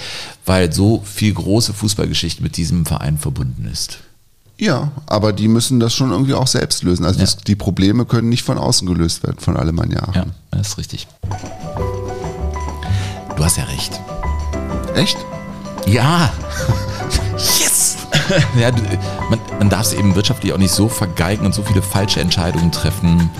weil 0.46 0.72
so 0.72 1.02
viel 1.04 1.34
große 1.34 1.72
Fußballgeschichte 1.72 2.42
mit 2.42 2.56
diesem 2.56 2.86
Verein 2.86 3.18
verbunden 3.18 3.68
ist. 3.70 3.98
Ja, 4.58 4.92
aber 5.06 5.32
die 5.32 5.48
müssen 5.48 5.80
das 5.80 5.94
schon 5.94 6.10
irgendwie 6.10 6.34
auch 6.34 6.46
selbst 6.46 6.82
lösen. 6.82 7.06
Also 7.06 7.18
das, 7.18 7.38
die 7.38 7.56
Probleme 7.56 8.04
können 8.04 8.28
nicht 8.28 8.42
von 8.42 8.58
außen 8.58 8.86
gelöst 8.86 9.22
werden 9.22 9.38
von 9.40 9.56
Alemannia 9.56 10.02
Aachen. 10.02 10.14
Ja, 10.14 10.26
das 10.50 10.68
ist 10.68 10.78
richtig. 10.78 11.08
Du 13.36 13.44
hast 13.44 13.56
ja 13.56 13.64
recht. 13.64 14.00
Echt? 14.94 15.16
Ja. 15.86 16.32
Yes! 17.58 17.96
ja, 18.60 18.70
man, 19.30 19.38
man 19.58 19.70
darf 19.70 19.86
es 19.86 19.92
eben 19.94 20.14
wirtschaftlich 20.14 20.52
auch 20.52 20.58
nicht 20.58 20.72
so 20.72 20.88
vergeigen 20.88 21.46
und 21.46 21.54
so 21.54 21.62
viele 21.62 21.82
falsche 21.82 22.20
Entscheidungen 22.20 22.70
treffen. 22.70 23.30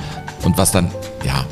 Und 0.43 0.57
was 0.59 0.73
dann, 0.73 0.91
ja. 1.25 1.45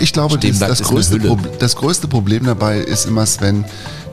Ich 0.00 0.12
glaube, 0.12 0.38
das, 0.38 0.58
bleibt, 0.58 0.70
das, 0.70 0.82
größte 0.82 1.14
Hülle. 1.16 1.28
Prob- 1.28 1.58
das 1.58 1.76
größte 1.76 2.08
Problem 2.08 2.44
dabei 2.44 2.78
ist 2.78 3.06
immer, 3.06 3.26
Sven, 3.26 3.64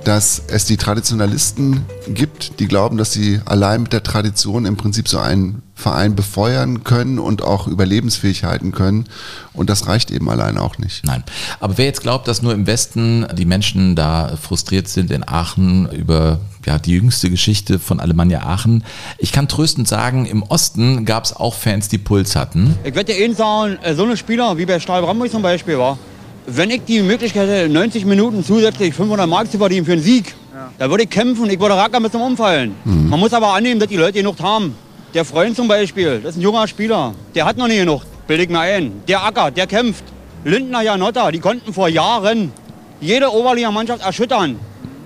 dass 0.03 0.41
es 0.47 0.65
die 0.65 0.77
Traditionalisten 0.77 1.85
gibt, 2.07 2.59
die 2.59 2.67
glauben, 2.67 2.97
dass 2.97 3.11
sie 3.11 3.41
allein 3.45 3.83
mit 3.83 3.93
der 3.93 4.03
Tradition 4.03 4.65
im 4.65 4.77
Prinzip 4.77 5.07
so 5.07 5.19
einen 5.19 5.61
Verein 5.77 6.15
befeuern 6.15 6.83
können 6.83 7.19
und 7.19 7.43
auch 7.43 7.67
überlebensfähig 7.67 8.43
halten 8.43 8.71
können. 8.71 9.05
Und 9.53 9.69
das 9.69 9.85
reicht 9.85 10.09
eben 10.09 10.27
allein 10.27 10.57
auch 10.57 10.79
nicht. 10.79 11.05
Nein. 11.05 11.23
Aber 11.59 11.77
wer 11.77 11.85
jetzt 11.85 12.01
glaubt, 12.01 12.27
dass 12.27 12.41
nur 12.41 12.53
im 12.53 12.65
Westen 12.65 13.27
die 13.37 13.45
Menschen 13.45 13.95
da 13.95 14.35
frustriert 14.41 14.87
sind 14.87 15.11
in 15.11 15.27
Aachen 15.27 15.87
über 15.91 16.39
ja, 16.65 16.79
die 16.79 16.93
jüngste 16.93 17.29
Geschichte 17.29 17.77
von 17.77 17.99
Alemannia 17.99 18.41
Aachen, 18.41 18.83
ich 19.19 19.31
kann 19.31 19.47
tröstend 19.47 19.87
sagen, 19.87 20.25
im 20.25 20.41
Osten 20.41 21.05
gab 21.05 21.25
es 21.25 21.35
auch 21.35 21.53
Fans, 21.53 21.87
die 21.89 21.99
Puls 21.99 22.35
hatten. 22.35 22.75
Ich 22.83 22.95
werde 22.95 23.13
dir 23.13 23.23
Ihnen 23.23 23.35
sagen, 23.35 23.77
äh, 23.83 23.93
so 23.93 24.03
eine 24.03 24.17
Spieler 24.17 24.57
wie 24.57 24.65
bei 24.65 24.79
Stahl 24.79 25.03
Brandenburg 25.03 25.31
zum 25.31 25.43
Beispiel 25.43 25.77
war, 25.77 25.99
wenn 26.47 26.71
ich 26.71 26.81
die 26.85 27.01
Möglichkeit 27.01 27.47
hätte, 27.47 27.71
90 27.71 28.03
Minuten 28.05 28.43
zusätzlich 28.43 28.95
500 28.95 29.29
Mark 29.29 29.51
zu 29.51 29.59
verdienen 29.59 29.85
für 29.85 29.93
einen 29.93 30.01
Sieg, 30.01 30.33
da 30.79 30.89
würde 30.89 31.03
ich 31.03 31.09
kämpfen, 31.09 31.47
ich 31.49 31.59
würde 31.59 31.75
rackern 31.75 32.01
bis 32.01 32.11
zum 32.11 32.21
Umfallen. 32.21 32.73
Mhm. 32.83 33.09
Man 33.09 33.19
muss 33.19 33.33
aber 33.33 33.53
annehmen, 33.53 33.79
dass 33.79 33.89
die 33.89 33.97
Leute 33.97 34.13
genug 34.13 34.39
haben. 34.39 34.75
Der 35.17 35.25
Freund 35.25 35.55
zum 35.55 35.67
Beispiel, 35.67 36.19
das 36.21 36.33
ist 36.33 36.37
ein 36.37 36.43
junger 36.43 36.67
Spieler, 36.67 37.15
der 37.33 37.45
hat 37.45 37.57
noch 37.57 37.67
nicht 37.67 37.79
genug, 37.79 38.03
bilde 38.27 38.43
ich 38.43 38.49
mir 38.49 38.59
ein. 38.59 39.01
Der 39.07 39.25
Acker, 39.25 39.49
der 39.49 39.65
kämpft. 39.65 40.03
Lindner, 40.43 40.83
Janotta, 40.83 41.31
die 41.31 41.39
konnten 41.39 41.73
vor 41.73 41.89
Jahren 41.89 42.53
jede 43.01 43.33
Oberliga-Mannschaft 43.33 44.03
erschüttern. 44.03 44.59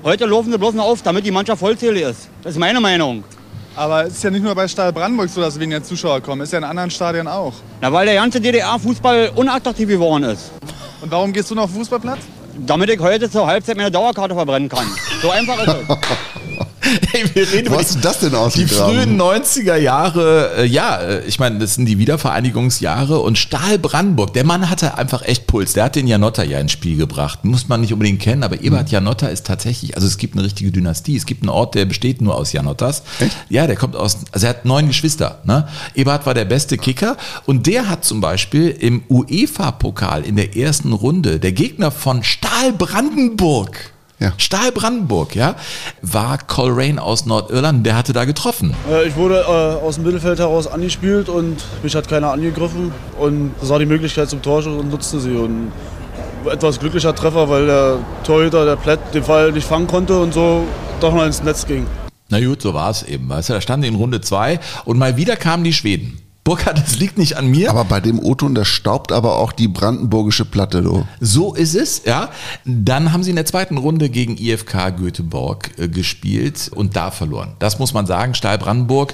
Heute 0.04 0.26
laufen 0.26 0.52
sie 0.52 0.58
bloß 0.58 0.74
noch 0.74 0.84
auf, 0.84 1.02
damit 1.02 1.26
die 1.26 1.32
Mannschaft 1.32 1.62
vollzählig 1.62 2.04
ist. 2.04 2.28
Das 2.44 2.52
ist 2.52 2.60
meine 2.60 2.82
Meinung. 2.82 3.24
Aber 3.74 4.04
es 4.04 4.16
ist 4.16 4.24
ja 4.26 4.32
nicht 4.32 4.44
nur 4.44 4.54
bei 4.54 4.68
Stahl 4.68 4.92
Brandenburg 4.92 5.30
so, 5.30 5.40
dass 5.40 5.58
weniger 5.58 5.82
Zuschauer 5.82 6.20
kommen. 6.20 6.42
Ist 6.42 6.52
ja 6.52 6.58
in 6.58 6.66
anderen 6.66 6.92
Stadien 6.92 7.30
auch. 7.30 7.54
Na, 7.80 7.94
weil 7.94 8.06
der 8.06 8.16
ganze 8.16 8.42
DDR-Fußball 8.42 9.32
unattraktiv 9.36 9.88
geworden 9.88 10.26
ist. 10.26 10.52
Und 11.00 11.10
warum 11.10 11.32
gehst 11.32 11.50
du 11.52 11.56
noch 11.56 11.64
auf 11.64 11.72
den 11.72 11.80
Fußballplatz? 11.80 12.20
Damit 12.58 12.90
ich 12.90 13.00
heute 13.00 13.32
zur 13.32 13.48
Halbzeit 13.48 13.78
meine 13.78 13.92
Dauerkarte 13.92 14.36
verbrennen 14.36 14.68
kann. 14.68 14.88
So 15.22 15.30
einfach 15.30 15.58
ist 15.66 15.74
es. 15.88 15.98
Hey, 17.12 17.24
wir 17.34 17.52
reden 17.52 17.68
Wo 17.70 17.74
über 17.74 17.78
hast 17.80 17.92
die- 17.92 17.96
du 17.96 18.02
das 18.02 18.20
denn 18.20 18.30
Die 18.32 18.36
ausgegraben? 18.36 18.96
frühen 18.96 19.18
90er 19.22 19.76
Jahre, 19.78 20.52
äh, 20.58 20.66
ja, 20.66 20.98
äh, 20.98 21.26
ich 21.26 21.40
meine, 21.40 21.60
das 21.60 21.76
sind 21.76 21.86
die 21.86 21.98
Wiedervereinigungsjahre 21.98 23.20
und 23.20 23.38
Stahl 23.38 23.78
Brandenburg, 23.80 24.34
der 24.34 24.44
Mann 24.44 24.70
hatte 24.70 24.98
einfach 24.98 25.22
echt 25.24 25.48
Puls. 25.48 25.74
Der 25.74 25.86
hat 25.86 25.96
den 25.96 26.08
Janotta 26.08 26.44
ja 26.44 26.60
ins 26.60 26.72
Spiel 26.72 26.98
gebracht. 26.98 27.44
Muss 27.46 27.68
man 27.68 27.82
nicht 27.82 27.94
unbedingt 27.94 28.22
kennen, 28.22 28.44
aber 28.44 28.62
Eberhard 28.62 28.88
Mhm. 28.88 28.94
Janotta 28.94 29.28
ist 29.28 29.46
tatsächlich, 29.46 29.96
also 29.96 30.08
es 30.08 30.18
gibt 30.18 30.36
eine 30.36 30.44
richtige 30.44 30.72
Dynastie. 30.72 31.16
Es 31.16 31.26
gibt 31.26 31.42
einen 31.44 31.50
Ort, 31.50 31.76
der 31.76 31.86
besteht 31.86 32.22
nur 32.22 32.36
aus 32.36 32.52
Janottas. 32.54 33.04
Ja, 33.50 33.68
der 33.68 33.76
kommt 33.76 33.96
aus, 33.96 34.18
also 34.32 34.46
er 34.46 34.52
hat 34.52 34.66
neun 34.66 34.88
Geschwister. 34.88 35.40
Ne? 35.46 35.68
Eberhard 35.96 36.26
war 36.26 36.34
der 36.34 36.46
beste 36.46 36.78
Kicker 36.78 37.18
und 37.46 37.68
der 37.68 37.90
hat 37.90 38.06
zum 38.06 38.22
Beispiel 38.22 38.70
im 38.70 39.04
UEFA-Pokal 39.10 40.24
in 40.24 40.36
der 40.36 40.56
ersten 40.56 40.94
Runde, 40.94 41.40
der 41.40 41.52
Gegner 41.52 41.92
von 41.92 42.24
Stahl 42.24 42.74
Brandenburg, 42.74 43.91
Ja. 44.22 44.34
Stahl 44.38 44.72
Brandenburg, 44.72 45.34
ja, 45.36 45.56
war 46.04 46.38
Coleraine 46.38 47.02
aus 47.02 47.26
Nordirland, 47.26 47.84
der 47.86 47.98
hatte 47.98 48.14
da 48.14 48.24
getroffen. 48.26 48.76
Äh, 48.90 49.08
Ich 49.08 49.16
wurde 49.16 49.40
äh, 49.40 49.84
aus 49.84 49.96
dem 49.96 50.04
Mittelfeld 50.04 50.38
heraus 50.38 50.68
angespielt 50.68 51.28
und 51.28 51.58
mich 51.82 51.96
hat 51.96 52.08
keiner 52.08 52.32
angegriffen 52.32 52.92
und 53.20 53.52
sah 53.64 53.80
die 53.80 53.88
Möglichkeit 53.88 54.30
zum 54.30 54.44
Torschuss 54.44 54.80
und 54.80 54.92
nutzte 54.92 55.20
sie. 55.20 55.32
Und 55.36 55.72
etwas 56.46 56.80
glücklicher 56.80 57.16
Treffer, 57.16 57.50
weil 57.50 57.66
der 57.66 57.98
Torhüter, 58.24 58.64
der 58.64 58.76
Plätt, 58.76 59.00
den 59.14 59.24
Fall 59.24 59.52
nicht 59.54 59.68
fangen 59.68 59.88
konnte 59.88 60.20
und 60.20 60.36
so 60.36 60.66
doch 61.00 61.14
noch 61.14 61.26
ins 61.26 61.42
Netz 61.42 61.66
ging. 61.66 61.88
Na 62.30 62.40
gut, 62.40 62.62
so 62.62 62.76
war 62.76 62.92
es 62.92 63.02
eben. 63.02 63.28
Weißt 63.28 63.50
du, 63.50 63.54
da 63.54 63.62
standen 63.62 63.88
in 63.88 63.96
Runde 63.96 64.22
zwei 64.22 64.60
und 64.86 65.00
mal 65.00 65.18
wieder 65.18 65.36
kamen 65.36 65.64
die 65.64 65.74
Schweden. 65.74 66.21
Burkhard, 66.44 66.80
das 66.80 66.98
liegt 66.98 67.20
nicht 67.20 67.38
an 67.38 67.48
mir. 67.52 67.70
Aber 67.70 67.84
bei 67.86 68.00
dem 68.00 68.18
O-Ton, 68.20 68.56
da 68.56 68.66
staubt 68.66 69.12
aber 69.12 69.38
auch 69.38 69.52
die 69.52 69.68
brandenburgische 69.68 70.44
Platte, 70.44 70.82
du. 70.82 71.06
So 71.20 71.54
ist 71.54 71.76
es, 71.76 72.02
ja. 72.06 72.30
Dann 72.66 73.14
haben 73.14 73.22
sie 73.24 73.30
in 73.30 73.36
der 73.36 73.46
zweiten 73.46 73.78
Runde 73.78 74.10
gegen 74.10 74.38
IFK 74.38 74.90
Göteborg 74.98 75.70
äh, 75.78 75.88
gespielt 75.88 76.72
und 76.74 76.96
da 76.96 77.12
verloren. 77.12 77.54
Das 77.60 77.78
muss 77.78 77.94
man 77.94 78.08
sagen. 78.08 78.34
Stahl 78.34 78.58
Brandenburg 78.58 79.14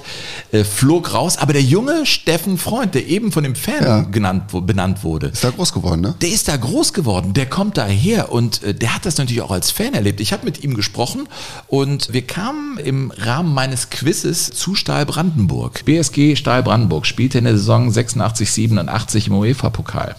äh, 0.52 0.64
flog 0.64 1.12
raus, 1.12 1.36
aber 1.36 1.52
der 1.52 1.60
junge 1.62 2.06
Steffen 2.06 2.56
Freund, 2.56 2.94
der 2.94 3.06
eben 3.06 3.30
von 3.30 3.42
dem 3.44 3.54
Fan 3.56 3.84
Ja. 3.84 4.00
genannt, 4.00 4.44
wo- 4.52 4.62
benannt 4.62 5.04
wurde, 5.04 5.26
Ist 5.26 5.44
da 5.44 5.50
groß 5.50 5.74
geworden, 5.74 6.00
ne? 6.00 6.14
der 6.22 6.30
ist 6.30 6.48
da 6.48 6.56
groß 6.56 6.94
geworden, 6.94 7.34
der 7.34 7.44
kommt 7.46 7.76
daher 7.76 8.32
und 8.32 8.62
äh, 8.62 8.72
der 8.74 8.94
hat 8.94 9.04
das 9.04 9.18
natürlich 9.18 9.42
auch 9.42 9.50
als 9.50 9.70
Fan 9.70 9.92
erlebt. 9.92 10.20
Ich 10.20 10.32
habe 10.32 10.46
mit 10.46 10.64
ihm 10.64 10.72
gesprochen 10.72 11.28
und 11.66 12.10
wir 12.10 12.22
kamen 12.22 12.78
im 12.78 13.12
Rahmen 13.18 13.52
meines 13.52 13.90
Quizzes 13.90 14.50
zu 14.50 14.74
Stahl 14.74 15.04
Brandenburg. 15.04 15.84
BSG 15.84 16.34
Stahl 16.34 16.62
Brandenburg 16.62 17.06
spielte 17.18 17.38
in 17.38 17.44
der 17.46 17.54
Saison 17.58 17.90
86, 17.90 18.48
87 18.52 19.26
im 19.26 19.32
UEFA-Pokal. 19.34 20.14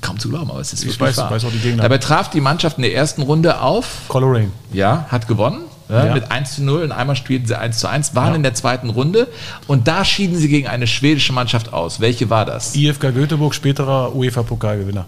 Kaum 0.00 0.18
zu 0.18 0.28
glauben, 0.28 0.50
aber 0.50 0.58
es 0.58 0.72
ist 0.72 0.82
Ich 0.82 0.88
wirklich 0.98 1.10
weiß- 1.10 1.16
wahr. 1.18 1.30
weiß 1.30 1.44
auch 1.44 1.52
die 1.52 1.60
Gegner. 1.60 1.84
Dabei 1.84 1.98
traf 1.98 2.28
die 2.28 2.40
Mannschaft 2.40 2.76
in 2.76 2.82
der 2.82 2.92
ersten 2.92 3.22
Runde 3.22 3.60
auf, 3.60 3.86
Coleraine. 4.08 4.50
ja, 4.72 5.06
hat 5.10 5.28
gewonnen. 5.28 5.60
Ja, 5.88 6.06
Ja. 6.06 6.14
Mit 6.14 6.32
1 6.32 6.56
zu 6.56 6.64
0 6.64 6.82
und 6.82 6.90
einmal 6.90 7.14
spielten 7.14 7.46
sie 7.46 7.56
1 7.56 7.78
zu 7.78 7.86
1, 7.88 8.16
waren 8.16 8.34
in 8.34 8.42
der 8.42 8.54
zweiten 8.54 8.90
Runde 8.90 9.28
und 9.68 9.86
da 9.86 10.04
schieden 10.04 10.36
sie 10.36 10.48
gegen 10.48 10.66
eine 10.66 10.88
schwedische 10.88 11.32
Mannschaft 11.32 11.72
aus. 11.72 12.00
Welche 12.00 12.28
war 12.30 12.44
das? 12.44 12.74
IFK 12.74 13.12
Göteborg, 13.12 13.54
späterer 13.54 14.12
UEFA-Pokalgewinner. 14.16 15.04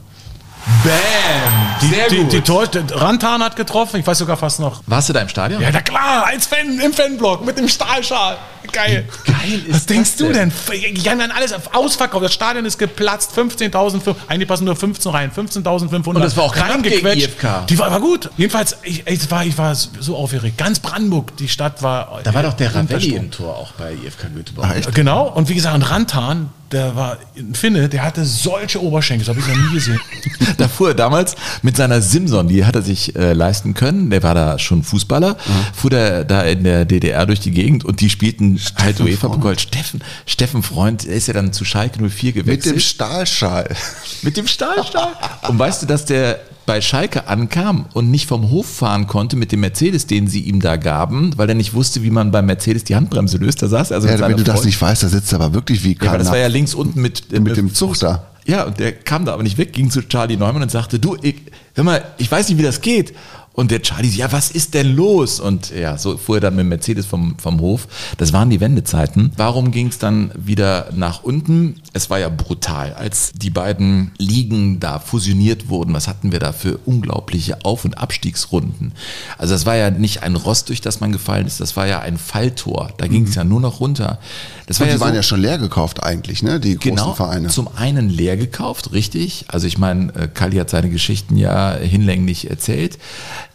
Bam! 0.66 1.76
Die, 1.80 1.86
Sehr 1.88 2.08
die, 2.08 2.16
gut. 2.18 2.32
die 2.32 2.40
Tor, 2.40 2.66
der 2.66 2.84
Rantan 3.00 3.42
hat 3.42 3.54
getroffen, 3.54 4.00
ich 4.00 4.06
weiß 4.06 4.18
sogar 4.18 4.36
fast 4.36 4.58
noch. 4.58 4.82
Warst 4.86 5.08
du 5.08 5.12
da 5.12 5.20
im 5.20 5.28
Stadion? 5.28 5.62
Ja, 5.62 5.70
na 5.72 5.80
klar, 5.80 6.26
als 6.26 6.46
Fan 6.46 6.80
im 6.80 6.92
Fanblock 6.92 7.44
mit 7.44 7.56
dem 7.56 7.68
Stahlschal. 7.68 8.36
Geil. 8.72 9.08
Geil 9.24 9.62
ist 9.66 9.74
Was 9.74 9.86
denkst 9.86 10.10
das 10.10 10.16
du 10.16 10.32
denn? 10.32 10.52
denn? 10.68 10.94
Die 10.94 11.08
haben 11.08 11.20
dann 11.20 11.30
alles 11.30 11.54
ausverkauft. 11.72 12.24
Das 12.24 12.34
Stadion 12.34 12.64
ist 12.64 12.78
geplatzt. 12.78 13.30
15.000, 13.36 14.16
eigentlich 14.26 14.48
passen 14.48 14.64
nur 14.64 14.74
15 14.74 15.12
rein. 15.12 15.30
15.500. 15.30 16.08
Und 16.08 16.20
das 16.20 16.36
war 16.36 16.44
auch 16.44 16.56
reingequetscht. 16.56 17.28
IFK. 17.28 17.66
Die 17.68 17.78
war, 17.78 17.92
war 17.92 18.00
gut. 18.00 18.28
Jedenfalls, 18.36 18.76
ich, 18.82 19.06
ich, 19.06 19.30
war, 19.30 19.44
ich 19.44 19.56
war 19.56 19.72
so 19.74 20.16
aufgeregt. 20.16 20.58
Ganz 20.58 20.80
Brandenburg, 20.80 21.36
die 21.36 21.48
Stadt 21.48 21.82
war. 21.82 22.20
Da 22.24 22.34
war 22.34 22.42
doch 22.42 22.54
der 22.54 22.74
Ravelli 22.74 23.14
im 23.14 23.30
Tor 23.30 23.56
auch 23.56 23.72
bei 23.72 23.92
IFK 23.92 24.34
Göteborg. 24.34 24.94
Genau, 24.94 25.28
und 25.28 25.48
wie 25.48 25.54
gesagt, 25.54 25.76
und 25.76 25.82
Rantan, 25.82 26.50
der 26.72 26.96
war 26.96 27.18
ein 27.36 27.54
Finne, 27.54 27.88
der 27.88 28.02
hatte 28.02 28.24
solche 28.24 28.82
Oberschenkel, 28.82 29.26
das 29.26 29.34
habe 29.36 29.40
ich 29.40 29.46
noch 29.54 29.68
nie 29.68 29.74
gesehen. 29.74 30.00
Da 30.58 30.68
fuhr 30.68 30.88
er 30.88 30.94
damals 30.94 31.34
mit 31.62 31.76
seiner 31.76 32.00
Simson, 32.00 32.48
die 32.48 32.64
hat 32.64 32.74
er 32.76 32.82
sich 32.82 33.14
äh, 33.16 33.32
leisten 33.32 33.74
können, 33.74 34.10
der 34.10 34.22
war 34.22 34.34
da 34.34 34.58
schon 34.58 34.82
Fußballer, 34.82 35.36
fuhr 35.74 35.90
der 35.90 36.24
da 36.24 36.42
in 36.42 36.64
der 36.64 36.84
DDR 36.84 37.26
durch 37.26 37.40
die 37.40 37.50
Gegend 37.50 37.84
und 37.84 38.00
die 38.00 38.08
spielten 38.08 38.58
halt 38.76 39.00
UEFA-Pokal. 39.00 39.58
Steffen, 39.58 40.02
Steffen 40.24 40.62
Freund, 40.62 41.04
der 41.06 41.14
ist 41.14 41.28
ja 41.28 41.34
dann 41.34 41.52
zu 41.52 41.64
Schalke 41.64 41.98
04 41.98 42.34
Mit 42.34 42.44
gewechselt. 42.44 42.76
dem 42.76 42.80
Stahlschal. 42.80 43.76
Mit 44.22 44.36
dem 44.36 44.46
Stahlstahl. 44.46 45.12
Und 45.48 45.58
weißt 45.58 45.82
du, 45.82 45.86
dass 45.86 46.04
der 46.04 46.40
bei 46.66 46.80
Schalke 46.80 47.28
ankam 47.28 47.86
und 47.94 48.10
nicht 48.10 48.26
vom 48.26 48.50
Hof 48.50 48.66
fahren 48.66 49.06
konnte 49.06 49.36
mit 49.36 49.52
dem 49.52 49.60
Mercedes, 49.60 50.06
den 50.06 50.26
sie 50.26 50.40
ihm 50.40 50.60
da 50.60 50.76
gaben, 50.76 51.32
weil 51.36 51.48
er 51.48 51.54
nicht 51.54 51.74
wusste, 51.74 52.02
wie 52.02 52.10
man 52.10 52.32
beim 52.32 52.46
Mercedes 52.46 52.84
die 52.84 52.96
Handbremse 52.96 53.38
löst. 53.38 53.62
Da 53.62 53.68
saß 53.68 53.92
er 53.92 53.96
also 53.96 54.08
Ja, 54.08 54.20
wenn 54.20 54.36
du 54.36 54.44
das 54.44 54.64
nicht 54.64 54.80
weißt, 54.80 55.04
da 55.04 55.08
sitzt 55.08 55.32
er 55.32 55.40
aber 55.40 55.54
wirklich 55.54 55.84
wie 55.84 55.96
Ja, 56.00 56.10
aber 56.10 56.18
das 56.18 56.28
war 56.28 56.38
ja 56.38 56.48
links 56.48 56.74
unten 56.74 57.00
mit, 57.00 57.32
äh, 57.32 57.40
Mit 57.40 57.56
dem 57.56 57.72
Zug 57.72 57.98
da. 57.98 58.26
Ja, 58.46 58.64
und 58.64 58.78
der 58.78 58.92
kam 58.92 59.24
da 59.24 59.32
aber 59.32 59.42
nicht 59.42 59.58
weg, 59.58 59.72
ging 59.72 59.90
zu 59.90 60.02
Charlie 60.02 60.36
Neumann 60.36 60.62
und 60.62 60.70
sagte, 60.70 60.98
du, 60.98 61.16
ich, 61.20 61.36
hör 61.74 61.84
mal, 61.84 62.04
ich 62.18 62.30
weiß 62.30 62.48
nicht, 62.48 62.58
wie 62.58 62.62
das 62.62 62.80
geht. 62.80 63.12
Und 63.56 63.70
der 63.70 63.80
Charlie, 63.80 64.10
ja, 64.10 64.30
was 64.32 64.50
ist 64.50 64.74
denn 64.74 64.94
los? 64.94 65.40
Und 65.40 65.70
ja, 65.74 65.96
so 65.96 66.18
fuhr 66.18 66.36
er 66.36 66.40
dann 66.42 66.56
mit 66.56 66.66
Mercedes 66.66 67.06
vom, 67.06 67.36
vom 67.38 67.58
Hof. 67.60 67.88
Das 68.18 68.32
waren 68.34 68.50
die 68.50 68.60
Wendezeiten. 68.60 69.32
Warum 69.36 69.70
ging 69.70 69.88
es 69.88 69.98
dann 69.98 70.30
wieder 70.36 70.90
nach 70.94 71.22
unten? 71.24 71.80
Es 71.94 72.10
war 72.10 72.18
ja 72.18 72.28
brutal, 72.28 72.92
als 72.92 73.32
die 73.34 73.48
beiden 73.48 74.12
Ligen 74.18 74.78
da 74.78 74.98
fusioniert 74.98 75.70
wurden. 75.70 75.94
Was 75.94 76.06
hatten 76.06 76.32
wir 76.32 76.38
da 76.38 76.52
für 76.52 76.76
unglaubliche 76.84 77.64
Auf- 77.64 77.86
und 77.86 77.96
Abstiegsrunden? 77.96 78.92
Also 79.38 79.54
das 79.54 79.64
war 79.64 79.74
ja 79.74 79.90
nicht 79.90 80.22
ein 80.22 80.36
Rost, 80.36 80.68
durch 80.68 80.82
das 80.82 81.00
man 81.00 81.10
gefallen 81.10 81.46
ist, 81.46 81.58
das 81.58 81.76
war 81.76 81.86
ja 81.86 82.00
ein 82.00 82.18
Falltor. 82.18 82.90
Da 82.98 83.06
ging 83.06 83.24
es 83.24 83.34
ja 83.36 83.44
nur 83.44 83.62
noch 83.62 83.80
runter. 83.80 84.18
Das 84.66 84.80
war 84.80 84.84
Und 84.84 84.90
ja 84.90 84.94
die 84.96 85.00
waren 85.00 85.10
so- 85.12 85.16
ja 85.16 85.22
schon 85.22 85.40
leer 85.40 85.56
gekauft 85.56 86.02
eigentlich, 86.04 86.42
ne? 86.42 86.60
Die 86.60 86.74
großen 86.74 86.90
genau, 86.90 87.14
Vereine. 87.14 87.48
Zum 87.48 87.68
einen 87.74 88.10
leer 88.10 88.36
gekauft, 88.36 88.92
richtig. 88.92 89.46
Also 89.48 89.66
ich 89.66 89.78
meine, 89.78 90.14
äh, 90.14 90.28
Kali 90.28 90.56
hat 90.58 90.68
seine 90.68 90.90
Geschichten 90.90 91.38
ja 91.38 91.74
hinlänglich 91.74 92.50
erzählt. 92.50 92.98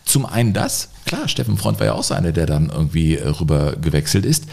Zum 0.06 0.26
einen 0.26 0.54
das, 0.54 0.90
klar, 1.06 1.28
Steffen 1.28 1.58
Freund 1.58 1.80
war 1.80 1.88
ja 1.88 1.94
auch 1.94 2.04
so 2.04 2.14
einer, 2.14 2.32
der 2.32 2.46
dann 2.46 2.70
irgendwie 2.70 3.18
äh, 3.18 3.28
rüber 3.28 3.76
gewechselt 3.76 4.26
ist. 4.26 4.46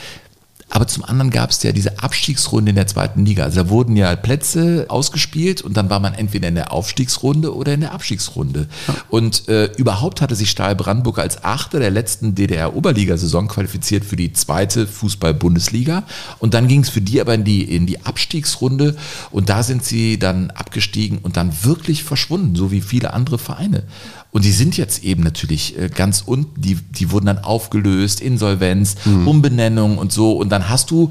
Aber 0.70 0.86
zum 0.86 1.04
anderen 1.04 1.30
gab 1.30 1.50
es 1.50 1.62
ja 1.62 1.72
diese 1.72 2.02
Abstiegsrunde 2.02 2.70
in 2.70 2.76
der 2.76 2.86
zweiten 2.86 3.24
Liga. 3.24 3.44
Also 3.44 3.62
da 3.62 3.70
wurden 3.70 3.96
ja 3.96 4.14
Plätze 4.16 4.86
ausgespielt 4.88 5.62
und 5.62 5.76
dann 5.76 5.88
war 5.88 5.98
man 5.98 6.12
entweder 6.12 6.48
in 6.48 6.56
der 6.56 6.72
Aufstiegsrunde 6.72 7.54
oder 7.54 7.72
in 7.72 7.80
der 7.80 7.92
Abstiegsrunde. 7.92 8.68
Und 9.08 9.48
äh, 9.48 9.72
überhaupt 9.76 10.20
hatte 10.20 10.34
sich 10.34 10.50
Stahl 10.50 10.76
Brandenburg 10.76 11.18
als 11.18 11.42
Achter 11.42 11.78
der 11.78 11.90
letzten 11.90 12.34
DDR-Oberligasaison 12.34 13.48
qualifiziert 13.48 14.04
für 14.04 14.16
die 14.16 14.34
zweite 14.34 14.86
Fußball-Bundesliga. 14.86 16.04
Und 16.38 16.52
dann 16.52 16.68
ging 16.68 16.82
es 16.82 16.90
für 16.90 17.00
die 17.00 17.20
aber 17.20 17.34
in 17.34 17.44
die, 17.44 17.62
in 17.62 17.86
die 17.86 18.04
Abstiegsrunde 18.04 18.96
und 19.30 19.48
da 19.48 19.62
sind 19.62 19.84
sie 19.84 20.18
dann 20.18 20.50
abgestiegen 20.50 21.18
und 21.18 21.38
dann 21.38 21.52
wirklich 21.64 22.04
verschwunden, 22.04 22.54
so 22.56 22.70
wie 22.70 22.82
viele 22.82 23.14
andere 23.14 23.38
Vereine. 23.38 23.84
Und 24.30 24.44
die 24.44 24.52
sind 24.52 24.76
jetzt 24.76 25.04
eben 25.04 25.22
natürlich 25.22 25.78
äh, 25.78 25.88
ganz 25.88 26.22
unten, 26.24 26.60
die, 26.60 26.74
die 26.74 27.10
wurden 27.10 27.26
dann 27.26 27.38
aufgelöst, 27.38 28.20
Insolvenz, 28.20 28.96
Umbenennung 29.26 29.98
und 29.98 30.12
so. 30.12 30.32
Und 30.32 30.50
dann 30.50 30.68
hast 30.68 30.90
du, 30.90 31.10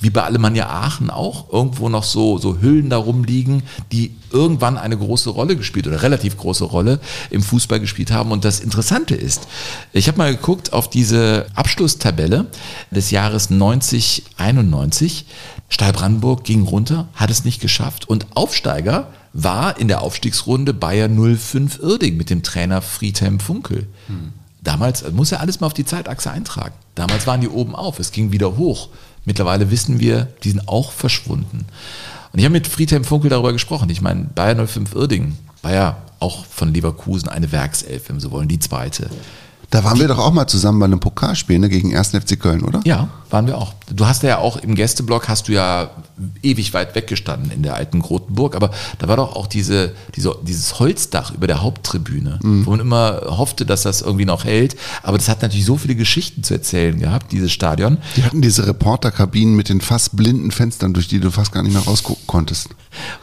wie 0.00 0.10
bei 0.10 0.22
Alemannia 0.22 0.68
Aachen 0.68 1.10
auch, 1.10 1.52
irgendwo 1.52 1.88
noch 1.88 2.04
so, 2.04 2.38
so 2.38 2.60
Hüllen 2.60 2.90
da 2.90 2.96
rumliegen, 2.96 3.62
die 3.92 4.14
irgendwann 4.30 4.78
eine 4.78 4.96
große 4.96 5.30
Rolle 5.30 5.56
gespielt 5.56 5.86
oder 5.86 6.02
relativ 6.02 6.36
große 6.36 6.64
Rolle 6.64 7.00
im 7.30 7.42
Fußball 7.42 7.80
gespielt 7.80 8.10
haben. 8.10 8.32
Und 8.32 8.44
das 8.44 8.60
Interessante 8.60 9.14
ist, 9.14 9.48
ich 9.92 10.08
habe 10.08 10.18
mal 10.18 10.34
geguckt 10.34 10.72
auf 10.72 10.90
diese 10.90 11.46
Abschlusstabelle 11.54 12.46
des 12.90 13.10
Jahres 13.10 13.50
90, 13.50 14.24
91. 14.38 15.26
Stahl 15.68 15.92
Brandenburg 15.92 16.44
ging 16.44 16.62
runter, 16.62 17.08
hat 17.14 17.30
es 17.30 17.44
nicht 17.44 17.60
geschafft 17.60 18.08
und 18.08 18.26
Aufsteiger 18.34 19.08
war 19.36 19.78
in 19.78 19.88
der 19.88 20.00
Aufstiegsrunde 20.00 20.72
Bayer 20.72 21.08
05 21.08 21.80
Irding 21.80 22.16
mit 22.16 22.30
dem 22.30 22.42
Trainer 22.42 22.80
Friedhelm 22.80 23.38
Funkel. 23.38 23.86
Damals 24.62 25.02
äh, 25.02 25.10
muss 25.10 25.30
er 25.30 25.40
alles 25.40 25.60
mal 25.60 25.66
auf 25.68 25.74
die 25.74 25.84
Zeitachse 25.84 26.30
eintragen. 26.30 26.74
Damals 26.94 27.26
waren 27.26 27.42
die 27.42 27.48
oben 27.48 27.76
auf, 27.76 27.98
es 27.98 28.12
ging 28.12 28.32
wieder 28.32 28.56
hoch. 28.56 28.88
Mittlerweile 29.24 29.70
wissen 29.70 30.00
wir, 30.00 30.28
die 30.42 30.50
sind 30.50 30.66
auch 30.68 30.90
verschwunden. 30.92 31.66
Und 32.32 32.38
ich 32.38 32.44
habe 32.44 32.52
mit 32.52 32.66
Friedhelm 32.66 33.04
Funkel 33.04 33.30
darüber 33.30 33.52
gesprochen. 33.52 33.90
Ich 33.90 34.00
meine, 34.00 34.24
Bayer 34.24 34.66
05 34.66 34.94
Irding 34.94 35.36
war 35.62 35.72
ja 35.72 35.96
auch 36.18 36.46
von 36.46 36.72
Leverkusen 36.72 37.28
eine 37.28 37.52
Werkself, 37.52 38.08
wenn 38.08 38.20
Sie 38.20 38.30
wollen, 38.30 38.48
die 38.48 38.58
zweite. 38.58 39.10
Da 39.70 39.82
waren 39.84 39.98
wir 39.98 40.08
doch 40.08 40.18
auch 40.18 40.32
mal 40.32 40.46
zusammen 40.46 40.78
bei 40.78 40.86
einem 40.86 41.00
Pokalspiel, 41.00 41.58
ne? 41.58 41.68
Gegen 41.68 41.96
1. 41.96 42.10
FC 42.10 42.38
Köln, 42.38 42.62
oder? 42.62 42.80
Ja, 42.84 43.08
waren 43.30 43.46
wir 43.46 43.58
auch. 43.58 43.74
Du 43.90 44.06
hast 44.06 44.22
ja 44.22 44.38
auch 44.38 44.56
im 44.56 44.74
Gästeblock 44.74 45.28
hast 45.28 45.48
du 45.48 45.52
ja 45.52 45.90
ewig 46.42 46.72
weit 46.72 46.94
weggestanden 46.94 47.50
in 47.50 47.62
der 47.62 47.74
alten 47.74 48.00
Grotenburg, 48.00 48.54
aber 48.54 48.70
da 48.98 49.08
war 49.08 49.16
doch 49.16 49.34
auch 49.34 49.46
diese, 49.46 49.94
diese, 50.14 50.36
dieses 50.42 50.78
Holzdach 50.78 51.34
über 51.34 51.46
der 51.46 51.62
Haupttribüne, 51.62 52.38
wo 52.42 52.70
man 52.70 52.80
immer 52.80 53.22
hoffte, 53.26 53.66
dass 53.66 53.82
das 53.82 54.02
irgendwie 54.02 54.24
noch 54.24 54.44
hält. 54.44 54.76
Aber 55.02 55.18
das 55.18 55.28
hat 55.28 55.42
natürlich 55.42 55.66
so 55.66 55.76
viele 55.76 55.96
Geschichten 55.96 56.42
zu 56.42 56.54
erzählen 56.54 56.98
gehabt, 56.98 57.32
dieses 57.32 57.52
Stadion. 57.52 57.98
Die 58.16 58.22
hatten 58.22 58.42
diese 58.42 58.66
Reporterkabinen 58.66 59.56
mit 59.56 59.68
den 59.68 59.80
fast 59.80 60.16
blinden 60.16 60.52
Fenstern, 60.52 60.94
durch 60.94 61.08
die 61.08 61.20
du 61.20 61.30
fast 61.30 61.52
gar 61.52 61.62
nicht 61.62 61.72
mehr 61.72 61.82
rausgucken 61.82 62.26
konntest. 62.26 62.68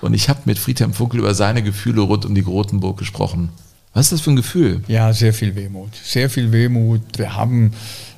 Und 0.01 0.13
ich 0.13 0.29
habe 0.29 0.39
mit 0.45 0.59
Friedhelm 0.59 0.93
Funkel 0.93 1.19
über 1.19 1.33
seine 1.33 1.63
Gefühle 1.63 2.01
rund 2.01 2.25
um 2.25 2.35
die 2.35 2.43
Grotenburg 2.43 2.97
gesprochen. 2.97 3.49
Was 3.93 4.07
ist 4.07 4.13
das 4.13 4.21
für 4.21 4.31
ein 4.31 4.35
Gefühl? 4.35 4.81
Ja, 4.87 5.13
sehr 5.13 5.33
viel 5.33 5.55
Wehmut. 5.55 5.89
Sehr 6.03 6.29
viel 6.29 6.51
Wehmut. 6.51 7.01
Wir 7.17 7.35
haben 7.35 7.71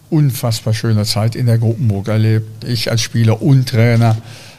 unfassbar 0.10 0.74
schöne 0.74 1.04
Zeit 1.04 1.36
in 1.36 1.48
der 1.48 1.58
Gruppenburg 1.58 2.08
erlebt. 2.08 2.64
Ich 2.64 2.90
als 2.90 3.02
Spieler 3.02 3.42
und 3.42 3.68
Trainer. 3.68 4.16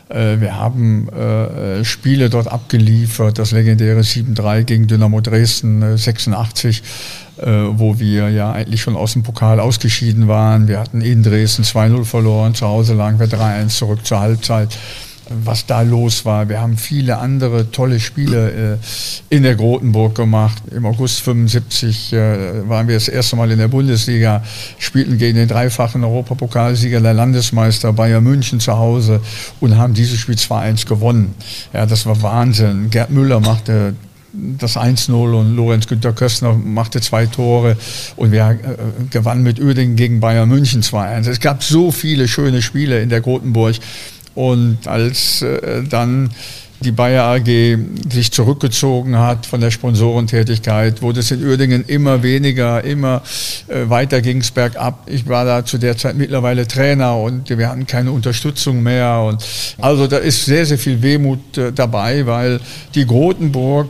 Äh, 0.09 0.41
Wir 0.41 0.57
haben 0.57 1.09
äh, 1.09 1.85
Spiele 1.85 2.29
dort 2.29 2.49
abgeliefert, 2.49 3.39
das 3.39 3.51
legendäre 3.53 4.01
7-3 4.01 4.65
gegen 4.65 4.87
Dynamo 4.87 5.21
Dresden 5.21 5.83
äh, 5.83 5.97
86, 5.99 6.83
äh, 7.39 7.47
wo 7.47 7.99
wir 7.99 8.29
ja 8.31 8.53
eigentlich 8.53 8.83
schon 8.83 8.95
aus 8.97 9.15
dem 9.15 9.23
Pokal 9.23 9.59
ausgeschieden 9.59 10.29
waren. 10.29 10.69
Wir 10.69 10.79
hatten 10.79 11.01
in 11.01 11.23
Dresden 11.23 11.63
2-0 11.63 12.05
verloren, 12.05 12.55
zu 12.55 12.67
Hause 12.67 12.95
lagen 12.95 13.19
wir 13.19 13.27
3-1 13.27 13.69
zurück 13.69 14.07
zur 14.07 14.21
Halbzeit 14.21 14.77
was 15.29 15.67
da 15.67 15.83
los 15.83 16.25
war. 16.25 16.49
Wir 16.49 16.61
haben 16.61 16.77
viele 16.77 17.19
andere 17.19 17.71
tolle 17.71 18.01
Spiele 18.01 18.79
äh, 19.31 19.35
in 19.35 19.43
der 19.43 19.57
Grotenburg 19.57 20.15
gemacht. 20.15 20.63
Im 20.71 20.87
August 20.87 21.21
75 21.21 22.13
äh, 22.13 22.69
waren 22.69 22.89
wir 22.89 22.95
das 22.95 23.09
erste 23.09 23.37
Mal 23.37 23.51
in 23.51 23.59
der 23.59 23.69
Bundesliga, 23.69 24.43
spielten 24.79 25.19
gegen 25.19 25.37
den 25.37 25.49
dreifachen 25.49 26.05
Europapokalsieger 26.05 27.01
der 27.01 27.15
Landesmeister 27.15 27.93
Bayern 27.93 28.23
München 28.23 28.61
zu 28.61 28.77
Hause 28.77 29.21
und 29.61 29.77
haben 29.77 29.95
dieses 29.95 30.19
Spiel 30.19 30.37
2-1 30.37 30.87
gewonnen. 30.87 31.35
Ja, 31.73 31.87
das 31.87 32.07
war 32.07 32.23
Wahnsinn. 32.23 32.91
Gerd 32.91 33.11
Müller 33.11 33.41
machte 33.41 33.95
das 34.59 34.77
1-0 34.77 35.13
und 35.13 35.57
Lorenz 35.57 35.87
Günter 35.87 36.13
Köstner 36.13 36.55
machte 36.55 37.01
zwei 37.01 37.27
Tore 37.27 37.77
und 38.17 38.33
wir 38.33 38.51
äh, 38.51 38.57
gewannen 39.11 39.43
mit 39.43 39.61
Uerdingen 39.61 39.97
gegen 39.97 40.21
Bayern 40.21 40.49
München 40.49 40.83
2-1. 40.83 41.31
Es 41.31 41.41
gab 41.41 41.63
so 41.63 41.91
viele 41.91 42.29
schöne 42.29 42.63
Spiele 42.63 43.01
in 43.01 43.09
der 43.09 43.21
Grotenburg. 43.21 43.77
Und 44.37 44.87
als 44.87 45.43
äh, 45.43 45.83
dann 45.83 46.31
die 46.81 46.93
Bayer 46.93 47.25
AG 47.25 47.79
sich 48.11 48.31
zurückgezogen 48.33 49.19
hat 49.19 49.47
von 49.47 49.61
der 49.61 49.71
Sponsorentätigkeit, 49.71 51.01
wurde 51.01 51.21
es 51.21 51.31
in 51.31 51.43
Uerdingen 51.43 51.85
immer 51.87 52.23
weniger, 52.23 52.85
immer 52.85 53.23
äh, 53.69 53.89
weiter 53.89 54.21
ging 54.21 54.43
es 54.43 54.51
bergab. 54.51 55.09
Ich 55.11 55.27
war 55.27 55.45
da 55.45 55.65
zu 55.65 55.79
der 55.79 55.97
Zeit 55.97 56.17
mittlerweile 56.17 56.67
Trainer 56.67 57.17
und 57.17 57.49
wir 57.49 57.69
hatten 57.69 57.87
keine 57.87 58.13
Unterstützung 58.13 58.83
mehr. 58.83 59.23
Und 59.27 59.45
also 59.79 60.07
da 60.07 60.19
ist 60.19 60.45
sehr, 60.45 60.67
sehr 60.67 60.79
viel 60.79 61.01
Wehmut 61.03 61.57
äh, 61.57 61.73
dabei, 61.73 62.27
weil 62.27 62.61
die 62.95 63.07
Grotenburg, 63.07 63.89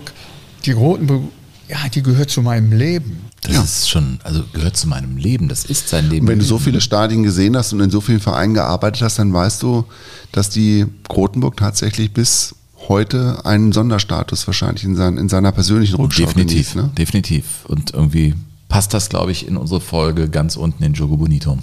die 0.65 0.73
Grotenburg, 0.73 1.25
ja, 1.69 1.79
die 1.93 2.03
gehört 2.03 2.31
zu 2.31 2.43
meinem 2.43 2.73
Leben. 2.73 3.26
Das 3.43 3.65
ist 3.65 3.89
schon, 3.89 4.19
also 4.25 4.43
gehört 4.53 4.77
zu 4.77 4.89
meinem 4.89 5.17
Leben. 5.17 5.49
Das 5.49 5.65
ist 5.65 5.89
sein 5.89 6.11
Leben. 6.11 6.27
Und 6.27 6.33
wenn 6.33 6.39
du 6.39 6.45
so 6.45 6.59
viele 6.59 6.81
Stadien 6.81 7.23
gesehen 7.23 7.57
hast 7.57 7.73
und 7.73 7.81
in 7.81 7.91
so 7.91 8.01
vielen 8.01 8.21
Vereinen 8.21 8.55
gearbeitet 8.55 9.03
hast, 9.03 9.19
dann 9.19 9.33
weißt 9.33 9.63
du, 9.63 9.85
dass 10.33 10.51
die 10.51 10.87
Grotenburg 11.09 11.57
tatsächlich 11.57 12.13
bis 12.13 12.57
heute 12.89 13.45
einen 13.45 13.73
Sonderstatus 13.73 14.47
wahrscheinlich 14.47 14.85
in, 14.85 14.97
sein, 14.97 15.17
in 15.17 15.29
seiner 15.29 15.53
persönlichen 15.53 15.97
Rückschau 15.97 16.27
Definitiv, 16.27 16.75
genießt, 16.75 16.77
ne? 16.77 16.91
definitiv. 16.99 17.45
Und 17.69 17.95
irgendwie 17.95 18.35
passt 18.69 18.95
das, 18.95 19.09
glaube 19.09 19.33
ich, 19.33 19.47
in 19.47 19.57
unsere 19.57 19.81
Folge 19.81 20.29
ganz 20.29 20.57
unten 20.57 20.83
in 20.83 20.93
Jogo 20.95 21.17
Bonito. 21.17 21.59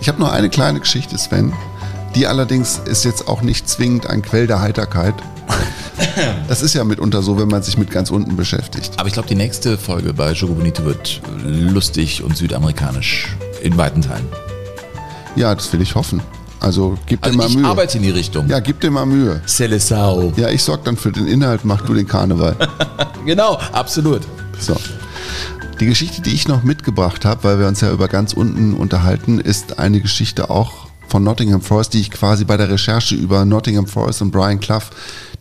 Ich 0.00 0.08
habe 0.08 0.20
noch 0.20 0.30
eine 0.30 0.48
kleine 0.48 0.78
Geschichte, 0.78 1.18
Sven. 1.18 1.52
Die 2.14 2.26
allerdings 2.28 2.80
ist 2.84 3.04
jetzt 3.04 3.26
auch 3.26 3.42
nicht 3.42 3.68
zwingend 3.68 4.06
ein 4.06 4.22
Quell 4.22 4.46
der 4.46 4.60
Heiterkeit. 4.60 5.14
Das 6.48 6.62
ist 6.62 6.74
ja 6.74 6.84
mitunter 6.84 7.22
so, 7.22 7.38
wenn 7.38 7.48
man 7.48 7.62
sich 7.62 7.76
mit 7.78 7.90
ganz 7.90 8.10
unten 8.10 8.36
beschäftigt. 8.36 8.92
Aber 8.96 9.06
ich 9.08 9.12
glaube, 9.14 9.28
die 9.28 9.34
nächste 9.34 9.76
Folge 9.78 10.12
bei 10.14 10.32
Jogo 10.32 10.54
Bonito 10.54 10.84
wird 10.84 11.20
lustig 11.44 12.22
und 12.22 12.36
südamerikanisch 12.36 13.36
in 13.62 13.76
weiten 13.76 14.02
Teilen. 14.02 14.26
Ja, 15.34 15.54
das 15.54 15.72
will 15.72 15.82
ich 15.82 15.94
hoffen. 15.94 16.22
Also 16.60 16.96
gib 17.06 17.20
dir 17.22 17.26
Also 17.26 17.38
mal 17.38 17.46
ich 17.48 17.56
Mühe. 17.56 17.66
arbeite 17.66 17.98
in 17.98 18.02
die 18.04 18.10
Richtung. 18.10 18.48
Ja, 18.48 18.60
gib 18.60 18.80
dir 18.80 18.90
mal 18.90 19.04
Mühe. 19.06 19.42
Celesao. 19.46 20.32
Ja, 20.36 20.48
ich 20.48 20.62
sorg 20.62 20.84
dann 20.84 20.96
für 20.96 21.12
den 21.12 21.26
Inhalt, 21.26 21.64
mach 21.64 21.82
du 21.82 21.94
den 21.94 22.06
Karneval. 22.06 22.56
Genau, 23.26 23.58
absolut. 23.72 24.20
So. 24.60 24.76
Die 25.80 25.86
Geschichte, 25.86 26.22
die 26.22 26.32
ich 26.32 26.46
noch 26.46 26.62
mitgebracht 26.62 27.24
habe, 27.24 27.42
weil 27.42 27.58
wir 27.58 27.66
uns 27.66 27.80
ja 27.80 27.90
über 27.90 28.06
ganz 28.06 28.32
unten 28.32 28.72
unterhalten, 28.72 29.40
ist 29.40 29.80
eine 29.80 30.00
Geschichte 30.00 30.48
auch 30.48 30.86
von 31.08 31.24
Nottingham 31.24 31.60
Forest, 31.60 31.94
die 31.94 32.00
ich 32.00 32.12
quasi 32.12 32.44
bei 32.44 32.56
der 32.56 32.70
Recherche 32.70 33.16
über 33.16 33.44
Nottingham 33.44 33.88
Forest 33.88 34.22
und 34.22 34.30
Brian 34.30 34.60
Clough, 34.60 34.84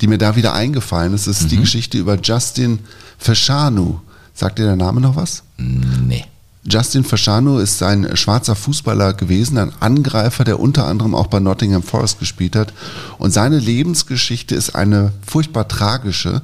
die 0.01 0.07
mir 0.07 0.17
da 0.17 0.35
wieder 0.35 0.53
eingefallen 0.53 1.13
ist, 1.13 1.27
ist 1.27 1.51
die 1.51 1.57
Geschichte 1.57 1.97
über 1.97 2.19
Justin 2.22 2.80
Fashanu. 3.17 3.99
Sagt 4.34 4.59
dir 4.59 4.65
der 4.65 4.76
Name 4.76 5.01
noch 5.01 5.15
was? 5.15 5.43
Nee. 5.57 6.26
Justin 6.67 7.03
Fashanu 7.03 7.59
ist 7.59 7.84
ein 7.84 8.17
schwarzer 8.17 8.55
Fußballer 8.55 9.13
gewesen, 9.13 9.59
ein 9.59 9.72
Angreifer, 9.80 10.43
der 10.43 10.59
unter 10.59 10.88
anderem 10.88 11.13
auch 11.13 11.27
bei 11.27 11.39
Nottingham 11.39 11.84
Forest 11.84 12.19
gespielt 12.19 12.55
hat. 12.55 12.73
Und 13.19 13.31
seine 13.31 13.59
Lebensgeschichte 13.59 14.55
ist 14.55 14.76
eine 14.76 15.11
furchtbar 15.26 15.67
tragische, 15.67 16.41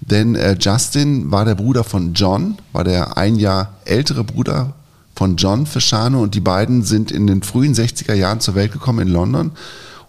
denn 0.00 0.36
äh, 0.36 0.56
Justin 0.60 1.32
war 1.32 1.44
der 1.44 1.56
Bruder 1.56 1.82
von 1.82 2.14
John, 2.14 2.58
war 2.72 2.84
der 2.84 3.16
ein 3.16 3.36
Jahr 3.36 3.74
ältere 3.84 4.22
Bruder 4.22 4.74
von 5.16 5.36
John 5.36 5.66
Fashanu 5.66 6.22
und 6.22 6.34
die 6.34 6.40
beiden 6.40 6.84
sind 6.84 7.10
in 7.10 7.26
den 7.26 7.42
frühen 7.42 7.74
60er 7.74 8.14
Jahren 8.14 8.40
zur 8.40 8.54
Welt 8.54 8.72
gekommen 8.72 9.08
in 9.08 9.12
London. 9.12 9.52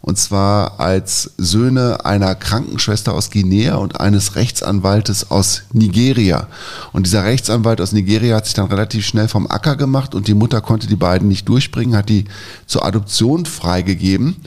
Und 0.02 0.18
zwar 0.18 0.80
als 0.80 1.32
Söhne 1.38 2.06
einer 2.06 2.36
Krankenschwester 2.36 3.14
aus 3.14 3.30
Guinea 3.30 3.76
und 3.76 4.00
eines 4.00 4.36
Rechtsanwaltes 4.36 5.32
aus 5.32 5.64
Nigeria. 5.74 6.48
Und 6.94 7.06
dieser 7.06 7.24
Rechtsanwalt 7.24 7.82
aus 7.82 7.92
Nigeria 7.92 8.38
hat 8.38 8.46
sich 8.46 8.54
dann 8.54 8.68
relativ 8.68 9.06
schnell 9.06 9.28
vom 9.28 9.48
Acker 9.48 9.76
gemacht 9.76 10.16
und 10.16 10.28
die 10.28 10.34
Mutter 10.34 10.62
konnte 10.62 10.88
die 10.88 10.96
beiden 10.96 11.28
nicht 11.28 11.50
durchbringen, 11.50 11.96
hat 11.96 12.10
die 12.10 12.26
zur 12.68 12.86
Adoption 12.86 13.46
freigegeben. 13.46 14.38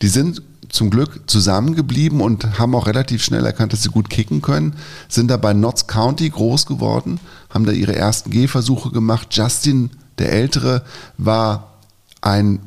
Die 0.00 0.08
sind 0.08 0.42
zum 0.72 0.88
Glück 0.88 1.20
zusammengeblieben 1.26 2.20
und 2.20 2.58
haben 2.58 2.74
auch 2.74 2.86
relativ 2.86 3.22
schnell 3.22 3.44
erkannt, 3.44 3.72
dass 3.72 3.82
sie 3.82 3.90
gut 3.90 4.08
kicken 4.08 4.40
können, 4.40 4.74
sind 5.08 5.30
da 5.30 5.36
bei 5.36 5.52
Notts 5.52 5.86
County 5.86 6.30
groß 6.30 6.66
geworden, 6.66 7.20
haben 7.50 7.66
da 7.66 7.72
ihre 7.72 7.94
ersten 7.94 8.30
Gehversuche 8.30 8.90
gemacht. 8.90 9.28
Justin, 9.32 9.90
der 10.18 10.32
Ältere, 10.32 10.82
war 11.18 11.74
ein 12.22 12.60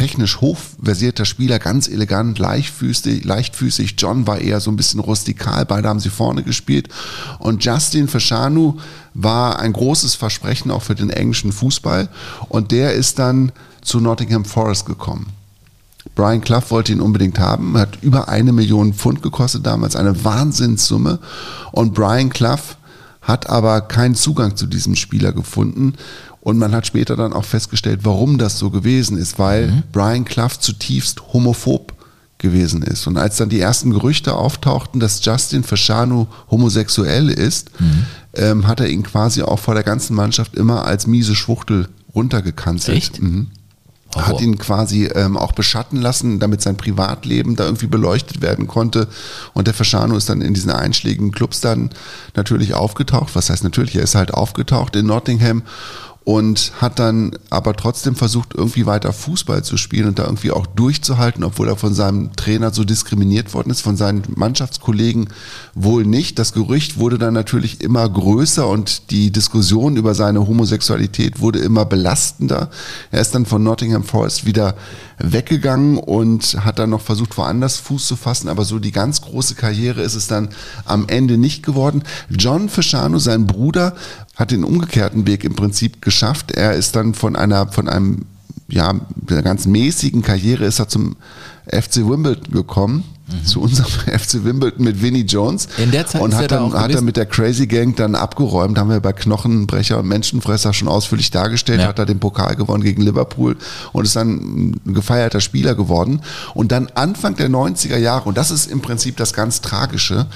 technisch 0.00 0.40
hochversierter 0.40 1.26
Spieler, 1.26 1.58
ganz 1.58 1.86
elegant, 1.86 2.38
leichtfüßig, 2.38 3.22
leichtfüßig. 3.22 3.96
John 3.98 4.26
war 4.26 4.38
eher 4.38 4.58
so 4.58 4.70
ein 4.70 4.76
bisschen 4.76 4.98
rustikal, 4.98 5.66
beide 5.66 5.90
haben 5.90 6.00
sie 6.00 6.08
vorne 6.08 6.42
gespielt. 6.42 6.88
Und 7.38 7.62
Justin 7.62 8.08
Fashanu 8.08 8.78
war 9.12 9.58
ein 9.58 9.74
großes 9.74 10.14
Versprechen 10.14 10.70
auch 10.70 10.80
für 10.80 10.94
den 10.94 11.10
englischen 11.10 11.52
Fußball. 11.52 12.08
Und 12.48 12.72
der 12.72 12.94
ist 12.94 13.18
dann 13.18 13.52
zu 13.82 14.00
Nottingham 14.00 14.46
Forest 14.46 14.86
gekommen. 14.86 15.26
Brian 16.14 16.40
Clough 16.40 16.70
wollte 16.70 16.92
ihn 16.92 17.02
unbedingt 17.02 17.38
haben, 17.38 17.76
hat 17.76 17.98
über 18.00 18.30
eine 18.30 18.52
Million 18.52 18.94
Pfund 18.94 19.20
gekostet 19.20 19.66
damals, 19.66 19.96
eine 19.96 20.24
Wahnsinnssumme. 20.24 21.18
Und 21.72 21.92
Brian 21.92 22.30
Clough 22.30 22.74
hat 23.20 23.50
aber 23.50 23.82
keinen 23.82 24.14
Zugang 24.14 24.56
zu 24.56 24.66
diesem 24.66 24.96
Spieler 24.96 25.32
gefunden. 25.32 25.94
Und 26.40 26.58
man 26.58 26.74
hat 26.74 26.86
später 26.86 27.16
dann 27.16 27.32
auch 27.32 27.44
festgestellt, 27.44 28.00
warum 28.02 28.38
das 28.38 28.58
so 28.58 28.70
gewesen 28.70 29.18
ist, 29.18 29.38
weil 29.38 29.82
Brian 29.92 30.24
Clough 30.24 30.58
zutiefst 30.58 31.20
homophob 31.32 31.92
gewesen 32.38 32.82
ist. 32.82 33.06
Und 33.06 33.18
als 33.18 33.36
dann 33.36 33.50
die 33.50 33.60
ersten 33.60 33.90
Gerüchte 33.90 34.34
auftauchten, 34.34 34.98
dass 35.00 35.24
Justin 35.24 35.62
Fashanu 35.62 36.26
homosexuell 36.50 37.28
ist, 37.28 37.70
ähm, 38.34 38.66
hat 38.66 38.80
er 38.80 38.88
ihn 38.88 39.02
quasi 39.02 39.42
auch 39.42 39.58
vor 39.58 39.74
der 39.74 39.82
ganzen 39.82 40.16
Mannschaft 40.16 40.56
immer 40.56 40.86
als 40.86 41.06
miese 41.06 41.36
Schwuchtel 41.36 41.88
runtergekanzelt. 42.14 42.96
Echt? 42.96 43.22
Mhm. 43.22 43.48
Hat 44.16 44.40
ihn 44.40 44.58
quasi 44.58 45.04
ähm, 45.04 45.36
auch 45.36 45.52
beschatten 45.52 46.00
lassen, 46.00 46.40
damit 46.40 46.62
sein 46.62 46.76
Privatleben 46.76 47.54
da 47.54 47.64
irgendwie 47.66 47.86
beleuchtet 47.86 48.42
werden 48.42 48.66
konnte. 48.66 49.06
Und 49.54 49.68
der 49.68 49.74
Fashanu 49.74 50.16
ist 50.16 50.28
dann 50.28 50.40
in 50.40 50.52
diesen 50.52 50.72
einschlägigen 50.72 51.30
Clubs 51.30 51.60
dann 51.60 51.90
natürlich 52.34 52.74
aufgetaucht. 52.74 53.36
Was 53.36 53.50
heißt 53.50 53.62
natürlich, 53.62 53.94
er 53.94 54.02
ist 54.02 54.16
halt 54.16 54.34
aufgetaucht 54.34 54.96
in 54.96 55.06
Nottingham 55.06 55.62
und 56.30 56.70
hat 56.80 57.00
dann 57.00 57.32
aber 57.50 57.74
trotzdem 57.74 58.14
versucht, 58.14 58.54
irgendwie 58.54 58.86
weiter 58.86 59.12
Fußball 59.12 59.64
zu 59.64 59.76
spielen 59.76 60.06
und 60.06 60.20
da 60.20 60.26
irgendwie 60.26 60.52
auch 60.52 60.64
durchzuhalten, 60.64 61.42
obwohl 61.42 61.66
er 61.66 61.74
von 61.74 61.92
seinem 61.92 62.30
Trainer 62.36 62.72
so 62.72 62.84
diskriminiert 62.84 63.52
worden 63.52 63.70
ist, 63.70 63.80
von 63.80 63.96
seinen 63.96 64.22
Mannschaftskollegen 64.36 65.30
wohl 65.74 66.06
nicht. 66.06 66.38
Das 66.38 66.52
Gerücht 66.52 66.98
wurde 67.00 67.18
dann 67.18 67.34
natürlich 67.34 67.80
immer 67.80 68.08
größer 68.08 68.68
und 68.68 69.10
die 69.10 69.32
Diskussion 69.32 69.96
über 69.96 70.14
seine 70.14 70.46
Homosexualität 70.46 71.40
wurde 71.40 71.58
immer 71.58 71.84
belastender. 71.84 72.70
Er 73.10 73.22
ist 73.22 73.34
dann 73.34 73.44
von 73.44 73.64
Nottingham 73.64 74.04
Forest 74.04 74.46
wieder 74.46 74.76
weggegangen 75.18 75.98
und 75.98 76.64
hat 76.64 76.78
dann 76.78 76.90
noch 76.90 77.00
versucht, 77.00 77.36
woanders 77.38 77.78
Fuß 77.78 78.06
zu 78.06 78.14
fassen, 78.14 78.48
aber 78.48 78.64
so 78.64 78.78
die 78.78 78.92
ganz 78.92 79.20
große 79.20 79.56
Karriere 79.56 80.02
ist 80.02 80.14
es 80.14 80.28
dann 80.28 80.50
am 80.84 81.08
Ende 81.08 81.38
nicht 81.38 81.64
geworden. 81.64 82.04
John 82.30 82.68
Fashanu, 82.68 83.18
sein 83.18 83.48
Bruder, 83.48 83.96
hat 84.36 84.50
den 84.50 84.64
umgekehrten 84.64 85.26
Weg 85.26 85.44
im 85.44 85.54
Prinzip 85.54 86.00
geschafft. 86.02 86.50
Er 86.52 86.74
ist 86.74 86.96
dann 86.96 87.14
von 87.14 87.36
einer, 87.36 87.68
von 87.68 87.88
einem, 87.88 88.26
ja, 88.68 88.94
einer 89.28 89.42
ganz 89.42 89.66
mäßigen 89.66 90.22
Karriere 90.22 90.64
ist 90.64 90.78
er 90.78 90.88
zum 90.88 91.16
FC 91.66 91.96
Wimbledon 92.08 92.52
gekommen. 92.52 93.04
Zu 93.44 93.60
unserem 93.60 93.90
FC 94.18 94.42
Wimbledon 94.44 94.84
mit 94.84 95.00
Vinnie 95.00 95.22
Jones. 95.22 95.68
In 95.78 95.92
der 95.92 96.04
Zeit 96.04 96.20
und 96.20 96.30
ist 96.30 96.36
er 96.38 96.42
hat 96.42 96.50
da 96.50 96.56
dann 96.56 96.72
auch 96.72 96.74
hat 96.74 96.90
er 96.90 97.00
mit 97.00 97.16
der 97.16 97.26
Crazy 97.26 97.68
Gang 97.68 97.94
dann 97.94 98.16
abgeräumt, 98.16 98.76
haben 98.76 98.90
wir 98.90 98.98
bei 98.98 99.12
Knochenbrecher 99.12 100.00
und 100.00 100.08
Menschenfresser 100.08 100.72
schon 100.72 100.88
ausführlich 100.88 101.30
dargestellt, 101.30 101.80
Ja. 101.80 101.86
hat 101.86 102.00
er 102.00 102.06
den 102.06 102.18
Pokal 102.18 102.56
gewonnen 102.56 102.82
gegen 102.82 103.02
Liverpool 103.02 103.56
und 103.92 104.04
ist 104.04 104.16
dann 104.16 104.72
ein 104.84 104.94
gefeierter 104.94 105.40
Spieler 105.40 105.76
geworden. 105.76 106.22
Und 106.54 106.72
dann 106.72 106.88
Anfang 106.96 107.36
der 107.36 107.48
90er 107.50 107.98
Jahre, 107.98 108.28
und 108.28 108.36
das 108.36 108.50
ist 108.50 108.68
im 108.68 108.80
Prinzip 108.80 109.16
das 109.16 109.32
ganz 109.32 109.60
Tragische, 109.60 110.26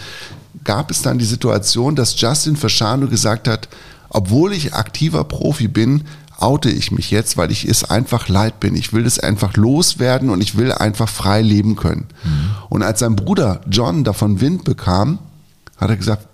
gab 0.64 0.90
es 0.90 1.02
dann 1.02 1.18
die 1.18 1.24
Situation, 1.24 1.94
dass 1.94 2.20
Justin 2.20 2.56
Fashanu 2.56 3.08
gesagt 3.08 3.48
hat, 3.48 3.68
obwohl 4.08 4.52
ich 4.52 4.74
aktiver 4.74 5.24
Profi 5.24 5.68
bin, 5.68 6.04
oute 6.38 6.70
ich 6.70 6.90
mich 6.90 7.10
jetzt, 7.10 7.36
weil 7.36 7.50
ich 7.50 7.64
es 7.64 7.84
einfach 7.84 8.28
leid 8.28 8.60
bin. 8.60 8.74
Ich 8.74 8.92
will 8.92 9.06
es 9.06 9.18
einfach 9.18 9.56
loswerden 9.56 10.30
und 10.30 10.40
ich 10.40 10.56
will 10.56 10.72
einfach 10.72 11.08
frei 11.08 11.42
leben 11.42 11.76
können. 11.76 12.06
Mhm. 12.24 12.50
Und 12.68 12.82
als 12.82 13.00
sein 13.00 13.16
Bruder 13.16 13.60
John 13.70 14.04
davon 14.04 14.40
Wind 14.40 14.64
bekam, 14.64 15.18
hat 15.76 15.90
er 15.90 15.96
gesagt, 15.96 16.26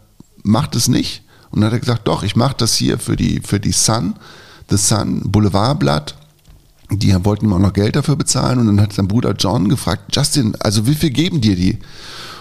macht 0.42 0.74
es 0.76 0.88
nicht. 0.88 1.22
Und 1.50 1.60
dann 1.60 1.66
hat 1.66 1.74
er 1.74 1.80
gesagt, 1.80 2.08
doch, 2.08 2.22
ich 2.22 2.36
mache 2.36 2.56
das 2.58 2.74
hier 2.74 2.98
für 2.98 3.16
die, 3.16 3.40
für 3.40 3.60
die 3.60 3.72
Sun, 3.72 4.14
The 4.68 4.76
Sun 4.76 5.30
Boulevardblatt. 5.30 6.14
Die 6.90 7.14
wollten 7.24 7.46
ihm 7.46 7.52
auch 7.52 7.58
noch 7.58 7.72
Geld 7.72 7.96
dafür 7.96 8.16
bezahlen. 8.16 8.58
Und 8.58 8.66
dann 8.66 8.80
hat 8.80 8.92
sein 8.92 9.08
Bruder 9.08 9.34
John 9.38 9.68
gefragt, 9.68 10.14
Justin, 10.14 10.56
also 10.60 10.86
wie 10.86 10.94
viel 10.94 11.10
geben 11.10 11.40
dir 11.40 11.56
die? 11.56 11.78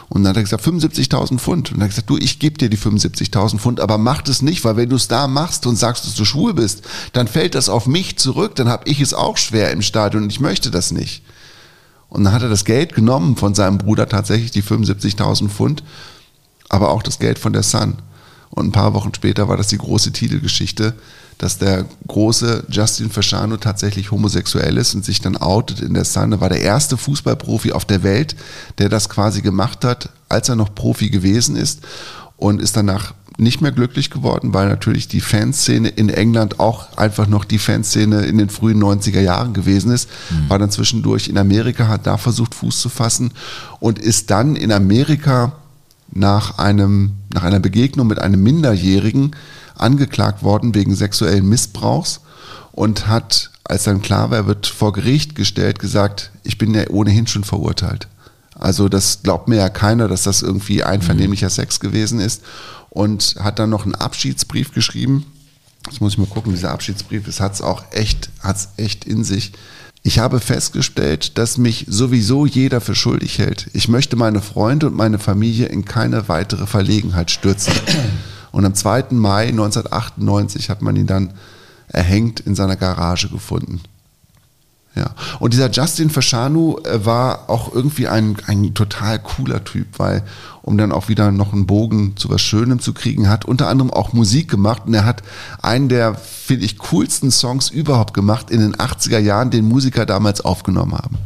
Und 0.10 0.24
dann 0.24 0.32
hat 0.32 0.38
er 0.38 0.44
gesagt, 0.44 0.66
75.000 0.66 1.38
Pfund. 1.38 1.70
Und 1.70 1.78
dann 1.78 1.84
hat 1.84 1.88
er 1.88 1.96
gesagt, 1.96 2.10
du, 2.10 2.18
ich 2.18 2.40
gebe 2.40 2.58
dir 2.58 2.70
die 2.70 2.78
75.000 2.78 3.60
Pfund, 3.60 3.80
aber 3.80 3.98
mach 3.98 4.24
das 4.24 4.42
nicht, 4.42 4.66
weil 4.66 4.76
wenn 4.76 4.90
du 4.90 4.96
es 4.96 5.08
da 5.08 5.28
machst 5.28 5.68
und 5.68 5.76
sagst, 5.76 6.06
dass 6.06 6.16
du 6.16 6.26
schwul 6.26 6.56
bist, 6.56 6.82
dann 7.14 7.28
fällt 7.28 7.54
das 7.54 7.70
auf 7.70 7.86
mich 7.86 8.18
zurück, 8.18 8.56
dann 8.56 8.70
habe 8.70 8.90
ich 8.90 9.02
es 9.02 9.14
auch 9.14 9.38
schwer 9.38 9.72
im 9.72 9.84
Stadion 9.84 10.24
und 10.24 10.32
ich 10.32 10.40
möchte 10.40 10.72
das 10.72 10.92
nicht. 10.92 11.24
Und 12.10 12.24
dann 12.24 12.34
hat 12.34 12.42
er 12.42 12.50
das 12.50 12.66
Geld 12.66 12.96
genommen 12.96 13.36
von 13.36 13.54
seinem 13.54 13.78
Bruder, 13.78 14.10
tatsächlich 14.10 14.50
die 14.50 14.64
75.000 14.64 15.48
Pfund, 15.50 15.84
aber 16.68 16.90
auch 16.90 17.04
das 17.04 17.20
Geld 17.20 17.38
von 17.38 17.54
der 17.54 17.64
Sun. 17.64 17.98
Und 18.50 18.68
ein 18.68 18.72
paar 18.72 18.96
Wochen 18.96 19.14
später 19.14 19.48
war 19.48 19.58
das 19.58 19.68
die 19.68 19.78
große 19.78 20.12
Titelgeschichte, 20.12 20.96
dass 21.40 21.58
der 21.58 21.86
große 22.08 22.66
Justin 22.70 23.10
Fasciano 23.10 23.58
tatsächlich 23.58 24.12
homosexuell 24.12 24.78
ist 24.78 24.94
und 24.94 25.06
sich 25.06 25.22
dann 25.22 25.38
outet 25.38 25.80
in 25.80 25.94
der 25.94 26.06
Sun. 26.06 26.40
war 26.40 26.50
der 26.50 26.62
erste 26.62 26.98
Fußballprofi 26.98 27.72
auf 27.72 27.86
der 27.86 28.04
Welt, 28.04 28.36
der 28.78 28.90
das 28.90 29.10
quasi 29.10 29.42
gemacht 29.42 29.84
hat, 29.84 30.10
als 30.28 30.50
er 30.50 30.56
noch 30.56 30.76
Profi 30.76 31.10
gewesen 31.10 31.56
ist 31.56 31.80
und 32.36 32.62
ist 32.62 32.76
danach 32.76 33.14
nicht 33.38 33.62
mehr 33.62 33.72
glücklich 33.72 34.10
geworden, 34.10 34.54
weil 34.54 34.68
natürlich 34.68 35.08
die 35.08 35.22
Fanszene 35.22 35.88
in 35.88 36.10
England 36.10 36.60
auch 36.60 36.98
einfach 36.98 37.28
noch 37.28 37.46
die 37.46 37.58
Fanszene 37.58 38.26
in 38.26 38.38
den 38.38 38.50
frühen 38.50 38.84
90er 38.84 39.22
Jahren 39.22 39.54
gewesen 39.54 39.92
ist. 39.92 40.10
Mhm. 40.30 40.50
War 40.50 40.60
dann 40.60 40.72
zwischendurch 40.72 41.30
in 41.30 41.38
Amerika, 41.38 41.88
hat 41.88 42.06
da 42.06 42.18
versucht 42.18 42.54
Fuß 42.54 42.82
zu 42.82 42.90
fassen 42.90 43.32
und 43.80 43.98
ist 43.98 44.30
dann 44.30 44.58
in 44.58 44.74
Amerika 44.74 45.54
nach 46.12 46.58
einem, 46.58 47.14
nach 47.34 47.44
einer 47.44 47.62
Begegnung 47.62 48.08
mit 48.08 48.20
einem 48.20 48.44
Minderjährigen 48.44 49.36
angeklagt 49.80 50.44
worden 50.44 50.76
wegen 50.76 50.96
sexuellen 50.96 51.48
Missbrauchs 51.48 52.22
und 52.72 53.08
hat, 53.08 53.52
als 53.64 53.84
dann 53.84 54.02
klar 54.02 54.32
war, 54.32 54.48
wird 54.48 54.68
vor 54.68 54.94
Gericht 54.94 55.36
gestellt, 55.36 55.80
gesagt, 55.80 56.32
ich 56.44 56.58
bin 56.58 56.74
ja 56.74 56.90
ohnehin 56.90 57.28
schon 57.28 57.44
verurteilt. 57.44 58.08
Also 58.56 58.90
das 58.90 59.24
glaubt 59.24 59.48
mir 59.48 59.56
ja 59.56 59.70
keiner, 59.70 60.08
dass 60.08 60.24
das 60.24 60.42
irgendwie 60.42 60.84
einvernehmlicher 60.84 61.48
mhm. 61.48 61.52
Sex 61.52 61.80
gewesen 61.80 62.20
ist 62.20 62.44
und 62.90 63.36
hat 63.40 63.60
dann 63.60 63.70
noch 63.70 63.86
einen 63.86 63.96
Abschiedsbrief 63.96 64.74
geschrieben. 64.74 65.26
Das 65.84 66.02
muss 66.02 66.14
ich 66.14 66.18
mal 66.18 66.28
gucken, 66.28 66.54
dieser 66.54 66.72
Abschiedsbrief, 66.72 67.26
das 67.26 67.40
hat 67.40 67.54
es 67.54 67.62
auch 67.62 67.84
echt, 67.92 68.30
hat's 68.42 68.70
echt 68.78 69.06
in 69.06 69.24
sich. 69.24 69.54
Ich 70.04 70.20
habe 70.20 70.40
festgestellt, 70.40 71.38
dass 71.38 71.58
mich 71.58 71.86
sowieso 71.88 72.46
jeder 72.46 72.82
für 72.82 72.96
schuldig 72.96 73.38
hält. 73.38 73.68
Ich 73.74 73.88
möchte 73.88 74.16
meine 74.16 74.42
Freunde 74.42 74.88
und 74.88 74.96
meine 74.96 75.20
Familie 75.20 75.68
in 75.68 75.86
keine 75.86 76.30
weitere 76.30 76.68
Verlegenheit 76.68 77.32
stürzen. 77.32 77.74
Und 78.52 78.66
am 78.66 78.74
2. 78.74 79.06
Mai 79.12 79.48
1998 79.48 80.70
hat 80.70 80.82
man 80.82 80.96
ihn 80.96 81.08
dann 81.08 81.34
erhängt 81.88 82.40
in 82.40 82.56
seiner 82.56 82.76
Garage 82.76 83.30
gefunden. 83.30 83.82
Ja. 84.96 85.12
Und 85.40 85.54
dieser 85.54 85.70
Justin 85.70 86.10
Fashanu 86.10 86.78
äh, 86.84 87.06
war 87.06 87.50
auch 87.50 87.74
irgendwie 87.74 88.08
ein, 88.08 88.38
ein 88.48 88.74
total 88.74 89.20
cooler 89.20 89.64
Typ, 89.64 89.88
weil, 89.98 90.24
um 90.62 90.78
dann 90.78 90.92
auch 90.92 91.10
wieder 91.10 91.32
noch 91.32 91.54
einen 91.54 91.68
Bogen 91.68 92.18
zu 92.18 92.30
was 92.30 92.42
Schönem 92.42 92.80
zu 92.80 92.94
kriegen, 92.94 93.30
hat 93.30 93.46
unter 93.46 93.68
anderem 93.68 93.92
auch 93.92 94.14
Musik 94.14 94.50
gemacht 94.50 94.84
und 94.88 94.94
er 94.94 95.06
hat 95.06 95.22
einen 95.62 95.90
der, 95.90 96.16
finde 96.16 96.66
ich, 96.66 96.80
coolsten 96.80 97.32
Songs 97.32 97.70
überhaupt 97.70 98.14
gemacht 98.14 98.50
in 98.50 98.60
den 98.60 98.76
80er 98.76 99.20
Jahren, 99.20 99.52
den 99.52 99.66
Musiker 99.66 100.06
damals 100.06 100.42
aufgenommen 100.42 100.94
haben. 100.94 101.18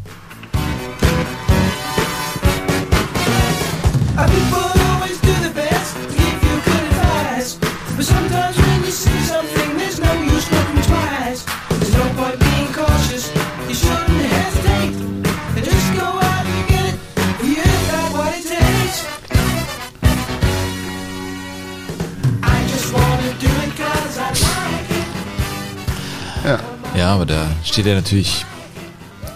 Steht 27.73 27.87
er 27.87 27.95
natürlich 27.95 28.45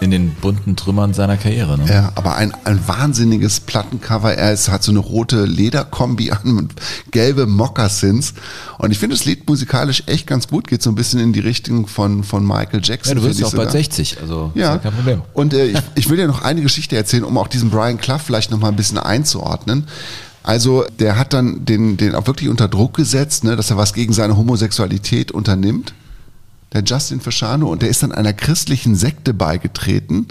in 0.00 0.12
den 0.12 0.30
bunten 0.30 0.76
Trümmern 0.76 1.12
seiner 1.12 1.36
Karriere. 1.36 1.76
Ne? 1.76 1.86
Ja, 1.88 2.12
aber 2.14 2.36
ein, 2.36 2.54
ein 2.62 2.78
wahnsinniges 2.86 3.58
Plattencover. 3.58 4.32
Er 4.32 4.52
ist, 4.52 4.68
hat 4.68 4.84
so 4.84 4.92
eine 4.92 5.00
rote 5.00 5.44
Lederkombi 5.44 6.30
an 6.30 6.54
mit 6.54 6.70
gelbe 7.10 7.46
Moccasins. 7.46 8.34
Und 8.78 8.92
ich 8.92 8.98
finde 9.00 9.16
das 9.16 9.24
Lied 9.24 9.48
musikalisch 9.48 10.04
echt 10.06 10.28
ganz 10.28 10.46
gut. 10.46 10.68
Geht 10.68 10.84
so 10.84 10.90
ein 10.90 10.94
bisschen 10.94 11.18
in 11.18 11.32
die 11.32 11.40
Richtung 11.40 11.88
von, 11.88 12.22
von 12.22 12.46
Michael 12.46 12.80
Jackson. 12.80 13.16
Ja, 13.16 13.22
du 13.22 13.28
wirst 13.28 13.44
auch 13.44 13.54
bald 13.54 13.72
60, 13.72 14.18
also 14.22 14.52
ja. 14.54 14.74
ja 14.74 14.78
kein 14.78 14.92
Problem. 14.92 15.22
Und 15.32 15.52
äh, 15.52 15.66
ich, 15.66 15.80
ich 15.96 16.08
will 16.08 16.16
dir 16.16 16.28
noch 16.28 16.42
eine 16.42 16.62
Geschichte 16.62 16.96
erzählen, 16.96 17.24
um 17.24 17.36
auch 17.38 17.48
diesen 17.48 17.70
Brian 17.70 17.98
Clough 17.98 18.20
vielleicht 18.20 18.52
noch 18.52 18.60
mal 18.60 18.68
ein 18.68 18.76
bisschen 18.76 18.98
einzuordnen. 18.98 19.88
Also 20.44 20.84
der 21.00 21.18
hat 21.18 21.32
dann 21.32 21.64
den, 21.64 21.96
den 21.96 22.14
auch 22.14 22.28
wirklich 22.28 22.48
unter 22.48 22.68
Druck 22.68 22.94
gesetzt, 22.94 23.42
ne, 23.42 23.56
dass 23.56 23.70
er 23.70 23.78
was 23.78 23.94
gegen 23.94 24.12
seine 24.12 24.36
Homosexualität 24.36 25.32
unternimmt 25.32 25.92
der 26.72 26.82
Justin 26.84 27.20
Fasciano, 27.20 27.68
und 27.68 27.82
der 27.82 27.88
ist 27.88 28.02
dann 28.02 28.12
einer 28.12 28.32
christlichen 28.32 28.94
Sekte 28.94 29.32
beigetreten, 29.32 30.28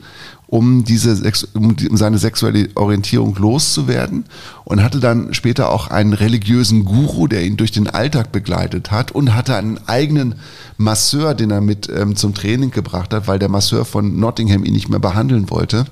um, 0.47 0.85
diese, 0.85 1.21
um 1.53 1.75
seine 1.97 2.17
sexuelle 2.17 2.69
Orientierung 2.75 3.35
loszuwerden 3.35 4.25
und 4.63 4.81
hatte 4.81 4.99
dann 4.99 5.33
später 5.33 5.69
auch 5.69 5.89
einen 5.89 6.13
religiösen 6.13 6.85
Guru, 6.85 7.27
der 7.27 7.43
ihn 7.43 7.57
durch 7.57 7.71
den 7.71 7.89
Alltag 7.89 8.31
begleitet 8.31 8.91
hat 8.91 9.11
und 9.11 9.35
hatte 9.35 9.55
einen 9.55 9.77
eigenen 9.87 10.35
Masseur, 10.77 11.35
den 11.35 11.51
er 11.51 11.61
mit 11.61 11.89
ähm, 11.89 12.15
zum 12.15 12.33
Training 12.33 12.71
gebracht 12.71 13.13
hat, 13.13 13.27
weil 13.27 13.39
der 13.39 13.49
Masseur 13.49 13.83
von 13.83 14.19
Nottingham 14.19 14.63
ihn 14.63 14.73
nicht 14.73 14.89
mehr 14.89 14.99
behandeln 14.99 15.49
wollte. 15.49 15.85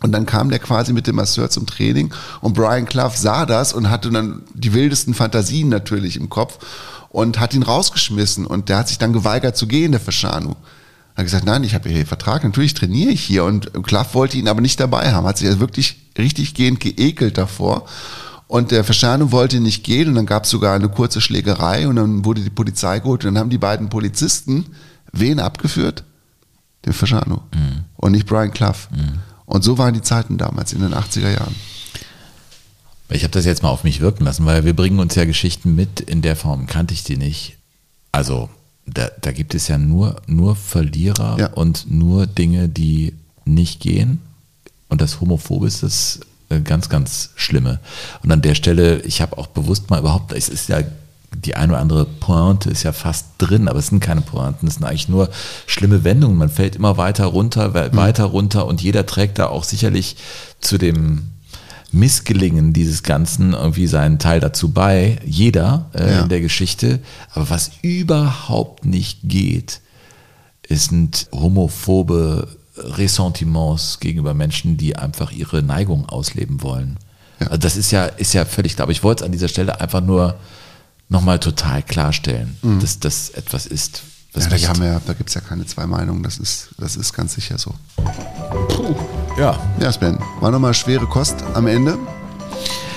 Und 0.00 0.12
dann 0.12 0.26
kam 0.26 0.50
der 0.50 0.58
quasi 0.58 0.92
mit 0.92 1.06
dem 1.06 1.16
Masseur 1.16 1.48
zum 1.48 1.66
Training 1.66 2.12
und 2.40 2.54
Brian 2.54 2.86
Clough 2.86 3.16
sah 3.16 3.46
das 3.46 3.72
und 3.72 3.88
hatte 3.88 4.10
dann 4.10 4.42
die 4.52 4.74
wildesten 4.74 5.14
Fantasien 5.14 5.68
natürlich 5.68 6.16
im 6.16 6.28
Kopf 6.28 6.58
und 7.12 7.38
hat 7.38 7.54
ihn 7.54 7.62
rausgeschmissen 7.62 8.46
und 8.46 8.68
der 8.68 8.78
hat 8.78 8.88
sich 8.88 8.98
dann 8.98 9.12
geweigert 9.12 9.56
zu 9.56 9.66
gehen, 9.66 9.92
der 9.92 10.00
Faschanu. 10.00 10.54
Hat 11.14 11.24
gesagt, 11.24 11.44
nein, 11.44 11.62
ich 11.62 11.74
habe 11.74 11.90
hier 11.90 12.06
Vertrag, 12.06 12.42
natürlich 12.42 12.72
trainiere 12.72 13.10
ich 13.10 13.22
hier 13.22 13.44
und 13.44 13.70
Klaff 13.84 14.14
wollte 14.14 14.38
ihn 14.38 14.48
aber 14.48 14.62
nicht 14.62 14.80
dabei 14.80 15.12
haben, 15.12 15.26
hat 15.26 15.36
sich 15.38 15.46
also 15.46 15.60
wirklich 15.60 16.00
richtig 16.16 16.54
gehend 16.54 16.80
geekelt 16.80 17.36
davor. 17.36 17.84
Und 18.48 18.70
der 18.70 18.82
Faschanu 18.82 19.30
wollte 19.30 19.60
nicht 19.60 19.84
gehen 19.84 20.08
und 20.08 20.14
dann 20.14 20.26
gab 20.26 20.44
es 20.44 20.50
sogar 20.50 20.74
eine 20.74 20.88
kurze 20.88 21.20
Schlägerei 21.20 21.86
und 21.86 21.96
dann 21.96 22.24
wurde 22.24 22.40
die 22.40 22.50
Polizei 22.50 22.98
geholt 22.98 23.24
und 23.24 23.34
dann 23.34 23.40
haben 23.40 23.50
die 23.50 23.58
beiden 23.58 23.88
Polizisten 23.88 24.66
wen 25.12 25.38
abgeführt? 25.38 26.04
Den 26.84 26.92
Faschanu 26.92 27.36
mhm. 27.54 27.84
und 27.96 28.12
nicht 28.12 28.26
Brian 28.26 28.50
Clough. 28.50 28.88
Mhm. 28.90 29.20
Und 29.44 29.62
so 29.62 29.78
waren 29.78 29.94
die 29.94 30.02
Zeiten 30.02 30.38
damals 30.38 30.72
in 30.72 30.80
den 30.80 30.94
80er 30.94 31.30
Jahren. 31.30 31.54
Ich 33.12 33.24
habe 33.24 33.32
das 33.32 33.44
jetzt 33.44 33.62
mal 33.62 33.70
auf 33.70 33.84
mich 33.84 34.00
wirken 34.00 34.24
lassen, 34.24 34.46
weil 34.46 34.64
wir 34.64 34.74
bringen 34.74 34.98
uns 34.98 35.14
ja 35.14 35.24
Geschichten 35.24 35.74
mit, 35.74 36.00
in 36.00 36.22
der 36.22 36.36
Form 36.36 36.66
kannte 36.66 36.94
ich 36.94 37.04
die 37.04 37.16
nicht. 37.16 37.56
Also 38.10 38.48
da, 38.86 39.10
da 39.20 39.32
gibt 39.32 39.54
es 39.54 39.68
ja 39.68 39.78
nur, 39.78 40.16
nur 40.26 40.56
Verlierer 40.56 41.36
ja. 41.38 41.46
und 41.48 41.90
nur 41.90 42.26
Dinge, 42.26 42.68
die 42.68 43.14
nicht 43.44 43.80
gehen. 43.80 44.20
Und 44.88 45.00
das 45.00 45.20
Homophobe 45.20 45.66
ist 45.66 45.82
das 45.82 46.20
äh, 46.48 46.60
ganz, 46.60 46.88
ganz 46.88 47.30
Schlimme. 47.36 47.80
Und 48.22 48.30
an 48.30 48.42
der 48.42 48.54
Stelle, 48.54 49.00
ich 49.02 49.20
habe 49.20 49.38
auch 49.38 49.46
bewusst 49.46 49.90
mal 49.90 50.00
überhaupt, 50.00 50.32
es 50.32 50.48
ist 50.48 50.68
ja 50.68 50.82
die 51.34 51.54
eine 51.54 51.72
oder 51.72 51.80
andere 51.80 52.04
Pointe 52.04 52.68
ist 52.68 52.82
ja 52.82 52.92
fast 52.92 53.26
drin, 53.38 53.68
aber 53.68 53.78
es 53.78 53.86
sind 53.86 54.00
keine 54.00 54.20
Pointen, 54.20 54.66
es 54.66 54.74
sind 54.74 54.84
eigentlich 54.84 55.08
nur 55.08 55.30
schlimme 55.66 56.04
Wendungen. 56.04 56.36
Man 56.36 56.50
fällt 56.50 56.76
immer 56.76 56.98
weiter 56.98 57.24
runter, 57.24 57.68
mhm. 57.68 57.96
weiter 57.96 58.24
runter 58.24 58.66
und 58.66 58.82
jeder 58.82 59.06
trägt 59.06 59.38
da 59.38 59.46
auch 59.46 59.64
sicherlich 59.64 60.16
zu 60.60 60.76
dem 60.76 61.31
Missgelingen 61.92 62.72
dieses 62.72 63.02
Ganzen 63.02 63.52
irgendwie 63.52 63.86
seinen 63.86 64.18
Teil 64.18 64.40
dazu 64.40 64.72
bei, 64.72 65.18
jeder 65.24 65.90
äh, 65.94 66.10
ja. 66.10 66.20
in 66.22 66.28
der 66.28 66.40
Geschichte. 66.40 67.00
Aber 67.34 67.50
was 67.50 67.70
überhaupt 67.82 68.84
nicht 68.84 69.20
geht, 69.24 69.80
sind 70.68 71.28
homophobe 71.32 72.48
Ressentiments 72.76 74.00
gegenüber 74.00 74.32
Menschen, 74.32 74.78
die 74.78 74.96
einfach 74.96 75.32
ihre 75.32 75.62
Neigung 75.62 76.08
ausleben 76.08 76.62
wollen. 76.62 76.98
Ja. 77.40 77.48
Also 77.48 77.58
das 77.58 77.76
ist 77.76 77.90
ja, 77.90 78.06
ist 78.06 78.32
ja 78.32 78.44
völlig 78.46 78.74
klar. 78.74 78.84
Aber 78.84 78.92
ich 78.92 79.02
wollte 79.02 79.22
es 79.22 79.26
an 79.26 79.32
dieser 79.32 79.48
Stelle 79.48 79.80
einfach 79.80 80.00
nur 80.00 80.36
nochmal 81.08 81.38
total 81.38 81.82
klarstellen, 81.82 82.56
mhm. 82.62 82.80
dass 82.80 82.98
das 82.98 83.30
etwas 83.30 83.66
ist. 83.66 84.02
Was 84.32 84.44
ja, 84.44 84.72
da, 84.72 84.80
wir, 84.80 85.02
da 85.06 85.12
gibt 85.12 85.28
es 85.28 85.34
ja 85.34 85.42
keine 85.42 85.66
zwei 85.66 85.86
Meinungen, 85.86 86.22
das 86.22 86.38
ist, 86.38 86.70
das 86.78 86.96
ist 86.96 87.12
ganz 87.12 87.34
sicher 87.34 87.58
so. 87.58 87.74
Puh. 88.68 88.96
Ja. 89.38 89.58
Ja, 89.80 89.92
Sven, 89.92 90.18
war 90.40 90.50
nochmal 90.50 90.74
schwere 90.74 91.06
Kost 91.06 91.36
am 91.54 91.66
Ende. 91.66 91.98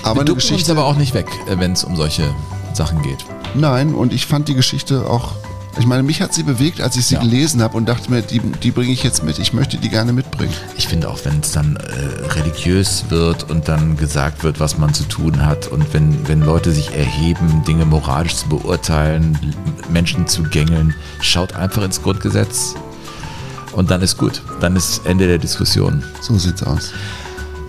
Aber 0.03 0.15
Wir 0.17 0.21
eine 0.21 0.33
uns 0.33 0.43
Geschichte. 0.43 0.71
aber 0.71 0.85
auch 0.85 0.95
nicht 0.95 1.13
weg, 1.13 1.27
äh, 1.47 1.57
wenn 1.59 1.71
es 1.71 1.83
um 1.83 1.95
solche 1.95 2.33
Sachen 2.73 3.01
geht. 3.01 3.25
Nein, 3.55 3.93
und 3.95 4.13
ich 4.13 4.25
fand 4.25 4.47
die 4.47 4.53
Geschichte 4.53 5.07
auch. 5.09 5.31
Ich 5.77 5.85
meine, 5.85 6.03
mich 6.03 6.21
hat 6.21 6.33
sie 6.33 6.43
bewegt, 6.43 6.79
als 6.79 6.95
ich 6.95 7.05
sie 7.05 7.17
gelesen 7.17 7.61
habe 7.61 7.75
und 7.75 7.85
dachte 7.89 8.09
mir, 8.09 8.21
die, 8.21 8.39
die 8.39 8.71
bringe 8.71 8.93
ich 8.93 9.03
jetzt 9.03 9.23
mit. 9.23 9.39
Ich 9.39 9.51
möchte 9.51 9.77
die 9.77 9.89
gerne 9.89 10.13
mitbringen. 10.13 10.53
Ich 10.77 10.87
finde 10.87 11.09
auch, 11.09 11.19
wenn 11.25 11.41
es 11.41 11.51
dann 11.51 11.75
äh, 11.75 12.27
religiös 12.33 13.05
wird 13.09 13.49
und 13.49 13.67
dann 13.67 13.97
gesagt 13.97 14.43
wird, 14.43 14.61
was 14.61 14.77
man 14.77 14.93
zu 14.93 15.03
tun 15.03 15.45
hat 15.45 15.67
und 15.67 15.93
wenn, 15.93 16.25
wenn 16.29 16.39
Leute 16.41 16.71
sich 16.71 16.93
erheben, 16.95 17.63
Dinge 17.67 17.85
moralisch 17.85 18.35
zu 18.37 18.47
beurteilen, 18.47 19.37
Menschen 19.89 20.27
zu 20.27 20.43
gängeln, 20.43 20.95
schaut 21.19 21.55
einfach 21.55 21.83
ins 21.83 22.01
Grundgesetz 22.01 22.75
und 23.75 23.91
dann 23.91 24.01
ist 24.01 24.17
gut. 24.17 24.41
Dann 24.61 24.75
ist 24.75 25.05
Ende 25.05 25.27
der 25.27 25.37
Diskussion. 25.37 26.03
So 26.21 26.37
sieht's 26.37 26.63
aus. 26.63 26.93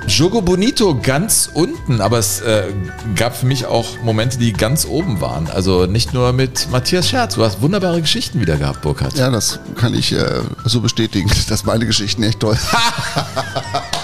Jogo 0.08 0.40
Bonito 0.40 0.94
ganz 1.02 1.50
unten, 1.52 2.00
aber 2.00 2.18
es 2.18 2.40
äh, 2.40 2.72
gab 3.16 3.36
für 3.36 3.46
mich 3.46 3.66
auch 3.66 4.00
Momente, 4.04 4.38
die 4.38 4.52
ganz 4.52 4.86
oben 4.86 5.20
waren. 5.20 5.48
Also 5.50 5.86
nicht 5.86 6.14
nur 6.14 6.32
mit 6.32 6.70
Matthias 6.70 7.08
Scherz. 7.08 7.34
Du 7.34 7.42
hast 7.42 7.60
wunderbare 7.60 8.00
Geschichten 8.00 8.40
wieder 8.40 8.56
gehabt, 8.56 8.82
Burkhard. 8.82 9.14
Ja, 9.14 9.30
das 9.30 9.58
kann 9.74 9.94
ich 9.94 10.12
äh, 10.12 10.42
so 10.64 10.80
bestätigen, 10.80 11.28
dass 11.48 11.64
meine 11.64 11.86
Geschichten 11.86 12.22
echt 12.22 12.38
toll 12.40 12.56
sind. 12.56 12.70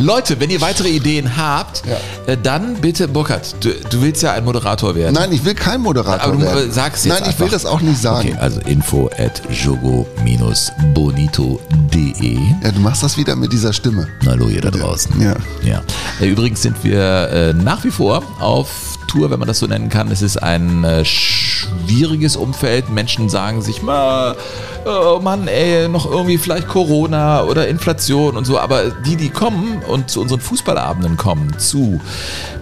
Leute, 0.00 0.38
wenn 0.40 0.48
ihr 0.50 0.60
weitere 0.60 0.88
Ideen 0.90 1.36
habt, 1.36 1.82
äh, 2.26 2.36
dann 2.40 2.74
bitte, 2.76 3.08
Burkhard, 3.08 3.56
du, 3.64 3.70
du 3.90 4.00
willst 4.02 4.22
ja 4.22 4.32
ein 4.32 4.44
Moderator 4.44 4.94
werden. 4.94 5.14
Nein, 5.14 5.32
ich 5.32 5.44
will 5.44 5.54
kein 5.54 5.80
Moderator 5.80 6.24
Aber 6.32 6.36
du 6.36 6.42
werden. 6.42 6.70
sagst 6.72 7.04
jetzt 7.04 7.20
Nein, 7.20 7.30
ich 7.30 7.38
will 7.40 7.46
einfach. 7.46 7.62
das 7.62 7.66
auch 7.66 7.80
nicht 7.80 8.00
sagen. 8.00 8.28
Okay, 8.30 8.38
also 8.40 8.60
info 8.60 9.10
at 9.18 9.42
jogo-bonito.de. 9.50 12.38
Ja, 12.62 12.70
du 12.72 12.80
machst 12.80 13.02
das 13.02 13.16
wieder 13.16 13.34
mit 13.36 13.52
dieser 13.52 13.72
Stimme. 13.72 14.06
Na, 14.22 14.32
hallo 14.32 14.48
ihr 14.48 14.60
da 14.60 14.70
draußen. 14.70 15.20
Ja. 15.20 15.34
Ja. 15.62 15.82
Äh, 16.20 16.26
Übrigens 16.28 16.62
sind 16.62 16.82
wir 16.84 17.00
äh, 17.30 17.52
nach 17.52 17.84
wie 17.84 17.90
vor 17.90 18.22
auf 18.40 18.97
Tour, 19.08 19.30
wenn 19.30 19.40
man 19.40 19.48
das 19.48 19.58
so 19.58 19.66
nennen 19.66 19.88
kann. 19.88 20.10
Es 20.12 20.22
ist 20.22 20.36
ein 20.36 20.84
äh, 20.84 21.04
schwieriges 21.04 22.36
Umfeld. 22.36 22.90
Menschen 22.90 23.28
sagen 23.28 23.62
sich 23.62 23.82
mal, 23.82 24.36
oh 24.84 25.18
Mann, 25.20 25.48
ey, 25.48 25.88
noch 25.88 26.10
irgendwie 26.10 26.38
vielleicht 26.38 26.68
Corona 26.68 27.42
oder 27.42 27.68
Inflation 27.68 28.36
und 28.36 28.44
so. 28.44 28.58
Aber 28.58 28.90
die, 28.90 29.16
die 29.16 29.30
kommen 29.30 29.82
und 29.88 30.10
zu 30.10 30.20
unseren 30.20 30.40
Fußballabenden 30.40 31.16
kommen, 31.16 31.58
zu 31.58 32.00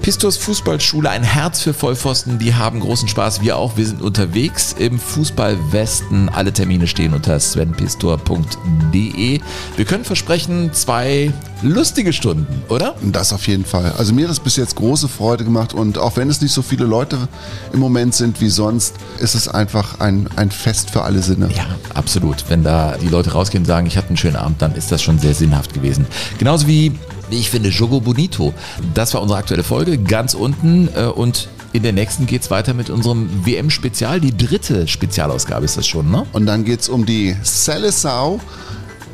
Pistos 0.01 0.37
Fußballschule, 0.37 1.11
ein 1.11 1.25
Herz 1.25 1.61
für 1.61 1.75
Vollpfosten, 1.75 2.39
die 2.39 2.55
haben 2.55 2.81
großen 2.81 3.09
Spaß. 3.09 3.43
Wir 3.43 3.57
auch. 3.57 3.77
Wir 3.77 3.87
sind 3.87 4.03
unterwegs 4.03 4.75
im 4.79 4.99
Fußballwesten. 4.99 6.29
Alle 6.29 6.53
Termine 6.53 6.87
stehen 6.87 7.13
unter 7.13 7.39
svenpistor.de. 7.39 9.41
Wir 9.77 9.85
können 9.85 10.05
versprechen, 10.05 10.73
zwei 10.73 11.33
lustige 11.63 12.13
Stunden, 12.13 12.63
oder? 12.69 12.95
Das 13.03 13.33
auf 13.33 13.47
jeden 13.49 13.65
Fall. 13.65 13.93
Also 13.99 14.13
mir 14.13 14.25
hat 14.25 14.31
das 14.31 14.41
bis 14.41 14.57
jetzt 14.57 14.77
große 14.77 15.09
Freude 15.09 15.45
gemacht 15.45 15.75
und 15.75 15.99
auch 15.99 16.17
wenn 16.17 16.29
es 16.29 16.36
nicht 16.43 16.53
so 16.53 16.63
viele 16.63 16.85
Leute 16.85 17.29
im 17.73 17.81
Moment 17.81 18.15
sind 18.15 18.41
wie 18.41 18.49
sonst, 18.49 18.95
ist 19.19 19.35
es 19.35 19.49
einfach 19.49 20.01
ein, 20.01 20.29
ein 20.37 20.51
Fest 20.51 20.91
für 20.91 21.03
alle 21.03 21.23
Sinne. 21.23 21.49
Ja, 21.55 21.67
absolut. 21.95 22.45
Wenn 22.49 22.63
da 22.63 22.97
die 23.01 23.09
Leute 23.09 23.33
rausgehen 23.33 23.63
und 23.63 23.67
sagen, 23.67 23.87
ich 23.87 23.97
hatte 23.97 24.09
einen 24.09 24.17
schönen 24.17 24.37
Abend, 24.37 24.63
dann 24.63 24.75
ist 24.75 24.93
das 24.93 25.03
schon 25.03 25.19
sehr 25.19 25.35
sinnhaft 25.35 25.75
gewesen. 25.75 26.07
Genauso 26.39 26.67
wie, 26.67 26.93
ich 27.31 27.51
finde, 27.51 27.71
Jogo 27.71 28.01
Bonito. 28.01 28.55
Das 28.95 29.15
war 29.15 29.23
unsere 29.23 29.39
aktuelle 29.39 29.65
Folge, 29.65 29.99
ganz 29.99 30.35
unten 30.35 30.89
äh, 30.95 31.05
und 31.05 31.49
in 31.73 31.83
der 31.83 31.93
nächsten 31.93 32.25
geht 32.27 32.43
es 32.43 32.51
weiter 32.51 32.73
mit 32.73 32.89
unserem 32.89 33.29
WM-Spezial. 33.45 34.21
Die 34.21 34.35
dritte 34.35 34.89
Spezialausgabe 34.89 35.65
ist 35.65 35.77
das 35.77 35.87
schon, 35.87 36.11
ne? 36.11 36.25
Und 36.33 36.47
dann 36.47 36.65
geht 36.65 36.81
es 36.81 36.89
um 36.89 37.05
die 37.05 37.37
Seleção. 37.45 38.41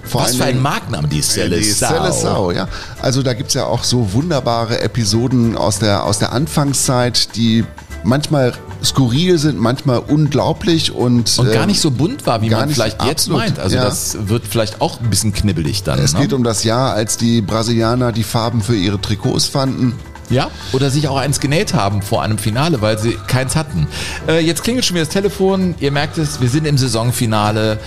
Vor 0.05 0.23
Was 0.23 0.37
für 0.37 0.45
ein 0.45 0.61
Markenname, 0.61 1.09
die 1.09 1.17
Die 1.17 1.23
Seleção. 1.23 1.89
Seleção, 1.89 2.53
ja. 2.53 2.69
Also 3.01 3.23
da 3.23 3.35
gibt 3.35 3.49
es 3.49 3.55
ja 3.55 3.67
auch 3.67 3.85
so 3.85 4.13
wunderbare 4.13 4.81
Episoden 4.81 5.57
aus 5.57 5.79
der, 5.79 6.05
aus 6.05 6.19
der 6.19 6.33
Anfangszeit, 6.33 7.35
die 7.37 7.65
manchmal 8.05 8.53
skurril 8.83 9.39
sind, 9.39 9.61
manchmal 9.61 10.01
unglaublich 10.01 10.93
und, 10.93 11.39
Und 11.39 11.53
gar 11.53 11.63
ähm, 11.63 11.69
nicht 11.69 11.81
so 11.81 11.91
bunt 11.91 12.27
war, 12.27 12.43
wie 12.43 12.51
man 12.51 12.67
nicht- 12.67 12.75
vielleicht 12.75 13.01
jetzt 13.03 13.29
absolut, 13.29 13.39
meint. 13.41 13.59
Also 13.59 13.77
ja. 13.77 13.85
das 13.85 14.17
wird 14.29 14.45
vielleicht 14.47 14.81
auch 14.81 15.01
ein 15.01 15.09
bisschen 15.09 15.33
knibbelig 15.33 15.85
dann. 15.85 15.99
Es 15.99 16.15
ne? 16.15 16.21
geht 16.21 16.33
um 16.33 16.43
das 16.43 16.65
Jahr, 16.65 16.95
als 16.95 17.17
die 17.17 17.41
Brasilianer 17.41 18.11
die 18.13 18.25
Farben 18.25 18.61
für 18.61 18.77
ihre 18.77 19.01
Trikots 19.01 19.47
fanden. 19.47 19.95
Ja, 20.31 20.51
oder 20.73 20.89
sich 20.89 21.09
auch 21.09 21.17
eins 21.19 21.41
genäht 21.41 21.75
haben 21.75 22.01
vor 22.01 22.23
einem 22.23 22.39
Finale, 22.39 22.81
weil 22.81 22.99
sie 22.99 23.19
keins 23.27 23.55
hatten. 23.55 23.87
Äh, 24.27 24.39
jetzt 24.41 24.63
klingelt 24.65 24.85
schon 24.87 24.95
wieder 24.95 25.05
das 25.05 25.13
Telefon. 25.13 25.75
Ihr 25.79 25.91
merkt 25.91 26.17
es, 26.17 26.41
wir 26.41 26.49
sind 26.49 26.65
im 26.67 26.79
Saisonfinale 26.79 27.79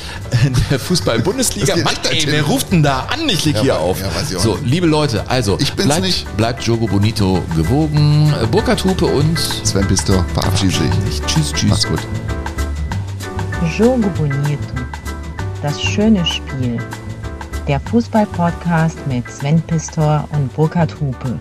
der 0.70 0.80
Fußball-Bundesliga. 0.80 1.76
Mann, 1.78 1.95
ey, 2.12 2.24
wer 2.28 2.44
ruft 2.44 2.72
denn 2.72 2.84
da 2.84 3.07
an? 3.12 3.28
Ich 3.30 3.45
leg 3.45 3.56
Ja, 3.56 3.62
hier 3.62 3.80
auf. 3.80 3.99
ja, 3.99 4.07
weiß 4.14 4.30
ich 4.32 4.38
auch 4.38 4.41
so, 4.41 4.56
nicht. 4.57 4.68
liebe 4.68 4.86
Leute, 4.86 5.24
also 5.28 5.57
Ich 5.60 5.74
bin's 5.74 5.88
bleibt, 5.88 6.02
nicht. 6.03 6.38
bleibt 6.38 6.64
Jogo 6.64 6.86
Bonito 6.86 7.41
gewogen. 7.56 8.32
Äh, 8.40 8.45
Burkhard 8.45 8.84
Hupe 8.84 9.06
und 9.07 9.40
Sven 9.64 9.88
Pistor 9.88 10.24
verabschiedet 10.34 10.76
sich. 11.07 11.22
Tschüss, 11.26 11.52
tschüss. 11.52 11.70
Mach's 11.70 11.88
gut. 11.88 11.99
Jogo 13.78 14.07
Bonito. 14.10 14.60
Das 15.64 15.82
schöne 15.82 16.24
Spiel. 16.26 16.78
Der 17.68 17.80
Fußball-Podcast 17.80 18.98
mit 19.07 19.28
Sven 19.32 19.60
Pistor 19.64 20.28
und 20.32 20.53
Burkhard 20.53 20.94
Hupe. 21.02 21.40